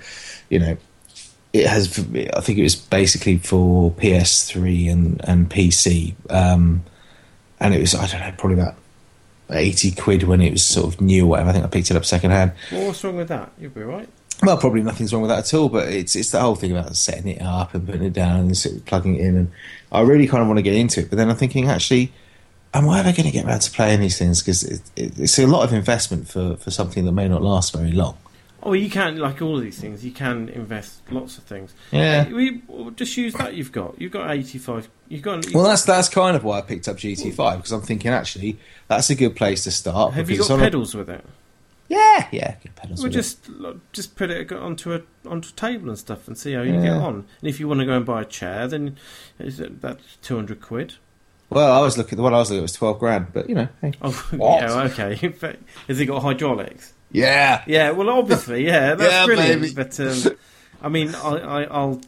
you 0.49 0.59
know, 0.59 0.77
it 1.53 1.67
has. 1.67 1.99
I 1.99 2.41
think 2.41 2.59
it 2.59 2.63
was 2.63 2.77
basically 2.77 3.39
for 3.39 3.91
PS3 3.93 4.91
and 4.91 5.21
and 5.25 5.51
PC, 5.51 6.15
um, 6.31 6.85
and 7.61 7.75
it 7.75 7.81
was 7.81 7.95
I 7.95 8.07
don't 8.07 8.21
know 8.21 8.35
probably 8.37 8.61
about. 8.61 8.77
80 9.51 9.91
quid 9.91 10.23
when 10.23 10.41
it 10.41 10.51
was 10.51 10.65
sort 10.65 10.95
of 10.95 11.01
new 11.03 11.27
or 11.27 11.29
whatever. 11.29 11.51
I 11.51 11.53
think 11.53 11.65
I 11.67 11.69
picked 11.69 11.91
it 11.91 11.97
up 11.97 12.07
second 12.07 12.31
hand. 12.31 12.53
Well, 12.71 12.87
what's 12.87 13.05
wrong 13.05 13.17
with 13.17 13.29
that? 13.29 13.53
You'll 13.59 13.71
be 13.71 13.83
right. 13.83 14.09
Well, 14.43 14.57
probably 14.57 14.83
nothing's 14.83 15.13
wrong 15.13 15.23
with 15.23 15.31
that 15.31 15.39
at 15.39 15.55
all, 15.55 15.69
but 15.69 15.89
it's 15.89 16.17
it's 16.17 16.33
the 16.33 16.41
whole 16.41 16.57
thing 16.57 16.73
about 16.73 16.97
setting 16.97 17.29
it 17.29 17.43
up 17.43 17.75
and 17.75 17.87
putting 17.87 18.03
it 18.03 18.13
down 18.13 18.41
and 18.41 18.57
sort 18.57 18.77
of 18.77 18.85
plugging 18.85 19.15
it 19.15 19.21
in. 19.21 19.37
And 19.37 19.53
I 19.93 20.01
really 20.01 20.27
kind 20.27 20.43
of 20.43 20.49
want 20.49 20.59
to 20.59 20.63
get 20.63 20.75
into 20.75 21.01
it, 21.01 21.11
but 21.11 21.17
then 21.17 21.31
I'm 21.31 21.37
thinking, 21.37 21.69
actually, 21.69 22.13
am 22.75 22.89
I 22.89 23.01
ever 23.01 23.13
going 23.13 23.27
to 23.27 23.31
get 23.31 23.45
around 23.45 23.61
to 23.61 23.71
playing 23.71 24.01
these 24.01 24.19
things? 24.19 24.41
Because 24.41 24.65
it, 24.65 24.81
it, 24.97 25.19
it's 25.19 25.39
a 25.39 25.47
lot 25.47 25.63
of 25.63 25.73
investment 25.73 26.29
for, 26.29 26.57
for 26.57 26.71
something 26.71 27.05
that 27.05 27.13
may 27.13 27.29
not 27.29 27.43
last 27.43 27.73
very 27.73 27.93
long. 27.93 28.17
Oh, 28.65 28.75
you 28.75 28.89
can 28.89 29.19
like 29.19 29.43
all 29.43 29.57
of 29.57 29.63
these 29.63 29.81
things. 29.81 30.05
You 30.05 30.13
can 30.13 30.49
invest 30.49 31.03
lots 31.11 31.37
of 31.37 31.45
things. 31.45 31.75
Yeah. 31.91 32.27
Uh, 32.29 32.35
we 32.35 32.63
well, 32.69 32.91
just 32.91 33.17
use 33.17 33.35
that 33.35 33.55
you've 33.55 33.73
got. 33.73 34.01
You've 34.01 34.13
got 34.13 34.31
eighty-five. 34.31 34.89
You've 35.09 35.23
got. 35.23 35.53
Well, 35.53 35.65
that's 35.65 35.85
that's 35.85 36.09
kind 36.09 36.37
of 36.37 36.45
why 36.45 36.59
I 36.59 36.63
picked 36.63 36.87
up 36.87 36.97
GT5 36.97 37.57
because 37.57 37.73
I'm 37.73 37.83
thinking 37.83 38.13
actually 38.13 38.59
that's 38.87 39.11
a 39.11 39.17
good 39.17 39.35
place 39.35 39.65
to 39.65 39.73
start. 39.73 40.15
Have 40.15 40.31
you 40.31 40.39
got 40.39 40.51
on 40.53 40.61
a- 40.61 40.63
pedals 40.63 40.95
with 40.95 41.11
it? 41.11 41.25
Yeah, 41.89 42.27
yeah. 42.33 42.55
Well, 42.85 42.91
with 43.03 43.07
it. 43.07 43.11
just 43.11 43.49
just 43.93 44.17
put 44.17 44.31
it 44.31 44.51
onto 44.53 44.95
a 44.95 45.03
onto 45.27 45.51
a 45.51 45.53
table 45.53 45.89
and 45.89 45.99
stuff, 45.99 46.27
and 46.27 46.37
see 46.39 46.53
how 46.55 46.63
you 46.63 46.73
get 46.81 46.93
on. 46.93 47.15
And 47.15 47.27
if 47.43 47.61
you 47.61 47.69
want 47.69 47.81
to 47.81 47.87
go 47.87 47.93
and 47.93 48.07
buy 48.07 48.23
a 48.23 48.25
chair, 48.25 48.67
then 48.67 48.97
is 49.39 49.61
it, 49.61 49.81
that's 49.83 50.17
two 50.23 50.37
hundred 50.37 50.61
quid. 50.63 50.95
Well, 51.51 51.71
I 51.71 51.81
was 51.83 51.99
looking. 51.99 52.17
The 52.17 52.23
one 52.23 52.33
I 52.33 52.39
was 52.39 52.49
looking 52.51 52.61
at 52.61 52.63
was 52.63 52.73
twelve 52.73 52.99
grand, 52.99 53.33
but 53.33 53.49
you 53.49 53.55
know, 53.55 53.69
hey. 53.83 53.93
Oh, 54.01 54.27
yeah, 54.33 54.83
okay. 54.85 55.29
But 55.41 55.59
Has 55.87 56.01
it 56.01 56.07
got 56.07 56.23
hydraulics? 56.23 56.95
yeah, 57.11 57.63
Yeah, 57.67 57.91
well, 57.91 58.09
obviously, 58.09 58.65
yeah, 58.67 58.95
that's 58.95 59.13
Yeah, 59.13 59.27
brilliant. 59.27 59.61
baby. 59.63 59.75
But 59.75 60.01
um, 60.01 60.37
I 60.81 60.89
mean, 60.89 61.15
I, 61.15 61.29
I, 61.29 61.63
I'll 61.65 62.01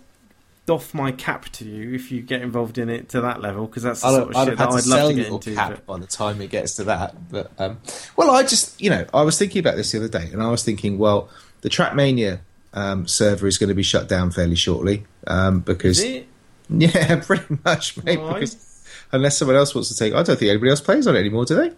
doff 0.66 0.94
my 0.94 1.12
cap 1.12 1.44
to 1.50 1.64
you 1.64 1.94
if 1.94 2.10
you 2.10 2.22
get 2.22 2.40
involved 2.40 2.78
in 2.78 2.88
it 2.88 3.10
to 3.10 3.20
that 3.20 3.40
level 3.40 3.66
because 3.66 3.82
that's 3.82 4.00
the 4.00 4.06
I'd, 4.06 4.14
sort 4.14 4.30
of 4.30 4.36
I'd 4.36 4.48
shit 4.48 4.58
that 4.58 4.68
I'd 4.68 4.86
love 4.86 5.08
to 5.10 5.14
get 5.14 5.26
into. 5.26 5.54
cap 5.54 5.70
but- 5.70 5.86
by 5.86 5.98
the 5.98 6.06
time 6.06 6.40
it 6.40 6.50
gets 6.50 6.76
to 6.76 6.84
that. 6.84 7.30
But 7.30 7.52
um, 7.58 7.78
well, 8.16 8.30
I 8.30 8.42
just 8.42 8.80
you 8.80 8.90
know 8.90 9.06
I 9.12 9.22
was 9.22 9.38
thinking 9.38 9.60
about 9.60 9.76
this 9.76 9.92
the 9.92 9.98
other 9.98 10.08
day, 10.08 10.30
and 10.32 10.42
I 10.42 10.50
was 10.50 10.64
thinking, 10.64 10.98
well, 10.98 11.28
the 11.60 11.68
Trackmania 11.68 12.40
um, 12.72 13.06
server 13.06 13.46
is 13.46 13.58
going 13.58 13.68
to 13.68 13.74
be 13.74 13.82
shut 13.82 14.08
down 14.08 14.30
fairly 14.30 14.56
shortly 14.56 15.04
um, 15.26 15.60
because 15.60 16.04
yeah, 16.68 17.20
pretty 17.20 17.58
much, 17.64 18.02
mate. 18.02 18.16
Because 18.16 18.84
unless 19.12 19.38
someone 19.38 19.56
else 19.56 19.74
wants 19.74 19.88
to 19.90 19.96
take, 19.96 20.12
I 20.14 20.22
don't 20.22 20.38
think 20.38 20.50
anybody 20.50 20.70
else 20.70 20.80
plays 20.80 21.06
on 21.06 21.16
it 21.16 21.20
anymore, 21.20 21.44
do 21.44 21.56
they? 21.56 21.72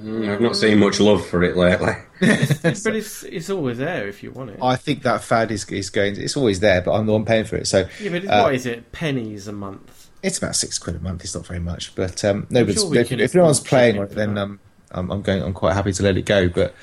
Mm, 0.00 0.28
I've 0.28 0.40
not 0.40 0.56
seen 0.56 0.78
much 0.78 1.00
love 1.00 1.26
for 1.26 1.42
it 1.42 1.56
lately. 1.56 1.94
but 2.20 2.94
it's 2.94 3.22
it's 3.22 3.50
always 3.50 3.78
there 3.78 4.08
if 4.08 4.22
you 4.22 4.30
want 4.30 4.50
it. 4.50 4.58
I 4.62 4.76
think 4.76 5.02
that 5.02 5.22
fad 5.22 5.50
is, 5.50 5.64
is 5.70 5.90
going. 5.90 6.20
It's 6.20 6.36
always 6.36 6.60
there, 6.60 6.82
but 6.82 6.92
I'm 6.92 7.06
the 7.06 7.12
one 7.12 7.24
paying 7.24 7.44
for 7.44 7.56
it. 7.56 7.66
So 7.66 7.88
yeah, 8.00 8.10
but 8.10 8.26
uh, 8.26 8.42
what 8.42 8.54
is 8.54 8.66
it? 8.66 8.92
Pennies 8.92 9.48
a 9.48 9.52
month. 9.52 10.10
it's 10.22 10.38
about 10.38 10.56
six 10.56 10.78
quid 10.78 10.96
a 10.96 11.00
month. 11.00 11.24
It's 11.24 11.34
not 11.34 11.46
very 11.46 11.60
much, 11.60 11.94
but 11.94 12.24
um, 12.24 12.46
no. 12.50 12.64
But 12.64 12.74
sure 12.74 12.90
we 12.90 12.98
if, 12.98 13.10
if 13.12 13.34
no 13.34 13.44
one's 13.44 13.60
playing 13.60 13.96
it, 13.96 14.10
then 14.10 14.36
um, 14.36 14.60
I'm, 14.90 15.10
I'm 15.10 15.22
going. 15.22 15.42
I'm 15.42 15.54
quite 15.54 15.74
happy 15.74 15.92
to 15.92 16.02
let 16.02 16.16
it 16.16 16.26
go. 16.26 16.48
But 16.48 16.74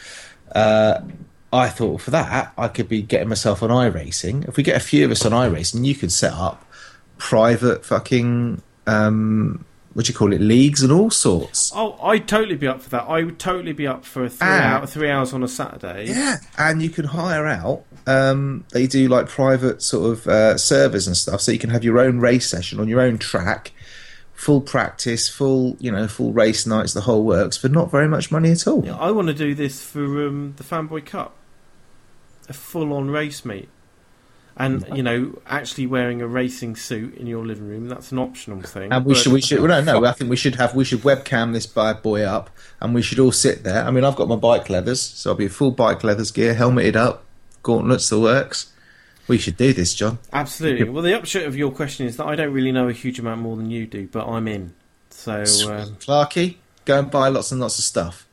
uh, 0.55 1.01
I 1.51 1.69
thought 1.69 2.01
for 2.01 2.11
that 2.11 2.51
I 2.57 2.67
could 2.67 2.89
be 2.89 3.03
getting 3.03 3.29
myself 3.29 3.61
on 3.61 3.69
iRacing. 3.69 4.47
If 4.47 4.57
we 4.57 4.63
get 4.63 4.75
a 4.75 4.83
few 4.83 5.05
of 5.05 5.11
us 5.11 5.23
on 5.23 5.33
iRacing, 5.33 5.85
you 5.85 5.93
can 5.93 6.09
set 6.09 6.33
up 6.33 6.65
private 7.17 7.85
fucking 7.85 8.61
um, 8.87 9.65
what 9.93 10.05
do 10.05 10.11
you 10.11 10.17
call 10.17 10.33
it, 10.33 10.41
leagues 10.41 10.81
and 10.83 10.91
all 10.91 11.09
sorts. 11.11 11.71
Oh, 11.75 11.97
I'd 12.01 12.27
totally 12.27 12.55
be 12.55 12.67
up 12.67 12.81
for 12.81 12.89
that. 12.91 13.03
I 13.03 13.23
would 13.23 13.37
totally 13.39 13.73
be 13.73 13.85
up 13.87 14.05
for 14.05 14.23
a 14.23 14.29
three 14.29 14.47
Ah. 14.47 14.77
hour, 14.77 14.85
three 14.87 15.09
hours 15.09 15.33
on 15.33 15.43
a 15.43 15.47
Saturday. 15.47 16.05
Yeah, 16.07 16.37
and 16.57 16.81
you 16.81 16.89
can 16.89 17.05
hire 17.05 17.45
out. 17.45 17.83
Um, 18.07 18.65
they 18.71 18.87
do 18.87 19.07
like 19.07 19.27
private 19.29 19.81
sort 19.81 20.11
of 20.11 20.27
uh, 20.27 20.57
servers 20.57 21.07
and 21.07 21.15
stuff, 21.15 21.41
so 21.41 21.51
you 21.51 21.59
can 21.59 21.69
have 21.69 21.83
your 21.83 21.99
own 21.99 22.19
race 22.19 22.49
session 22.49 22.79
on 22.79 22.87
your 22.87 22.99
own 23.01 23.17
track, 23.17 23.71
full 24.33 24.59
practice, 24.61 25.29
full 25.29 25.77
you 25.79 25.91
know, 25.91 26.07
full 26.07 26.33
race 26.33 26.65
nights, 26.65 26.93
the 26.93 27.01
whole 27.01 27.23
works 27.23 27.55
for 27.55 27.69
not 27.69 27.89
very 27.91 28.07
much 28.07 28.31
money 28.31 28.51
at 28.51 28.67
all. 28.67 28.83
Yeah, 28.83 28.97
I 28.97 29.11
want 29.11 29.27
to 29.29 29.33
do 29.33 29.53
this 29.55 29.81
for 29.81 30.03
um, 30.27 30.53
the 30.57 30.63
Fanboy 30.63 31.05
Cup, 31.05 31.35
a 32.49 32.53
full-on 32.53 33.09
race 33.09 33.45
meet, 33.45 33.69
and 34.57 34.85
you 34.95 35.03
know, 35.03 35.39
actually 35.47 35.87
wearing 35.87 36.21
a 36.21 36.27
racing 36.27 36.75
suit 36.75 37.15
in 37.15 37.27
your 37.27 37.45
living 37.45 37.67
room. 37.67 37.89
That's 37.89 38.11
an 38.11 38.19
optional 38.19 38.61
thing. 38.61 38.91
And 38.91 39.05
we 39.05 39.13
but- 39.13 39.21
should, 39.21 39.33
we 39.33 39.41
should, 39.41 39.59
well, 39.59 39.67
no, 39.83 39.99
no, 39.99 40.05
I 40.05 40.11
think 40.11 40.29
we 40.29 40.35
should 40.35 40.55
have, 40.55 40.75
we 40.75 40.85
should 40.85 41.01
webcam 41.01 41.53
this 41.53 41.65
bad 41.65 42.01
boy 42.01 42.23
up, 42.23 42.49
and 42.79 42.93
we 42.93 43.01
should 43.01 43.19
all 43.19 43.31
sit 43.31 43.63
there. 43.63 43.83
I 43.83 43.91
mean, 43.91 44.03
I've 44.03 44.15
got 44.15 44.27
my 44.27 44.35
bike 44.35 44.69
leathers, 44.69 45.01
so 45.01 45.31
I'll 45.31 45.35
be 45.35 45.47
full 45.47 45.71
bike 45.71 46.03
leathers 46.03 46.31
gear, 46.31 46.53
helmeted 46.53 46.95
up, 46.95 47.23
gauntlets, 47.63 48.09
the 48.09 48.19
works. 48.19 48.71
We 49.27 49.37
should 49.37 49.55
do 49.55 49.71
this, 49.71 49.93
John. 49.93 50.19
Absolutely. 50.33 50.89
Well, 50.89 51.01
the 51.01 51.17
upshot 51.17 51.43
of 51.43 51.55
your 51.55 51.71
question 51.71 52.05
is 52.05 52.17
that 52.17 52.25
I 52.25 52.35
don't 52.35 52.51
really 52.51 52.73
know 52.73 52.89
a 52.89 52.93
huge 52.93 53.19
amount 53.19 53.41
more 53.41 53.55
than 53.55 53.71
you 53.71 53.87
do, 53.87 54.07
but 54.11 54.27
I'm 54.27 54.47
in. 54.47 54.73
So 55.11 55.39
um, 55.39 55.95
Clarky, 55.95 56.57
go 56.85 56.99
and 56.99 57.09
buy 57.09 57.29
lots 57.29 57.51
and 57.51 57.61
lots 57.61 57.79
of 57.79 57.85
stuff. 57.85 58.27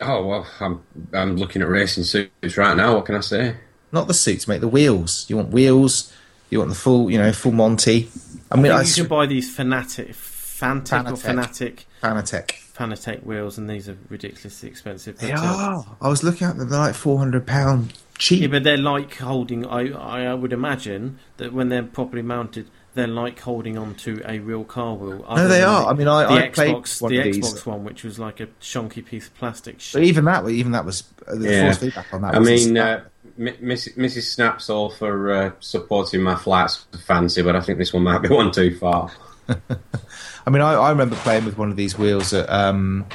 Oh 0.00 0.26
well, 0.26 0.46
I'm 0.60 0.82
I'm 1.12 1.36
looking 1.36 1.62
at 1.62 1.68
racing 1.68 2.04
suits 2.04 2.56
right 2.56 2.76
now. 2.76 2.96
What 2.96 3.06
can 3.06 3.14
I 3.14 3.20
say? 3.20 3.56
Not 3.94 4.08
the 4.08 4.14
suits, 4.14 4.48
mate. 4.48 4.60
The 4.60 4.68
wheels. 4.68 5.24
You 5.28 5.36
want 5.36 5.50
wheels. 5.50 6.12
You 6.50 6.58
want 6.58 6.68
the 6.70 6.76
full, 6.76 7.10
you 7.10 7.16
know, 7.18 7.32
full 7.32 7.52
Monty. 7.52 8.08
I 8.50 8.56
mean, 8.56 8.70
I 8.72 8.78
I, 8.78 8.84
think 8.84 8.96
you 8.98 9.02
can 9.04 9.08
buy 9.08 9.26
these 9.26 9.54
fanatic, 9.54 10.14
Fantic 10.14 10.92
or 11.06 11.12
Fanatec. 11.12 11.18
Fanatic, 11.20 11.86
Fanatec. 12.02 12.50
Fanatec 12.74 13.22
wheels, 13.24 13.56
and 13.56 13.70
these 13.70 13.88
are 13.88 13.96
ridiculously 14.08 14.68
expensive. 14.68 15.18
They 15.18 15.32
are. 15.32 15.84
I 16.00 16.08
was 16.08 16.22
looking 16.24 16.46
at 16.48 16.58
them. 16.58 16.68
They're 16.68 16.78
like 16.78 16.94
four 16.94 17.18
hundred 17.18 17.46
pound 17.46 17.94
cheap. 18.18 18.42
Yeah, 18.42 18.48
but 18.48 18.64
they're 18.64 18.76
like 18.76 19.16
holding. 19.16 19.64
I, 19.66 19.92
I 19.92 20.24
I 20.26 20.34
would 20.34 20.52
imagine 20.52 21.18
that 21.38 21.52
when 21.52 21.68
they're 21.68 21.82
properly 21.84 22.22
mounted, 22.22 22.68
they're 22.94 23.06
like 23.06 23.40
holding 23.40 23.78
onto 23.78 24.20
a 24.24 24.38
real 24.40 24.64
car 24.64 24.94
wheel. 24.94 25.24
no, 25.28 25.48
they 25.48 25.62
are. 25.62 25.82
The, 25.84 25.88
I 25.88 25.92
mean, 25.94 26.08
I, 26.08 26.24
the 26.24 26.44
I 26.46 26.48
played 26.48 26.74
Xbox, 26.76 27.00
one 27.02 27.12
the 27.12 27.18
of 27.18 27.24
these. 27.24 27.52
Xbox 27.54 27.66
one, 27.66 27.84
which 27.84 28.02
was 28.04 28.18
like 28.18 28.40
a 28.40 28.46
shonky 28.60 29.04
piece 29.04 29.28
of 29.28 29.34
plastic. 29.36 29.78
But 29.92 30.02
even 30.02 30.24
that, 30.26 30.48
even 30.48 30.72
that 30.72 30.84
was 30.84 31.04
uh, 31.26 31.34
the 31.36 31.50
Yeah. 31.50 31.64
force 31.66 31.78
feedback 31.78 32.12
on 32.12 32.22
that. 32.22 32.34
I 32.34 32.38
was 32.40 32.66
mean, 32.66 32.76
a- 32.76 32.80
uh, 32.82 33.00
Mrs. 33.38 34.32
Snaps 34.32 34.70
all 34.70 34.90
for 34.90 35.32
uh, 35.32 35.52
supporting 35.60 36.22
my 36.22 36.36
flights 36.36 36.86
fancy, 37.06 37.42
but 37.42 37.56
I 37.56 37.60
think 37.60 37.78
this 37.78 37.92
one 37.92 38.04
might 38.04 38.22
be 38.22 38.28
one 38.34 38.52
too 38.52 38.76
far. 38.78 39.10
I 39.48 40.50
mean, 40.50 40.62
I, 40.62 40.74
I 40.74 40.90
remember 40.90 41.16
playing 41.16 41.44
with 41.44 41.58
one 41.58 41.70
of 41.70 41.76
these 41.76 41.98
wheels 41.98 42.32
at 42.32 42.48
um, 42.48 43.06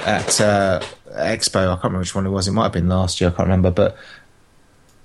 at 0.00 0.40
uh, 0.40 0.80
Expo. 1.10 1.62
I 1.62 1.74
can't 1.74 1.84
remember 1.84 2.00
which 2.00 2.14
one 2.14 2.26
it 2.26 2.30
was. 2.30 2.48
It 2.48 2.52
might 2.52 2.64
have 2.64 2.72
been 2.72 2.88
last 2.88 3.20
year. 3.20 3.30
I 3.30 3.32
can't 3.32 3.48
remember. 3.48 3.70
But 3.70 3.96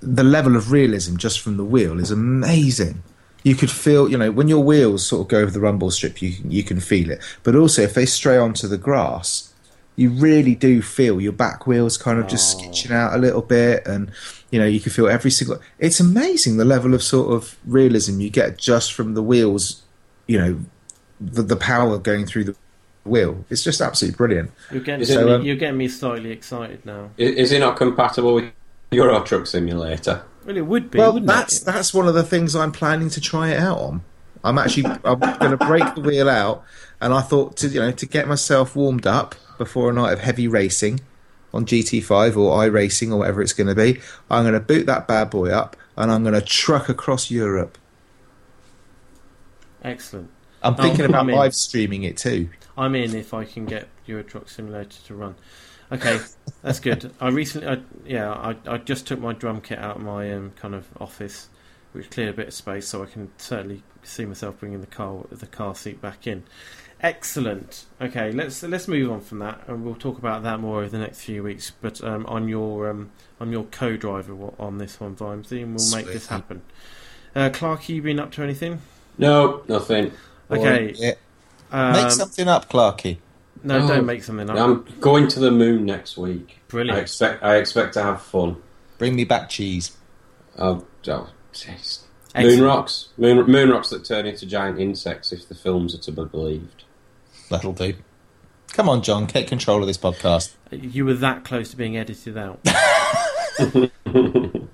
the 0.00 0.24
level 0.24 0.56
of 0.56 0.70
realism 0.70 1.16
just 1.16 1.40
from 1.40 1.56
the 1.56 1.64
wheel 1.64 1.98
is 1.98 2.10
amazing. 2.10 3.02
You 3.42 3.54
could 3.54 3.70
feel, 3.70 4.08
you 4.08 4.16
know, 4.16 4.30
when 4.30 4.48
your 4.48 4.62
wheels 4.62 5.06
sort 5.06 5.22
of 5.22 5.28
go 5.28 5.38
over 5.40 5.50
the 5.50 5.60
rumble 5.60 5.90
strip, 5.90 6.20
you 6.20 6.34
you 6.48 6.62
can 6.62 6.80
feel 6.80 7.10
it. 7.10 7.20
But 7.42 7.56
also, 7.56 7.82
if 7.82 7.94
they 7.94 8.06
stray 8.06 8.36
onto 8.36 8.68
the 8.68 8.78
grass, 8.78 9.53
you 9.96 10.10
really 10.10 10.54
do 10.54 10.82
feel 10.82 11.20
your 11.20 11.32
back 11.32 11.66
wheels 11.66 11.96
kind 11.96 12.18
of 12.18 12.26
just 12.26 12.56
Oh. 12.56 12.60
skitching 12.62 12.90
out 12.90 13.14
a 13.14 13.18
little 13.18 13.42
bit, 13.42 13.86
and 13.86 14.10
you 14.50 14.58
know, 14.58 14.66
you 14.66 14.80
can 14.80 14.90
feel 14.92 15.08
every 15.08 15.30
single. 15.30 15.60
It's 15.78 16.00
amazing 16.00 16.56
the 16.56 16.64
level 16.64 16.94
of 16.94 17.02
sort 17.02 17.32
of 17.32 17.56
realism 17.66 18.20
you 18.20 18.30
get 18.30 18.58
just 18.58 18.92
from 18.92 19.14
the 19.14 19.22
wheels. 19.22 19.82
You 20.26 20.38
know, 20.38 20.60
the, 21.20 21.42
the 21.42 21.56
power 21.56 21.98
going 21.98 22.26
through 22.26 22.44
the 22.44 22.56
wheel. 23.04 23.44
It's 23.50 23.62
just 23.62 23.80
absolutely 23.80 24.16
brilliant. 24.16 24.50
You're 24.70 24.80
getting, 24.82 25.02
Is 25.02 25.10
it- 25.10 25.24
me, 25.24 25.32
um, 25.32 25.42
you're 25.42 25.56
getting 25.56 25.76
me 25.76 25.88
slightly 25.88 26.30
excited 26.30 26.84
now. 26.86 27.10
Is, 27.18 27.36
is 27.36 27.52
it 27.52 27.58
not 27.60 27.76
compatible 27.76 28.34
with 28.34 28.50
Euro 28.92 29.22
Truck 29.22 29.46
Simulator? 29.46 30.22
Well, 30.46 30.56
it 30.56 30.66
would 30.66 30.90
be. 30.90 30.98
well, 30.98 31.12
wouldn't 31.12 31.26
that's 31.28 31.62
it? 31.62 31.64
that's 31.66 31.92
one 31.94 32.06
of 32.08 32.14
the 32.14 32.22
things 32.22 32.54
I'm 32.56 32.72
planning 32.72 33.10
to 33.10 33.20
try 33.20 33.50
it 33.50 33.58
out 33.58 33.78
on. 33.78 34.02
I'm 34.42 34.58
actually 34.58 34.86
I'm 35.04 35.18
going 35.18 35.50
to 35.52 35.56
break 35.56 35.94
the 35.94 36.00
wheel 36.02 36.28
out, 36.28 36.64
and 37.00 37.12
I 37.14 37.20
thought 37.22 37.56
to 37.58 37.68
you 37.68 37.80
know 37.80 37.92
to 37.92 38.06
get 38.06 38.28
myself 38.28 38.76
warmed 38.76 39.06
up 39.06 39.34
before 39.58 39.90
a 39.90 39.92
night 39.92 40.12
of 40.12 40.20
heavy 40.20 40.48
racing 40.48 41.00
on 41.52 41.66
GT5 41.66 42.36
or 42.36 42.58
iRacing 42.58 43.12
or 43.12 43.18
whatever 43.18 43.42
it's 43.42 43.52
going 43.52 43.68
to 43.68 43.74
be. 43.74 44.00
I'm 44.30 44.44
going 44.44 44.54
to 44.54 44.60
boot 44.60 44.86
that 44.86 45.06
bad 45.08 45.30
boy 45.30 45.50
up, 45.50 45.76
and 45.96 46.10
I'm 46.10 46.22
going 46.22 46.34
to 46.34 46.42
truck 46.42 46.88
across 46.88 47.30
Europe. 47.30 47.78
excellent. 49.82 50.30
I'm 50.62 50.76
Oh, 50.78 50.80
thinking 50.80 51.04
about 51.04 51.28
I'm 51.28 51.30
live 51.30 51.54
streaming 51.54 52.02
it 52.04 52.16
too. 52.16 52.50
I'm 52.76 52.94
in 52.94 53.14
if 53.14 53.34
I 53.34 53.44
can 53.44 53.66
get 53.66 53.88
Euro 54.06 54.22
Truck 54.24 54.48
Simulator 54.48 55.00
to 55.06 55.14
run. 55.14 55.36
Okay, 55.92 56.26
that's 56.62 56.80
good. 56.80 57.14
I 57.20 57.28
recently, 57.28 57.68
I, 57.68 57.82
yeah, 58.04 58.32
I, 58.32 58.56
I 58.66 58.78
just 58.78 59.06
took 59.06 59.20
my 59.20 59.32
drum 59.32 59.60
kit 59.60 59.78
out 59.78 59.96
of 59.96 60.02
my 60.02 60.32
um, 60.32 60.52
kind 60.52 60.74
of 60.74 60.88
office, 61.00 61.48
which 61.92 62.10
cleared 62.10 62.30
a 62.30 62.32
bit 62.32 62.48
of 62.48 62.54
space, 62.54 62.88
so 62.88 63.02
I 63.02 63.06
can 63.06 63.30
certainly 63.38 63.84
see 64.02 64.24
myself 64.24 64.58
bringing 64.58 64.80
the 64.80 64.86
car 64.86 65.24
the 65.30 65.46
car 65.46 65.74
seat 65.74 66.00
back 66.00 66.26
in. 66.26 66.44
Excellent. 67.04 67.84
Okay, 68.00 68.32
let's 68.32 68.62
let's 68.62 68.88
move 68.88 69.10
on 69.12 69.20
from 69.20 69.40
that, 69.40 69.60
and 69.66 69.84
we'll 69.84 69.94
talk 69.94 70.16
about 70.16 70.42
that 70.44 70.58
more 70.58 70.78
over 70.78 70.88
the 70.88 70.98
next 70.98 71.20
few 71.22 71.42
weeks. 71.42 71.70
But 71.82 72.02
um, 72.02 72.24
on 72.24 72.48
your 72.48 72.88
um, 72.88 73.10
on 73.38 73.52
your 73.52 73.64
co-driver 73.64 74.34
on 74.58 74.78
this 74.78 74.98
one, 74.98 75.14
Vimesy, 75.14 75.62
and 75.62 75.76
we'll 75.76 75.90
make 75.94 76.06
this 76.06 76.28
happen. 76.28 76.62
Uh, 77.36 77.50
Clark, 77.52 77.90
you 77.90 78.00
been 78.00 78.18
up 78.18 78.32
to 78.32 78.42
anything? 78.42 78.80
No, 79.18 79.62
nothing. 79.68 80.12
Okay. 80.50 80.94
Yeah. 80.96 81.12
Um, 81.70 81.92
Make 81.92 82.10
something 82.10 82.48
up, 82.48 82.70
Clarky. 82.70 83.18
no, 83.62 83.80
Oh, 83.80 83.88
don't 83.88 84.06
make 84.06 84.22
something 84.22 84.48
up. 84.48 84.56
I'm 84.56 84.84
going 85.00 85.28
to 85.28 85.40
the 85.40 85.50
moon 85.50 85.84
next 85.84 86.16
week. 86.16 86.60
Brilliant. 86.68 86.96
I 86.98 87.02
expect 87.02 87.42
I 87.42 87.56
expect 87.56 87.94
to 87.94 88.02
have 88.02 88.22
fun. 88.22 88.56
Bring 88.96 89.14
me 89.14 89.24
back 89.24 89.50
cheese. 89.50 89.94
Oh, 90.58 90.86
oh 91.08 91.30
jeez. 91.52 92.04
Excellent. 92.34 92.58
Moon 92.58 92.66
rocks, 92.66 93.08
moon, 93.18 93.46
moon 93.46 93.70
rocks 93.70 93.90
that 93.90 94.06
turn 94.06 94.24
into 94.26 94.46
giant 94.46 94.80
insects 94.80 95.32
if 95.32 95.46
the 95.48 95.54
films 95.54 95.94
are 95.94 95.98
to 95.98 96.12
be 96.12 96.24
believed. 96.24 96.83
That'll 97.50 97.72
do. 97.72 97.94
Come 98.72 98.88
on, 98.88 99.02
John. 99.02 99.26
Take 99.26 99.46
control 99.48 99.80
of 99.80 99.86
this 99.86 99.98
podcast. 99.98 100.54
You 100.70 101.04
were 101.04 101.14
that 101.14 101.44
close 101.44 101.70
to 101.70 101.76
being 101.76 101.96
edited 101.96 102.36
out. 102.36 102.60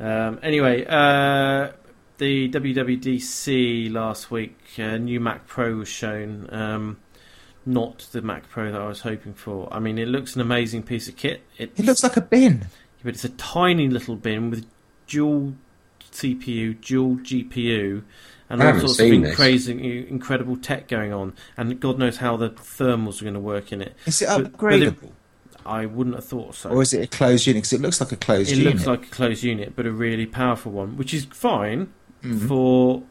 um, 0.01 0.39
anyway, 0.43 0.85
uh, 0.87 1.73
the 2.19 2.49
WWDC 2.51 3.93
last 3.93 4.31
week, 4.31 4.59
uh, 4.79 4.97
new 4.97 5.21
Mac 5.21 5.47
Pro 5.47 5.77
was 5.77 5.89
shown. 5.89 6.49
Um, 6.53 6.99
not 7.67 8.09
the 8.13 8.23
Mac 8.23 8.49
Pro 8.49 8.73
that 8.73 8.81
I 8.81 8.87
was 8.89 9.01
hoping 9.03 9.35
for. 9.35 9.69
I 9.73 9.79
mean, 9.81 9.99
it 9.99 10.09
looks 10.09 10.35
an 10.35 10.41
amazing 10.41 10.83
piece 10.85 11.09
of 11.09 11.17
kit. 11.17 11.43
It, 11.59 11.73
It 11.77 11.85
looks 11.85 12.03
like 12.03 12.17
a 12.17 12.23
bin. 12.23 12.67
but 13.03 13.15
it's 13.15 13.25
a 13.25 13.29
tiny 13.31 13.89
little 13.89 14.17
bin 14.17 14.51
with 14.51 14.67
dual 15.07 15.55
CPU, 16.11 16.81
dual 16.81 17.17
GPU, 17.17 18.03
and 18.51 18.63
I 18.63 18.67
all 18.67 18.73
haven't 18.73 18.89
sorts 18.89 19.01
of 19.01 19.07
seen 19.07 19.23
this. 19.23 19.35
crazy, 19.37 20.07
incredible 20.09 20.57
tech 20.59 20.89
going 20.89 21.13
on. 21.13 21.33
And 21.57 21.81
God 21.81 21.99
knows 21.99 22.19
how 22.19 22.37
the 22.37 22.51
thermals 22.51 23.21
are 23.21 23.25
going 23.25 23.35
to 23.35 23.41
work 23.41 23.73
in 23.73 23.81
it. 23.81 23.95
Is 24.07 24.21
it 24.21 24.29
But- 24.29 24.59
but 24.59 24.75
it- 24.75 24.95
I 25.65 25.87
wouldn't 25.87 26.17
have 26.17 26.25
thought 26.25 26.55
so. 26.55 26.71
Or 26.71 26.83
is 26.83 26.93
it 26.95 27.03
a 27.03 27.07
closed 27.07 27.47
unit? 27.47 27.63
Because 27.63 27.75
it 27.75 27.81
looks 27.83 28.01
like 28.01 28.13
a 28.13 28.17
closed 28.17 28.51
it 28.51 28.59
unit. 28.59 28.73
It 28.73 28.77
looks 28.77 28.87
like 28.87 29.07
a 29.07 29.11
closed 29.11 29.43
unit, 29.45 29.75
but 29.77 29.87
a 29.87 29.93
really 29.93 30.27
powerful 30.27 30.73
one, 30.73 30.97
which 30.97 31.13
is 31.15 31.27
fine 31.27 31.89
Mhm. 32.25 32.49
for 32.49 33.03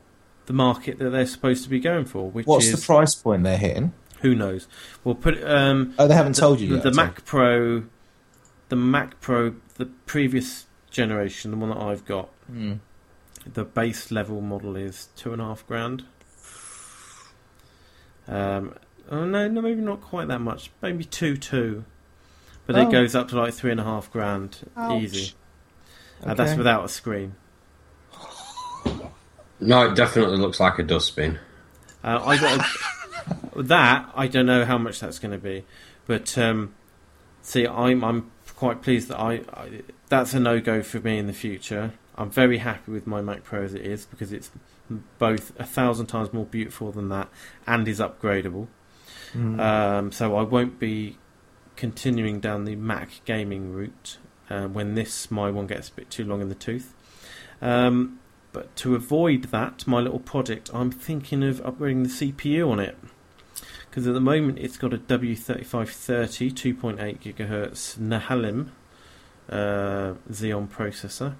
the 0.47 0.53
market 0.53 0.97
that 0.99 1.11
they're 1.11 1.27
supposed 1.27 1.63
to 1.63 1.69
be 1.69 1.79
going 1.79 2.05
for. 2.05 2.29
Which 2.29 2.45
What's 2.47 2.65
is 2.67 2.79
the 2.81 2.85
price 2.85 3.13
point 3.15 3.43
they're 3.43 3.57
hitting? 3.57 3.93
who 4.21 4.33
knows? 4.35 4.67
We'll 5.03 5.15
put 5.15 5.41
um, 5.47 5.93
Oh, 5.99 6.07
they 6.07 6.15
haven't 6.15 6.35
the, 6.35 6.41
told 6.41 6.59
you 6.59 6.67
the, 6.69 6.73
yet. 6.75 6.83
the 6.83 6.89
have 6.89 6.95
Mac 6.95 7.23
Pro, 7.25 7.83
the 8.69 8.75
Mac 8.75 9.21
Pro, 9.21 9.53
the 9.75 9.85
previous 10.07 10.65
generation, 10.91 11.51
the 11.51 11.57
one 11.57 11.69
that 11.69 11.77
I've 11.77 12.03
got. 12.03 12.29
Mm. 12.51 12.79
The 13.45 13.63
base 13.63 14.11
level 14.11 14.41
model 14.41 14.75
is 14.75 15.07
two 15.15 15.33
and 15.33 15.41
a 15.41 15.45
half 15.45 15.65
grand. 15.67 16.03
Um, 18.27 18.75
oh 19.09 19.25
no, 19.25 19.47
no, 19.47 19.61
maybe 19.61 19.81
not 19.81 20.01
quite 20.01 20.27
that 20.27 20.39
much. 20.39 20.71
Maybe 20.81 21.03
two, 21.03 21.37
two. 21.37 21.85
But 22.67 22.75
Oh. 22.75 22.81
it 22.87 22.91
goes 22.91 23.15
up 23.15 23.29
to 23.29 23.37
like 23.39 23.53
three 23.53 23.71
and 23.71 23.79
a 23.79 23.83
half 23.83 24.11
grand 24.11 24.57
Ouch. 24.77 25.01
easy. 25.01 25.33
Uh, 26.23 26.33
that's 26.35 26.55
without 26.57 26.85
a 26.85 26.89
screen. 26.89 27.35
No, 29.59 29.89
it 29.89 29.95
definitely 29.95 30.37
looks 30.37 30.59
like 30.59 30.79
a 30.79 30.83
dustbin. 30.83 31.39
Uh, 32.03 32.21
I 32.23 32.37
got 32.37 32.59
a, 33.55 33.63
that. 33.63 34.09
I 34.15 34.27
don't 34.27 34.45
know 34.45 34.63
how 34.65 34.77
much 34.77 34.99
that's 34.99 35.19
going 35.19 35.31
to 35.31 35.37
be, 35.37 35.65
but 36.05 36.37
um, 36.37 36.73
see, 37.41 37.65
I'm 37.67 38.03
I'm 38.03 38.31
quite 38.55 38.81
pleased 38.81 39.09
that 39.09 39.19
I, 39.19 39.41
I 39.53 39.81
that's 40.07 40.33
a 40.33 40.39
no 40.39 40.61
go 40.61 40.81
for 40.81 40.99
me 40.99 41.17
in 41.17 41.27
the 41.27 41.33
future. 41.33 41.93
I'm 42.19 42.29
very 42.29 42.57
happy 42.57 42.91
with 42.91 43.07
my 43.07 43.21
Mac 43.21 43.43
Pro 43.43 43.63
as 43.63 43.73
it 43.73 43.81
is 43.81 44.05
because 44.05 44.33
it's 44.33 44.51
both 45.17 45.57
a 45.57 45.63
thousand 45.63 46.07
times 46.07 46.33
more 46.33 46.45
beautiful 46.45 46.91
than 46.91 47.09
that 47.09 47.29
and 47.65 47.87
is 47.87 47.99
upgradable. 47.99 48.67
Mm. 49.33 49.59
Um, 49.59 50.11
so 50.11 50.35
I 50.35 50.41
won't 50.41 50.79
be 50.79 51.17
continuing 51.77 52.41
down 52.41 52.65
the 52.65 52.75
Mac 52.75 53.21
gaming 53.23 53.73
route 53.73 54.17
uh, 54.49 54.67
when 54.67 54.95
this 54.95 55.31
my 55.31 55.49
one 55.49 55.65
gets 55.65 55.87
a 55.89 55.93
bit 55.93 56.09
too 56.09 56.25
long 56.25 56.41
in 56.41 56.49
the 56.49 56.55
tooth. 56.55 56.93
Um, 57.61 58.19
but 58.51 58.75
to 58.77 58.95
avoid 58.95 59.45
that, 59.45 59.87
my 59.87 59.99
little 59.99 60.19
project, 60.19 60.69
I'm 60.73 60.91
thinking 60.91 61.43
of 61.43 61.61
upgrading 61.61 62.03
the 62.03 62.33
CPU 62.33 62.69
on 62.69 62.79
it 62.79 62.97
because 63.89 64.07
at 64.07 64.13
the 64.13 64.19
moment 64.19 64.59
it's 64.59 64.77
got 64.77 64.93
a 64.93 64.97
W3530 64.97 66.75
2.8 66.75 67.19
gigahertz 67.19 67.97
Nehalem 67.97 68.71
uh, 69.49 70.15
Xeon 70.31 70.67
processor, 70.67 71.35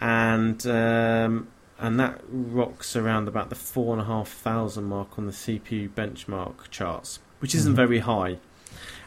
and 0.00 0.66
um, 0.66 1.48
and 1.78 1.98
that 2.00 2.20
rocks 2.28 2.94
around 2.96 3.28
about 3.28 3.48
the 3.50 3.56
four 3.56 3.92
and 3.92 4.02
a 4.02 4.04
half 4.04 4.28
thousand 4.28 4.84
mark 4.84 5.18
on 5.18 5.26
the 5.26 5.32
CPU 5.32 5.88
benchmark 5.90 6.70
charts, 6.70 7.18
which 7.40 7.54
isn't 7.54 7.72
Mhm. 7.72 7.76
very 7.76 7.98
high. 8.00 8.38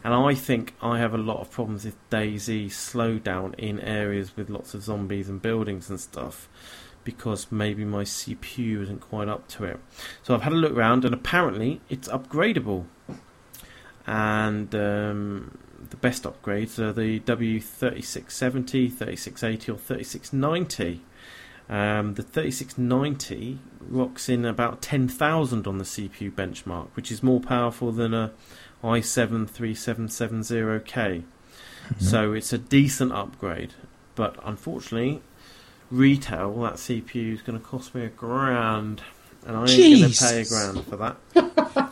And 0.03 0.13
I 0.13 0.33
think 0.35 0.73
I 0.81 0.99
have 0.99 1.13
a 1.13 1.17
lot 1.17 1.39
of 1.41 1.51
problems 1.51 1.83
with 1.85 1.95
DayZ 2.09 2.67
slowdown 2.67 3.55
in 3.55 3.79
areas 3.79 4.35
with 4.37 4.49
lots 4.49 4.73
of 4.73 4.83
zombies 4.83 5.27
and 5.27 5.41
buildings 5.41 5.89
and 5.89 5.99
stuff 5.99 6.47
because 7.03 7.47
maybe 7.51 7.83
my 7.85 8.03
CPU 8.03 8.81
isn't 8.83 9.01
quite 9.01 9.27
up 9.27 9.47
to 9.49 9.63
it. 9.65 9.79
So 10.23 10.33
I've 10.35 10.43
had 10.43 10.53
a 10.53 10.57
look 10.57 10.73
around 10.73 11.03
and 11.05 11.13
apparently 11.13 11.81
it's 11.89 12.07
upgradable. 12.09 12.85
And 14.05 14.73
um, 14.75 15.57
the 15.89 15.97
best 15.97 16.23
upgrades 16.23 16.79
are 16.79 16.93
the 16.93 17.19
W3670, 17.21 18.91
3680, 18.91 19.71
or 19.71 19.77
3690. 19.77 21.01
Um, 21.69 22.13
the 22.13 22.23
3690 22.23 23.59
rocks 23.81 24.29
in 24.29 24.45
about 24.45 24.81
10,000 24.81 25.67
on 25.67 25.77
the 25.77 25.83
CPU 25.83 26.31
benchmark, 26.31 26.87
which 26.93 27.11
is 27.11 27.21
more 27.21 27.41
powerful 27.41 27.91
than 27.91 28.13
a 28.13 28.31
i7 28.83 29.49
3770K. 29.49 31.23
So 31.99 32.33
it's 32.33 32.51
a 32.51 32.57
decent 32.57 33.13
upgrade, 33.13 33.73
but 34.15 34.37
unfortunately, 34.43 35.21
retail 35.89 36.53
that 36.61 36.73
CPU 36.73 37.33
is 37.33 37.41
going 37.41 37.57
to 37.57 37.65
cost 37.65 37.95
me 37.95 38.03
a 38.03 38.09
grand, 38.09 39.01
and 39.45 39.55
I 39.55 39.61
ain't 39.61 40.01
going 40.01 40.11
to 40.11 40.19
pay 40.19 40.41
a 40.41 40.45
grand 40.45 40.85
for 40.85 40.97
that. 40.97 41.17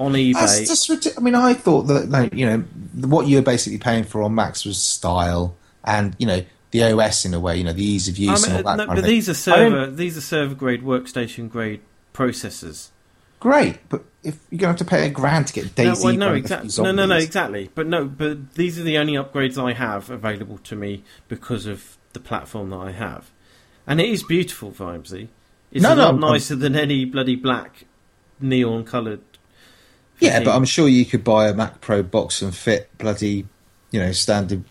On 0.00 0.12
eBay, 0.12 0.32
That's 0.32 0.60
just 0.66 0.88
ridiculous. 0.88 1.18
I 1.18 1.20
mean, 1.20 1.34
I 1.34 1.52
thought 1.52 1.82
that 1.82 2.08
like, 2.08 2.32
you 2.32 2.46
know 2.46 2.58
what 3.06 3.26
you 3.26 3.36
were 3.36 3.42
basically 3.42 3.78
paying 3.78 4.04
for 4.04 4.22
on 4.22 4.34
Macs 4.34 4.64
was 4.64 4.80
style 4.80 5.56
and 5.84 6.16
you 6.18 6.26
know 6.26 6.42
the 6.70 6.82
OS 6.84 7.24
in 7.26 7.34
a 7.34 7.40
way, 7.40 7.56
you 7.58 7.64
know 7.64 7.72
the 7.74 7.84
ease 7.84 8.08
of 8.08 8.16
use 8.16 8.44
I 8.44 8.48
mean, 8.48 8.56
and 8.56 8.66
all 8.66 8.76
that 8.76 8.76
no, 8.78 8.86
kind 8.86 8.96
but 8.96 8.98
of 9.00 9.04
thing. 9.04 9.14
these 9.14 9.28
are 9.28 9.34
server 9.34 9.86
these 9.90 10.16
are 10.16 10.20
server 10.22 10.54
grade 10.54 10.82
workstation 10.82 11.50
grade 11.50 11.80
processors. 12.14 12.88
Great, 13.40 13.78
but 13.88 14.04
if 14.22 14.38
you're 14.50 14.58
going 14.58 14.60
to 14.60 14.66
have 14.68 14.76
to 14.76 14.84
pay 14.84 15.06
a 15.06 15.10
grand 15.10 15.46
to 15.48 15.52
get 15.54 15.78
No, 15.78 15.94
well, 16.02 16.14
no, 16.14 16.34
exactly. 16.34 16.70
No, 16.84 16.92
no, 16.92 17.06
no, 17.06 17.16
exactly. 17.16 17.70
But 17.74 17.86
no, 17.86 18.04
but 18.04 18.54
these 18.54 18.78
are 18.78 18.82
the 18.82 18.98
only 18.98 19.14
upgrades 19.14 19.56
I 19.62 19.72
have 19.72 20.10
available 20.10 20.58
to 20.58 20.76
me 20.76 21.02
because 21.28 21.64
of 21.66 21.96
the 22.12 22.20
platform 22.20 22.70
that 22.70 22.76
I 22.76 22.92
have, 22.92 23.30
and 23.86 24.00
it 24.00 24.08
is 24.08 24.22
beautiful, 24.22 24.70
Vimesy. 24.72 25.28
It's 25.72 25.82
No, 25.82 25.92
a 25.92 25.94
no, 25.94 26.02
lot 26.04 26.10
I'm- 26.12 26.20
nicer 26.20 26.56
than 26.56 26.74
any 26.76 27.04
bloody 27.04 27.36
black 27.36 27.84
neon 28.40 28.84
coloured. 28.84 29.20
Yeah, 30.20 30.42
but 30.44 30.54
I'm 30.54 30.64
sure 30.64 30.88
you 30.88 31.04
could 31.04 31.24
buy 31.24 31.48
a 31.48 31.54
Mac 31.54 31.80
Pro 31.80 32.02
box 32.02 32.42
and 32.42 32.54
fit 32.54 32.90
bloody, 32.98 33.46
you 33.90 34.00
know, 34.00 34.12
standard 34.12 34.64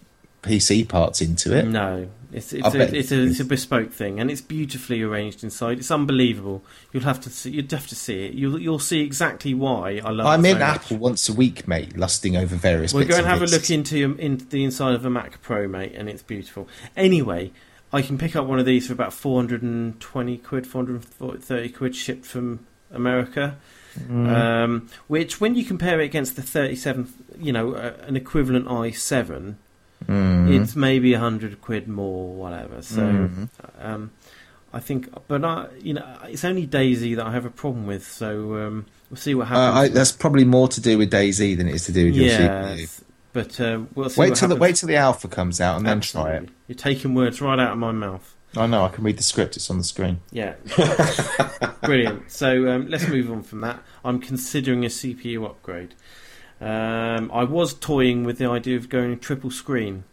PC 0.43 0.87
parts 0.87 1.21
into 1.21 1.55
it. 1.57 1.65
No, 1.65 2.07
it's 2.31 2.53
it's 2.53 2.75
a, 2.75 2.95
it's 2.95 3.11
a 3.11 3.23
it's 3.23 3.39
a 3.39 3.45
bespoke 3.45 3.91
thing, 3.91 4.19
and 4.19 4.29
it's 4.29 4.41
beautifully 4.41 5.01
arranged 5.01 5.43
inside. 5.43 5.79
It's 5.79 5.89
unbelievable. 5.89 6.63
You'll 6.93 7.03
have 7.03 7.19
to 7.21 7.29
see. 7.29 7.51
You'd 7.51 7.71
have 7.71 7.87
to 7.87 7.95
see 7.95 8.25
it. 8.25 8.33
You'll 8.33 8.59
you'll 8.59 8.79
see 8.79 9.01
exactly 9.01 9.53
why 9.55 10.01
I 10.03 10.11
love. 10.11 10.27
I'm 10.27 10.45
it 10.45 10.49
in 10.49 10.55
so 10.55 10.59
much. 10.59 10.75
Apple 10.75 10.97
once 10.97 11.27
a 11.27 11.33
week, 11.33 11.67
mate, 11.67 11.97
lusting 11.97 12.37
over 12.37 12.55
various. 12.55 12.93
We're 12.93 13.01
bits 13.01 13.11
go 13.11 13.17
and 13.17 13.27
have 13.27 13.41
a 13.41 13.47
look 13.47 13.69
into 13.71 13.97
your, 13.97 14.17
into 14.17 14.45
the 14.45 14.63
inside 14.63 14.93
of 14.93 15.05
a 15.05 15.09
Mac 15.09 15.41
Pro, 15.41 15.67
mate, 15.67 15.93
and 15.95 16.07
it's 16.07 16.21
beautiful. 16.21 16.67
Anyway, 16.95 17.51
I 17.91 18.03
can 18.03 18.19
pick 18.19 18.35
up 18.35 18.45
one 18.45 18.59
of 18.59 18.65
these 18.65 18.87
for 18.87 18.93
about 18.93 19.13
420 19.13 20.37
quid, 20.37 20.67
430 20.67 21.69
quid 21.69 21.95
shipped 21.95 22.25
from 22.25 22.65
America. 22.91 23.57
Mm. 23.97 24.27
Um, 24.29 24.87
which, 25.07 25.39
when 25.41 25.55
you 25.55 25.63
compare 25.65 25.99
it 26.01 26.05
against 26.05 26.35
the 26.35 26.41
37, 26.41 27.11
you 27.39 27.51
know, 27.51 27.73
uh, 27.73 27.93
an 28.07 28.15
equivalent 28.15 28.67
i7, 28.67 29.55
Mm. 30.07 30.61
it's 30.61 30.75
maybe 30.77 31.11
100 31.13 31.59
quid 31.61 31.87
more, 31.87 32.33
whatever. 32.33 32.81
So, 32.81 33.01
Mhm. 33.01 33.49
um, 33.81 34.11
I 34.73 34.79
think, 34.79 35.09
but 35.27 35.43
I, 35.43 35.65
you 35.81 35.93
know, 35.93 36.05
it's 36.27 36.45
only 36.45 36.65
DayZ 36.65 37.15
that 37.17 37.25
I 37.25 37.31
have 37.33 37.43
a 37.45 37.49
problem 37.49 37.85
with. 37.85 38.07
So 38.07 38.55
um, 38.55 38.85
we'll 39.09 39.17
see 39.17 39.35
what 39.35 39.51
Uh, 39.51 39.55
I, 39.57 39.73
happens. 39.73 39.95
that's 39.95 40.11
probably 40.13 40.45
more 40.45 40.67
to 40.69 40.79
do 40.79 40.97
with 40.97 41.11
DayZ 41.11 41.57
than 41.57 41.67
it 41.67 41.75
is 41.75 41.85
to 41.85 41.91
do 41.91 42.05
with 42.05 42.15
your 42.15 42.27
yeah, 42.27 42.75
CPU. 42.75 43.01
but 43.33 43.59
uh, 43.59 43.79
we'll 43.95 44.09
see 44.09 44.21
Wait 44.21 44.35
till 44.35 44.47
the 44.47 44.55
wait 44.55 44.75
till 44.77 44.87
the 44.87 44.95
alpha 44.95 45.27
comes 45.27 45.59
out 45.59 45.75
and 45.77 45.85
then 45.85 45.99
try 46.01 46.31
it. 46.33 46.49
You're 46.67 46.77
taking 46.77 47.13
words 47.13 47.41
right 47.41 47.59
out 47.59 47.73
of 47.73 47.77
my 47.77 47.91
mouth. 47.91 48.35
I 48.57 48.65
know 48.67 48.83
I 48.83 48.89
can 48.89 49.03
read 49.03 49.17
the 49.17 49.23
script; 49.23 49.55
it's 49.57 49.69
on 49.69 49.77
the 49.77 49.83
screen. 49.83 50.21
Yeah. 50.31 50.55
Brilliant. 51.83 52.31
So 52.31 52.67
um, 52.69 52.87
let's 52.89 53.07
move 53.07 53.31
on 53.31 53.43
from 53.43 53.61
that. 53.61 53.81
I'm 54.03 54.19
considering 54.19 54.83
a 54.85 54.87
CPU 54.89 55.45
upgrade. 55.45 55.93
Um, 56.61 57.31
I 57.33 57.43
was 57.43 57.73
toying 57.73 58.23
with 58.25 58.37
the 58.37 58.47
idea 58.49 58.75
of 58.77 58.89
going 58.89 59.17
triple 59.19 59.51
screen. 59.51 60.03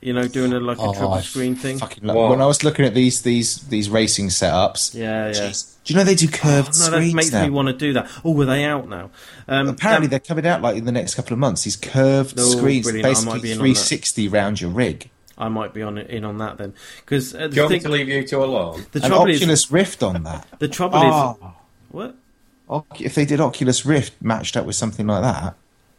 You 0.00 0.12
know, 0.12 0.26
doing 0.26 0.52
a 0.52 0.58
like 0.58 0.78
a 0.78 0.80
triple 0.82 1.08
Oh, 1.08 1.12
I 1.12 1.20
screen 1.20 1.54
thing. 1.54 1.78
Fucking 1.78 2.02
love- 2.04 2.30
when 2.30 2.40
I 2.40 2.46
was 2.46 2.64
looking 2.64 2.84
at 2.84 2.92
these 2.92 3.22
these 3.22 3.58
these 3.68 3.88
racing 3.88 4.28
setups, 4.30 4.94
Yeah, 4.94 5.26
yeah. 5.28 5.32
jeez, 5.32 5.76
do 5.84 5.92
you 5.92 5.96
know 5.98 6.02
they 6.04 6.16
do 6.16 6.26
Oh, 6.28 6.36
curved 6.36 6.68
no, 6.76 6.84
that 6.86 6.90
screens 6.96 7.14
makes 7.14 7.30
now? 7.32 7.44
me 7.44 7.50
want 7.50 7.68
to 7.68 7.74
do 7.74 7.92
that. 7.92 8.10
Oh, 8.24 8.32
were 8.32 8.44
they 8.46 8.64
out 8.64 8.88
now? 8.88 9.10
Um, 9.46 9.68
Apparently, 9.68 10.08
that- 10.08 10.10
they're 10.10 10.34
coming 10.34 10.44
out 10.44 10.60
like 10.60 10.76
in 10.76 10.86
the 10.86 10.92
next 10.92 11.14
couple 11.14 11.34
of 11.34 11.38
months. 11.38 11.62
These 11.62 11.76
curved 11.76 12.34
Oh, 12.36 12.42
screens, 12.42 12.84
brilliant. 12.84 13.04
Basically 13.08 13.38
be 13.40 13.52
in 13.52 13.58
on 13.60 13.64
that. 13.64 13.74
360 13.76 14.26
round 14.26 14.60
your 14.60 14.70
rig. 14.70 15.08
I 15.42 15.48
might 15.48 15.74
be 15.74 15.82
on 15.82 15.98
in 15.98 16.24
on 16.24 16.38
that 16.38 16.58
then, 16.58 16.74
because 17.00 17.34
uh, 17.34 17.38
Do 17.38 17.44
you 17.44 17.48
the, 17.50 17.60
want 17.62 17.70
me 17.72 17.78
thing, 17.78 17.82
to 17.84 17.88
leave 17.92 18.08
you 18.08 18.26
two 18.26 18.42
alone? 18.42 18.86
the 18.92 19.02
An 19.02 19.08
trouble 19.10 19.30
is 19.30 19.40
Oculus 19.42 19.70
Rift 19.70 20.02
on 20.02 20.22
that. 20.22 20.46
the 20.58 20.68
trouble 20.68 20.98
is 20.98 21.12
Oh, 21.12 21.54
what? 21.90 22.16
If 23.00 23.14
they 23.14 23.24
did 23.26 23.40
Oculus 23.40 23.84
Rift 23.84 24.14
matched 24.22 24.56
up 24.56 24.64
with 24.66 24.76
something 24.76 25.06
like 25.06 25.22
that. 25.22 25.42
What 25.44 25.54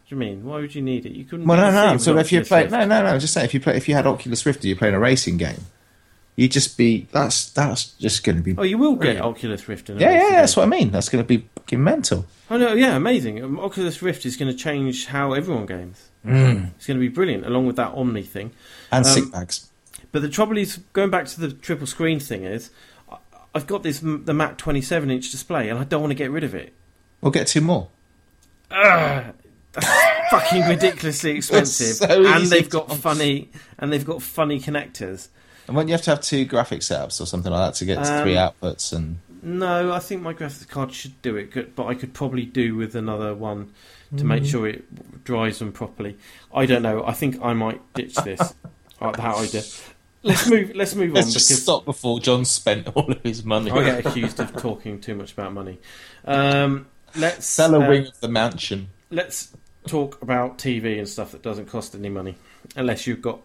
do 0.09 0.15
you 0.15 0.17
mean? 0.17 0.43
Why 0.43 0.59
would 0.61 0.73
you 0.73 0.81
need 0.81 1.05
it? 1.05 1.11
You 1.13 1.23
couldn't. 1.25 1.45
Well, 1.45 1.57
no, 1.57 1.91
no. 1.93 1.97
So 1.97 2.17
if 2.17 2.31
you 2.31 2.41
play, 2.41 2.61
Rift. 2.63 2.71
no, 2.71 2.85
no, 2.85 3.03
no. 3.03 3.19
Just 3.19 3.33
say 3.33 3.43
if 3.43 3.53
you 3.53 3.59
play, 3.59 3.77
if 3.77 3.87
you 3.87 3.93
had 3.95 4.07
Oculus 4.07 4.45
Rift 4.45 4.59
and 4.61 4.65
you're 4.65 4.77
playing 4.77 4.95
a 4.95 4.99
racing 4.99 5.37
game, 5.37 5.59
you'd 6.35 6.51
just 6.51 6.77
be 6.77 7.07
that's 7.11 7.49
that's 7.51 7.91
just 7.99 8.23
going 8.23 8.37
to 8.37 8.41
be. 8.43 8.55
Oh, 8.57 8.63
you 8.63 8.77
will 8.77 8.95
get 8.95 9.21
Oculus 9.21 9.67
Rift. 9.69 9.89
In 9.89 9.97
a 9.97 9.99
yeah, 9.99 10.09
yeah, 10.09 10.15
racing 10.17 10.33
yeah, 10.33 10.39
that's 10.41 10.55
game. 10.55 10.69
what 10.69 10.75
I 10.75 10.79
mean. 10.79 10.91
That's 10.91 11.09
going 11.09 11.23
to 11.23 11.27
be 11.27 11.47
fucking 11.57 11.83
mental. 11.83 12.25
Oh 12.49 12.57
no, 12.57 12.73
yeah, 12.73 12.95
amazing. 12.95 13.43
Um, 13.43 13.59
Oculus 13.59 14.01
Rift 14.01 14.25
is 14.25 14.35
going 14.35 14.51
to 14.51 14.57
change 14.57 15.05
how 15.07 15.33
everyone 15.33 15.65
games. 15.65 16.09
Mm. 16.25 16.71
It's 16.75 16.87
going 16.87 16.97
to 16.97 17.01
be 17.01 17.09
brilliant, 17.09 17.45
along 17.45 17.67
with 17.67 17.75
that 17.75 17.93
Omni 17.93 18.23
thing. 18.23 18.51
And 18.91 19.05
Um, 19.05 19.11
sick 19.11 19.31
bags. 19.31 19.69
But 20.11 20.21
the 20.21 20.29
trouble 20.29 20.57
is, 20.57 20.77
going 20.93 21.09
back 21.09 21.25
to 21.27 21.39
the 21.41 21.51
triple 21.51 21.87
screen 21.87 22.19
thing, 22.19 22.43
is 22.45 22.69
I've 23.55 23.67
got 23.67 23.83
this 23.83 23.99
the 23.99 24.33
Mac 24.33 24.57
27 24.57 25.11
inch 25.11 25.31
display, 25.31 25.69
and 25.69 25.79
I 25.79 25.83
don't 25.83 26.01
want 26.01 26.11
to 26.11 26.15
get 26.15 26.31
rid 26.31 26.43
of 26.43 26.55
it. 26.55 26.73
We'll 27.21 27.31
get 27.31 27.47
two 27.47 27.61
more. 27.61 27.87
Ugh, 28.71 29.33
that's 29.73 29.87
fucking 30.31 30.67
ridiculously 30.67 31.31
expensive, 31.31 31.95
so 31.95 32.25
and 32.25 32.45
they've 32.47 32.69
got 32.69 32.91
funny 32.95 33.49
and 33.77 33.91
they've 33.93 34.05
got 34.05 34.21
funny 34.21 34.59
connectors. 34.59 35.27
And 35.67 35.75
when 35.75 35.87
you 35.87 35.93
have 35.93 36.01
to 36.03 36.09
have 36.11 36.21
two 36.21 36.45
graphic 36.45 36.81
setups 36.81 37.21
or 37.21 37.25
something 37.25 37.51
like 37.51 37.67
that 37.73 37.77
to 37.79 37.85
get 37.85 38.03
to 38.03 38.13
Um, 38.17 38.23
three 38.23 38.33
outputs, 38.35 38.91
and 38.93 39.19
No, 39.43 39.91
I 39.91 39.99
think 39.99 40.21
my 40.21 40.33
graphics 40.33 40.67
card 40.67 40.93
should 40.93 41.21
do 41.21 41.35
it, 41.35 41.75
but 41.75 41.85
I 41.85 41.95
could 41.95 42.13
probably 42.13 42.45
do 42.45 42.75
with 42.75 42.95
another 42.95 43.35
one 43.35 43.71
to 44.17 44.23
Mm. 44.23 44.27
make 44.27 44.45
sure 44.45 44.67
it 44.67 45.23
dries 45.23 45.59
them 45.59 45.71
properly. 45.73 46.17
I 46.53 46.65
don't 46.65 46.81
know. 46.81 47.03
I 47.05 47.13
think 47.13 47.41
I 47.41 47.53
might 47.53 47.81
ditch 47.93 48.15
this. 48.15 48.39
that 49.01 49.19
idea. 49.19 49.63
Let's 50.21 50.49
move. 50.49 50.71
Let's 50.73 50.95
move 50.95 51.09
on 51.09 51.15
let's 51.15 51.33
just 51.33 51.49
because 51.49 51.63
stop 51.63 51.83
before 51.83 52.19
John 52.21 52.45
spent 52.45 52.87
all 52.95 53.11
of 53.11 53.21
his 53.23 53.43
money. 53.43 53.69
I 53.71 53.83
get 53.83 54.05
accused 54.05 54.39
of 54.39 54.55
talking 54.55 55.01
too 55.01 55.15
much 55.15 55.33
about 55.33 55.51
money. 55.53 55.79
Um, 56.23 56.85
let's 57.17 57.45
Sell 57.45 57.75
a 57.75 57.81
uh, 57.83 57.89
wing 57.89 58.07
of 58.07 58.19
the 58.21 58.29
mansion. 58.29 58.87
let's 59.11 59.51
talk 59.87 60.21
about 60.21 60.57
TV 60.57 60.97
and 60.97 61.09
stuff 61.09 61.33
that 61.33 61.41
doesn't 61.41 61.65
cost 61.65 61.93
any 61.93 62.07
money, 62.07 62.37
unless 62.77 63.05
you've 63.05 63.21
got 63.21 63.41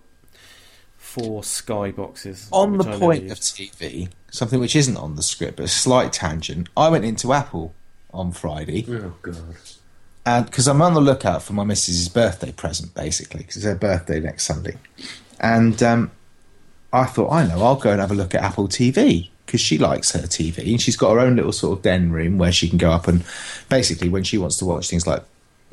four 1.08 1.42
Sky 1.42 1.90
boxes. 1.90 2.48
On 2.52 2.72
the 2.72 2.78
which 2.78 2.86
I 2.86 2.90
never 2.90 2.98
point 3.00 3.30
of 3.30 3.38
TV, 3.38 4.08
something 4.30 4.60
which 4.60 4.76
isn't 4.76 4.96
on 4.96 5.16
the 5.16 5.22
script, 5.22 5.56
but 5.56 5.64
a 5.64 5.68
slight 5.68 6.12
tangent. 6.12 6.68
I 6.76 6.88
went 6.88 7.04
into 7.04 7.32
Apple 7.32 7.74
on 8.12 8.32
Friday, 8.32 8.84
Oh 8.88 9.14
god. 9.22 9.36
and 10.26 10.46
because 10.46 10.66
I'm 10.68 10.82
on 10.82 10.94
the 10.94 11.00
lookout 11.00 11.42
for 11.42 11.52
my 11.54 11.64
missus's 11.64 12.08
birthday 12.08 12.52
present, 12.52 12.94
basically, 12.94 13.40
because 13.40 13.56
it's 13.56 13.64
her 13.66 13.74
birthday 13.74 14.20
next 14.20 14.44
Sunday, 14.44 14.76
and 15.40 15.82
um, 15.82 16.10
I 16.92 17.04
thought, 17.04 17.30
I 17.32 17.46
know, 17.46 17.62
I'll 17.62 17.76
go 17.76 17.90
and 17.90 18.00
have 18.00 18.10
a 18.10 18.14
look 18.14 18.34
at 18.34 18.42
Apple 18.42 18.68
TV 18.68 19.30
because 19.46 19.60
she 19.60 19.78
likes 19.78 20.12
her 20.12 20.20
TV, 20.26 20.70
and 20.70 20.80
she's 20.80 20.96
got 20.96 21.12
her 21.12 21.20
own 21.20 21.36
little 21.36 21.52
sort 21.52 21.78
of 21.78 21.82
den 21.82 22.10
room 22.12 22.36
where 22.38 22.52
she 22.52 22.68
can 22.68 22.78
go 22.78 22.90
up 22.92 23.08
and 23.08 23.24
basically, 23.68 24.08
when 24.08 24.24
she 24.24 24.36
wants 24.38 24.56
to 24.58 24.64
watch 24.66 24.88
things 24.90 25.06
like 25.06 25.22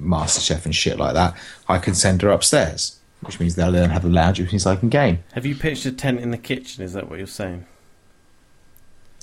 MasterChef 0.01 0.65
and 0.65 0.75
shit 0.75 0.97
like 0.97 1.13
that, 1.13 1.35
I 1.67 1.77
can 1.77 1.93
send 1.95 2.21
her 2.21 2.29
upstairs, 2.29 2.99
which 3.27 3.39
means 3.39 3.55
they'll 3.55 3.71
learn 3.71 3.89
how 3.89 3.99
to 3.99 4.07
lounge, 4.07 4.39
which 4.39 4.51
means 4.51 4.65
I 4.65 4.75
can 4.75 4.89
game. 4.89 5.23
Have 5.33 5.45
you 5.45 5.55
pitched 5.55 5.85
a 5.85 5.91
tent 5.91 6.19
in 6.19 6.31
the 6.31 6.37
kitchen? 6.37 6.83
Is 6.83 6.93
that 6.93 7.09
what 7.09 7.17
you're 7.17 7.27
saying? 7.27 7.65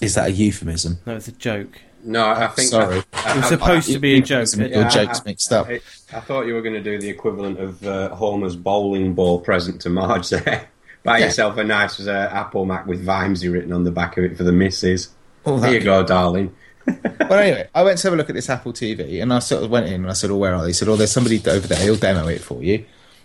Is 0.00 0.14
that 0.16 0.28
a 0.28 0.32
euphemism? 0.32 0.98
No, 1.06 1.16
it's 1.16 1.28
a 1.28 1.32
joke. 1.32 1.80
No, 2.04 2.26
I 2.28 2.48
think. 2.48 2.68
Sorry. 2.68 3.02
I, 3.12 3.32
It 3.32 3.36
was 3.36 3.44
I- 3.44 3.48
supposed 3.50 3.92
to 3.92 3.98
be 4.00 4.14
a 4.18 4.20
joke. 4.20 4.46
Euphemism, 4.48 4.60
Yeah, 4.72 4.80
Your 4.80 4.90
joke's 4.90 5.20
I- 5.20 5.24
mixed 5.26 5.52
up. 5.52 5.68
I, 5.68 5.80
I 6.12 6.20
thought 6.20 6.46
you 6.46 6.54
were 6.54 6.62
going 6.62 6.74
to 6.74 6.82
do 6.82 6.98
the 6.98 7.08
equivalent 7.08 7.60
of 7.60 7.86
uh, 7.86 8.14
Homer's 8.14 8.56
bowling 8.56 9.14
ball 9.14 9.40
present 9.40 9.80
to 9.82 9.90
Marge 9.90 10.30
there. 10.30 10.68
Buy 11.04 11.18
Yeah. 11.18 11.26
yourself 11.26 11.56
a 11.58 11.64
nice 11.64 12.00
uh, 12.00 12.28
Apple 12.32 12.64
Mac 12.64 12.86
with 12.86 13.04
Vimesy 13.04 13.52
written 13.52 13.72
on 13.72 13.84
the 13.84 13.90
back 13.92 14.16
of 14.18 14.24
it 14.24 14.36
for 14.36 14.42
the 14.44 14.52
missus. 14.52 15.10
Oh, 15.46 15.60
Here 15.60 15.74
you 15.74 15.78
that- 15.80 15.84
go, 15.84 16.02
darling. 16.04 16.54
Well, 17.20 17.38
anyway, 17.38 17.68
I 17.74 17.82
went 17.84 17.98
to 17.98 18.08
have 18.08 18.14
a 18.14 18.16
look 18.16 18.28
at 18.28 18.34
this 18.34 18.50
Apple 18.50 18.72
TV, 18.72 19.22
and 19.22 19.32
I 19.32 19.38
sort 19.38 19.62
of 19.62 19.70
went 19.70 19.86
in 19.86 19.94
and 20.02 20.10
I 20.10 20.12
said, 20.14 20.30
"Oh, 20.30 20.36
where 20.36 20.52
are 20.54 20.60
they?" 20.62 20.66
He 20.70 20.72
said, 20.72 20.88
"Oh, 20.88 20.96
there's 20.96 21.12
somebody 21.12 21.40
over 21.48 21.66
there. 21.68 21.78
He'll 21.78 21.94
demo 21.96 22.26
it 22.26 22.40
for 22.42 22.60
you." 22.62 22.84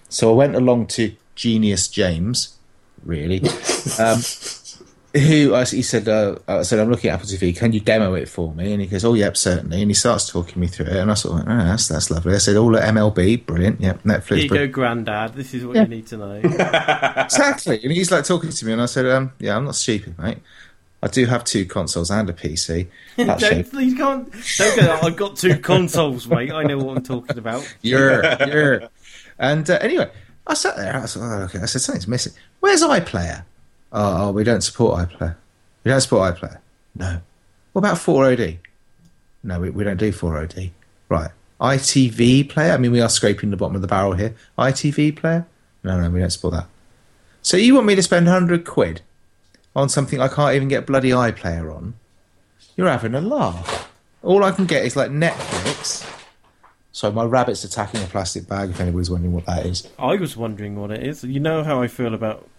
So 0.10 0.32
I 0.32 0.36
went 0.36 0.56
along 0.56 0.88
to 0.88 1.14
Genius 1.36 1.88
James, 1.88 2.58
really, 3.04 3.42
um, 4.00 4.20
who 5.14 5.56
I, 5.56 5.66
he 5.66 5.82
said, 5.82 6.08
uh, 6.08 6.36
"I 6.48 6.62
said 6.64 6.80
I'm 6.80 6.90
looking 6.90 7.10
at 7.10 7.16
Apple 7.16 7.28
TV. 7.28 7.56
Can 7.56 7.74
you 7.74 7.80
demo 7.80 8.14
it 8.14 8.30
for 8.30 8.54
me?" 8.54 8.72
And 8.74 8.82
he 8.82 8.88
goes, 8.88 9.04
"Oh, 9.04 9.14
yep, 9.16 9.36
certainly." 9.38 9.82
And 9.82 9.90
he 9.90 9.96
starts 9.96 10.30
talking 10.30 10.60
me 10.60 10.68
through 10.68 10.86
it, 10.88 10.96
and 10.96 11.10
I 11.10 11.16
sort 11.16 11.40
of, 11.42 11.48
went, 11.48 11.60
"Oh, 11.62 11.66
that's 11.66 11.88
that's 11.88 12.12
lovely." 12.12 12.36
I 12.36 12.38
said, 12.38 12.56
"All 12.56 12.76
at 12.78 12.84
MLB, 12.94 13.46
brilliant. 13.46 13.82
Yep, 13.82 14.04
Netflix, 14.04 14.28
Here 14.28 14.38
you 14.38 14.48
brilliant." 14.50 14.72
go, 14.72 14.82
Grandad. 14.82 15.34
This 15.34 15.54
is 15.54 15.66
what 15.66 15.76
Yeah. 15.76 15.84
you 15.84 15.88
need 15.90 16.08
to 16.08 16.18
know. 16.18 16.34
exactly. 17.18 17.80
And 17.84 17.92
he's 17.92 18.12
like 18.12 18.26
talking 18.26 18.50
to 18.52 18.66
me, 18.66 18.74
and 18.74 18.82
I 18.82 18.86
said, 18.86 19.06
um, 19.08 19.32
"Yeah, 19.40 19.56
I'm 19.58 19.66
not 19.66 19.76
stupid, 19.76 20.18
mate. 20.20 20.38
I 21.02 21.08
do 21.08 21.26
have 21.28 21.44
two 21.44 21.66
consoles 21.66 22.10
and 22.12 22.30
a 22.30 22.34
PC." 22.34 22.88
That 23.18 23.40
don't, 23.40 23.74
you 23.74 23.96
can't. 23.96 24.32
Don't 24.58 24.80
go. 24.80 25.00
I've 25.04 25.16
got 25.16 25.36
two 25.36 25.58
consoles, 25.60 26.28
mate. 26.28 26.52
I 26.52 26.64
know 26.64 26.78
what 26.78 26.98
I'm 26.98 27.04
talking 27.04 27.38
about. 27.38 27.64
You're, 27.82 28.24
you're. 28.48 28.90
And 29.40 29.70
uh, 29.70 29.78
anyway, 29.82 30.10
I 30.46 30.54
sat 30.54 30.78
there. 30.78 30.96
I 30.96 31.06
said, 31.06 31.22
oh, 31.24 31.44
okay. 31.44 31.60
I 31.60 31.66
said, 31.66 31.82
something's 31.82 32.08
missing. 32.08 32.34
Where's 32.60 32.82
iPlayer? 32.82 33.44
Oh, 33.92 34.28
oh, 34.28 34.32
we 34.32 34.44
don't 34.44 34.62
support 34.62 35.10
iPlayer. 35.10 35.36
We 35.84 35.92
don't 35.92 36.02
support 36.02 36.36
iPlayer. 36.36 36.60
No. 36.96 37.22
What 37.74 37.80
about 37.80 37.98
4OD? 37.98 38.58
No, 39.44 39.60
we, 39.60 39.70
we 39.70 39.84
don't 39.84 39.98
do 39.98 40.12
4OD. 40.12 40.72
Right. 41.10 41.32
ITV 41.62 42.50
player? 42.50 42.74
I 42.74 42.78
mean, 42.78 42.92
we 42.92 43.02
are 43.02 43.10
scraping 43.10 43.52
the 43.52 43.58
bottom 43.58 43.76
of 43.76 43.82
the 43.82 43.88
barrel 43.88 44.14
here. 44.14 44.36
ITV 44.58 45.16
player? 45.16 45.46
No, 45.84 46.00
no, 46.00 46.10
we 46.10 46.20
don't 46.20 46.30
support 46.30 46.54
that. 46.54 46.68
So 47.42 47.56
you 47.58 47.76
want 47.76 47.88
me 47.88 47.96
to 47.96 48.04
spend 48.04 48.26
100 48.26 48.66
quid 48.66 49.02
on 49.76 49.90
something 49.90 50.20
I 50.20 50.28
can't 50.28 50.56
even 50.56 50.68
get 50.68 50.86
bloody 50.86 51.12
iPlayer 51.12 51.74
on? 51.74 51.94
You're 52.76 52.90
having 52.90 53.16
a 53.16 53.22
laugh. 53.22 53.92
All 54.24 54.44
I 54.44 54.52
can 54.52 54.66
get 54.66 54.86
is 54.86 54.96
like 54.96 55.12
Netflix. 55.12 56.06
So 56.98 57.12
my 57.12 57.26
rabbit's 57.26 57.64
attacking 57.64 58.02
a 58.02 58.08
plastic 58.08 58.48
bag. 58.48 58.72
If 58.72 58.80
anybody's 58.80 59.12
wondering 59.12 59.32
what 59.32 59.46
that 59.46 59.68
is, 59.68 59.88
I 60.00 60.16
was 60.16 60.36
wondering 60.36 60.76
what 60.82 60.90
it 60.90 61.06
is. 61.06 61.24
You 61.24 61.40
know 61.40 61.64
how 61.64 61.80
I 61.80 61.88
feel 61.88 62.16
about. 62.16 62.50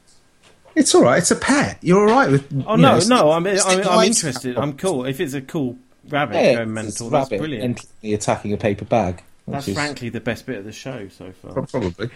it's 0.77 0.95
all 0.95 1.03
right. 1.03 1.19
It's 1.19 1.33
a 1.33 1.35
pet. 1.35 1.79
You're 1.81 2.09
all 2.09 2.15
right 2.15 2.31
with. 2.31 2.47
Oh 2.65 2.77
no, 2.77 3.01
know, 3.01 3.05
no. 3.09 3.31
I'm 3.33 3.45
I'm, 3.45 3.89
I'm 3.89 4.07
interested. 4.07 4.57
I'm 4.57 4.75
cool. 4.75 5.07
If 5.07 5.19
it's 5.19 5.35
a 5.35 5.41
cool 5.41 5.77
rabbit 6.09 6.37
Yeah, 6.37 6.55
going 6.55 6.73
mental, 6.73 7.11
that's 7.11 7.33
rabbit 7.33 7.41
brilliant. 7.41 7.85
attacking 8.05 8.53
a 8.53 8.57
paper 8.57 8.85
bag. 8.85 9.25
which 9.47 9.55
That's 9.55 9.69
is- 9.69 9.75
frankly 9.75 10.09
the 10.09 10.21
best 10.21 10.47
bit 10.47 10.59
of 10.59 10.65
the 10.65 10.71
show 10.71 11.09
so 11.09 11.33
far. 11.33 11.61
Probably. 11.67 12.09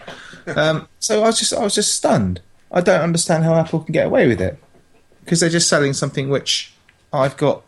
um, 0.55 0.87
so 0.99 1.23
I 1.23 1.25
was 1.25 1.37
just 1.37 1.53
I 1.53 1.61
was 1.61 1.75
just 1.75 1.93
stunned. 1.93 2.39
I 2.71 2.79
don't 2.79 3.01
understand 3.01 3.43
how 3.43 3.53
Apple 3.55 3.81
can 3.81 3.91
get 3.91 4.05
away 4.05 4.29
with 4.29 4.39
it 4.39 4.57
because 5.25 5.41
they're 5.41 5.49
just 5.49 5.67
selling 5.67 5.91
something 5.91 6.29
which 6.29 6.71
I've 7.11 7.35
got. 7.35 7.63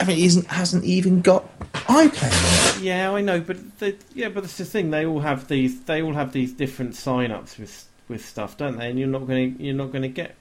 I 0.00 0.04
mean, 0.04 0.18
isn't 0.18 0.46
hasn't 0.48 0.84
even 0.84 1.20
got 1.20 1.46
iPlayer. 1.72 2.82
Yeah, 2.82 3.12
I 3.12 3.20
know, 3.20 3.40
but 3.40 3.78
the, 3.78 3.96
yeah, 4.14 4.28
but 4.28 4.42
that's 4.42 4.58
the 4.58 4.64
thing. 4.64 4.90
They 4.90 5.06
all 5.06 5.20
have 5.20 5.48
these. 5.48 5.82
They 5.82 6.02
all 6.02 6.14
have 6.14 6.32
these 6.32 6.52
different 6.52 6.96
sign-ups 6.96 7.58
with 7.58 7.86
with 8.08 8.24
stuff, 8.24 8.56
don't 8.56 8.76
they? 8.76 8.90
And 8.90 8.98
you're 8.98 9.08
not 9.08 9.26
going 9.26 9.56
to 9.56 9.62
you're 9.62 9.74
not 9.74 9.92
going 9.92 10.02
to 10.02 10.08
get 10.08 10.34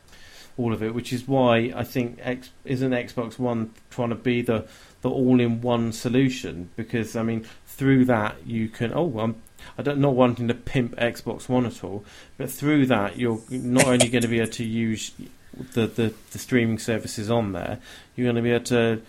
all 0.57 0.73
of 0.73 0.81
it, 0.81 0.93
which 0.93 1.13
is 1.13 1.27
why 1.27 1.71
I 1.75 1.83
think 1.83 2.19
X 2.21 2.49
isn't 2.65 2.91
Xbox 2.91 3.37
One 3.37 3.73
trying 3.89 4.09
to 4.09 4.15
be 4.15 4.41
the 4.41 4.65
the 5.01 5.09
all-in-one 5.09 5.91
solution 5.91 6.69
because 6.75 7.15
I 7.15 7.23
mean 7.23 7.45
through 7.67 8.05
that 8.05 8.47
you 8.47 8.69
can. 8.69 8.91
Oh, 8.93 9.19
I'm. 9.19 9.41
I 9.77 9.81
don't 9.81 9.99
not 9.99 10.15
wanting 10.15 10.49
to 10.49 10.53
pimp 10.53 10.95
Xbox 10.97 11.47
One 11.47 11.65
at 11.65 11.83
all, 11.83 12.03
but 12.37 12.51
through 12.51 12.87
that 12.87 13.17
you're 13.17 13.39
not 13.49 13.85
only 13.85 14.09
going 14.09 14.23
to 14.23 14.27
be 14.27 14.39
able 14.39 14.51
to 14.51 14.65
use 14.65 15.11
the, 15.73 15.87
the, 15.87 16.13
the 16.31 16.39
streaming 16.39 16.79
services 16.79 17.31
on 17.31 17.53
there, 17.53 17.79
you're 18.15 18.25
going 18.25 18.35
to 18.35 18.41
be 18.41 18.51
able 18.51 18.65
to 18.65 19.01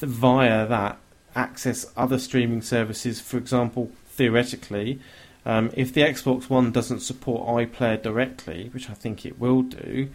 via 0.00 0.66
that 0.66 0.98
access 1.34 1.86
other 1.96 2.18
streaming 2.18 2.62
services. 2.62 3.20
For 3.20 3.38
example, 3.38 3.90
theoretically, 4.06 5.00
um, 5.44 5.70
if 5.74 5.92
the 5.92 6.02
Xbox 6.02 6.48
One 6.48 6.70
doesn't 6.70 7.00
support 7.00 7.46
iPlayer 7.48 8.00
directly, 8.00 8.70
which 8.72 8.88
I 8.88 8.94
think 8.94 9.26
it 9.26 9.38
will 9.38 9.62
do, 9.62 10.10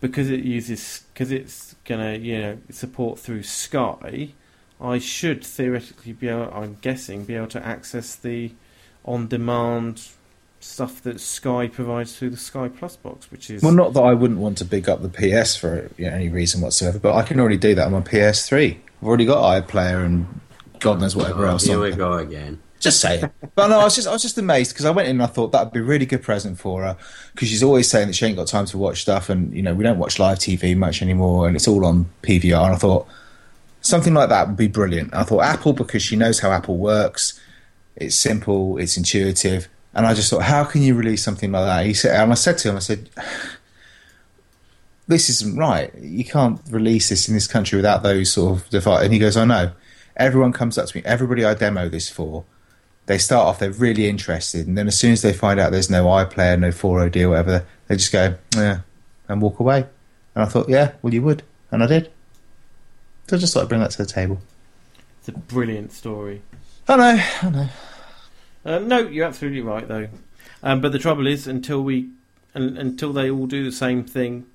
because 0.00 0.30
it 0.30 0.40
uses 0.40 1.04
because 1.12 1.30
it's 1.30 1.76
gonna 1.84 2.14
you 2.14 2.38
know 2.38 2.58
support 2.70 3.18
through 3.18 3.44
Sky, 3.44 4.32
I 4.80 4.98
should 4.98 5.44
theoretically 5.44 6.12
be 6.12 6.28
able. 6.28 6.52
I'm 6.52 6.76
guessing 6.80 7.24
be 7.24 7.34
able 7.34 7.48
to 7.48 7.66
access 7.66 8.14
the 8.14 8.52
on-demand 9.04 10.08
stuff 10.60 11.02
that 11.02 11.20
Sky 11.20 11.66
provides 11.66 12.16
through 12.16 12.30
the 12.30 12.36
Sky 12.36 12.68
Plus 12.68 12.96
box, 12.96 13.30
which 13.30 13.50
is 13.50 13.62
Well, 13.62 13.72
not 13.72 13.94
that 13.94 14.00
I 14.02 14.12
wouldn't 14.14 14.38
want 14.38 14.58
to 14.58 14.64
big 14.64 14.88
up 14.88 15.02
the 15.02 15.08
PS 15.08 15.56
for 15.56 15.90
you 15.96 16.06
know, 16.06 16.12
any 16.12 16.28
reason 16.28 16.60
whatsoever, 16.60 16.98
but 16.98 17.14
I 17.14 17.22
can 17.22 17.40
already 17.40 17.56
do 17.56 17.74
that 17.74 17.86
on 17.86 17.92
my 17.92 18.00
PS3. 18.00 18.78
I've 19.02 19.08
already 19.08 19.24
got 19.24 19.66
iPlayer 19.66 20.06
and 20.06 20.40
God 20.78 21.00
knows 21.00 21.16
whatever 21.16 21.44
else. 21.46 21.64
Here 21.64 21.76
on 21.76 21.82
we 21.82 21.90
go 21.90 22.12
again. 22.18 22.62
Just 22.78 23.00
saying. 23.00 23.28
but 23.56 23.66
no, 23.66 23.80
I 23.80 23.84
was 23.84 23.96
just 23.96 24.06
I 24.06 24.12
was 24.12 24.22
just 24.22 24.38
amazed 24.38 24.72
because 24.72 24.84
I 24.84 24.90
went 24.90 25.08
in 25.08 25.16
and 25.16 25.24
I 25.24 25.26
thought 25.26 25.50
that'd 25.50 25.72
be 25.72 25.80
a 25.80 25.82
really 25.82 26.06
good 26.06 26.22
present 26.22 26.60
for 26.60 26.82
her 26.82 26.96
because 27.32 27.48
she's 27.48 27.64
always 27.64 27.90
saying 27.90 28.06
that 28.06 28.12
she 28.12 28.26
ain't 28.26 28.36
got 28.36 28.46
time 28.46 28.66
to 28.66 28.78
watch 28.78 29.02
stuff 29.02 29.28
and 29.28 29.52
you 29.52 29.60
know 29.60 29.74
we 29.74 29.82
don't 29.82 29.98
watch 29.98 30.20
live 30.20 30.38
TV 30.38 30.76
much 30.76 31.02
anymore 31.02 31.48
and 31.48 31.56
it's 31.56 31.66
all 31.66 31.84
on 31.84 32.06
PVR 32.22 32.64
and 32.64 32.74
I 32.76 32.78
thought 32.78 33.08
something 33.80 34.14
like 34.14 34.28
that 34.28 34.46
would 34.46 34.56
be 34.56 34.68
brilliant. 34.68 35.12
I 35.12 35.24
thought 35.24 35.42
Apple 35.42 35.72
because 35.72 36.00
she 36.00 36.14
knows 36.14 36.38
how 36.38 36.52
Apple 36.52 36.76
works. 36.76 37.40
It's 37.96 38.14
simple, 38.14 38.78
it's 38.78 38.96
intuitive, 38.96 39.68
and 39.94 40.06
I 40.06 40.14
just 40.14 40.30
thought, 40.30 40.42
how 40.42 40.62
can 40.62 40.80
you 40.80 40.94
release 40.94 41.24
something 41.24 41.50
like 41.50 41.64
that? 41.66 41.86
He 41.86 41.92
said, 41.92 42.18
and 42.18 42.30
I 42.30 42.34
said 42.36 42.56
to 42.58 42.70
him, 42.70 42.76
I 42.76 42.78
said, 42.78 43.10
this 45.12 45.28
isn't 45.28 45.56
right. 45.56 45.94
You 45.96 46.24
can't 46.24 46.60
release 46.70 47.08
this 47.08 47.28
in 47.28 47.34
this 47.34 47.46
country 47.46 47.76
without 47.76 48.02
those 48.02 48.32
sort 48.32 48.58
of 48.58 48.70
device. 48.70 49.04
And 49.04 49.12
he 49.12 49.18
goes, 49.18 49.36
I 49.36 49.44
know. 49.44 49.72
Everyone 50.16 50.52
comes 50.52 50.76
up 50.76 50.86
to 50.88 50.96
me. 50.96 51.02
Everybody 51.04 51.44
I 51.44 51.54
demo 51.54 51.88
this 51.88 52.08
for, 52.08 52.44
they 53.06 53.18
start 53.18 53.46
off, 53.46 53.58
they're 53.58 53.70
really 53.70 54.08
interested. 54.08 54.66
And 54.66 54.76
then 54.76 54.88
as 54.88 54.98
soon 54.98 55.12
as 55.12 55.22
they 55.22 55.32
find 55.32 55.58
out 55.58 55.72
there's 55.72 55.90
no 55.90 56.04
iPlayer, 56.06 56.58
no 56.58 56.68
4OD 56.68 57.22
or 57.22 57.28
whatever, 57.30 57.66
they 57.88 57.96
just 57.96 58.12
go, 58.12 58.36
yeah, 58.54 58.80
and 59.28 59.40
walk 59.40 59.58
away. 59.58 59.86
And 60.34 60.44
I 60.44 60.46
thought, 60.46 60.68
yeah, 60.68 60.92
well, 61.02 61.12
you 61.12 61.22
would. 61.22 61.42
And 61.70 61.82
I 61.82 61.86
did. 61.86 62.10
So 63.28 63.36
I 63.36 63.40
just 63.40 63.54
thought 63.54 63.64
I'd 63.64 63.68
bring 63.68 63.80
that 63.80 63.90
to 63.92 63.98
the 63.98 64.06
table. 64.06 64.40
it's 65.18 65.28
a 65.28 65.32
brilliant 65.32 65.92
story. 65.92 66.42
I 66.88 66.96
know, 66.96 67.24
I 67.42 67.50
know. 67.50 67.68
Uh, 68.64 68.78
no, 68.78 68.98
you're 68.98 69.26
absolutely 69.26 69.60
right 69.60 69.86
though. 69.86 70.08
Um, 70.62 70.80
but 70.80 70.92
the 70.92 70.98
trouble 70.98 71.26
is, 71.26 71.46
until 71.46 71.82
we, 71.82 72.10
un 72.54 72.76
until 72.76 73.12
they 73.12 73.30
all 73.30 73.46
do 73.46 73.64
the 73.64 73.72
same 73.72 74.04
thing, 74.04 74.46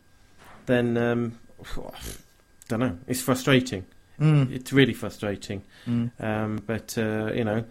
then 0.67 0.95
um, 0.97 1.39
don't 2.69 2.79
know. 2.79 2.97
It's 3.07 3.21
frustrating. 3.21 3.85
Mm. 4.19 4.51
It's 4.51 4.71
really 4.71 4.93
frustrating. 4.93 5.63
Mm. 5.87 6.11
Um, 6.19 6.63
but 6.65 6.97
uh, 6.97 7.31
you 7.33 7.43
know, 7.43 7.65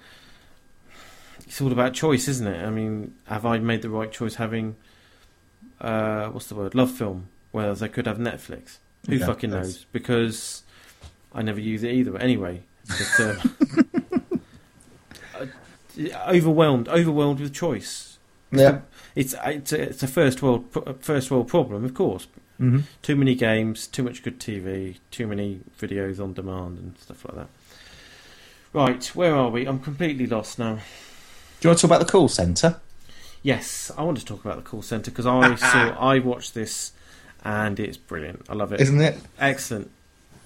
it's 1.46 1.60
all 1.60 1.72
about 1.72 1.92
choice, 1.94 2.28
isn't 2.28 2.46
it? 2.46 2.64
I 2.64 2.70
mean, 2.70 3.14
have 3.26 3.46
I 3.46 3.58
made 3.58 3.82
the 3.82 3.90
right 3.90 4.10
choice 4.12 4.34
having 4.36 4.76
uh, 5.80 6.28
what's 6.28 6.46
the 6.48 6.54
word? 6.54 6.74
Love 6.74 6.90
film. 6.90 7.28
Whereas 7.52 7.82
I 7.82 7.88
could 7.88 8.06
have 8.06 8.18
Netflix. 8.18 8.78
Who 9.08 9.16
Yeah, 9.16 9.26
fucking 9.26 9.50
that's- 9.50 9.66
knows? 9.66 9.86
Because 9.92 10.62
I 11.32 11.42
never 11.42 11.60
use 11.60 11.82
it 11.82 11.92
either. 11.92 12.16
Anyway, 12.18 12.62
but, 12.88 13.20
um, 13.20 13.88
uh, 15.40 15.46
overwhelmed, 16.28 16.88
overwhelmed 16.88 17.40
with 17.40 17.52
choice. 17.54 18.18
Yeah. 18.52 18.80
It's 19.14 19.34
it's 19.44 19.72
a, 19.72 19.80
it's 19.82 20.02
a 20.02 20.06
first 20.06 20.42
world 20.42 20.66
first 21.00 21.30
world 21.30 21.48
problem, 21.48 21.84
of 21.84 21.94
course. 21.94 22.26
Hmm 22.58 22.80
Too 23.02 23.16
many 23.16 23.34
games, 23.34 23.86
too 23.86 24.02
much 24.02 24.22
good 24.22 24.38
TV, 24.40 24.96
too 25.10 25.26
many 25.26 25.60
videos 25.78 26.20
on 26.20 26.32
demand 26.32 26.78
and 26.78 26.98
stuff 26.98 27.24
like 27.24 27.36
that. 27.36 27.48
Right, 28.72 29.04
where 29.14 29.34
are 29.34 29.48
we? 29.48 29.66
I'm 29.66 29.78
completely 29.78 30.26
lost 30.26 30.58
now. 30.58 30.74
Do 30.74 30.80
you 31.62 31.70
want 31.70 31.78
to 31.78 31.82
talk 31.82 31.90
about 31.96 32.06
the 32.06 32.12
call 32.12 32.28
centre? 32.28 32.80
Yes, 33.42 33.90
I 33.96 34.02
want 34.02 34.18
to 34.18 34.24
talk 34.24 34.44
about 34.44 34.56
the 34.56 34.68
call 34.68 34.82
centre 34.82 35.10
because 35.10 35.26
I 35.26 35.54
saw 35.56 35.98
I 35.98 36.18
watched 36.18 36.54
this 36.54 36.92
and 37.44 37.78
it's 37.78 37.96
brilliant. 37.96 38.44
I 38.48 38.54
love 38.54 38.72
it. 38.72 38.80
Isn't 38.80 39.00
it? 39.00 39.18
Excellent. 39.38 39.90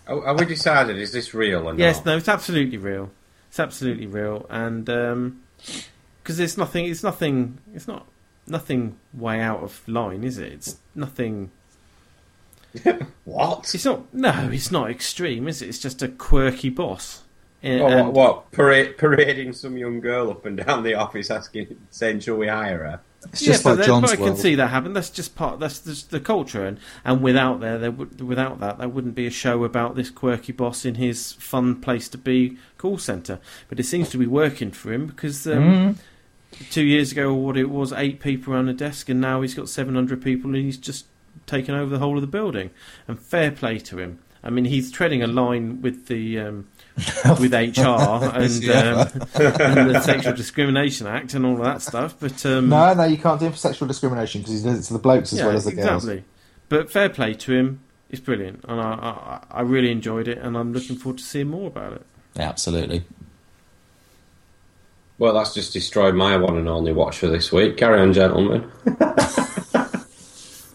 Are, 0.07 0.27
are 0.27 0.37
we 0.37 0.45
decided? 0.45 0.99
Is 0.99 1.13
this 1.13 1.33
real 1.35 1.61
or 1.61 1.73
not? 1.73 1.79
Yes, 1.79 2.05
no, 2.05 2.17
it's 2.17 2.29
absolutely 2.29 2.79
real. 2.79 3.11
It's 3.49 3.59
absolutely 3.59 4.07
real, 4.07 4.47
and 4.49 4.85
because 6.23 6.39
it's 6.39 6.57
nothing, 6.57 6.87
it's 6.87 7.03
nothing, 7.03 7.59
it's 7.75 7.89
not 7.89 8.07
nothing 8.47 8.97
way 9.13 9.41
out 9.41 9.61
of 9.63 9.87
line, 9.89 10.23
is 10.23 10.39
it? 10.39 10.53
It's 10.53 10.77
nothing. 10.95 11.51
What? 13.25 13.73
It's 13.75 13.85
not. 13.85 14.13
No, 14.13 14.49
it's 14.53 14.71
not 14.73 14.91
extreme, 14.91 15.47
is 15.49 15.63
it? 15.63 15.69
It's 15.69 15.79
just 15.79 16.03
a 16.03 16.09
quirky 16.09 16.69
boss. 16.69 17.23
And- 17.63 17.83
What, 17.83 17.93
and- 17.93 18.07
what, 18.09 18.15
what 18.15 18.51
parade, 18.53 18.97
parading 18.99 19.53
some 19.53 19.77
young 19.77 20.01
girl 20.01 20.31
up 20.31 20.47
and 20.47 20.57
down 20.57 20.83
the 20.83 20.95
office 20.95 21.31
asking, 21.31 21.77
saying, 21.91 22.21
"Shall 22.21 22.37
we 22.37 22.49
hire 22.49 22.79
her?" 22.79 23.01
It's 23.33 23.43
just 23.43 23.63
but 23.65 23.71
like 23.71 23.79
that- 23.81 23.87
John's 23.87 24.11
but 24.11 24.13
I 24.13 24.17
can 24.17 24.37
see 24.37 24.55
that 24.55 24.69
happen. 24.69 24.95
That's 24.95 25.11
just 25.11 25.37
part. 25.37 25.61
That's 25.61 25.81
just 25.81 26.11
the 26.11 26.21
culture, 26.21 26.65
and 26.65 26.79
and 27.05 27.21
without 27.23 27.61
there, 27.61 27.79
there 27.79 27.91
would 27.91 28.21
without 28.23 28.61
that, 28.61 28.79
there 28.79 28.89
wouldn't 28.89 29.15
be 29.15 29.27
a 29.27 29.31
show 29.31 29.63
about 29.65 29.95
this 29.95 30.09
quirky 30.11 30.53
boss 30.53 30.85
in 30.87 30.95
his 30.95 31.33
fun 31.35 31.77
place 31.81 32.09
to 32.09 32.19
be 32.19 32.57
call 32.79 32.97
center. 32.99 33.39
But 33.69 33.79
it 33.79 33.85
seems 33.85 34.09
to 34.11 34.19
be 34.19 34.27
working 34.27 34.71
for 34.71 34.93
him 34.93 35.07
because 35.07 35.47
um, 35.47 35.97
Mm. 36.53 36.71
two 36.71 36.85
years 36.85 37.13
ago, 37.13 37.33
what 37.35 37.59
it 37.59 37.69
was, 37.69 37.93
eight 37.93 38.21
people 38.21 38.55
around 38.55 38.69
a 38.71 38.73
desk, 38.73 39.09
and 39.11 39.21
now 39.21 39.43
he's 39.43 39.55
got 39.55 39.69
seven 39.69 39.95
hundred 39.95 40.23
people, 40.23 40.55
and 40.55 40.65
he's 40.65 40.79
just 40.79 41.05
taken 41.51 41.75
over 41.75 41.91
the 41.91 41.99
whole 41.99 42.17
of 42.17 42.21
the 42.23 42.27
building. 42.27 42.71
And 43.09 43.19
fair 43.21 43.51
play 43.51 43.79
to 43.81 43.99
him. 43.99 44.21
I 44.43 44.49
mean, 44.51 44.65
he's 44.65 44.91
treading 44.91 45.23
a 45.23 45.27
line 45.27 45.83
with 45.83 46.07
the. 46.07 46.39
Um, 46.41 46.69
with 47.41 47.53
HR 47.55 47.81
and, 48.35 48.53
Yeah. 48.63 49.09
um, 49.13 49.23
and 49.35 49.91
the 49.95 50.01
Sexual 50.01 50.35
Discrimination 50.35 51.07
Act 51.07 51.35
and 51.35 51.47
all 51.47 51.55
of 51.59 51.65
that 51.65 51.81
stuff, 51.83 52.17
but 52.21 52.45
um, 52.45 52.69
No, 52.69 52.93
no, 52.95 53.05
you 53.05 53.17
can't 53.17 53.39
do 53.41 53.47
him 53.47 53.53
for 53.53 53.59
sexual 53.59 53.89
discrimination 53.89 54.41
because 54.43 54.61
he 54.61 54.69
does 54.69 54.81
it 54.81 54.83
to 54.89 54.93
the 54.95 54.99
blokes 54.99 55.33
as 55.33 55.39
yeah, 55.39 55.47
well 55.47 55.57
as 55.57 55.65
the 55.65 55.73
girls. 55.73 56.05
exactly. 56.05 56.25
But 56.69 56.91
fair 56.91 57.09
play 57.09 57.33
to 57.35 57.53
him. 57.53 57.81
It's 58.11 58.21
brilliant, 58.21 58.65
and 58.69 58.81
I, 58.81 58.85
I, 59.51 59.59
I 59.59 59.61
really 59.63 59.91
enjoyed 59.93 60.27
it, 60.29 60.39
and 60.39 60.59
I'm 60.59 60.73
looking 60.73 60.97
forward 60.97 61.19
to 61.19 61.25
seeing 61.25 61.47
more 61.49 61.69
about 61.69 61.93
it. 61.95 62.05
Yeah, 62.35 62.49
absolutely. 62.49 63.05
Well, 65.19 65.33
that's 65.33 65.55
just 65.55 65.73
destroyed 65.73 66.15
my 66.17 66.37
one 66.37 66.57
and 66.57 66.69
only 66.69 66.93
watch 66.93 67.19
for 67.19 67.29
this 67.29 67.53
week. 67.53 67.77
Carry 67.77 68.01
on, 68.01 68.13
gentlemen. 68.13 68.71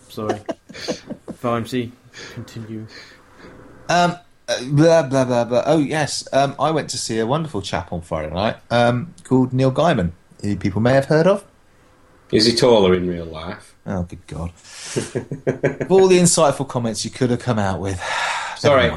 Sorry, 0.09 0.39
Vimesy, 1.41 1.91
continue. 2.33 2.87
Um, 3.89 4.17
uh, 4.47 4.63
blah 4.65 5.03
blah 5.03 5.25
blah 5.25 5.43
blah. 5.45 5.63
Oh 5.65 5.79
yes, 5.79 6.27
um, 6.33 6.55
I 6.59 6.71
went 6.71 6.89
to 6.91 6.97
see 6.97 7.19
a 7.19 7.25
wonderful 7.25 7.61
chap 7.61 7.91
on 7.91 8.01
Friday 8.01 8.33
night 8.33 8.57
um, 8.69 9.13
called 9.23 9.53
Neil 9.53 9.71
Gaiman, 9.71 10.11
who 10.41 10.55
people 10.55 10.81
may 10.81 10.93
have 10.93 11.05
heard 11.05 11.27
of. 11.27 11.43
Is 12.31 12.45
he 12.45 12.55
taller 12.55 12.93
in 12.93 13.07
real 13.07 13.25
life? 13.25 13.75
Oh, 13.85 14.03
good 14.03 14.25
God! 14.27 14.49
of 14.49 15.91
all 15.91 16.07
the 16.07 16.17
insightful 16.17 16.67
comments 16.67 17.05
you 17.05 17.11
could 17.11 17.29
have 17.29 17.39
come 17.39 17.59
out 17.59 17.79
with. 17.79 18.01
Sorry. 18.57 18.89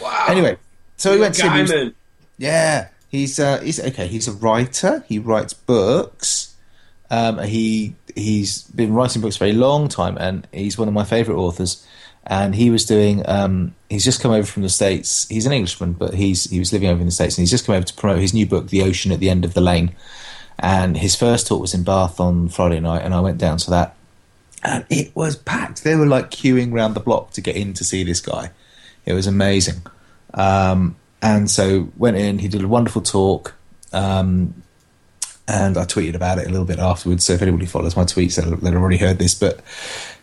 Wow. 0.00 0.24
Anyway, 0.28 0.56
so 0.96 1.12
we 1.12 1.18
went 1.18 1.34
to 1.34 1.66
see. 1.66 1.74
him. 1.74 1.94
Yeah, 2.38 2.88
he's 3.08 3.38
uh, 3.40 3.60
he's 3.60 3.80
okay. 3.80 4.06
He's 4.06 4.28
a 4.28 4.32
writer. 4.32 5.04
He 5.08 5.18
writes 5.18 5.54
books. 5.54 6.54
Um, 7.10 7.38
he 7.38 7.94
he's 8.16 8.62
been 8.62 8.94
writing 8.94 9.22
books 9.22 9.36
for 9.36 9.44
a 9.44 9.52
long 9.52 9.88
time, 9.88 10.16
and 10.18 10.48
he's 10.52 10.76
one 10.76 10.88
of 10.88 10.94
my 10.94 11.04
favourite 11.04 11.38
authors. 11.38 11.86
And 12.28 12.56
he 12.56 12.70
was 12.70 12.84
doing. 12.84 13.22
Um, 13.28 13.76
he's 13.88 14.04
just 14.04 14.20
come 14.20 14.32
over 14.32 14.46
from 14.46 14.64
the 14.64 14.68
states. 14.68 15.28
He's 15.28 15.46
an 15.46 15.52
Englishman, 15.52 15.92
but 15.92 16.14
he's 16.14 16.50
he 16.50 16.58
was 16.58 16.72
living 16.72 16.88
over 16.88 16.98
in 16.98 17.06
the 17.06 17.12
states, 17.12 17.38
and 17.38 17.42
he's 17.42 17.52
just 17.52 17.66
come 17.66 17.76
over 17.76 17.86
to 17.86 17.94
promote 17.94 18.20
his 18.20 18.34
new 18.34 18.46
book, 18.46 18.68
The 18.68 18.82
Ocean 18.82 19.12
at 19.12 19.20
the 19.20 19.30
End 19.30 19.44
of 19.44 19.54
the 19.54 19.60
Lane. 19.60 19.94
And 20.58 20.96
his 20.96 21.14
first 21.14 21.46
talk 21.46 21.60
was 21.60 21.74
in 21.74 21.84
Bath 21.84 22.18
on 22.18 22.48
Friday 22.48 22.80
night, 22.80 23.02
and 23.02 23.14
I 23.14 23.20
went 23.20 23.38
down 23.38 23.58
to 23.58 23.70
that, 23.70 23.94
and 24.64 24.84
it 24.90 25.14
was 25.14 25.36
packed. 25.36 25.84
They 25.84 25.94
were 25.94 26.06
like 26.06 26.32
queuing 26.32 26.72
round 26.72 26.94
the 26.94 27.00
block 27.00 27.30
to 27.32 27.40
get 27.40 27.54
in 27.54 27.74
to 27.74 27.84
see 27.84 28.02
this 28.02 28.20
guy. 28.20 28.50
It 29.04 29.12
was 29.12 29.28
amazing. 29.28 29.82
Um, 30.34 30.96
and 31.22 31.50
so 31.50 31.90
went 31.96 32.16
in. 32.16 32.40
He 32.40 32.48
did 32.48 32.62
a 32.62 32.68
wonderful 32.68 33.02
talk, 33.02 33.54
um, 33.92 34.62
and 35.48 35.76
I 35.76 35.84
tweeted 35.84 36.14
about 36.14 36.38
it 36.38 36.46
a 36.46 36.50
little 36.50 36.64
bit 36.64 36.78
afterwards. 36.78 37.24
So 37.24 37.34
if 37.34 37.42
anybody 37.42 37.66
follows 37.66 37.96
my 37.96 38.04
tweets, 38.04 38.36
they'll, 38.36 38.56
they'll 38.56 38.76
already 38.76 38.96
heard 38.96 39.18
this. 39.18 39.34
But 39.34 39.60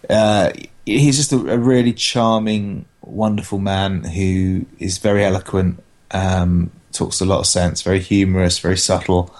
uh, 0.09 0.51
he's 0.85 1.17
just 1.17 1.31
a, 1.31 1.37
a 1.53 1.57
really 1.57 1.93
charming, 1.93 2.85
wonderful 3.01 3.59
man 3.59 4.03
who 4.03 4.65
is 4.79 4.97
very 4.97 5.23
eloquent, 5.23 5.81
um, 6.11 6.71
talks 6.91 7.21
a 7.21 7.25
lot 7.25 7.39
of 7.39 7.47
sense, 7.47 7.81
very 7.81 7.99
humorous, 7.99 8.59
very 8.59 8.77
subtle. 8.77 9.33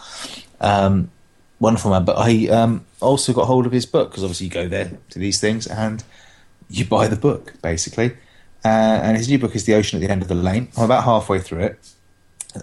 Um, 0.62 1.12
wonderful 1.60 1.92
man. 1.92 2.06
But 2.06 2.18
I 2.18 2.48
um, 2.48 2.86
also 3.02 3.34
got 3.34 3.46
hold 3.46 3.66
of 3.66 3.72
his 3.72 3.86
book 3.86 4.10
because 4.10 4.24
obviously 4.24 4.48
you 4.48 4.54
go 4.54 4.68
there 4.68 4.92
to 5.10 5.20
these 5.20 5.42
things 5.42 5.68
and 5.68 6.04
you 6.70 6.86
buy 6.86 7.08
the 7.08 7.18
book 7.18 7.54
basically. 7.62 8.14
Uh, 8.66 9.02
and 9.04 9.18
his 9.18 9.28
new 9.28 9.38
book 9.38 9.56
is 9.56 9.66
The 9.66 9.74
Ocean 9.74 10.02
at 10.02 10.06
the 10.06 10.12
End 10.12 10.22
of 10.22 10.30
the 10.30 10.36
Lane. 10.36 10.70
I'm 10.78 10.86
about 10.86 11.04
halfway 11.04 11.40
through 11.40 11.64
it, 11.64 11.90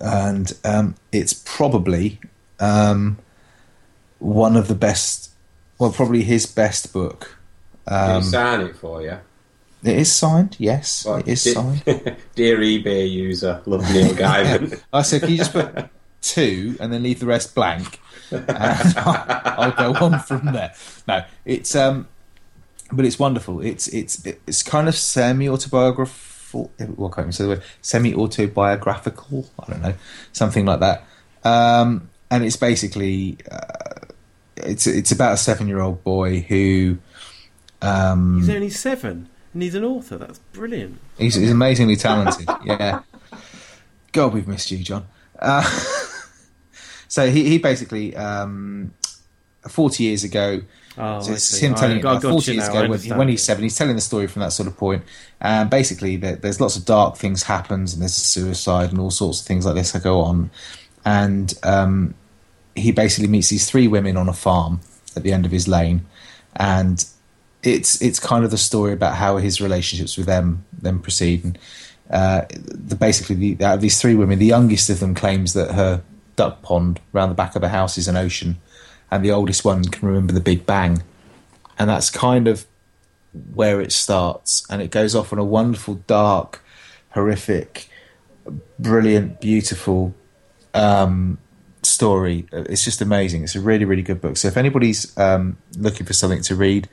and 0.01 0.51
um, 0.65 0.95
it's 1.13 1.35
probably 1.35 2.19
um, 2.61 3.19
one 4.19 4.57
of 4.57 4.69
the 4.69 4.75
best. 4.75 5.31
Well, 5.79 5.91
probably 5.93 6.23
his 6.23 6.47
best 6.47 6.93
book. 6.93 7.37
Did 7.89 7.95
Um, 7.95 8.23
he 8.23 8.29
sign 8.29 8.61
it 8.61 8.77
for 8.77 9.03
you? 9.03 9.19
it 9.83 9.97
is 9.97 10.13
signed, 10.13 10.57
yes, 10.59 11.07
Well, 11.07 11.17
it 11.17 11.27
is 11.29 11.43
di- 11.43 11.53
signed. 11.55 11.83
Dear 12.35 12.59
eBay 12.59 13.11
user, 13.11 13.63
love 13.65 13.81
Neil 13.93 14.11
Gaiman. 14.15 14.79
I 14.93 15.01
said, 15.03 15.23
can 15.23 15.31
you 15.31 15.39
just 15.39 15.53
put 15.55 15.89
two 16.21 16.77
and 16.81 16.93
then 16.93 17.03
leave 17.03 17.19
the 17.21 17.25
rest 17.27 17.55
blank? 17.55 17.99
And 18.31 18.45
I'll, 18.99 19.73
I'll 19.73 19.93
go 19.93 20.05
on 20.05 20.19
from 20.21 20.53
there. 20.53 20.75
No, 21.09 21.25
it's 21.47 21.75
um, 21.75 22.07
but 22.93 23.07
it's 23.07 23.19
wonderful. 23.19 23.61
It's 23.63 23.89
it's 23.89 24.25
it's 24.47 24.63
kind 24.63 24.87
of 24.87 24.95
semi 24.95 25.49
autobiographical. 25.49 26.71
What 26.97 27.13
can't 27.15 27.29
you 27.29 27.33
say 27.33 27.45
the 27.45 27.49
word? 27.51 27.63
Semi 27.81 28.15
autobiographical. 28.15 29.49
I 29.59 29.71
don't 29.73 29.83
know, 29.83 29.95
something 30.33 30.67
like 30.67 30.81
that. 30.81 31.05
Um, 31.43 32.11
and 32.31 32.45
it's 32.45 32.57
basically 32.57 33.39
uh, 33.51 34.07
it's 34.57 34.87
it's 34.87 35.13
about 35.13 35.35
a 35.35 35.37
seven 35.37 35.69
year 35.69 35.81
old 35.81 36.03
boy 36.05 36.41
who. 36.41 36.99
Um, 37.83 38.41
He's 38.41 38.51
only 38.51 38.69
seven, 38.71 39.29
and 39.55 39.63
he's 39.63 39.75
an 39.75 39.85
author. 39.85 40.19
That's 40.19 40.39
brilliant. 40.53 40.99
He's, 41.17 41.35
he's 41.35 41.51
amazingly 41.51 41.97
talented. 41.97 42.47
yeah. 42.65 43.01
God, 44.13 44.35
we've 44.35 44.47
missed 44.47 44.71
you, 44.71 44.79
John. 44.79 45.07
Uh, 45.39 45.63
so 47.09 47.31
he, 47.31 47.49
he 47.49 47.57
basically, 47.57 48.15
um, 48.17 48.93
40 49.67 50.03
years 50.03 50.25
ago, 50.25 50.61
Oh, 50.99 51.21
so 51.21 51.31
I 51.31 51.35
it's 51.35 51.45
see. 51.45 51.65
him 51.67 51.75
I 51.75 51.77
telling 51.77 52.01
about 52.01 52.21
got 52.21 52.31
40 52.31 52.53
years 52.53 52.69
now, 52.69 52.81
ago 52.81 52.91
when, 52.91 53.19
when 53.19 53.29
he's 53.29 53.43
seven. 53.43 53.63
He's 53.63 53.77
telling 53.77 53.95
the 53.95 54.03
story 54.03 54.27
from 54.27 54.41
that 54.41 54.53
sort 54.53 54.67
of 54.67 54.77
point. 54.77 55.03
And 55.41 55.71
basically, 55.71 56.17
there, 56.17 56.37
there's 56.37 56.61
lots 56.61 56.77
of 56.77 56.85
dark 56.85 57.17
things 57.17 57.45
happens, 57.45 57.95
and 57.95 58.03
there's 58.03 58.17
a 58.19 58.21
suicide 58.21 58.91
and 58.91 58.99
all 58.99 59.11
sorts 59.11 59.41
of 59.41 59.47
things 59.47 59.65
like 59.65 59.77
this 59.77 59.93
that 59.93 60.03
go 60.03 60.21
on. 60.21 60.51
And 61.05 61.55
um, 61.63 62.15
he 62.75 62.93
basically 62.93 63.29
meets 63.29 63.49
these 63.49 63.69
three 63.69 63.89
women 63.89 64.17
on 64.17 64.29
a 64.29 64.33
farm 64.33 64.81
at 65.17 65.23
the 65.23 65.33
end 65.33 65.45
of 65.45 65.53
his 65.53 65.67
lane, 65.69 66.07
and 66.57 67.05
it's 67.63 68.01
it's 68.01 68.19
kind 68.19 68.45
of 68.45 68.51
the 68.51 68.59
story 68.59 68.93
about 68.93 69.17
how 69.17 69.37
his 69.37 69.61
relationships 69.61 70.17
with 70.17 70.27
them 70.27 70.65
then 70.73 70.99
proceed. 70.99 71.45
And 71.45 71.59
uh, 72.11 72.43
the, 72.51 72.97
basically, 72.97 73.55
the, 73.55 73.65
out 73.65 73.77
of 73.77 73.81
these 73.81 74.01
three 74.01 74.15
women, 74.15 74.39
the 74.39 74.47
youngest 74.47 74.91
of 74.91 75.01
them 75.01 75.15
claims 75.15 75.53
that 75.53 75.73
her 75.73 76.03
duck 76.37 76.63
pond 76.63 77.01
round 77.13 77.31
the 77.31 77.35
back 77.35 77.55
of 77.55 77.63
the 77.63 77.69
house 77.69 77.99
is 77.99 78.09
an 78.09 78.17
ocean, 78.17 78.57
and 79.11 79.25
the 79.25 79.31
oldest 79.31 79.65
one 79.65 79.85
can 79.85 80.09
remember 80.09 80.33
the 80.33 80.41
Big 80.41 80.67
Bang, 80.67 81.03
and 81.79 81.91
that's 81.91 82.11
kind 82.11 82.49
of 82.49 82.67
where 83.55 83.81
it 83.81 83.93
starts, 83.93 84.67
and 84.71 84.83
it 84.83 84.91
goes 84.91 85.15
off 85.15 85.33
on 85.33 85.39
a 85.39 85.45
wonderful, 85.45 85.95
dark, 86.07 86.63
horrific, 87.11 87.89
brilliant, 88.79 89.41
beautiful 89.41 90.15
um, 90.75 91.39
story. 91.91 92.47
It's 92.53 92.85
just 92.85 93.01
amazing. 93.01 93.43
It's 93.45 93.55
a 93.55 93.61
really, 93.61 93.85
really 93.85 94.03
good 94.03 94.21
book. 94.21 94.37
So 94.37 94.49
if 94.49 94.57
anybody's 94.57 95.17
um, 95.19 95.57
looking 95.77 96.07
for 96.07 96.13
something 96.13 96.43
to 96.43 96.55
read, 96.55 96.89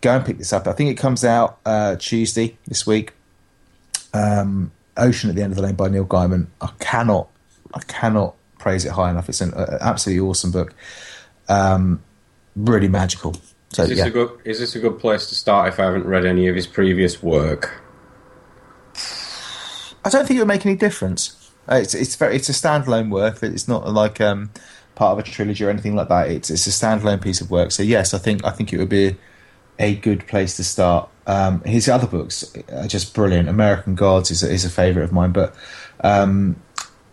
go 0.00 0.16
and 0.16 0.24
pick 0.24 0.38
this 0.38 0.52
up. 0.52 0.66
I 0.66 0.72
think 0.72 0.90
it 0.90 0.94
comes 0.94 1.24
out 1.24 1.58
uh, 1.64 1.96
Tuesday 1.96 2.56
this 2.66 2.86
week. 2.86 3.12
Um, 4.12 4.72
Ocean 4.96 5.30
at 5.30 5.36
the 5.36 5.42
End 5.42 5.52
of 5.52 5.56
the 5.56 5.62
Lane 5.62 5.74
by 5.74 5.88
Neil 5.88 6.06
Gaiman. 6.06 6.46
I 6.60 6.70
cannot, 6.78 7.28
I 7.74 7.80
cannot 7.80 8.34
praise 8.58 8.84
it 8.84 8.92
high 8.92 9.10
enough. 9.10 9.28
It's 9.28 9.40
an 9.40 9.54
uh, 9.54 9.78
absolutely 9.80 10.26
awesome 10.26 10.50
book. 10.50 10.74
Um, 11.48 12.02
really 12.54 12.88
magical. 12.88 13.34
So 13.70 13.82
Is 13.82 13.90
this 13.90 13.98
yeah, 13.98 14.06
a 14.06 14.10
good? 14.10 14.30
Is 14.44 14.58
this 14.58 14.74
a 14.74 14.78
good 14.78 14.98
place 14.98 15.26
to 15.26 15.34
start 15.34 15.68
if 15.68 15.80
I 15.80 15.84
haven't 15.84 16.06
read 16.06 16.24
any 16.24 16.48
of 16.48 16.54
his 16.54 16.66
previous 16.66 17.22
work? 17.22 17.82
I 20.04 20.08
don't 20.08 20.26
think 20.26 20.38
it 20.38 20.40
would 20.40 20.48
make 20.48 20.64
any 20.64 20.76
difference. 20.76 21.35
Uh, 21.68 21.76
It's 21.76 21.94
it's 21.94 22.16
very 22.16 22.36
it's 22.36 22.48
a 22.48 22.52
standalone 22.52 23.10
work. 23.10 23.42
It's 23.42 23.68
not 23.68 23.88
like 23.92 24.20
um, 24.20 24.50
part 24.94 25.12
of 25.12 25.18
a 25.18 25.28
trilogy 25.28 25.64
or 25.64 25.70
anything 25.70 25.94
like 25.94 26.08
that. 26.08 26.30
It's 26.30 26.50
it's 26.50 26.66
a 26.66 26.70
standalone 26.70 27.20
piece 27.20 27.40
of 27.40 27.50
work. 27.50 27.72
So 27.72 27.82
yes, 27.82 28.14
I 28.14 28.18
think 28.18 28.44
I 28.44 28.50
think 28.50 28.72
it 28.72 28.78
would 28.78 28.88
be 28.88 29.16
a 29.78 29.94
good 29.94 30.26
place 30.26 30.56
to 30.56 30.64
start. 30.64 31.08
Um, 31.26 31.60
his 31.62 31.88
other 31.88 32.06
books 32.06 32.54
are 32.72 32.86
just 32.86 33.14
brilliant. 33.14 33.48
American 33.48 33.94
Gods 33.94 34.30
is 34.30 34.42
a, 34.42 34.50
is 34.50 34.64
a 34.64 34.70
favorite 34.70 35.04
of 35.04 35.12
mine. 35.12 35.32
But 35.32 35.54
um, 36.00 36.56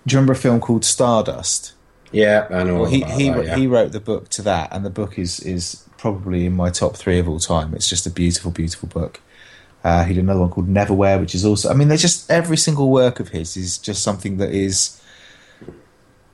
do 0.05 0.13
you 0.13 0.17
remember 0.17 0.33
a 0.33 0.35
film 0.37 0.59
called 0.59 0.85
Stardust? 0.85 1.73
Yeah, 2.11 2.47
I 2.49 2.63
know. 2.63 2.81
Well, 2.81 2.91
he 2.91 3.01
he 3.03 3.29
that, 3.31 3.45
yeah. 3.45 3.55
he 3.55 3.67
wrote 3.67 3.91
the 3.91 3.99
book 3.99 4.29
to 4.29 4.41
that, 4.43 4.69
and 4.71 4.85
the 4.85 4.89
book 4.91 5.17
is 5.17 5.39
is 5.39 5.83
probably 5.97 6.45
in 6.45 6.53
my 6.53 6.69
top 6.69 6.95
three 6.95 7.17
of 7.17 7.27
all 7.27 7.39
time. 7.39 7.73
It's 7.73 7.89
just 7.89 8.05
a 8.05 8.11
beautiful, 8.11 8.51
beautiful 8.51 8.87
book. 8.89 9.19
Uh, 9.83 10.03
he 10.05 10.13
did 10.13 10.23
another 10.23 10.39
one 10.39 10.49
called 10.49 10.69
Neverwhere, 10.69 11.19
which 11.19 11.35
is 11.35 11.43
also. 11.45 11.69
I 11.69 11.73
mean, 11.73 11.87
they're 11.89 11.97
just 11.97 12.29
every 12.31 12.57
single 12.57 12.89
work 12.89 13.19
of 13.19 13.29
his 13.29 13.57
is 13.57 13.77
just 13.77 14.01
something 14.03 14.37
that 14.37 14.51
is. 14.51 15.01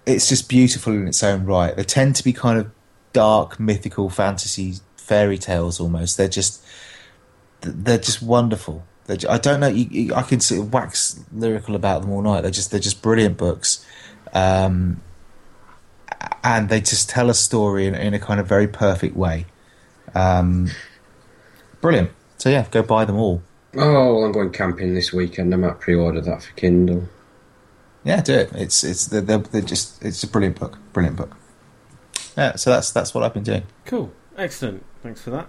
It's 0.05 0.27
just 0.29 0.47
beautiful 0.49 0.93
in 0.93 1.07
its 1.07 1.23
own 1.23 1.45
right. 1.45 1.75
They 1.75 1.83
tend 1.83 2.15
to 2.17 2.23
be 2.23 2.33
kind 2.33 2.59
of 2.59 2.71
dark, 3.13 3.59
mythical, 3.59 4.09
fantasy, 4.09 4.75
fairy 4.97 5.37
tales 5.37 5.79
almost. 5.79 6.17
They're 6.17 6.27
just, 6.27 6.63
they're 7.61 7.97
just 7.97 8.21
wonderful. 8.21 8.85
They're, 9.05 9.17
ju- 9.17 9.29
I 9.29 9.37
don't 9.37 9.59
know. 9.59 9.67
You, 9.67 9.87
you, 9.89 10.13
I 10.13 10.21
can 10.23 10.39
sort 10.39 10.61
of 10.61 10.73
wax 10.73 11.19
lyrical 11.31 11.75
about 11.75 12.01
them 12.01 12.11
all 12.11 12.21
night. 12.21 12.41
They're 12.41 12.51
just 12.51 12.71
they're 12.71 12.79
just 12.79 13.01
brilliant 13.01 13.37
books. 13.37 13.85
um, 14.33 15.01
and 16.43 16.69
they 16.69 16.81
just 16.81 17.09
tell 17.09 17.29
a 17.29 17.33
story 17.33 17.85
in, 17.87 17.95
in 17.95 18.13
a 18.13 18.19
kind 18.19 18.39
of 18.39 18.47
very 18.47 18.67
perfect 18.67 19.15
way. 19.15 19.45
Um, 20.15 20.69
brilliant. 21.81 22.11
So 22.39 22.49
yeah, 22.49 22.65
go 22.71 22.81
buy 22.81 23.05
them 23.05 23.17
all. 23.17 23.43
Oh, 23.75 24.15
well, 24.15 24.23
I'm 24.23 24.31
going 24.31 24.51
camping 24.51 24.95
this 24.95 25.13
weekend. 25.13 25.53
I 25.53 25.57
might 25.57 25.79
pre-order 25.79 26.21
that 26.21 26.41
for 26.41 26.51
Kindle. 26.53 27.07
Yeah, 28.03 28.21
do 28.21 28.33
it. 28.33 28.51
It's 28.55 28.83
it's 28.83 29.05
they're, 29.07 29.21
they're, 29.21 29.37
they're 29.37 29.61
just 29.61 30.03
it's 30.03 30.23
a 30.23 30.27
brilliant 30.27 30.59
book. 30.59 30.79
Brilliant 30.93 31.17
book. 31.17 31.35
Yeah, 32.35 32.55
so 32.55 32.71
that's 32.71 32.91
that's 32.91 33.13
what 33.13 33.23
I've 33.23 33.33
been 33.33 33.43
doing. 33.43 33.63
Cool, 33.85 34.11
excellent. 34.37 34.83
Thanks 35.03 35.21
for 35.21 35.29
that. 35.31 35.47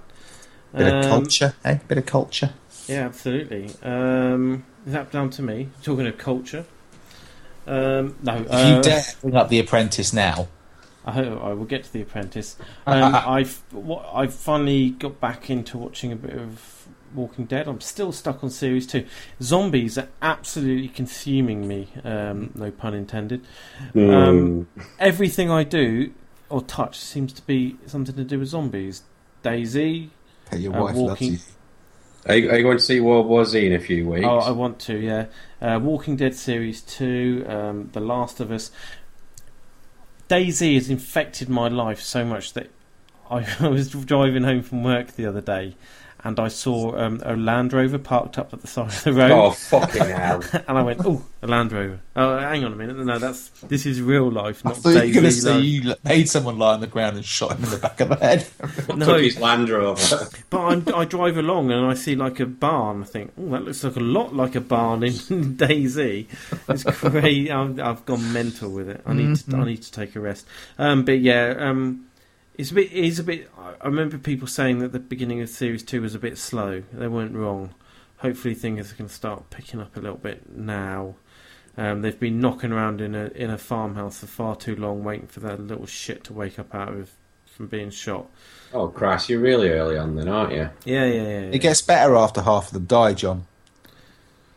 Bit 0.75 0.87
of 0.89 1.05
Um, 1.05 1.11
culture, 1.11 1.55
eh? 1.65 1.79
Bit 1.89 1.99
of 1.99 2.07
culture. 2.07 2.51
Yeah, 2.89 3.07
absolutely. 3.07 3.71
Um, 3.83 4.65
is 4.87 4.93
that 4.93 5.11
down 5.13 5.31
to 5.31 5.43
me? 5.43 5.69
Talking 5.83 6.07
of 6.07 6.19
culture. 6.19 6.65
Um, 7.67 8.17
no, 8.23 8.37
If 8.37 8.53
uh, 8.53 8.75
you 8.77 8.83
dare 8.83 9.03
bring 9.21 9.37
up 9.37 9.49
The 9.49 9.61
Apprentice 9.61 10.13
now, 10.13 10.49
I 11.05 11.13
hope 11.13 11.43
I 11.43 11.53
will 11.53 11.65
get 11.65 11.85
to 11.85 11.93
the 11.93 12.03
Apprentice. 12.03 12.57
Um, 12.87 13.15
I've 13.15 13.63
what, 13.71 14.09
I've 14.13 14.35
finally 14.35 14.91
got 14.91 15.21
back 15.21 15.51
into 15.51 15.79
watching 15.79 16.11
a 16.13 16.17
bit 16.17 16.37
of 16.37 16.80
Walking 17.15 17.45
Dead. 17.47 17.67
I'm 17.69 17.81
still 17.81 18.13
stuck 18.13 18.43
on 18.45 18.51
series 18.51 18.87
two. 18.87 19.07
Zombies 19.43 19.99
are 19.99 20.09
absolutely 20.23 20.89
consuming 20.89 21.67
me. 21.69 21.89
Um, 22.05 22.51
no 22.55 22.71
pun 22.71 22.95
intended. 22.95 23.45
Um, 23.95 24.69
everything 24.99 25.51
I 25.51 25.65
do 25.65 26.13
or 26.49 26.63
touch 26.63 26.99
seems 26.99 27.33
to 27.35 27.43
be 27.43 27.77
something 27.87 28.15
to 28.17 28.25
do 28.25 28.39
with 28.39 28.49
zombies. 28.49 29.03
DayZ. 29.45 30.09
Hey, 30.51 30.59
your 30.59 30.77
Uh, 30.77 30.83
wife 30.85 30.95
walking- 30.97 31.33
loves 31.33 31.47
you. 31.49 31.55
Are 32.27 32.37
you, 32.37 32.51
are 32.51 32.57
you 32.59 32.63
going 32.65 32.77
to 32.77 32.83
see 32.83 33.01
World 33.01 33.27
War 33.27 33.47
Z 33.47 33.65
in 33.67 33.73
a 33.73 33.79
few 33.81 34.07
weeks? 34.07 34.27
Oh, 34.29 34.41
I 34.41 34.51
want 34.51 34.79
to. 34.81 34.95
Yeah, 34.99 35.27
uh, 35.63 35.79
Walking 35.83 36.17
Dead 36.17 36.35
series 36.35 36.83
two, 36.83 37.47
um, 37.49 37.89
The 37.95 38.01
Last 38.01 38.41
of 38.41 38.51
Us. 38.51 38.71
DayZ 40.29 40.75
has 40.75 40.91
infected 40.91 41.49
my 41.49 41.69
life 41.69 42.01
so 42.01 42.25
much 42.25 42.53
that 42.53 42.71
I, 43.31 43.47
I 43.61 43.69
was 43.69 43.91
driving 43.91 44.45
home 44.45 44.63
from 44.63 44.85
work 44.85 45.13
the 45.17 45.25
other 45.27 45.41
day, 45.41 45.77
and 46.25 46.39
I 46.39 46.49
saw 46.49 46.97
um, 46.97 47.21
a 47.25 47.37
Land 47.37 47.73
Rover 47.73 47.99
parked 47.99 48.39
up 48.39 48.53
at 48.53 48.61
the 48.61 48.67
side 48.67 48.89
of 48.89 49.05
the 49.05 49.13
road. 49.13 49.31
oh 49.31 49.51
fucking 49.53 50.03
hell! 50.05 50.43
And 50.69 50.79
I 50.79 50.83
went, 50.83 51.01
"Oh, 51.05 51.25
a 51.43 51.47
Land 51.47 51.73
Rover! 51.73 52.01
Oh, 52.17 52.39
hang 52.39 52.65
on 52.65 52.73
a 52.73 52.77
minute! 52.77 52.97
No, 52.97 53.19
that's 53.19 53.49
this 53.63 53.87
is 53.87 54.01
real 54.03 54.31
life, 54.31 54.63
I 54.65 54.71
not 54.71 54.79
thought 54.79 54.91
you 54.91 54.99
were 55.09 55.13
going 55.13 55.25
to 55.25 55.33
say 55.33 55.59
you 55.61 55.95
made 56.05 56.29
someone 56.29 56.59
lie 56.59 56.75
on 56.75 56.81
the 56.81 56.87
ground 56.87 57.17
and 57.17 57.25
shot 57.25 57.57
him 57.57 57.65
in 57.65 57.71
the 57.71 57.79
back 57.79 58.01
of 58.01 58.11
the 58.11 58.17
head. 58.17 58.47
No. 58.95 59.07
Took 59.07 59.23
his 59.23 59.39
Land 59.41 59.69
Rover. 59.69 60.29
But 60.51 60.61
I'm, 60.61 60.95
I 60.95 61.05
drive 61.05 61.37
along 61.37 61.71
and 61.71 61.87
I 61.87 61.95
see 61.95 62.17
like 62.17 62.41
a 62.41 62.47
barn. 62.47 63.03
I 63.03 63.07
think, 63.07 63.33
oh, 63.39 63.51
that 63.51 63.65
looks 63.65 63.85
like 63.85 63.97
a 63.97 64.01
lot 64.01 64.35
like 64.35 64.57
a 64.57 64.61
barn 64.61 65.05
in 65.05 65.13
DayZ. 65.13 66.27
It's 66.69 66.83
great. 66.85 67.51
I'm, 67.51 67.81
I've 67.81 68.05
gone 68.05 68.33
mental 68.33 68.71
with 68.71 68.89
it. 68.89 69.01
I 69.07 69.13
need 69.15 69.37
to, 69.37 69.57
I 69.57 69.65
need 69.65 69.83
to 69.83 69.93
take 69.93 70.17
a 70.17 70.21
rest. 70.21 70.47
Um, 70.77 71.05
but 71.05 71.21
yeah, 71.21 71.55
um, 71.59 72.07
it's 72.61 72.71
a 72.71 72.75
bit. 72.75 72.93
It's 72.93 73.19
a 73.19 73.25
bit. 73.25 73.51
I 73.59 73.75
I 73.81 73.87
remember 73.87 74.19
people 74.19 74.47
saying 74.47 74.81
that 74.81 74.93
the 74.93 74.99
beginning 74.99 75.41
of 75.41 75.49
series 75.49 75.83
two 75.83 76.03
was 76.03 76.15
a 76.15 76.19
bit 76.19 76.37
slow. 76.37 76.83
They 76.93 77.09
weren't 77.09 77.35
wrong. 77.35 77.75
Hopefully, 78.19 78.55
things 78.55 78.93
are 78.93 78.97
going 78.97 79.09
to 79.09 79.15
start 79.15 79.49
picking 79.49 79.81
up 79.81 79.97
a 79.97 80.01
little 80.01 80.19
bit 80.19 80.55
now. 80.55 81.15
Um, 81.79 82.03
they've 82.03 82.19
been 82.19 82.39
knocking 82.39 82.73
around 82.73 83.01
in 83.01 83.15
a 83.15 83.29
in 83.29 83.49
a 83.49 83.57
farmhouse 83.57 84.21
for 84.21 84.27
far 84.27 84.57
too 84.57 84.77
long, 84.77 85.03
waiting 85.03 85.27
for 85.27 85.41
that 85.41 85.59
little 85.61 85.87
shit 85.87 86.25
to 86.25 86.35
wake 86.35 86.59
up 86.59 86.75
out 86.75 86.93
of 86.93 87.11
from 87.47 87.69
being 87.69 87.91
shot. 87.91 88.27
Oh 88.75 88.89
Christ, 88.89 89.31
you're 89.31 89.41
really 89.41 89.71
early 89.71 89.97
on 89.97 90.15
then, 90.15 90.29
aren't 90.29 90.53
you? 90.53 90.69
Yeah, 90.85 91.07
yeah, 91.07 91.07
yeah. 91.07 91.23
yeah. 91.23 91.51
It 91.53 91.61
gets 91.61 91.81
better 91.81 92.15
after 92.15 92.43
half 92.43 92.67
of 92.67 92.73
them 92.75 92.85
die, 92.85 93.15
John. 93.15 93.47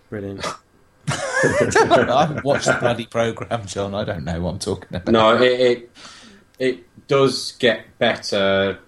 Brilliant. 0.09 0.45
I 1.07 2.25
haven't 2.27 2.43
watched 2.43 2.65
the 2.65 2.77
bloody 2.79 3.05
program, 3.05 3.65
John. 3.65 3.93
I 3.93 4.03
don't 4.03 4.23
know 4.23 4.41
what 4.41 4.51
I'm 4.51 4.59
talking 4.59 4.87
about. 4.89 5.11
No, 5.11 5.41
it, 5.41 5.59
it 5.59 5.91
it 6.59 6.92
does 7.07 7.53
get 7.53 7.97
better 7.99 8.79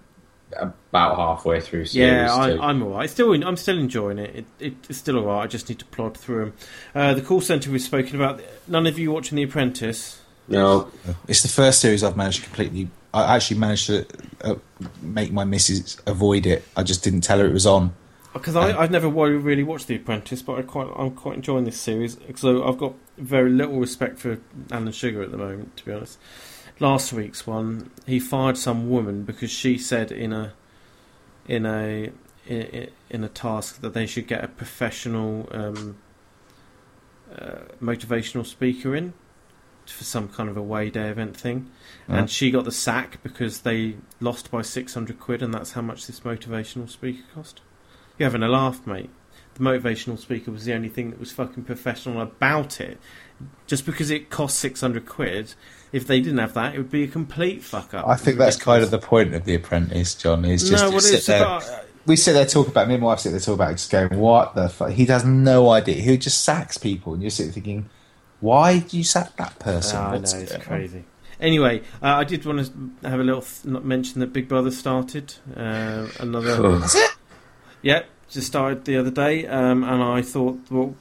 about 0.54 1.18
halfway 1.18 1.60
through 1.60 1.86
series 1.86 1.94
Yeah, 1.96 2.36
I, 2.36 2.54
two. 2.54 2.62
I'm 2.62 2.82
alright. 2.84 3.10
Still, 3.10 3.34
I'm 3.46 3.58
still 3.58 3.78
enjoying 3.78 4.20
it. 4.20 4.36
it, 4.36 4.46
it 4.60 4.74
it's 4.90 5.00
still 5.00 5.18
alright. 5.18 5.44
I 5.44 5.48
just 5.48 5.68
need 5.70 5.80
to 5.80 5.86
plod 5.86 6.16
through 6.18 6.46
them. 6.46 6.54
Uh, 6.94 7.14
the 7.14 7.22
call 7.22 7.42
centre 7.42 7.72
we've 7.72 7.82
spoken 7.82 8.16
about. 8.16 8.42
None 8.68 8.88
of 8.88 8.98
you 8.98 9.12
watching 9.12 9.36
The 9.36 9.44
Apprentice. 9.44 10.22
no, 10.48 10.90
It's 11.28 11.42
the 11.42 11.50
first 11.50 11.82
series 11.82 12.04
I've 12.04 12.18
managed 12.18 12.40
to 12.40 12.46
completely. 12.46 12.90
I 13.14 13.36
actually 13.36 13.60
managed 13.60 13.88
to 13.88 14.06
uh, 14.42 14.56
make 15.02 15.32
my 15.32 15.44
missus 15.46 15.98
avoid 16.06 16.46
it. 16.46 16.64
I 16.76 16.84
just 16.84 17.04
didn't 17.04 17.22
tell 17.22 17.40
her 17.40 17.46
it 17.46 17.54
was 17.54 17.66
on. 17.66 17.94
Because 18.34 18.58
I 18.58 18.78
I've 18.78 18.92
never 18.92 19.08
really 19.08 19.64
watched 19.64 19.88
The 19.88 19.96
Apprentice, 19.96 20.42
but 20.42 20.60
I 20.60 20.62
quite 20.62 20.90
I'm 20.98 21.12
quite 21.12 21.36
enjoying 21.38 21.64
this 21.64 21.80
series. 21.80 22.18
So 22.36 22.68
I've 22.68 22.78
got 22.78 22.94
very 23.18 23.50
little 23.50 23.80
respect 23.80 24.20
for 24.20 24.40
Alan 24.72 24.92
Sugar 24.92 25.24
at 25.24 25.32
the 25.32 25.38
moment, 25.38 25.78
to 25.78 25.86
be 25.86 25.94
honest. 25.94 26.18
Last 26.80 27.14
week's 27.14 27.48
one, 27.48 27.90
he 28.06 28.20
fired 28.20 28.58
some 28.58 28.90
woman 28.90 29.24
because 29.24 29.50
she 29.52 29.78
said 29.78 30.12
in 30.12 30.34
a 30.34 30.54
in 31.48 31.66
a 31.66 32.12
in, 32.48 32.90
in 33.10 33.24
a 33.24 33.30
task 33.30 33.82
that 33.82 33.94
they 33.94 34.06
should 34.06 34.28
get 34.28 34.44
a 34.44 34.48
professional 34.48 35.48
um, 35.52 35.98
uh, 37.38 37.60
motivational 37.82 38.46
speaker 38.46 38.96
in 38.96 39.14
for 39.86 40.04
some 40.04 40.28
kind 40.28 40.50
of 40.50 40.58
away 40.58 40.90
day 40.90 41.10
event 41.10 41.38
thing, 41.38 41.70
Yeah. 42.10 42.18
and 42.20 42.30
she 42.30 42.50
got 42.50 42.66
the 42.66 42.72
sack 42.72 43.20
because 43.22 43.62
they 43.62 43.96
lost 44.20 44.50
by 44.52 44.62
six 44.64 44.94
hundred 44.96 45.20
quid, 45.20 45.42
and 45.42 45.54
that's 45.54 45.74
how 45.74 45.82
much 45.82 46.08
this 46.08 46.22
motivational 46.22 46.90
speaker 46.90 47.24
cost. 47.34 47.62
You're 48.18 48.28
having 48.28 48.44
a 48.44 48.48
laugh, 48.50 48.86
mate. 48.88 49.12
The 49.54 49.60
motivational 49.62 50.18
speaker 50.18 50.52
was 50.52 50.66
the 50.66 50.74
only 50.74 50.90
thing 50.90 51.12
that 51.12 51.20
was 51.20 51.32
fucking 51.32 51.64
professional 51.64 52.20
about 52.22 52.82
it. 52.82 52.98
Just 53.68 53.86
because 53.86 54.10
it 54.10 54.30
cost 54.30 54.58
six 54.60 54.82
hundred 54.82 55.06
quid, 55.06 55.54
if 55.96 56.08
they 56.08 56.20
didn't 56.20 56.40
have 56.40 56.54
that, 56.56 56.76
it 56.76 56.78
would 56.78 56.92
be 56.92 57.04
a 57.04 57.08
complete 57.08 57.64
fuck 57.64 57.94
up. 57.94 58.06
I 58.06 58.18
think 58.18 58.38
that's 58.38 58.58
kind 58.58 58.84
of 58.84 58.92
the 58.92 59.00
point 59.00 59.34
of 59.34 59.46
The 59.46 59.56
Apprentice, 59.56 60.14
John. 60.16 60.44
Is 60.44 60.70
just 60.70 60.84
no, 60.84 60.92
what 60.92 61.04
sit 61.04 61.26
there. 61.26 61.42
about. 61.42 61.64
we 62.06 62.18
sit 62.18 62.34
there 62.34 62.46
talk 62.46 62.68
about 62.68 62.90
me 62.90 62.96
and 62.96 63.02
my 63.02 63.08
wife 63.08 63.22
sit 63.22 63.30
there 63.32 63.40
talk 63.40 63.56
about 63.56 63.72
it, 63.72 63.76
just 63.76 63.90
going, 63.92 64.20
"What 64.20 64.56
the 64.56 64.68
fuck?" 64.68 64.92
He 64.92 65.06
has 65.06 65.24
no 65.24 65.70
idea. 65.70 65.96
He 65.96 66.18
just 66.18 66.42
sacks 66.42 66.78
people, 66.78 67.14
and 67.14 67.24
you're 67.24 67.32
sitting 67.32 67.54
thinking, 67.54 67.90
"Why 68.42 68.80
do 68.80 68.98
you 68.98 69.06
sack 69.06 69.38
that 69.38 69.58
person?" 69.58 70.04
Know 70.04 70.18
it's 70.18 70.34
going 70.34 70.52
on?" 70.52 70.60
crazy. 70.60 71.06
Anyway, 71.40 71.80
uh, 72.04 72.08
I 72.08 72.26
did 72.26 72.46
want 72.46 72.66
to 72.66 73.10
have 73.10 73.22
a 73.22 73.24
little 73.24 73.42
th- 73.42 73.64
mention 73.82 74.20
that 74.20 74.34
Big 74.34 74.50
Brother 74.50 74.72
started. 74.72 75.34
Uh, 75.56 76.08
another, 76.20 76.82
it? 76.84 77.12
yeah, 77.82 78.04
just 78.30 78.48
started 78.48 78.84
the 78.84 78.98
other 78.98 79.12
day, 79.12 79.48
um, 79.48 79.86
and 79.86 80.04
I 80.04 80.22
thought, 80.22 80.60
well, 80.70 80.94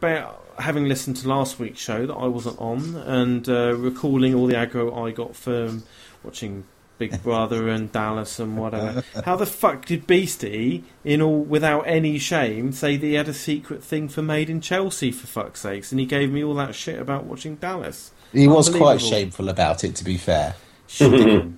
ba- 0.00 0.34
having 0.60 0.86
listened 0.86 1.16
to 1.16 1.28
last 1.28 1.58
week's 1.58 1.80
show 1.80 2.06
that 2.06 2.14
I 2.14 2.26
wasn't 2.26 2.58
on, 2.58 2.96
and 2.96 3.48
uh, 3.48 3.74
recalling 3.74 4.34
all 4.34 4.46
the 4.46 4.54
aggro 4.54 5.06
I 5.06 5.10
got 5.12 5.36
from 5.36 5.84
watching 6.22 6.64
Big 6.98 7.22
Brother 7.24 7.68
and 7.68 7.90
Dallas 7.90 8.38
and 8.38 8.56
whatever. 8.56 9.02
How 9.24 9.36
the 9.36 9.46
fuck 9.46 9.86
did 9.86 10.06
Beastie, 10.06 10.84
in 11.04 11.22
all 11.22 11.40
without 11.40 11.82
any 11.82 12.18
shame, 12.18 12.72
say 12.72 12.96
that 12.96 13.06
he 13.06 13.14
had 13.14 13.28
a 13.28 13.34
secret 13.34 13.82
thing 13.82 14.08
for 14.08 14.22
Made 14.22 14.50
in 14.50 14.60
Chelsea 14.60 15.10
for 15.10 15.26
fuck's 15.26 15.60
sakes, 15.60 15.90
and 15.90 15.98
he 16.00 16.06
gave 16.06 16.30
me 16.30 16.44
all 16.44 16.54
that 16.54 16.74
shit 16.74 17.00
about 17.00 17.24
watching 17.24 17.56
Dallas? 17.56 18.12
He 18.32 18.46
was 18.46 18.68
quite 18.68 19.00
shameful 19.00 19.48
about 19.48 19.82
it, 19.82 19.96
to 19.96 20.04
be 20.04 20.16
fair. 20.16 20.54
uh, 21.00 21.50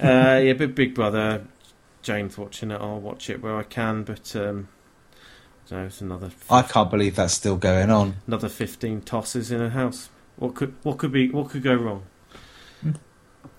yeah, 0.00 0.52
but 0.54 0.74
Big 0.74 0.94
Brother, 0.94 1.44
James 2.02 2.38
watching 2.38 2.70
it. 2.70 2.80
I'll 2.80 3.00
watch 3.00 3.30
it 3.30 3.42
where 3.42 3.56
I 3.56 3.62
can, 3.62 4.02
but 4.04 4.34
um, 4.34 4.68
no, 5.70 5.84
it's 5.86 6.00
another 6.00 6.30
I 6.50 6.62
can't 6.62 6.90
believe 6.90 7.16
that's 7.16 7.34
still 7.34 7.56
going 7.56 7.90
on. 7.90 8.16
another 8.26 8.48
fifteen 8.48 9.00
tosses 9.00 9.50
in 9.50 9.60
a 9.60 9.70
house. 9.70 10.10
What 10.36 10.54
could 10.54 10.74
what 10.82 10.98
could 10.98 11.12
be 11.12 11.28
what 11.30 11.50
could 11.50 11.62
go 11.62 11.74
wrong? 11.74 12.04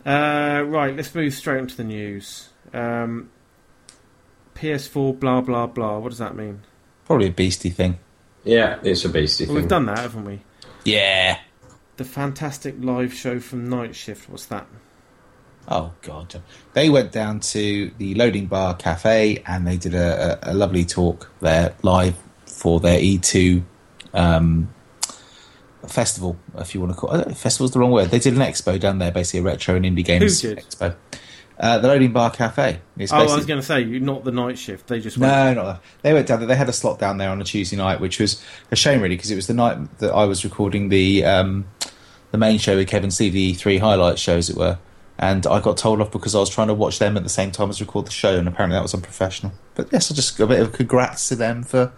Uh, 0.05 0.63
right, 0.65 0.95
let's 0.95 1.13
move 1.13 1.33
straight 1.33 1.59
into 1.59 1.75
the 1.75 1.83
news. 1.83 2.49
Um, 2.73 3.29
PS4, 4.55 5.19
blah 5.19 5.41
blah 5.41 5.67
blah. 5.67 5.97
What 5.99 6.09
does 6.09 6.17
that 6.19 6.35
mean? 6.35 6.61
Probably 7.05 7.27
a 7.27 7.31
beastie 7.31 7.69
thing. 7.69 7.99
yeah, 8.43 8.79
it's 8.83 9.03
a 9.05 9.09
beastie 9.09 9.45
Well, 9.45 9.55
thing. 9.55 9.63
we've 9.63 9.69
done 9.69 9.85
that, 9.87 9.99
haven't 9.99 10.25
we? 10.25 10.41
Yeah. 10.85 11.39
The 11.97 12.05
fantastic 12.05 12.75
live 12.79 13.13
show 13.13 13.39
from 13.39 13.67
Night 13.69 13.95
Shift. 13.95 14.29
What's 14.29 14.45
that? 14.45 14.67
Oh 15.67 15.91
god, 16.01 16.41
they 16.73 16.89
went 16.89 17.11
down 17.11 17.41
to 17.41 17.91
the 17.97 18.15
Loading 18.15 18.45
Bar 18.45 18.75
Cafe 18.75 19.43
and 19.45 19.67
they 19.67 19.77
did 19.77 19.93
a, 19.93 20.39
a, 20.47 20.51
a 20.51 20.53
lovely 20.53 20.85
talk 20.85 21.29
there 21.41 21.75
live 21.83 22.15
for 22.45 22.79
their 22.79 22.99
E2 22.99 23.63
um, 24.13 24.73
festival, 25.87 26.37
if 26.57 26.73
you 26.73 26.81
want 26.81 26.93
to 26.93 26.97
call 26.97 27.13
it. 27.15 27.37
Festival's 27.37 27.71
the 27.71 27.79
wrong 27.79 27.91
word. 27.91 28.09
They 28.09 28.19
did 28.19 28.33
an 28.33 28.39
expo 28.39 28.79
down 28.79 28.99
there, 28.99 29.11
basically 29.11 29.41
a 29.41 29.43
retro 29.43 29.75
and 29.75 29.85
indie 29.85 30.05
games 30.05 30.41
did? 30.41 30.59
expo. 30.59 30.95
Uh, 31.59 31.79
the 31.79 31.87
Loading 31.87 32.13
Bar 32.13 32.29
Cafe. 32.31 32.79
It's 32.97 33.11
Oh, 33.11 33.17
I 33.17 33.35
was 33.35 33.45
going 33.47 33.59
to 33.59 33.65
say 33.65 33.83
not 33.83 34.23
the 34.23 34.31
Night 34.31 34.59
Shift. 34.59 34.87
They 34.87 34.99
just 34.99 35.17
went, 35.17 35.33
No, 35.33 35.53
not 35.53 35.65
that. 35.65 35.81
They 36.03 36.13
went 36.13 36.27
down 36.27 36.39
there. 36.39 36.47
They 36.47 36.55
had 36.55 36.69
a 36.69 36.73
slot 36.73 36.99
down 36.99 37.17
there 37.17 37.29
on 37.29 37.41
a 37.41 37.43
Tuesday 37.43 37.75
night, 37.75 37.99
which 37.99 38.19
was 38.19 38.43
a 38.71 38.75
shame, 38.75 39.01
really, 39.01 39.15
because 39.15 39.31
it 39.31 39.35
was 39.35 39.47
the 39.47 39.55
night 39.55 39.97
that 39.97 40.13
I 40.13 40.25
was 40.25 40.43
recording 40.43 40.89
the 40.89 41.25
um, 41.25 41.65
the 42.29 42.37
main 42.37 42.59
show 42.59 42.75
with 42.75 42.87
Kevin 42.87 43.09
C, 43.09 43.29
the 43.29 43.53
three 43.53 43.79
highlight 43.79 44.19
shows, 44.19 44.49
it 44.51 44.55
were. 44.55 44.77
And 45.19 45.47
I 45.47 45.59
got 45.59 45.77
told 45.77 45.99
off 45.99 46.11
because 46.11 46.35
I 46.35 46.39
was 46.39 46.49
trying 46.49 46.67
to 46.67 46.73
watch 46.75 46.99
them 46.99 47.17
at 47.17 47.23
the 47.23 47.29
same 47.29 47.51
time 47.51 47.69
as 47.69 47.81
record 47.81 48.05
the 48.05 48.11
show, 48.11 48.37
and 48.37 48.47
apparently 48.47 48.75
that 48.77 48.83
was 48.83 48.93
unprofessional. 48.93 49.51
But 49.75 49.89
yes, 49.91 50.11
I 50.11 50.15
just 50.15 50.39
a 50.39 50.45
bit 50.45 50.59
of 50.59 50.73
congrats 50.73 51.27
to 51.29 51.35
them 51.35 51.63
for 51.63 51.91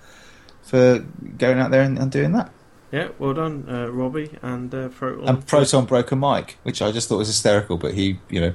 for 0.62 1.00
going 1.38 1.60
out 1.60 1.72
there 1.72 1.82
and, 1.82 1.98
and 1.98 2.12
doing 2.12 2.32
that. 2.34 2.52
Yeah, 2.92 3.10
well 3.20 3.34
done, 3.34 3.66
uh, 3.70 3.88
Robbie 3.92 4.38
and 4.42 4.74
uh, 4.74 4.88
Proton. 4.90 5.28
And 5.28 5.46
Proton 5.46 5.86
broke 5.86 6.12
a 6.12 6.16
mic, 6.16 6.58
which 6.64 6.82
I 6.82 6.92
just 6.92 7.08
thought 7.10 7.18
was 7.18 7.28
hysterical. 7.28 7.78
But 7.78 7.94
he, 7.94 8.20
you 8.30 8.40
know, 8.42 8.54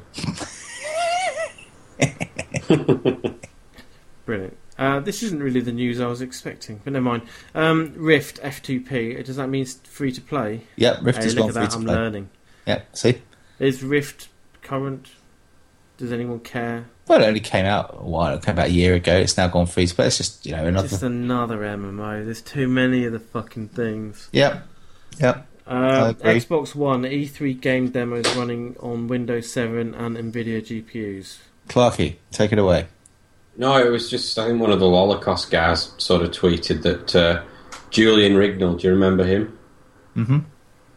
Brilliant. 4.26 4.56
Uh, 4.78 4.98
this 5.00 5.22
isn't 5.22 5.40
really 5.42 5.60
the 5.60 5.70
news 5.72 6.00
I 6.00 6.06
was 6.06 6.20
expecting, 6.20 6.80
but 6.82 6.94
never 6.94 7.04
mind. 7.04 7.22
Um, 7.54 7.92
Rift 7.96 8.40
F2P. 8.42 9.24
Does 9.24 9.36
that 9.36 9.48
mean 9.48 9.66
free 9.66 10.10
to 10.12 10.20
play? 10.20 10.62
yeah, 10.76 10.98
Rift 11.02 11.18
Hey, 11.18 11.24
has 11.24 11.34
look 11.36 11.42
gone 11.42 11.48
at 11.50 11.54
free 11.54 11.62
that! 11.62 11.70
to 11.70 11.76
I'm 11.76 11.84
play. 11.84 11.94
learning. 11.94 12.30
Yeah, 12.66 12.82
see, 12.92 13.22
Is 13.60 13.82
Rift 13.84 14.28
current? 14.64 15.10
Does 15.96 16.10
anyone 16.10 16.40
care? 16.40 16.86
well, 17.06 17.22
it 17.22 17.26
only 17.26 17.40
came 17.40 17.66
out 17.66 17.96
a 17.98 18.04
while. 18.04 18.34
It 18.34 18.42
came 18.42 18.58
out 18.58 18.66
a 18.66 18.72
year 18.72 18.94
ago. 18.94 19.16
It's 19.16 19.36
now 19.36 19.48
gone 19.48 19.66
free 19.66 19.88
but. 19.96 20.06
It's 20.06 20.16
just 20.16 20.46
you 20.46 20.52
know 20.52 20.66
another. 20.66 20.88
Just 20.88 21.02
another 21.02 21.58
MMO. 21.58 22.24
There's 22.24 22.42
too 22.42 22.66
many 22.66 23.04
of 23.04 23.12
the 23.12 23.20
fucking 23.20 23.68
things. 23.68 24.28
Yep, 24.32 24.66
yep. 25.18 25.46
Uh. 25.66 26.12
Xbox 26.14 26.74
One 26.74 27.02
E3 27.02 27.60
game 27.60 27.90
demos 27.90 28.34
running 28.36 28.76
on 28.80 29.06
Windows 29.08 29.50
7 29.50 29.94
and 29.94 30.16
Nvidia 30.16 30.60
GPUs. 30.60 31.38
Clarky, 31.68 32.16
take 32.30 32.52
it 32.52 32.58
away. 32.58 32.86
No, 33.56 33.76
it 33.78 33.88
was 33.88 34.10
just 34.10 34.38
I 34.38 34.46
think 34.46 34.60
one 34.60 34.72
of 34.72 34.80
the 34.80 34.88
Holocaust 34.88 35.50
guys 35.50 35.92
sort 35.98 36.22
of 36.22 36.30
tweeted 36.30 36.82
that 36.82 37.16
uh, 37.16 37.42
Julian 37.90 38.34
Rignall. 38.34 38.78
Do 38.78 38.86
you 38.86 38.94
remember 38.94 39.24
him? 39.24 39.58
Mm-hmm. 40.16 40.38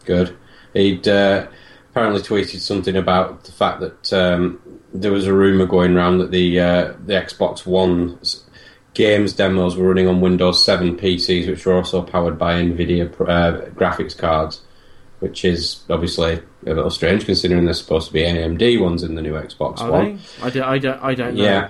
Good. 0.06 0.36
He'd 0.74 1.08
uh, 1.08 1.48
apparently 1.98 2.22
tweeted 2.22 2.60
something 2.60 2.96
about 2.96 3.44
the 3.46 3.52
fact 3.52 3.80
that 3.80 4.14
um, 4.14 4.62
there 4.94 5.12
was 5.12 5.26
a 5.26 5.34
rumor 5.34 5.66
going 5.66 5.96
around 5.96 6.20
that 6.20 6.30
the 6.30 6.60
uh, 6.60 6.94
the 7.06 7.14
Xbox 7.14 7.66
One 7.66 8.20
games 8.94 9.34
demos 9.34 9.76
were 9.76 9.88
running 9.88 10.08
on 10.08 10.22
Windows 10.22 10.64
7 10.64 10.96
PCs, 10.96 11.48
which 11.48 11.66
were 11.66 11.74
also 11.74 12.04
powered 12.04 12.38
by 12.38 12.62
Nvidia 12.62 13.12
uh, 13.22 13.70
graphics 13.72 14.16
cards, 14.16 14.62
which 15.20 15.44
is 15.44 15.84
obviously 15.90 16.40
a 16.68 16.74
little 16.74 16.92
strange 16.92 17.26
considering 17.26 17.66
there's 17.66 17.80
supposed 17.80 18.08
to 18.08 18.14
be 18.14 18.22
AMD 18.22 18.80
ones 18.80 19.02
in 19.02 19.16
the 19.16 19.22
new 19.24 19.34
Xbox 19.34 19.80
Are 19.80 19.92
One. 19.92 20.20
they? 20.40 20.44
I, 20.44 20.50
do, 20.52 20.64
I, 20.64 20.78
don't, 20.78 21.04
I 21.04 21.16
don't 21.16 21.36
know. 21.36 21.44
Yeah. 21.44 21.70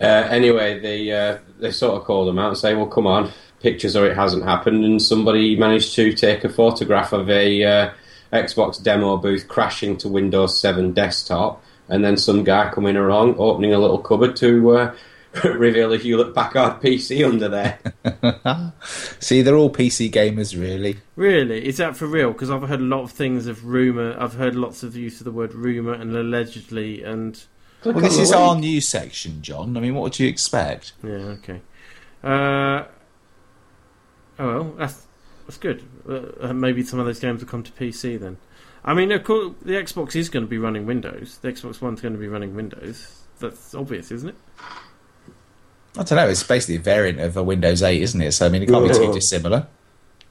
Uh, 0.00 0.28
anyway, 0.30 0.78
they 0.80 1.12
uh, 1.12 1.38
they 1.58 1.72
sort 1.72 2.00
of 2.00 2.04
called 2.04 2.28
them 2.28 2.38
out 2.38 2.48
and 2.48 2.56
say, 2.56 2.74
"Well, 2.74 2.86
come 2.86 3.06
on, 3.06 3.32
pictures 3.60 3.96
or 3.96 4.06
it 4.06 4.16
hasn't 4.16 4.44
happened." 4.44 4.84
And 4.84 5.02
somebody 5.02 5.56
managed 5.56 5.94
to 5.96 6.14
take 6.14 6.44
a 6.44 6.48
photograph 6.48 7.12
of 7.12 7.28
a 7.28 7.64
uh, 7.64 7.90
Xbox 8.32 8.82
demo 8.82 9.16
booth 9.16 9.48
crashing 9.48 9.96
to 9.98 10.08
Windows 10.08 10.60
7 10.60 10.92
desktop, 10.92 11.62
and 11.88 12.04
then 12.04 12.16
some 12.16 12.44
guy 12.44 12.70
coming 12.70 12.96
along, 12.96 13.36
opening 13.38 13.72
a 13.72 13.78
little 13.78 13.98
cupboard 13.98 14.36
to 14.36 14.70
uh, 14.76 14.94
reveal 15.44 15.92
a 15.92 15.98
Hewlett 15.98 16.34
Packard 16.34 16.80
PC 16.82 17.26
under 17.26 17.48
there. 17.48 17.78
See, 19.20 19.42
they're 19.42 19.56
all 19.56 19.70
PC 19.72 20.10
gamers, 20.10 20.58
really. 20.58 20.98
Really? 21.16 21.66
Is 21.66 21.76
that 21.78 21.96
for 21.96 22.06
real? 22.06 22.32
Because 22.32 22.50
I've 22.50 22.68
heard 22.68 22.80
a 22.80 22.84
lot 22.84 23.02
of 23.02 23.12
things 23.12 23.46
of 23.46 23.64
rumour. 23.64 24.16
I've 24.18 24.34
heard 24.34 24.54
lots 24.54 24.82
of 24.82 24.96
use 24.96 25.20
of 25.20 25.24
the 25.24 25.32
word 25.32 25.54
rumour 25.54 25.94
and 25.94 26.14
allegedly 26.16 27.02
and. 27.02 27.42
Click 27.80 27.94
Well, 27.94 28.04
this 28.04 28.18
is 28.18 28.30
link. 28.30 28.40
our 28.42 28.56
news 28.56 28.88
section, 28.88 29.40
John. 29.40 29.76
I 29.76 29.80
mean, 29.80 29.94
what 29.94 30.02
would 30.02 30.18
you 30.18 30.26
expect? 30.28 30.92
Yeah, 31.02 31.10
okay. 31.10 31.60
Uh, 32.24 32.84
oh, 34.40 34.46
well, 34.46 34.64
that's, 34.76 35.06
that's 35.46 35.58
good. 35.58 35.84
Uh, 36.08 36.52
maybe 36.54 36.82
some 36.82 36.98
of 36.98 37.06
those 37.06 37.20
games 37.20 37.40
will 37.40 37.48
come 37.48 37.62
to 37.62 37.72
PC 37.72 38.18
then. 38.18 38.38
I 38.84 38.94
mean, 38.94 39.12
of 39.12 39.24
course, 39.24 39.52
the 39.62 39.72
Xbox 39.72 40.16
is 40.16 40.28
going 40.30 40.44
to 40.44 40.48
be 40.48 40.56
running 40.58 40.86
Windows. 40.86 41.38
The 41.42 41.48
Xbox 41.52 41.80
One's 41.82 42.00
going 42.00 42.14
to 42.14 42.18
be 42.20 42.28
running 42.28 42.54
Windows. 42.54 43.22
That's 43.40 43.74
obvious, 43.74 44.10
isn't 44.10 44.30
it? 44.30 44.34
I 45.96 46.02
don't 46.04 46.16
know. 46.16 46.28
It's 46.28 46.42
basically 46.42 46.76
a 46.76 46.80
variant 46.80 47.20
of 47.20 47.36
a 47.36 47.42
Windows 47.42 47.82
8, 47.82 48.00
isn't 48.00 48.20
it? 48.22 48.32
So 48.32 48.46
I 48.46 48.48
mean, 48.48 48.62
it 48.62 48.68
can't 48.68 48.86
be 48.88 48.94
too 48.94 49.12
dissimilar. 49.12 49.66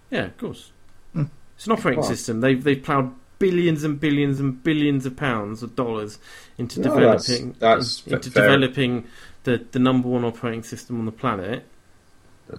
Yeah, 0.10 0.26
of 0.26 0.38
course. 0.38 0.72
Hmm. 1.14 1.24
It's 1.56 1.66
an 1.66 1.74
operating 1.74 2.00
Well. 2.02 2.10
system. 2.10 2.42
They've 2.42 2.64
they've 2.64 2.82
ploughed 2.82 3.14
billions 3.40 3.84
and 3.84 4.00
billions 4.00 4.40
and 4.40 4.64
billions 4.64 5.06
of 5.06 5.16
pounds 5.16 5.62
of 5.62 5.76
dollars 5.76 6.18
into 6.58 6.80
No, 6.80 6.84
developing 6.96 7.56
that's 7.60 8.08
in- 8.08 8.14
into 8.14 8.32
fair. 8.32 8.44
developing 8.44 9.06
the 9.44 9.66
the 9.72 9.80
number 9.80 10.08
one 10.08 10.24
operating 10.24 10.64
system 10.64 11.00
on 11.00 11.06
the 11.06 11.12
planet. 11.12 11.66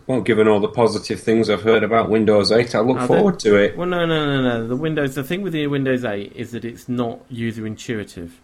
Well, 0.06 0.20
given 0.20 0.48
all 0.48 0.60
the 0.60 0.68
positive 0.68 1.20
things 1.20 1.48
I've 1.48 1.62
heard 1.62 1.82
about 1.82 2.10
Windows 2.10 2.52
8, 2.52 2.74
I 2.74 2.80
look 2.80 2.98
Are 2.98 3.06
forward 3.06 3.38
to 3.40 3.56
it. 3.56 3.76
Well, 3.76 3.88
no, 3.88 4.04
no, 4.04 4.26
no, 4.26 4.42
no. 4.42 4.68
The 4.68 4.76
Windows. 4.76 5.14
The 5.14 5.24
thing 5.24 5.42
with 5.42 5.54
the 5.54 5.66
Windows 5.66 6.04
8 6.04 6.32
is 6.34 6.50
that 6.52 6.64
it's 6.64 6.88
not 6.88 7.20
user 7.30 7.66
intuitive. 7.66 8.40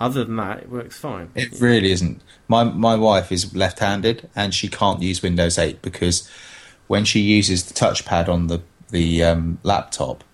Other 0.00 0.24
than 0.24 0.36
that, 0.36 0.60
it 0.60 0.70
works 0.70 0.98
fine. 0.98 1.30
It 1.34 1.60
really 1.60 1.90
isn't. 1.90 2.22
My 2.46 2.64
my 2.64 2.94
wife 2.94 3.32
is 3.32 3.54
left-handed, 3.54 4.30
and 4.34 4.54
she 4.54 4.68
can't 4.68 5.02
use 5.02 5.22
Windows 5.22 5.58
8 5.58 5.82
because 5.82 6.30
when 6.86 7.04
she 7.04 7.20
uses 7.20 7.64
the 7.64 7.74
touchpad 7.74 8.28
on 8.28 8.46
the 8.46 8.62
the 8.90 9.22
um, 9.24 9.58
laptop, 9.64 10.24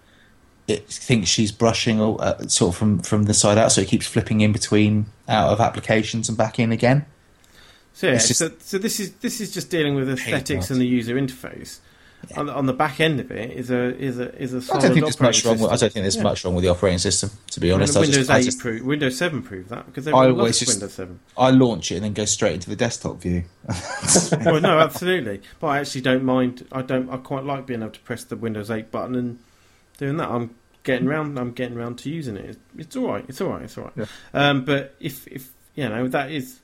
it 0.68 0.88
thinks 0.88 1.28
she's 1.28 1.50
brushing 1.50 2.00
uh, 2.00 2.46
sort 2.46 2.74
of 2.74 2.78
from 2.78 2.98
from 3.00 3.24
the 3.24 3.34
side 3.34 3.58
out, 3.58 3.72
so 3.72 3.80
it 3.80 3.88
keeps 3.88 4.06
flipping 4.06 4.40
in 4.40 4.52
between 4.52 5.06
out 5.28 5.50
of 5.50 5.60
applications 5.60 6.28
and 6.28 6.38
back 6.38 6.58
in 6.58 6.70
again. 6.70 7.06
So, 7.94 8.08
yeah, 8.08 8.18
so, 8.18 8.50
so 8.58 8.78
this 8.78 8.98
is 9.00 9.12
this 9.14 9.40
is 9.40 9.54
just 9.54 9.70
dealing 9.70 9.94
with 9.94 10.10
aesthetics 10.10 10.70
and 10.70 10.80
the 10.80 10.86
user 10.86 11.14
interface. 11.14 11.78
On, 12.36 12.46
the, 12.46 12.54
on 12.54 12.64
the 12.64 12.72
back 12.72 13.00
end 13.00 13.20
of 13.20 13.30
it 13.30 13.50
is 13.52 13.70
a 13.70 13.94
is 13.96 14.18
a 14.18 14.34
is 14.36 14.54
a 14.54 14.56
I 14.56 14.60
solid 14.60 14.80
don't 14.82 14.92
think 14.94 15.04
there's 15.04 15.20
much 15.20 15.44
wrong. 15.44 15.60
With, 15.60 15.70
I 15.70 15.76
don't 15.76 15.92
think 15.92 16.04
there's 16.04 16.16
Yeah. 16.16 16.22
much 16.22 16.44
wrong 16.44 16.54
with 16.54 16.64
the 16.64 16.70
operating 16.70 16.98
system. 16.98 17.30
To 17.50 17.60
be 17.60 17.68
I 17.68 17.72
mean, 17.72 17.74
honest, 17.82 17.96
I 17.96 18.00
Windows 18.00 18.16
just, 18.16 18.30
I, 18.30 18.38
8 18.38 18.44
just, 18.44 18.64
Windows 18.64 19.18
7 19.18 19.42
proved 19.42 19.68
that 19.68 19.86
because 19.86 20.06
I 20.06 20.10
everyone 20.10 20.30
always 20.30 20.38
loves 20.38 20.58
just- 20.60 20.72
Windows 20.72 20.94
7. 20.94 21.20
I 21.36 21.50
launch 21.50 21.92
it 21.92 21.96
and 21.96 22.04
then 22.04 22.12
go 22.14 22.24
straight 22.24 22.54
into 22.54 22.70
the 22.70 22.76
desktop 22.76 23.20
view. 23.20 23.44
well, 24.44 24.60
no, 24.60 24.78
absolutely. 24.78 25.42
But 25.60 25.66
I 25.68 25.78
actually 25.80 26.00
don't 26.00 26.24
mind. 26.24 26.66
I 26.72 26.82
don't. 26.82 27.10
I 27.10 27.18
quite 27.18 27.44
like 27.44 27.66
being 27.66 27.82
able 27.82 27.92
to 27.92 28.00
press 28.00 28.24
the 28.24 28.36
Windows 28.36 28.70
8 28.70 28.90
button 28.90 29.14
and 29.14 29.38
doing 29.98 30.16
that. 30.16 30.30
I'm 30.30 30.54
getting 30.82 31.06
round. 31.06 31.38
I'm 31.38 31.52
getting 31.52 31.76
round 31.76 31.98
to 31.98 32.10
using 32.10 32.36
it. 32.38 32.46
It's, 32.46 32.58
it's 32.78 32.96
all 32.96 33.06
right. 33.08 33.24
It's 33.28 33.40
all 33.40 33.50
right. 33.50 33.62
It's 33.62 33.76
all 33.76 33.84
right. 33.84 33.92
Yeah. 33.96 34.06
Um, 34.32 34.64
but 34.64 34.94
if 34.98 35.26
if 35.28 35.52
you 35.74 35.88
know 35.88 36.08
that 36.08 36.32
is 36.32 36.60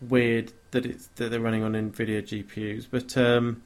weird 0.00 0.52
that 0.72 0.84
it's 0.86 1.06
that 1.16 1.30
they're 1.30 1.40
running 1.40 1.62
on 1.62 1.72
Nvidia 1.72 2.22
GPUs. 2.22 2.86
But 2.90 3.16
um, 3.16 3.62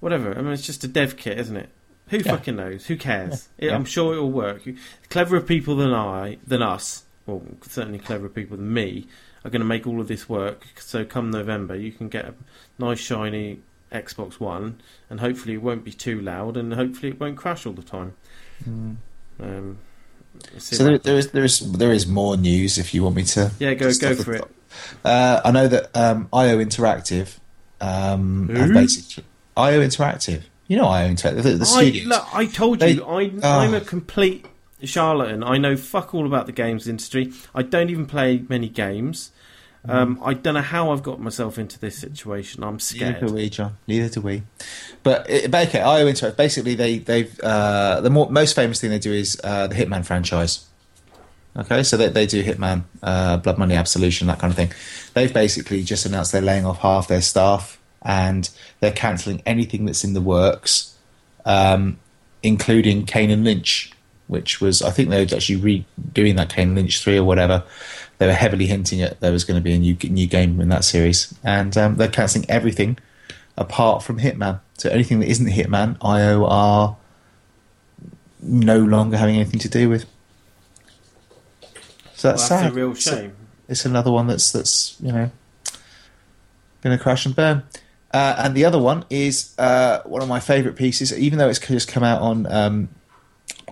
whatever. 0.00 0.36
I 0.36 0.42
mean, 0.42 0.52
it's 0.52 0.66
just 0.66 0.84
a 0.84 0.88
dev 0.88 1.16
kit, 1.16 1.38
isn't 1.38 1.56
it? 1.56 1.68
Who 2.08 2.18
Yeah. 2.18 2.22
fucking 2.32 2.56
knows? 2.56 2.86
Who 2.86 2.96
cares? 2.96 3.48
Yeah. 3.58 3.70
It- 3.70 3.74
I'm 3.74 3.84
sure 3.84 4.14
it 4.14 4.20
will 4.20 4.32
work. 4.32 4.62
Cleverer 5.10 5.40
people 5.40 5.76
than 5.76 5.92
I, 5.92 6.38
than 6.46 6.62
us, 6.62 7.04
well, 7.26 7.42
certainly 7.62 7.98
cleverer 7.98 8.30
people 8.30 8.56
than 8.56 8.72
me, 8.72 9.06
are 9.44 9.50
going 9.50 9.60
to 9.60 9.66
make 9.66 9.86
all 9.86 10.00
of 10.00 10.08
this 10.08 10.28
work. 10.28 10.66
So 10.80 11.04
come 11.04 11.30
November, 11.30 11.76
you 11.76 11.92
can 11.92 12.08
get 12.08 12.24
a 12.24 12.34
nice 12.78 12.98
shiny 12.98 13.60
Xbox 13.92 14.40
One, 14.40 14.80
and 15.08 15.20
hopefully 15.20 15.54
it 15.54 15.62
won't 15.62 15.84
be 15.84 15.92
too 15.92 16.20
loud, 16.20 16.56
and 16.56 16.74
hopefully 16.74 17.12
it 17.12 17.20
won't 17.20 17.36
crash 17.36 17.64
all 17.66 17.72
the 17.74 17.82
time. 17.82 18.14
Um, 19.40 19.78
So 20.58 20.84
there, 20.84 20.98
there 20.98 21.16
is 21.18 21.30
there 21.32 21.44
is 21.44 21.60
there 21.72 21.92
is 21.92 22.06
more 22.06 22.36
news 22.36 22.78
if 22.78 22.94
you 22.94 23.02
want 23.02 23.16
me 23.16 23.24
to. 23.24 23.50
yeah, 23.58 23.74
go 23.74 23.90
go 24.00 24.14
for 24.14 24.34
it. 24.34 24.44
Uh, 25.04 25.40
I 25.44 25.50
know 25.50 25.68
that 25.68 25.90
um, 25.96 26.28
IO 26.32 26.58
Interactive 26.58 27.38
um, 27.80 28.48
have 28.50 28.72
basically 28.72 29.24
IO 29.56 29.80
Interactive. 29.80 30.42
You 30.66 30.76
know 30.76 30.86
IO 30.86 31.08
Interactive, 31.08 31.42
the, 31.42 31.52
the 31.54 31.66
I, 31.74 32.04
look, 32.06 32.34
I 32.34 32.46
told 32.46 32.80
They- 32.80 32.92
you, 32.92 33.04
I, 33.04 33.30
Ah. 33.42 33.60
I'm 33.60 33.74
a 33.74 33.80
complete 33.80 34.44
charlatan. 34.82 35.42
I 35.42 35.58
know 35.58 35.76
fuck 35.76 36.14
all 36.14 36.26
about 36.26 36.46
the 36.46 36.52
games 36.52 36.86
industry. 36.86 37.32
I 37.54 37.62
don't 37.62 37.90
even 37.90 38.06
play 38.06 38.44
many 38.48 38.68
games. 38.68 39.30
Mm. 39.86 39.94
Um, 39.94 40.20
I 40.22 40.34
don't 40.34 40.54
know 40.54 40.60
how 40.60 40.90
I've 40.90 41.02
got 41.02 41.20
myself 41.20 41.56
into 41.58 41.78
this 41.78 41.96
situation. 41.98 42.62
I'm 42.64 42.78
scared. 42.80 43.14
Neither 43.14 43.26
do 43.28 43.32
we, 43.34 43.48
John. 43.48 43.76
Neither 43.86 44.08
do 44.08 44.20
we. 44.20 44.42
But, 45.02 45.30
it, 45.30 45.50
but 45.50 45.68
okay, 45.68 45.80
IO 45.80 46.06
Interactive. 46.06 46.36
Basically, 46.36 46.74
they 46.74 46.98
they've 46.98 47.40
uh, 47.40 48.00
the 48.00 48.10
more, 48.10 48.28
most 48.30 48.54
famous 48.54 48.80
thing 48.80 48.90
they 48.90 48.98
do 48.98 49.12
is 49.12 49.40
uh, 49.42 49.68
the 49.68 49.74
Hitman 49.74 50.04
franchise. 50.04 50.66
Okay, 51.56 51.82
so 51.82 51.96
they, 51.96 52.08
they 52.08 52.26
do 52.26 52.44
Hitman, 52.44 52.84
uh, 53.02 53.38
Blood 53.38 53.58
Money 53.58 53.74
Absolution, 53.74 54.28
that 54.28 54.38
kind 54.38 54.50
of 54.50 54.56
thing. 54.56 54.72
They've 55.14 55.32
basically 55.32 55.82
just 55.82 56.06
announced 56.06 56.30
they're 56.32 56.40
laying 56.40 56.64
off 56.64 56.78
half 56.78 57.08
their 57.08 57.22
staff 57.22 57.80
and 58.02 58.48
they're 58.80 58.92
cancelling 58.92 59.42
anything 59.44 59.84
that's 59.84 60.04
in 60.04 60.14
the 60.14 60.20
works, 60.20 60.96
um, 61.44 61.98
including 62.42 63.06
Kane 63.06 63.30
and 63.30 63.44
Lynch, 63.44 63.92
which 64.28 64.60
was 64.60 64.82
I 64.82 64.90
think 64.90 65.08
they 65.08 65.24
were 65.24 65.34
actually 65.34 65.82
redoing 66.12 66.36
that 66.36 66.50
Kane 66.50 66.68
and 66.68 66.76
Lynch 66.76 67.02
three 67.02 67.18
or 67.18 67.24
whatever. 67.24 67.64
They 68.18 68.26
were 68.26 68.34
heavily 68.34 68.66
hinting 68.66 69.00
at 69.02 69.20
there 69.20 69.32
was 69.32 69.44
going 69.44 69.56
to 69.56 69.64
be 69.64 69.74
a 69.74 69.78
new 69.78 69.96
new 70.04 70.26
game 70.26 70.60
in 70.60 70.68
that 70.68 70.84
series, 70.84 71.34
and 71.42 71.76
um, 71.76 71.96
they're 71.96 72.08
cancelling 72.08 72.48
everything 72.48 72.98
apart 73.56 74.02
from 74.02 74.20
Hitman. 74.20 74.60
So 74.76 74.90
anything 74.90 75.20
that 75.20 75.28
isn't 75.28 75.46
Hitman, 75.46 75.96
IO 76.02 76.44
are 76.46 76.96
no 78.40 78.78
longer 78.78 79.16
having 79.16 79.36
anything 79.36 79.60
to 79.60 79.68
do 79.68 79.88
with. 79.88 80.06
So 82.18 82.28
Well, 82.28 82.36
that's 82.36 82.48
that's 82.48 82.62
sad. 82.62 82.72
a 82.72 82.74
real 82.74 82.90
It's 82.90 83.06
a- 83.06 83.10
shame. 83.16 83.36
it's 83.68 83.84
another 83.84 84.10
one 84.10 84.26
that's 84.26 84.50
that's 84.50 84.96
you 85.00 85.12
know 85.12 85.30
going 86.82 86.96
to 86.96 87.02
crash 87.02 87.24
and 87.26 87.34
burn. 87.34 87.62
Uh, 88.12 88.34
and 88.38 88.54
the 88.56 88.64
other 88.64 88.78
one 88.78 89.04
is 89.10 89.54
uh, 89.58 90.00
one 90.04 90.22
of 90.22 90.28
my 90.28 90.40
favourite 90.40 90.76
pieces, 90.76 91.16
even 91.16 91.38
though 91.38 91.48
it's 91.48 91.58
just 91.58 91.88
come 91.88 92.02
out 92.02 92.20
on 92.22 92.50
um, 92.50 92.88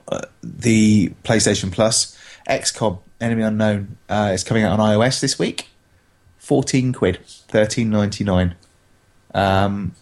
uh, 0.09 0.21
the 0.43 1.09
PlayStation 1.25 1.73
Plus. 1.73 2.17
XCOM 2.49 3.01
Enemy 3.21 3.43
Unknown 3.43 3.97
uh, 4.09 4.31
is 4.33 4.45
coming 4.45 4.63
out 4.63 4.79
on 4.79 4.91
iOS 4.91 5.21
this 5.21 5.39
week. 5.39 5.69
Fourteen 6.39 6.93
quid, 6.93 7.19
thirteen 7.27 7.91
ninety 7.91 8.23
nine. 8.23 8.55
Um, 9.35 9.95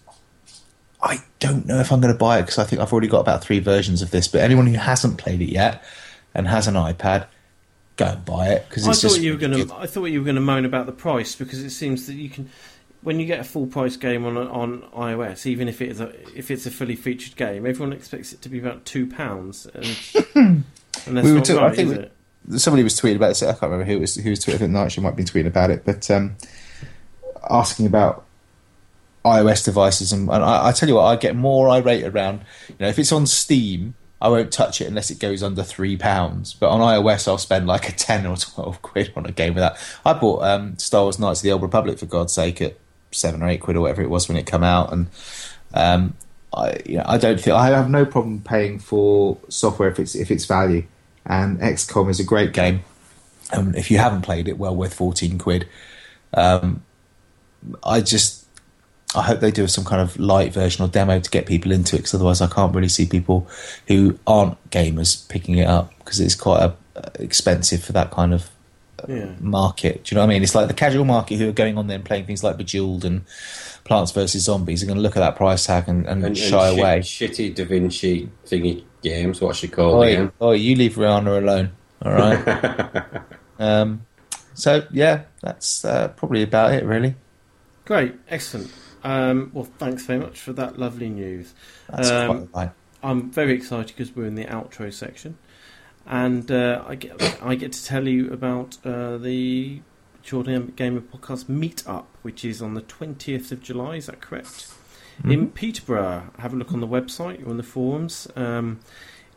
I 1.02 1.18
don't 1.38 1.64
know 1.66 1.80
if 1.80 1.90
I'm 1.92 2.00
going 2.00 2.12
to 2.12 2.18
buy 2.18 2.38
it 2.38 2.42
because 2.42 2.58
I 2.58 2.64
think 2.64 2.82
I've 2.82 2.92
already 2.92 3.08
got 3.08 3.20
about 3.20 3.42
three 3.42 3.60
versions 3.60 4.02
of 4.02 4.10
this. 4.10 4.28
But 4.28 4.40
anyone 4.42 4.66
who 4.66 4.74
hasn't 4.76 5.16
played 5.18 5.40
it 5.40 5.50
yet 5.50 5.82
and 6.34 6.48
has 6.48 6.66
an 6.66 6.74
iPad, 6.74 7.26
go 7.96 8.06
and 8.06 8.24
buy 8.24 8.48
it 8.48 8.66
because 8.68 8.84
I 8.88 8.92
thought 8.92 9.00
just 9.00 9.20
you 9.20 9.32
were 9.32 9.38
going 9.38 9.66
to. 9.68 9.74
I 9.74 9.86
thought 9.86 10.06
you 10.06 10.20
were 10.20 10.24
going 10.24 10.34
to 10.36 10.40
moan 10.40 10.64
about 10.64 10.86
the 10.86 10.92
price 10.92 11.34
because 11.34 11.62
it 11.62 11.70
seems 11.70 12.06
that 12.06 12.14
you 12.14 12.28
can, 12.28 12.50
when 13.02 13.20
you 13.20 13.26
get 13.26 13.40
a 13.40 13.44
full 13.44 13.66
price 13.66 13.96
game 13.96 14.24
on 14.24 14.36
on 14.36 14.82
iOS, 14.96 15.46
even 15.46 15.68
if 15.68 15.80
it 15.80 15.90
is 15.90 16.00
a 16.00 16.12
if 16.36 16.50
it's 16.50 16.66
a 16.66 16.70
fully 16.70 16.96
featured 16.96 17.36
game, 17.36 17.66
everyone 17.66 17.92
expects 17.92 18.32
it 18.32 18.42
to 18.42 18.48
be 18.48 18.58
about 18.58 18.84
two 18.84 19.06
pounds, 19.06 19.66
and, 19.66 19.84
and 20.34 20.64
that's 21.16 21.24
We 21.24 21.32
were 21.32 21.38
not 21.38 21.44
talking- 21.44 21.62
I 21.64 21.70
think 21.74 21.90
is 21.92 21.98
we- 21.98 22.04
it? 22.04 22.12
Somebody 22.60 22.82
was 22.82 23.00
tweeting 23.00 23.16
about 23.16 23.30
it. 23.30 23.42
I 23.42 23.52
can't 23.52 23.62
remember 23.62 23.84
who 23.84 23.92
it 23.96 24.00
was. 24.00 24.16
Who 24.16 24.28
was 24.28 24.40
tweeting? 24.44 24.54
I 24.54 24.58
think 24.58 24.70
Nigel 24.72 25.02
might 25.02 25.10
have 25.10 25.16
been 25.16 25.24
tweeting 25.24 25.46
about 25.46 25.70
it, 25.70 25.84
but 25.86 26.10
um, 26.10 26.36
asking 27.48 27.86
about 27.86 28.26
iOS 29.24 29.64
devices, 29.64 30.12
and, 30.12 30.28
and 30.28 30.44
I, 30.44 30.68
I 30.68 30.72
tell 30.72 30.88
you 30.88 30.96
what, 30.96 31.04
I 31.04 31.16
get 31.16 31.34
more 31.36 31.70
irate 31.70 32.04
around. 32.04 32.40
You 32.68 32.74
know, 32.80 32.88
if 32.88 32.98
it's 32.98 33.12
on 33.12 33.26
Steam, 33.26 33.94
I 34.24 34.28
won't 34.28 34.50
touch 34.50 34.80
it 34.80 34.86
unless 34.86 35.10
it 35.10 35.18
goes 35.18 35.42
under 35.42 35.62
three 35.62 35.98
pounds. 35.98 36.54
But 36.54 36.70
on 36.70 36.80
iOS, 36.80 37.28
I'll 37.28 37.36
spend 37.36 37.66
like 37.66 37.90
a 37.90 37.92
ten 37.92 38.24
or 38.24 38.38
twelve 38.38 38.80
quid 38.80 39.12
on 39.14 39.26
a 39.26 39.32
game 39.32 39.52
with 39.52 39.60
that. 39.60 39.76
I 40.02 40.14
bought 40.14 40.42
um, 40.42 40.78
Star 40.78 41.02
Wars: 41.02 41.18
Knights 41.18 41.40
of 41.40 41.42
the 41.42 41.52
Old 41.52 41.60
Republic 41.60 41.98
for 41.98 42.06
God's 42.06 42.32
sake 42.32 42.62
at 42.62 42.78
seven 43.10 43.42
or 43.42 43.48
eight 43.50 43.60
quid 43.60 43.76
or 43.76 43.82
whatever 43.82 44.00
it 44.00 44.08
was 44.08 44.26
when 44.26 44.38
it 44.38 44.46
came 44.46 44.64
out, 44.64 44.94
and 44.94 45.08
um, 45.74 46.14
I, 46.54 46.80
you 46.86 46.96
know, 46.96 47.04
I 47.06 47.18
don't 47.18 47.38
think 47.38 47.54
I 47.54 47.66
have 47.66 47.90
no 47.90 48.06
problem 48.06 48.40
paying 48.40 48.78
for 48.78 49.36
software 49.50 49.90
if 49.90 50.00
it's 50.00 50.14
if 50.14 50.30
it's 50.30 50.46
value. 50.46 50.84
And 51.26 51.58
XCOM 51.60 52.08
is 52.08 52.18
a 52.18 52.24
great 52.24 52.54
game. 52.54 52.82
Um, 53.52 53.74
if 53.74 53.90
you 53.90 53.98
haven't 53.98 54.22
played 54.22 54.48
it, 54.48 54.56
well 54.56 54.74
worth 54.74 54.94
fourteen 54.94 55.36
quid. 55.36 55.68
Um, 56.32 56.82
I 57.82 58.00
just 58.00 58.43
I 59.14 59.22
hope 59.22 59.40
they 59.40 59.50
do 59.50 59.66
some 59.68 59.84
kind 59.84 60.00
of 60.02 60.18
light 60.18 60.52
version 60.52 60.84
or 60.84 60.88
demo 60.88 61.20
to 61.20 61.30
get 61.30 61.46
people 61.46 61.70
into 61.72 61.96
it, 61.96 62.00
because 62.00 62.14
otherwise 62.14 62.40
I 62.40 62.46
can't 62.48 62.74
really 62.74 62.88
see 62.88 63.06
people 63.06 63.48
who 63.88 64.18
aren't 64.26 64.58
gamers 64.70 65.28
picking 65.28 65.56
it 65.58 65.66
up 65.66 65.92
because 65.98 66.20
it's 66.20 66.34
quite 66.34 66.60
a, 66.62 66.74
uh, 66.96 67.10
expensive 67.18 67.82
for 67.82 67.92
that 67.92 68.10
kind 68.10 68.34
of 68.34 68.50
Yeah. 69.08 69.32
market. 69.40 70.04
Do 70.04 70.14
you 70.14 70.16
know 70.16 70.22
what 70.22 70.30
I 70.30 70.34
mean? 70.34 70.42
It's 70.42 70.54
like 70.54 70.68
the 70.68 70.74
casual 70.74 71.04
market 71.04 71.36
who 71.38 71.48
are 71.48 71.52
going 71.52 71.76
on 71.78 71.86
there 71.88 71.96
and 71.96 72.04
playing 72.04 72.24
things 72.26 72.42
like 72.42 72.56
Bejeweled 72.56 73.04
and 73.04 73.22
Plants 73.84 74.12
vs 74.12 74.42
Zombies 74.42 74.82
are 74.82 74.86
going 74.86 74.96
to 74.96 75.02
look 75.02 75.16
at 75.16 75.20
that 75.20 75.36
price 75.36 75.66
tag 75.66 75.88
and, 75.88 76.06
and, 76.06 76.24
And, 76.24 76.38
shy 76.38 76.68
and 76.70 76.78
away. 76.78 76.98
shitty 77.00 77.54
Da 77.54 77.64
Vinci 77.66 78.28
thingy 78.46 78.82
games. 79.02 79.40
What's 79.40 79.58
she 79.58 79.68
called 79.68 79.96
Oi, 79.98 80.06
again? 80.12 80.32
oi, 80.40 80.52
you 80.54 80.74
leave 80.76 80.94
Rihanna 80.94 81.38
alone. 81.38 81.70
All 82.02 82.12
right. 82.12 83.12
um, 83.58 84.06
so 84.54 84.84
yeah, 84.90 85.22
that's 85.42 85.84
uh, 85.84 86.08
probably 86.16 86.42
about 86.42 86.72
it, 86.72 86.84
really. 86.84 87.14
Great, 87.84 88.14
excellent. 88.30 88.70
Um, 89.04 89.50
well, 89.52 89.68
thanks 89.78 90.04
very 90.06 90.18
much 90.18 90.40
for 90.40 90.52
that 90.54 90.78
lovely 90.78 91.08
news. 91.10 91.54
That's 91.88 92.10
Um, 92.10 92.48
quite 92.48 92.62
right. 92.66 92.70
I'm 93.02 93.30
very 93.30 93.52
excited 93.54 93.88
because 93.96 94.16
we're 94.16 94.26
in 94.26 94.34
the 94.34 94.46
outro 94.46 94.92
section, 94.92 95.36
and 96.06 96.50
uh, 96.50 96.82
I 96.86 96.94
get 96.94 97.38
I 97.42 97.54
get 97.54 97.72
to 97.72 97.84
tell 97.84 98.08
you 98.08 98.32
about 98.32 98.78
uh, 98.84 99.18
the 99.18 99.82
Jordan 100.22 100.72
Gamer 100.74 101.02
Podcast 101.02 101.44
Meetup, 101.44 102.06
which 102.22 102.44
is 102.46 102.62
on 102.62 102.72
the 102.74 102.80
20th 102.82 103.52
of 103.52 103.62
July. 103.62 103.96
Is 103.96 104.06
that 104.06 104.20
correct? 104.22 104.68
In 105.24 105.50
Peterborough, 105.50 106.30
have 106.38 106.52
a 106.54 106.56
look 106.56 106.72
on 106.72 106.80
the 106.80 106.88
website 106.88 107.46
or 107.46 107.50
on 107.50 107.56
the 107.56 107.62
forums. 107.62 108.26
Um, 108.34 108.80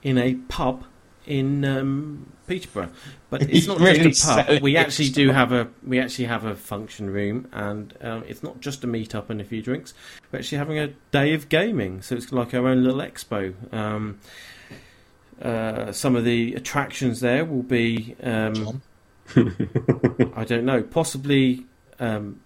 in 0.02 0.18
a 0.18 0.36
pub 0.48 0.86
in 1.28 1.66
um, 1.66 2.32
Peterborough, 2.48 2.90
but 3.30 3.42
it's 3.50 3.68
not 3.68 3.80
really 3.80 4.10
just 4.12 4.28
a 4.28 4.44
pub. 4.44 4.62
We 4.62 4.78
actually 4.78 5.10
do 5.10 5.32
have 5.32 5.52
a 5.52 5.68
we 5.86 6.00
actually 6.00 6.26
have 6.26 6.46
a 6.46 6.56
function 6.56 7.10
room, 7.10 7.48
and 7.52 7.94
um, 8.02 8.24
it's 8.28 8.44
not 8.44 8.60
just 8.60 8.84
a 8.84 8.88
meet 8.88 9.14
up 9.14 9.30
and 9.30 9.40
a 9.40 9.44
few 9.44 9.62
drinks. 9.62 9.94
We're 10.32 10.40
actually 10.40 10.58
having 10.58 10.80
a 10.80 10.88
day 11.12 11.34
of 11.34 11.50
gaming, 11.50 12.02
so 12.02 12.16
it's 12.16 12.32
like 12.32 12.54
our 12.54 12.68
own 12.68 12.84
little 12.84 13.02
expo. 13.02 13.54
Um, 13.74 14.20
uh, 15.42 15.92
some 15.92 16.16
of 16.16 16.24
the 16.24 16.56
attractions 16.56 17.20
there 17.20 17.46
will 17.46 17.64
be 17.64 18.16
um? 18.24 18.82
I 19.36 20.46
don't 20.46 20.64
know, 20.64 20.82
possibly 20.82 21.66
um, 22.00 22.40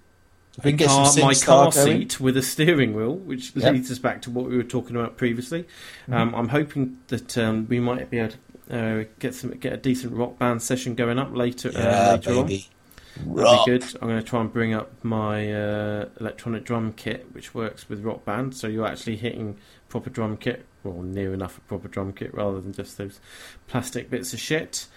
we 0.64 0.72
can 0.72 0.78
get 0.78 0.88
car, 0.90 1.14
my 1.22 1.34
car 1.34 1.72
going. 1.72 1.86
seat 1.86 2.20
with 2.20 2.36
a 2.36 2.42
steering 2.42 2.94
wheel, 2.94 3.16
which 3.16 3.56
Yep. 3.56 3.74
leads 3.74 3.92
us 3.92 4.00
back 4.00 4.22
to 4.24 4.32
what 4.32 4.50
we 4.50 4.58
were 4.58 4.64
talking 4.64 4.96
about 4.96 5.18
previously. 5.18 5.64
Mm-hmm. 5.64 6.14
Um, 6.14 6.36
I'm 6.36 6.50
hoping 6.50 6.98
that 7.08 7.38
um, 7.38 7.68
we 7.70 7.80
might 7.80 8.10
be 8.10 8.20
able 8.20 8.32
to 8.32 8.38
uh, 8.70 9.04
get 9.20 9.34
some 9.36 9.52
get 9.52 9.74
a 9.74 9.78
decent 9.78 10.14
rock 10.14 10.38
band 10.38 10.62
session 10.62 10.96
going 10.96 11.20
up 11.20 11.36
later 11.36 11.70
uh, 11.70 11.80
Yeah, 11.80 12.12
later 12.14 12.30
on. 12.32 12.46
baby. 12.48 12.68
That'd 13.18 13.34
Rock. 13.36 13.66
be 13.66 13.72
good. 13.72 13.84
I'm 14.02 14.08
going 14.08 14.22
to 14.22 14.26
try 14.28 14.40
and 14.40 14.52
bring 14.54 14.74
up 14.74 14.90
my 15.04 15.52
uh, 15.54 16.06
electronic 16.22 16.64
drum 16.64 16.94
kit, 16.94 17.28
which 17.34 17.54
works 17.54 17.90
with 17.90 18.04
Rock 18.06 18.24
Band. 18.24 18.56
So 18.56 18.68
you're 18.68 18.88
actually 18.88 19.18
hitting 19.18 19.58
proper 19.90 20.10
drum 20.10 20.38
kit, 20.38 20.66
or 20.86 21.04
near 21.04 21.34
enough 21.34 21.58
a 21.58 21.62
proper 21.62 21.90
drum 21.90 22.14
kit, 22.14 22.34
rather 22.34 22.62
than 22.62 22.72
just 22.72 22.98
those 22.98 23.20
plastic 23.68 24.10
bits 24.10 24.34
of 24.34 24.40
shit. 24.40 24.88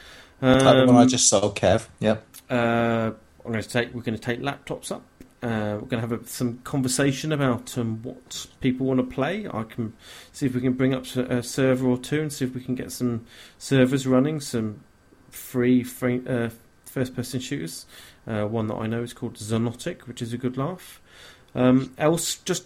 Like 0.40 0.60
the 0.60 0.84
one 0.86 0.96
I 0.96 1.02
Um, 1.02 1.08
just 1.08 1.28
sold, 1.28 1.56
Kev. 1.56 1.88
Yep. 1.98 2.24
uh, 2.50 3.10
I'm 3.44 3.50
going 3.52 3.62
to 3.62 3.68
take. 3.68 3.92
We're 3.92 4.02
going 4.02 4.16
to 4.16 4.22
take 4.24 4.40
laptops 4.40 4.92
up. 4.92 5.02
Uh, 5.44 5.76
we're 5.78 5.88
going 5.88 6.00
to 6.02 6.08
have 6.08 6.12
a, 6.12 6.26
some 6.26 6.56
conversation 6.64 7.30
about 7.30 7.76
um, 7.76 8.02
what 8.02 8.46
people 8.62 8.86
want 8.86 8.98
to 8.98 9.04
play. 9.04 9.46
I 9.46 9.64
can 9.64 9.92
see 10.32 10.46
if 10.46 10.54
we 10.54 10.62
can 10.62 10.72
bring 10.72 10.94
up 10.94 11.04
a 11.16 11.42
server 11.42 11.86
or 11.86 11.98
two 11.98 12.22
and 12.22 12.32
see 12.32 12.46
if 12.46 12.54
we 12.54 12.62
can 12.62 12.74
get 12.74 12.90
some 12.90 13.26
servers 13.58 14.06
running, 14.06 14.40
some 14.40 14.80
free, 15.28 15.82
free 15.82 16.22
uh, 16.26 16.48
first-person 16.86 17.40
shooters. 17.40 17.84
Uh, 18.26 18.46
one 18.46 18.68
that 18.68 18.76
I 18.76 18.86
know 18.86 19.02
is 19.02 19.12
called 19.12 19.34
Xonotic, 19.34 20.06
which 20.06 20.22
is 20.22 20.32
a 20.32 20.38
good 20.38 20.56
laugh. 20.56 21.02
Um, 21.54 21.92
else, 21.98 22.36
just 22.36 22.64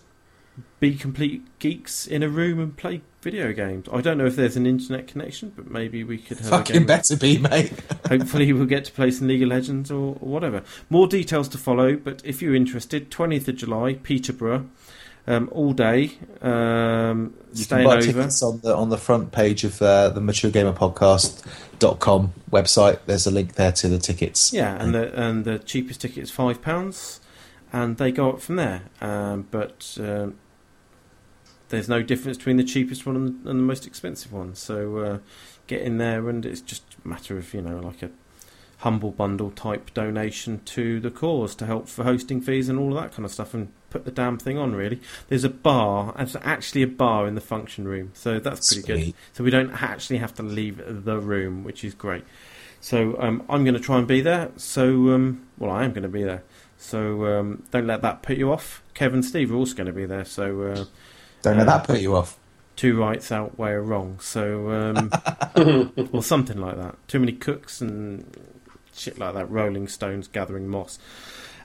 be 0.81 0.95
complete 0.97 1.43
geeks 1.59 2.07
in 2.07 2.23
a 2.23 2.29
room 2.29 2.59
and 2.61 2.77
play 2.77 3.01
video 3.21 3.53
games. 3.53 3.87
I 3.93 4.01
don't 4.01 4.17
know 4.19 4.27
if 4.27 4.37
there's 4.37 4.57
an 4.57 4.65
internet 4.67 5.07
connection, 5.09 5.53
but 5.57 5.69
maybe 5.71 6.05
we 6.05 6.19
could 6.19 6.39
have 6.39 6.47
a 6.47 6.51
Fucking 6.51 6.87
better 6.87 7.17
be, 7.17 7.39
mate. 7.39 7.73
Hopefully, 8.09 8.53
we'll 8.53 8.67
get 8.67 8.85
to 8.87 8.93
play 8.93 9.11
some 9.11 9.27
League 9.29 9.43
of 9.43 9.49
Legends 9.49 9.91
or, 9.91 10.17
or 10.21 10.29
whatever. 10.29 10.63
More 10.89 11.07
details 11.09 11.49
to 11.49 11.59
follow, 11.59 11.97
but 11.97 12.23
if 12.25 12.41
you're 12.41 12.55
interested, 12.55 13.11
20th 13.11 13.49
of 13.49 13.57
July, 13.57 13.95
Peterborough, 13.95 14.69
um, 15.27 15.49
all 15.53 15.73
day, 15.75 16.13
um, 16.41 17.35
You 17.53 17.67
can 17.67 17.85
buy 17.85 17.97
over. 17.97 18.01
tickets 18.07 18.43
on 18.43 18.61
the 18.61 18.75
on 18.75 18.89
the 18.89 18.97
front 18.97 19.31
page 19.33 19.63
of 19.65 19.83
uh, 19.83 20.09
the 20.09 20.21
maturegamerpodcast.com 20.21 22.33
website. 22.51 22.99
There's 23.07 23.27
a 23.27 23.31
link 23.31 23.55
there 23.55 23.73
to 23.73 23.89
the 23.89 23.99
tickets. 23.99 24.53
Yeah, 24.53 24.81
and 24.83 24.95
the 24.95 25.13
and 25.21 25.45
the 25.45 25.59
cheapest 25.59 26.01
ticket 26.01 26.23
is 26.23 26.31
five 26.31 26.63
pounds, 26.63 27.21
and 27.73 27.97
they 27.99 28.13
go 28.13 28.31
up 28.31 28.41
from 28.41 28.57
there. 28.57 28.83
Um, 29.01 29.47
but 29.51 29.97
um, 30.01 30.37
there's 31.69 31.89
no 31.89 32.03
difference 32.03 32.39
between 32.39 32.57
the 32.57 32.65
cheapest 32.65 33.07
one 33.07 33.17
and, 33.17 33.47
and 33.47 33.61
the 33.61 33.65
most 33.65 33.87
expensive 33.87 34.33
one. 34.33 34.55
So 34.55 34.99
uh, 34.99 35.19
get 35.67 35.83
in 35.83 35.99
there, 35.99 36.29
and 36.29 36.45
it's 36.45 36.61
just 36.61 36.83
a 37.05 37.09
matter 37.09 37.37
of 37.37 37.53
you 37.55 37.63
know 37.63 37.79
like 37.79 38.03
a 38.03 38.11
humble 38.79 39.11
bundle 39.11 39.51
type 39.51 39.93
donation 39.93 40.61
to 40.65 41.01
the 41.01 41.11
cause 41.11 41.55
to 41.57 41.67
help 41.67 41.89
for 41.89 42.05
hosting 42.05 42.41
fees 42.41 42.69
and 42.69 42.79
all 42.79 42.97
of 42.97 43.03
that 43.03 43.13
kind 43.13 43.25
of 43.25 43.33
stuff, 43.33 43.55
and 43.55 43.73
put 43.91 44.05
the 44.05 44.11
damn 44.11 44.39
thing 44.39 44.59
on. 44.59 44.75
Really, 44.75 45.01
there's 45.29 45.45
a 45.45 45.51
bar. 45.51 46.15
There's 46.17 46.37
actually 46.37 46.83
a 46.83 46.89
bar 46.89 47.27
in 47.27 47.35
the 47.35 47.41
function 47.41 47.87
room, 47.87 48.11
so 48.15 48.39
that's 48.39 48.73
pretty 48.73 48.87
good. 48.87 49.15
So 49.33 49.45
we 49.45 49.51
don't 49.51 49.71
actually 49.83 50.19
have 50.19 50.35
to 50.35 50.43
leave 50.43 51.05
the 51.05 51.19
room, 51.19 51.65
which 51.65 51.85
is 51.85 51.95
great. 51.95 52.25
So 52.81 53.21
um, 53.21 53.43
I'm 53.49 53.65
going 53.65 53.75
to 53.75 53.81
try 53.81 53.99
and 53.99 54.07
be 54.07 54.21
there. 54.21 54.51
So 54.57 55.11
um, 55.11 55.47
well, 55.59 55.71
I 55.71 55.85
am 55.85 55.93
going 55.93 56.05
to 56.05 56.09
be 56.09 56.23
there. 56.23 56.45
So 56.79 57.27
um, 57.27 57.65
don't 57.73 57.89
let 57.89 58.03
that 58.03 58.23
put 58.23 58.39
you 58.39 58.53
off. 58.53 58.83
Kevin 58.95 59.23
Steve 59.23 59.53
are 59.53 59.57
also 59.57 59.75
going 59.75 59.89
to 59.89 59.93
be 59.93 60.07
there. 60.07 60.25
So 60.25 60.63
uh, 60.63 60.85
Don't 61.43 61.57
let 61.59 61.69
Uh, 61.69 61.79
that 61.79 61.87
put 61.87 62.01
you 62.01 62.17
off. 62.17 62.39
two 62.77 62.99
rights 62.99 63.31
outweigh 63.33 63.73
a 63.73 63.81
wrong. 63.81 64.19
So 64.21 64.71
um, 64.71 65.11
or 66.13 66.23
something 66.23 66.59
like 66.61 66.77
that. 66.77 66.97
Too 67.09 67.19
many 67.21 67.33
cooks 67.33 67.81
and 67.81 68.25
shit 68.95 69.19
like 69.19 69.35
that. 69.35 69.51
Rolling 69.51 69.89
Stones 69.89 70.29
gathering 70.29 70.69
moss. 70.69 70.99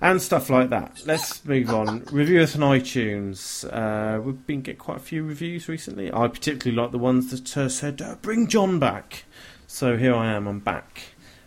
And 0.02 0.22
stuff 0.22 0.50
like 0.50 0.70
that. 0.72 1.02
Let's 1.06 1.46
move 1.46 1.70
on. 1.70 2.04
Review 2.12 2.42
us 2.42 2.56
on 2.56 2.62
iTunes. 2.62 3.64
Uh, 3.72 4.20
we've 4.22 4.46
been 4.46 4.62
getting 4.62 4.80
quite 4.80 4.98
a 4.98 5.00
few 5.00 5.24
reviews 5.24 5.70
recently. 5.70 6.12
I 6.12 6.28
particularly 6.28 6.76
like 6.82 6.92
the 6.92 6.98
ones 6.98 7.32
that 7.32 7.56
uh, 7.56 7.70
said, 7.70 8.02
uh, 8.02 8.16
"Bring 8.22 8.48
John 8.48 8.80
back." 8.80 9.24
So 9.66 9.96
here 9.96 10.14
I 10.14 10.34
am. 10.34 10.46
I'm 10.48 10.60
back, 10.60 11.04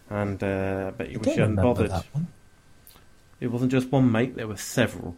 and 0.08 0.42
uh, 0.42 0.86
I 0.88 0.90
bet 0.92 1.10
you 1.10 1.16
I 1.18 1.26
wish 1.26 1.36
you 1.36 1.42
hadn't 1.42 1.56
bothered. 1.56 1.92
It 3.40 3.48
wasn't 3.48 3.72
just 3.72 3.92
one 3.92 4.10
mate. 4.10 4.36
There 4.36 4.48
were 4.48 4.56
several. 4.56 5.16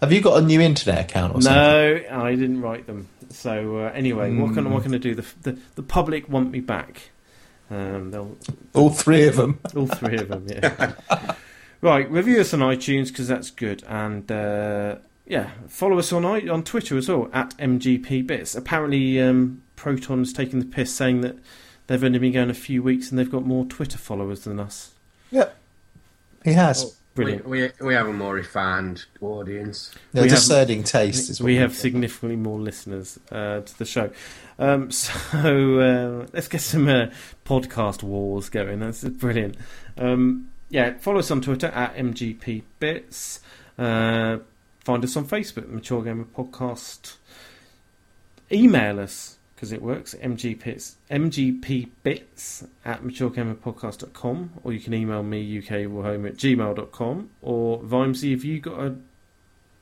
Have 0.00 0.12
you 0.12 0.20
got 0.20 0.42
a 0.42 0.44
new 0.44 0.60
internet 0.60 1.00
account 1.10 1.34
or 1.34 1.40
something? 1.42 1.62
No, 1.62 2.02
I 2.24 2.34
didn't 2.34 2.60
write 2.60 2.86
them. 2.86 3.08
So 3.30 3.78
uh, 3.78 3.92
anyway, 3.94 4.34
what 4.36 4.54
can 4.54 4.64
Hmm. 4.66 4.72
what 4.72 4.82
can 4.82 4.94
I 4.94 4.98
do? 4.98 5.14
The, 5.14 5.26
the 5.42 5.58
the 5.76 5.82
public 5.82 6.28
want 6.28 6.50
me 6.50 6.60
back. 6.60 7.10
Um, 7.70 8.10
they'll 8.10 8.36
All 8.74 8.90
three 8.90 9.26
of 9.26 9.36
them. 9.36 9.58
all 9.76 9.86
three 9.86 10.16
of 10.18 10.28
them. 10.28 10.46
Yeah. 10.48 10.92
right, 11.80 12.08
review 12.10 12.40
us 12.40 12.54
on 12.54 12.60
iTunes 12.60 13.08
because 13.08 13.26
that's 13.26 13.50
good, 13.50 13.82
and 13.88 14.30
uh, 14.30 14.96
yeah, 15.26 15.50
follow 15.68 15.98
us 15.98 16.12
on 16.12 16.24
on 16.24 16.62
Twitter 16.62 16.96
as 16.96 17.08
well 17.08 17.28
at 17.32 17.56
MGP 17.58 18.26
Bits. 18.26 18.54
Apparently, 18.54 19.20
um, 19.20 19.62
Proton's 19.74 20.32
taking 20.32 20.60
the 20.60 20.64
piss, 20.66 20.94
saying 20.94 21.22
that 21.22 21.36
they've 21.88 22.04
only 22.04 22.18
been 22.20 22.32
going 22.32 22.50
a 22.50 22.54
few 22.54 22.82
weeks 22.82 23.10
and 23.10 23.18
they've 23.18 23.30
got 23.30 23.44
more 23.44 23.64
Twitter 23.64 23.98
followers 23.98 24.44
than 24.44 24.60
us. 24.60 24.92
Yep, 25.32 25.56
he 26.44 26.52
has. 26.52 26.76
Brilliant. 26.78 26.98
We, 27.24 27.36
we, 27.36 27.70
we 27.80 27.94
have 27.94 28.08
a 28.08 28.12
more 28.12 28.34
refined 28.34 29.04
audience. 29.20 29.94
No, 30.12 30.22
We 30.22 30.28
have- 30.28 30.38
discerning 30.38 30.84
taste 30.84 31.30
is 31.30 31.40
what 31.40 31.46
we 31.46 31.56
have 31.56 31.74
significantly 31.74 32.36
more 32.36 32.58
listeners 32.58 33.18
uh, 33.30 33.60
to 33.60 33.78
the 33.78 33.84
show. 33.84 34.10
Um, 34.58 34.90
so 34.90 35.80
uh, 36.22 36.26
let's 36.32 36.48
get 36.48 36.60
some 36.60 36.88
uh, 36.88 37.06
podcast 37.44 38.02
wars 38.02 38.48
going. 38.48 38.80
That's 38.80 39.04
brilliant. 39.04 39.56
Um, 39.96 40.48
yeah, 40.68 40.98
follow 40.98 41.18
us 41.20 41.30
on 41.30 41.40
Twitter 41.40 41.68
at 41.68 41.96
MGPBits. 41.96 43.40
Uh, 43.78 44.38
find 44.80 45.04
us 45.04 45.16
on 45.16 45.26
Facebook, 45.26 45.68
Mature 45.68 46.02
Gamer 46.02 46.24
Podcast. 46.24 47.16
Email 48.50 49.00
us 49.00 49.35
because 49.56 49.72
it 49.72 49.80
works. 49.80 50.14
MGPits, 50.22 50.94
MGPBits 51.10 52.68
at 52.84 53.02
maturegamerpodcast.com 53.02 54.50
or 54.62 54.72
you 54.72 54.80
can 54.80 54.94
email 54.94 55.22
me 55.22 55.60
ukwarhome 55.60 56.26
at 56.28 56.36
gmail.com 56.36 57.30
or 57.40 57.80
Vimesy, 57.80 58.32
have 58.32 58.44
you 58.44 58.60
got 58.60 58.78
a 58.78 58.94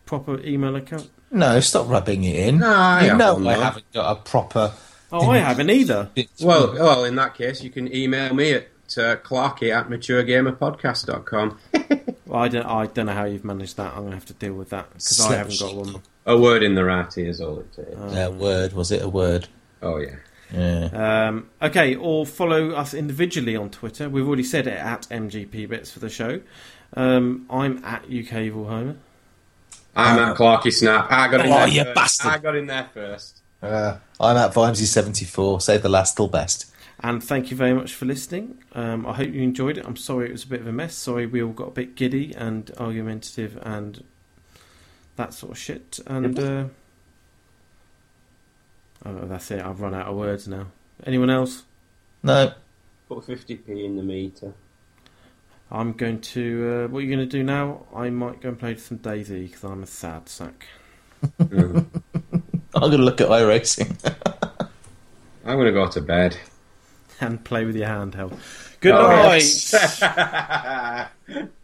proper 0.06 0.40
email 0.40 0.76
account? 0.76 1.10
No, 1.30 1.58
stop 1.58 1.88
rubbing 1.88 2.22
it 2.22 2.36
in. 2.36 2.58
No, 2.58 2.72
I 2.72 3.06
you 3.06 3.16
know 3.16 3.46
I 3.48 3.54
haven't 3.54 3.92
got 3.92 4.16
a 4.16 4.20
proper. 4.20 4.72
Oh, 5.10 5.28
I 5.30 5.38
haven't 5.38 5.70
either. 5.70 6.10
Well, 6.40 6.74
well, 6.74 7.04
in 7.04 7.16
that 7.16 7.34
case, 7.34 7.62
you 7.62 7.70
can 7.70 7.92
email 7.94 8.32
me 8.32 8.52
at 8.52 8.68
uh, 8.96 9.16
clarky 9.16 9.74
at 9.74 9.88
maturegamerpodcast.com. 9.88 11.58
Well, 12.26 12.42
I 12.42 12.48
don't. 12.48 12.64
I 12.64 12.86
don't 12.86 13.06
know 13.06 13.12
how 13.12 13.26
you've 13.26 13.44
managed 13.44 13.76
that. 13.76 13.92
I'm 13.94 14.04
gonna 14.04 14.14
have 14.16 14.24
to 14.26 14.32
deal 14.32 14.54
with 14.54 14.70
that 14.70 14.88
because 14.88 15.20
I 15.20 15.36
haven't 15.36 15.60
got 15.60 15.74
one. 15.74 16.02
A 16.24 16.38
word 16.38 16.62
in 16.62 16.74
the 16.74 16.82
ratty 16.82 17.28
is 17.28 17.38
all 17.40 17.58
it 17.60 17.78
is. 17.78 18.16
a 18.16 18.30
word 18.30 18.72
was 18.72 18.90
it 18.90 19.02
a 19.02 19.08
word? 19.08 19.46
Oh, 19.84 19.98
yeah. 19.98 20.16
Yeah. 20.52 21.26
Um, 21.28 21.48
okay, 21.60 21.94
or 21.96 22.24
follow 22.26 22.70
us 22.72 22.94
individually 22.94 23.56
on 23.56 23.70
Twitter. 23.70 24.08
We've 24.08 24.26
already 24.26 24.44
said 24.44 24.66
it 24.66 24.78
at 24.78 25.02
MGP 25.10 25.68
Bits 25.68 25.90
for 25.90 25.98
the 25.98 26.08
show. 26.10 26.40
Um, 26.96 27.46
I'm 27.50 27.84
at 27.84 28.04
UK 28.04 28.34
Evil 28.42 28.66
Homer. 28.68 28.96
I'm 29.96 30.18
at 30.18 30.36
Clarky 30.36 30.72
Snap. 30.72 31.06
I 31.10 31.28
got 31.28 31.44
in 31.44 31.52
Oh, 31.52 31.56
there 31.58 31.68
you 31.68 31.82
first. 31.84 31.94
bastard. 31.94 32.30
I 32.32 32.38
got 32.38 32.56
in 32.56 32.66
there 32.66 32.88
first. 32.94 33.40
Uh, 33.62 33.96
I'm 34.20 34.36
at 34.36 34.52
Vimesy 34.52 34.84
seventy 34.86 35.24
four. 35.24 35.60
Save 35.60 35.82
the 35.82 35.88
last 35.88 36.16
till 36.16 36.28
best. 36.28 36.70
And 37.00 37.22
thank 37.22 37.50
you 37.50 37.56
very 37.56 37.74
much 37.74 37.94
for 37.94 38.04
listening. 38.04 38.58
Um, 38.72 39.06
I 39.06 39.12
hope 39.14 39.32
you 39.32 39.42
enjoyed 39.42 39.78
it. 39.78 39.84
I'm 39.86 39.96
sorry 39.96 40.28
it 40.28 40.32
was 40.32 40.44
a 40.44 40.48
bit 40.48 40.60
of 40.60 40.66
a 40.66 40.72
mess. 40.72 40.94
Sorry 40.94 41.26
we 41.26 41.42
all 41.42 41.52
got 41.52 41.68
a 41.68 41.72
bit 41.72 41.96
giddy 41.96 42.32
and 42.34 42.70
argumentative 42.78 43.58
and 43.62 44.04
that 45.16 45.34
sort 45.34 45.52
of 45.52 45.58
shit. 45.58 45.98
And 46.06 46.38
uh, 46.38 46.64
oh, 49.04 49.26
that's 49.26 49.50
it. 49.50 49.62
I've 49.64 49.80
run 49.80 49.94
out 49.94 50.06
of 50.08 50.16
words 50.16 50.46
now. 50.48 50.66
Anyone 51.06 51.30
else? 51.30 51.64
No, 52.22 52.52
Put 53.08 53.26
50p 53.26 53.84
in 53.84 53.96
the 53.96 54.02
meter. 54.02 54.54
I'm 55.70 55.92
going 55.92 56.20
to. 56.20 56.84
Uh, 56.86 56.88
what 56.88 56.98
are 57.00 57.02
you 57.02 57.14
going 57.14 57.28
to 57.28 57.36
do 57.38 57.42
now? 57.42 57.84
I 57.94 58.08
might 58.10 58.40
go 58.40 58.50
and 58.50 58.58
play 58.58 58.76
some 58.76 58.98
DayZ 58.98 59.46
because 59.48 59.64
I'm 59.64 59.82
a 59.82 59.86
sad 59.86 60.28
sack. 60.28 60.66
I'm 61.40 61.88
going 62.74 62.90
to 62.92 62.96
look 62.98 63.20
at 63.20 63.28
iRacing. 63.28 63.96
I'm 65.44 65.56
going 65.56 65.66
to 65.66 65.72
go 65.72 65.88
to 65.88 66.00
bed. 66.00 66.36
And 67.20 67.42
play 67.44 67.64
with 67.64 67.76
your 67.76 67.88
handheld. 67.88 68.38
Good 68.80 68.94
Oh, 68.94 69.06
night. 69.08 69.42
yes. 69.42 70.02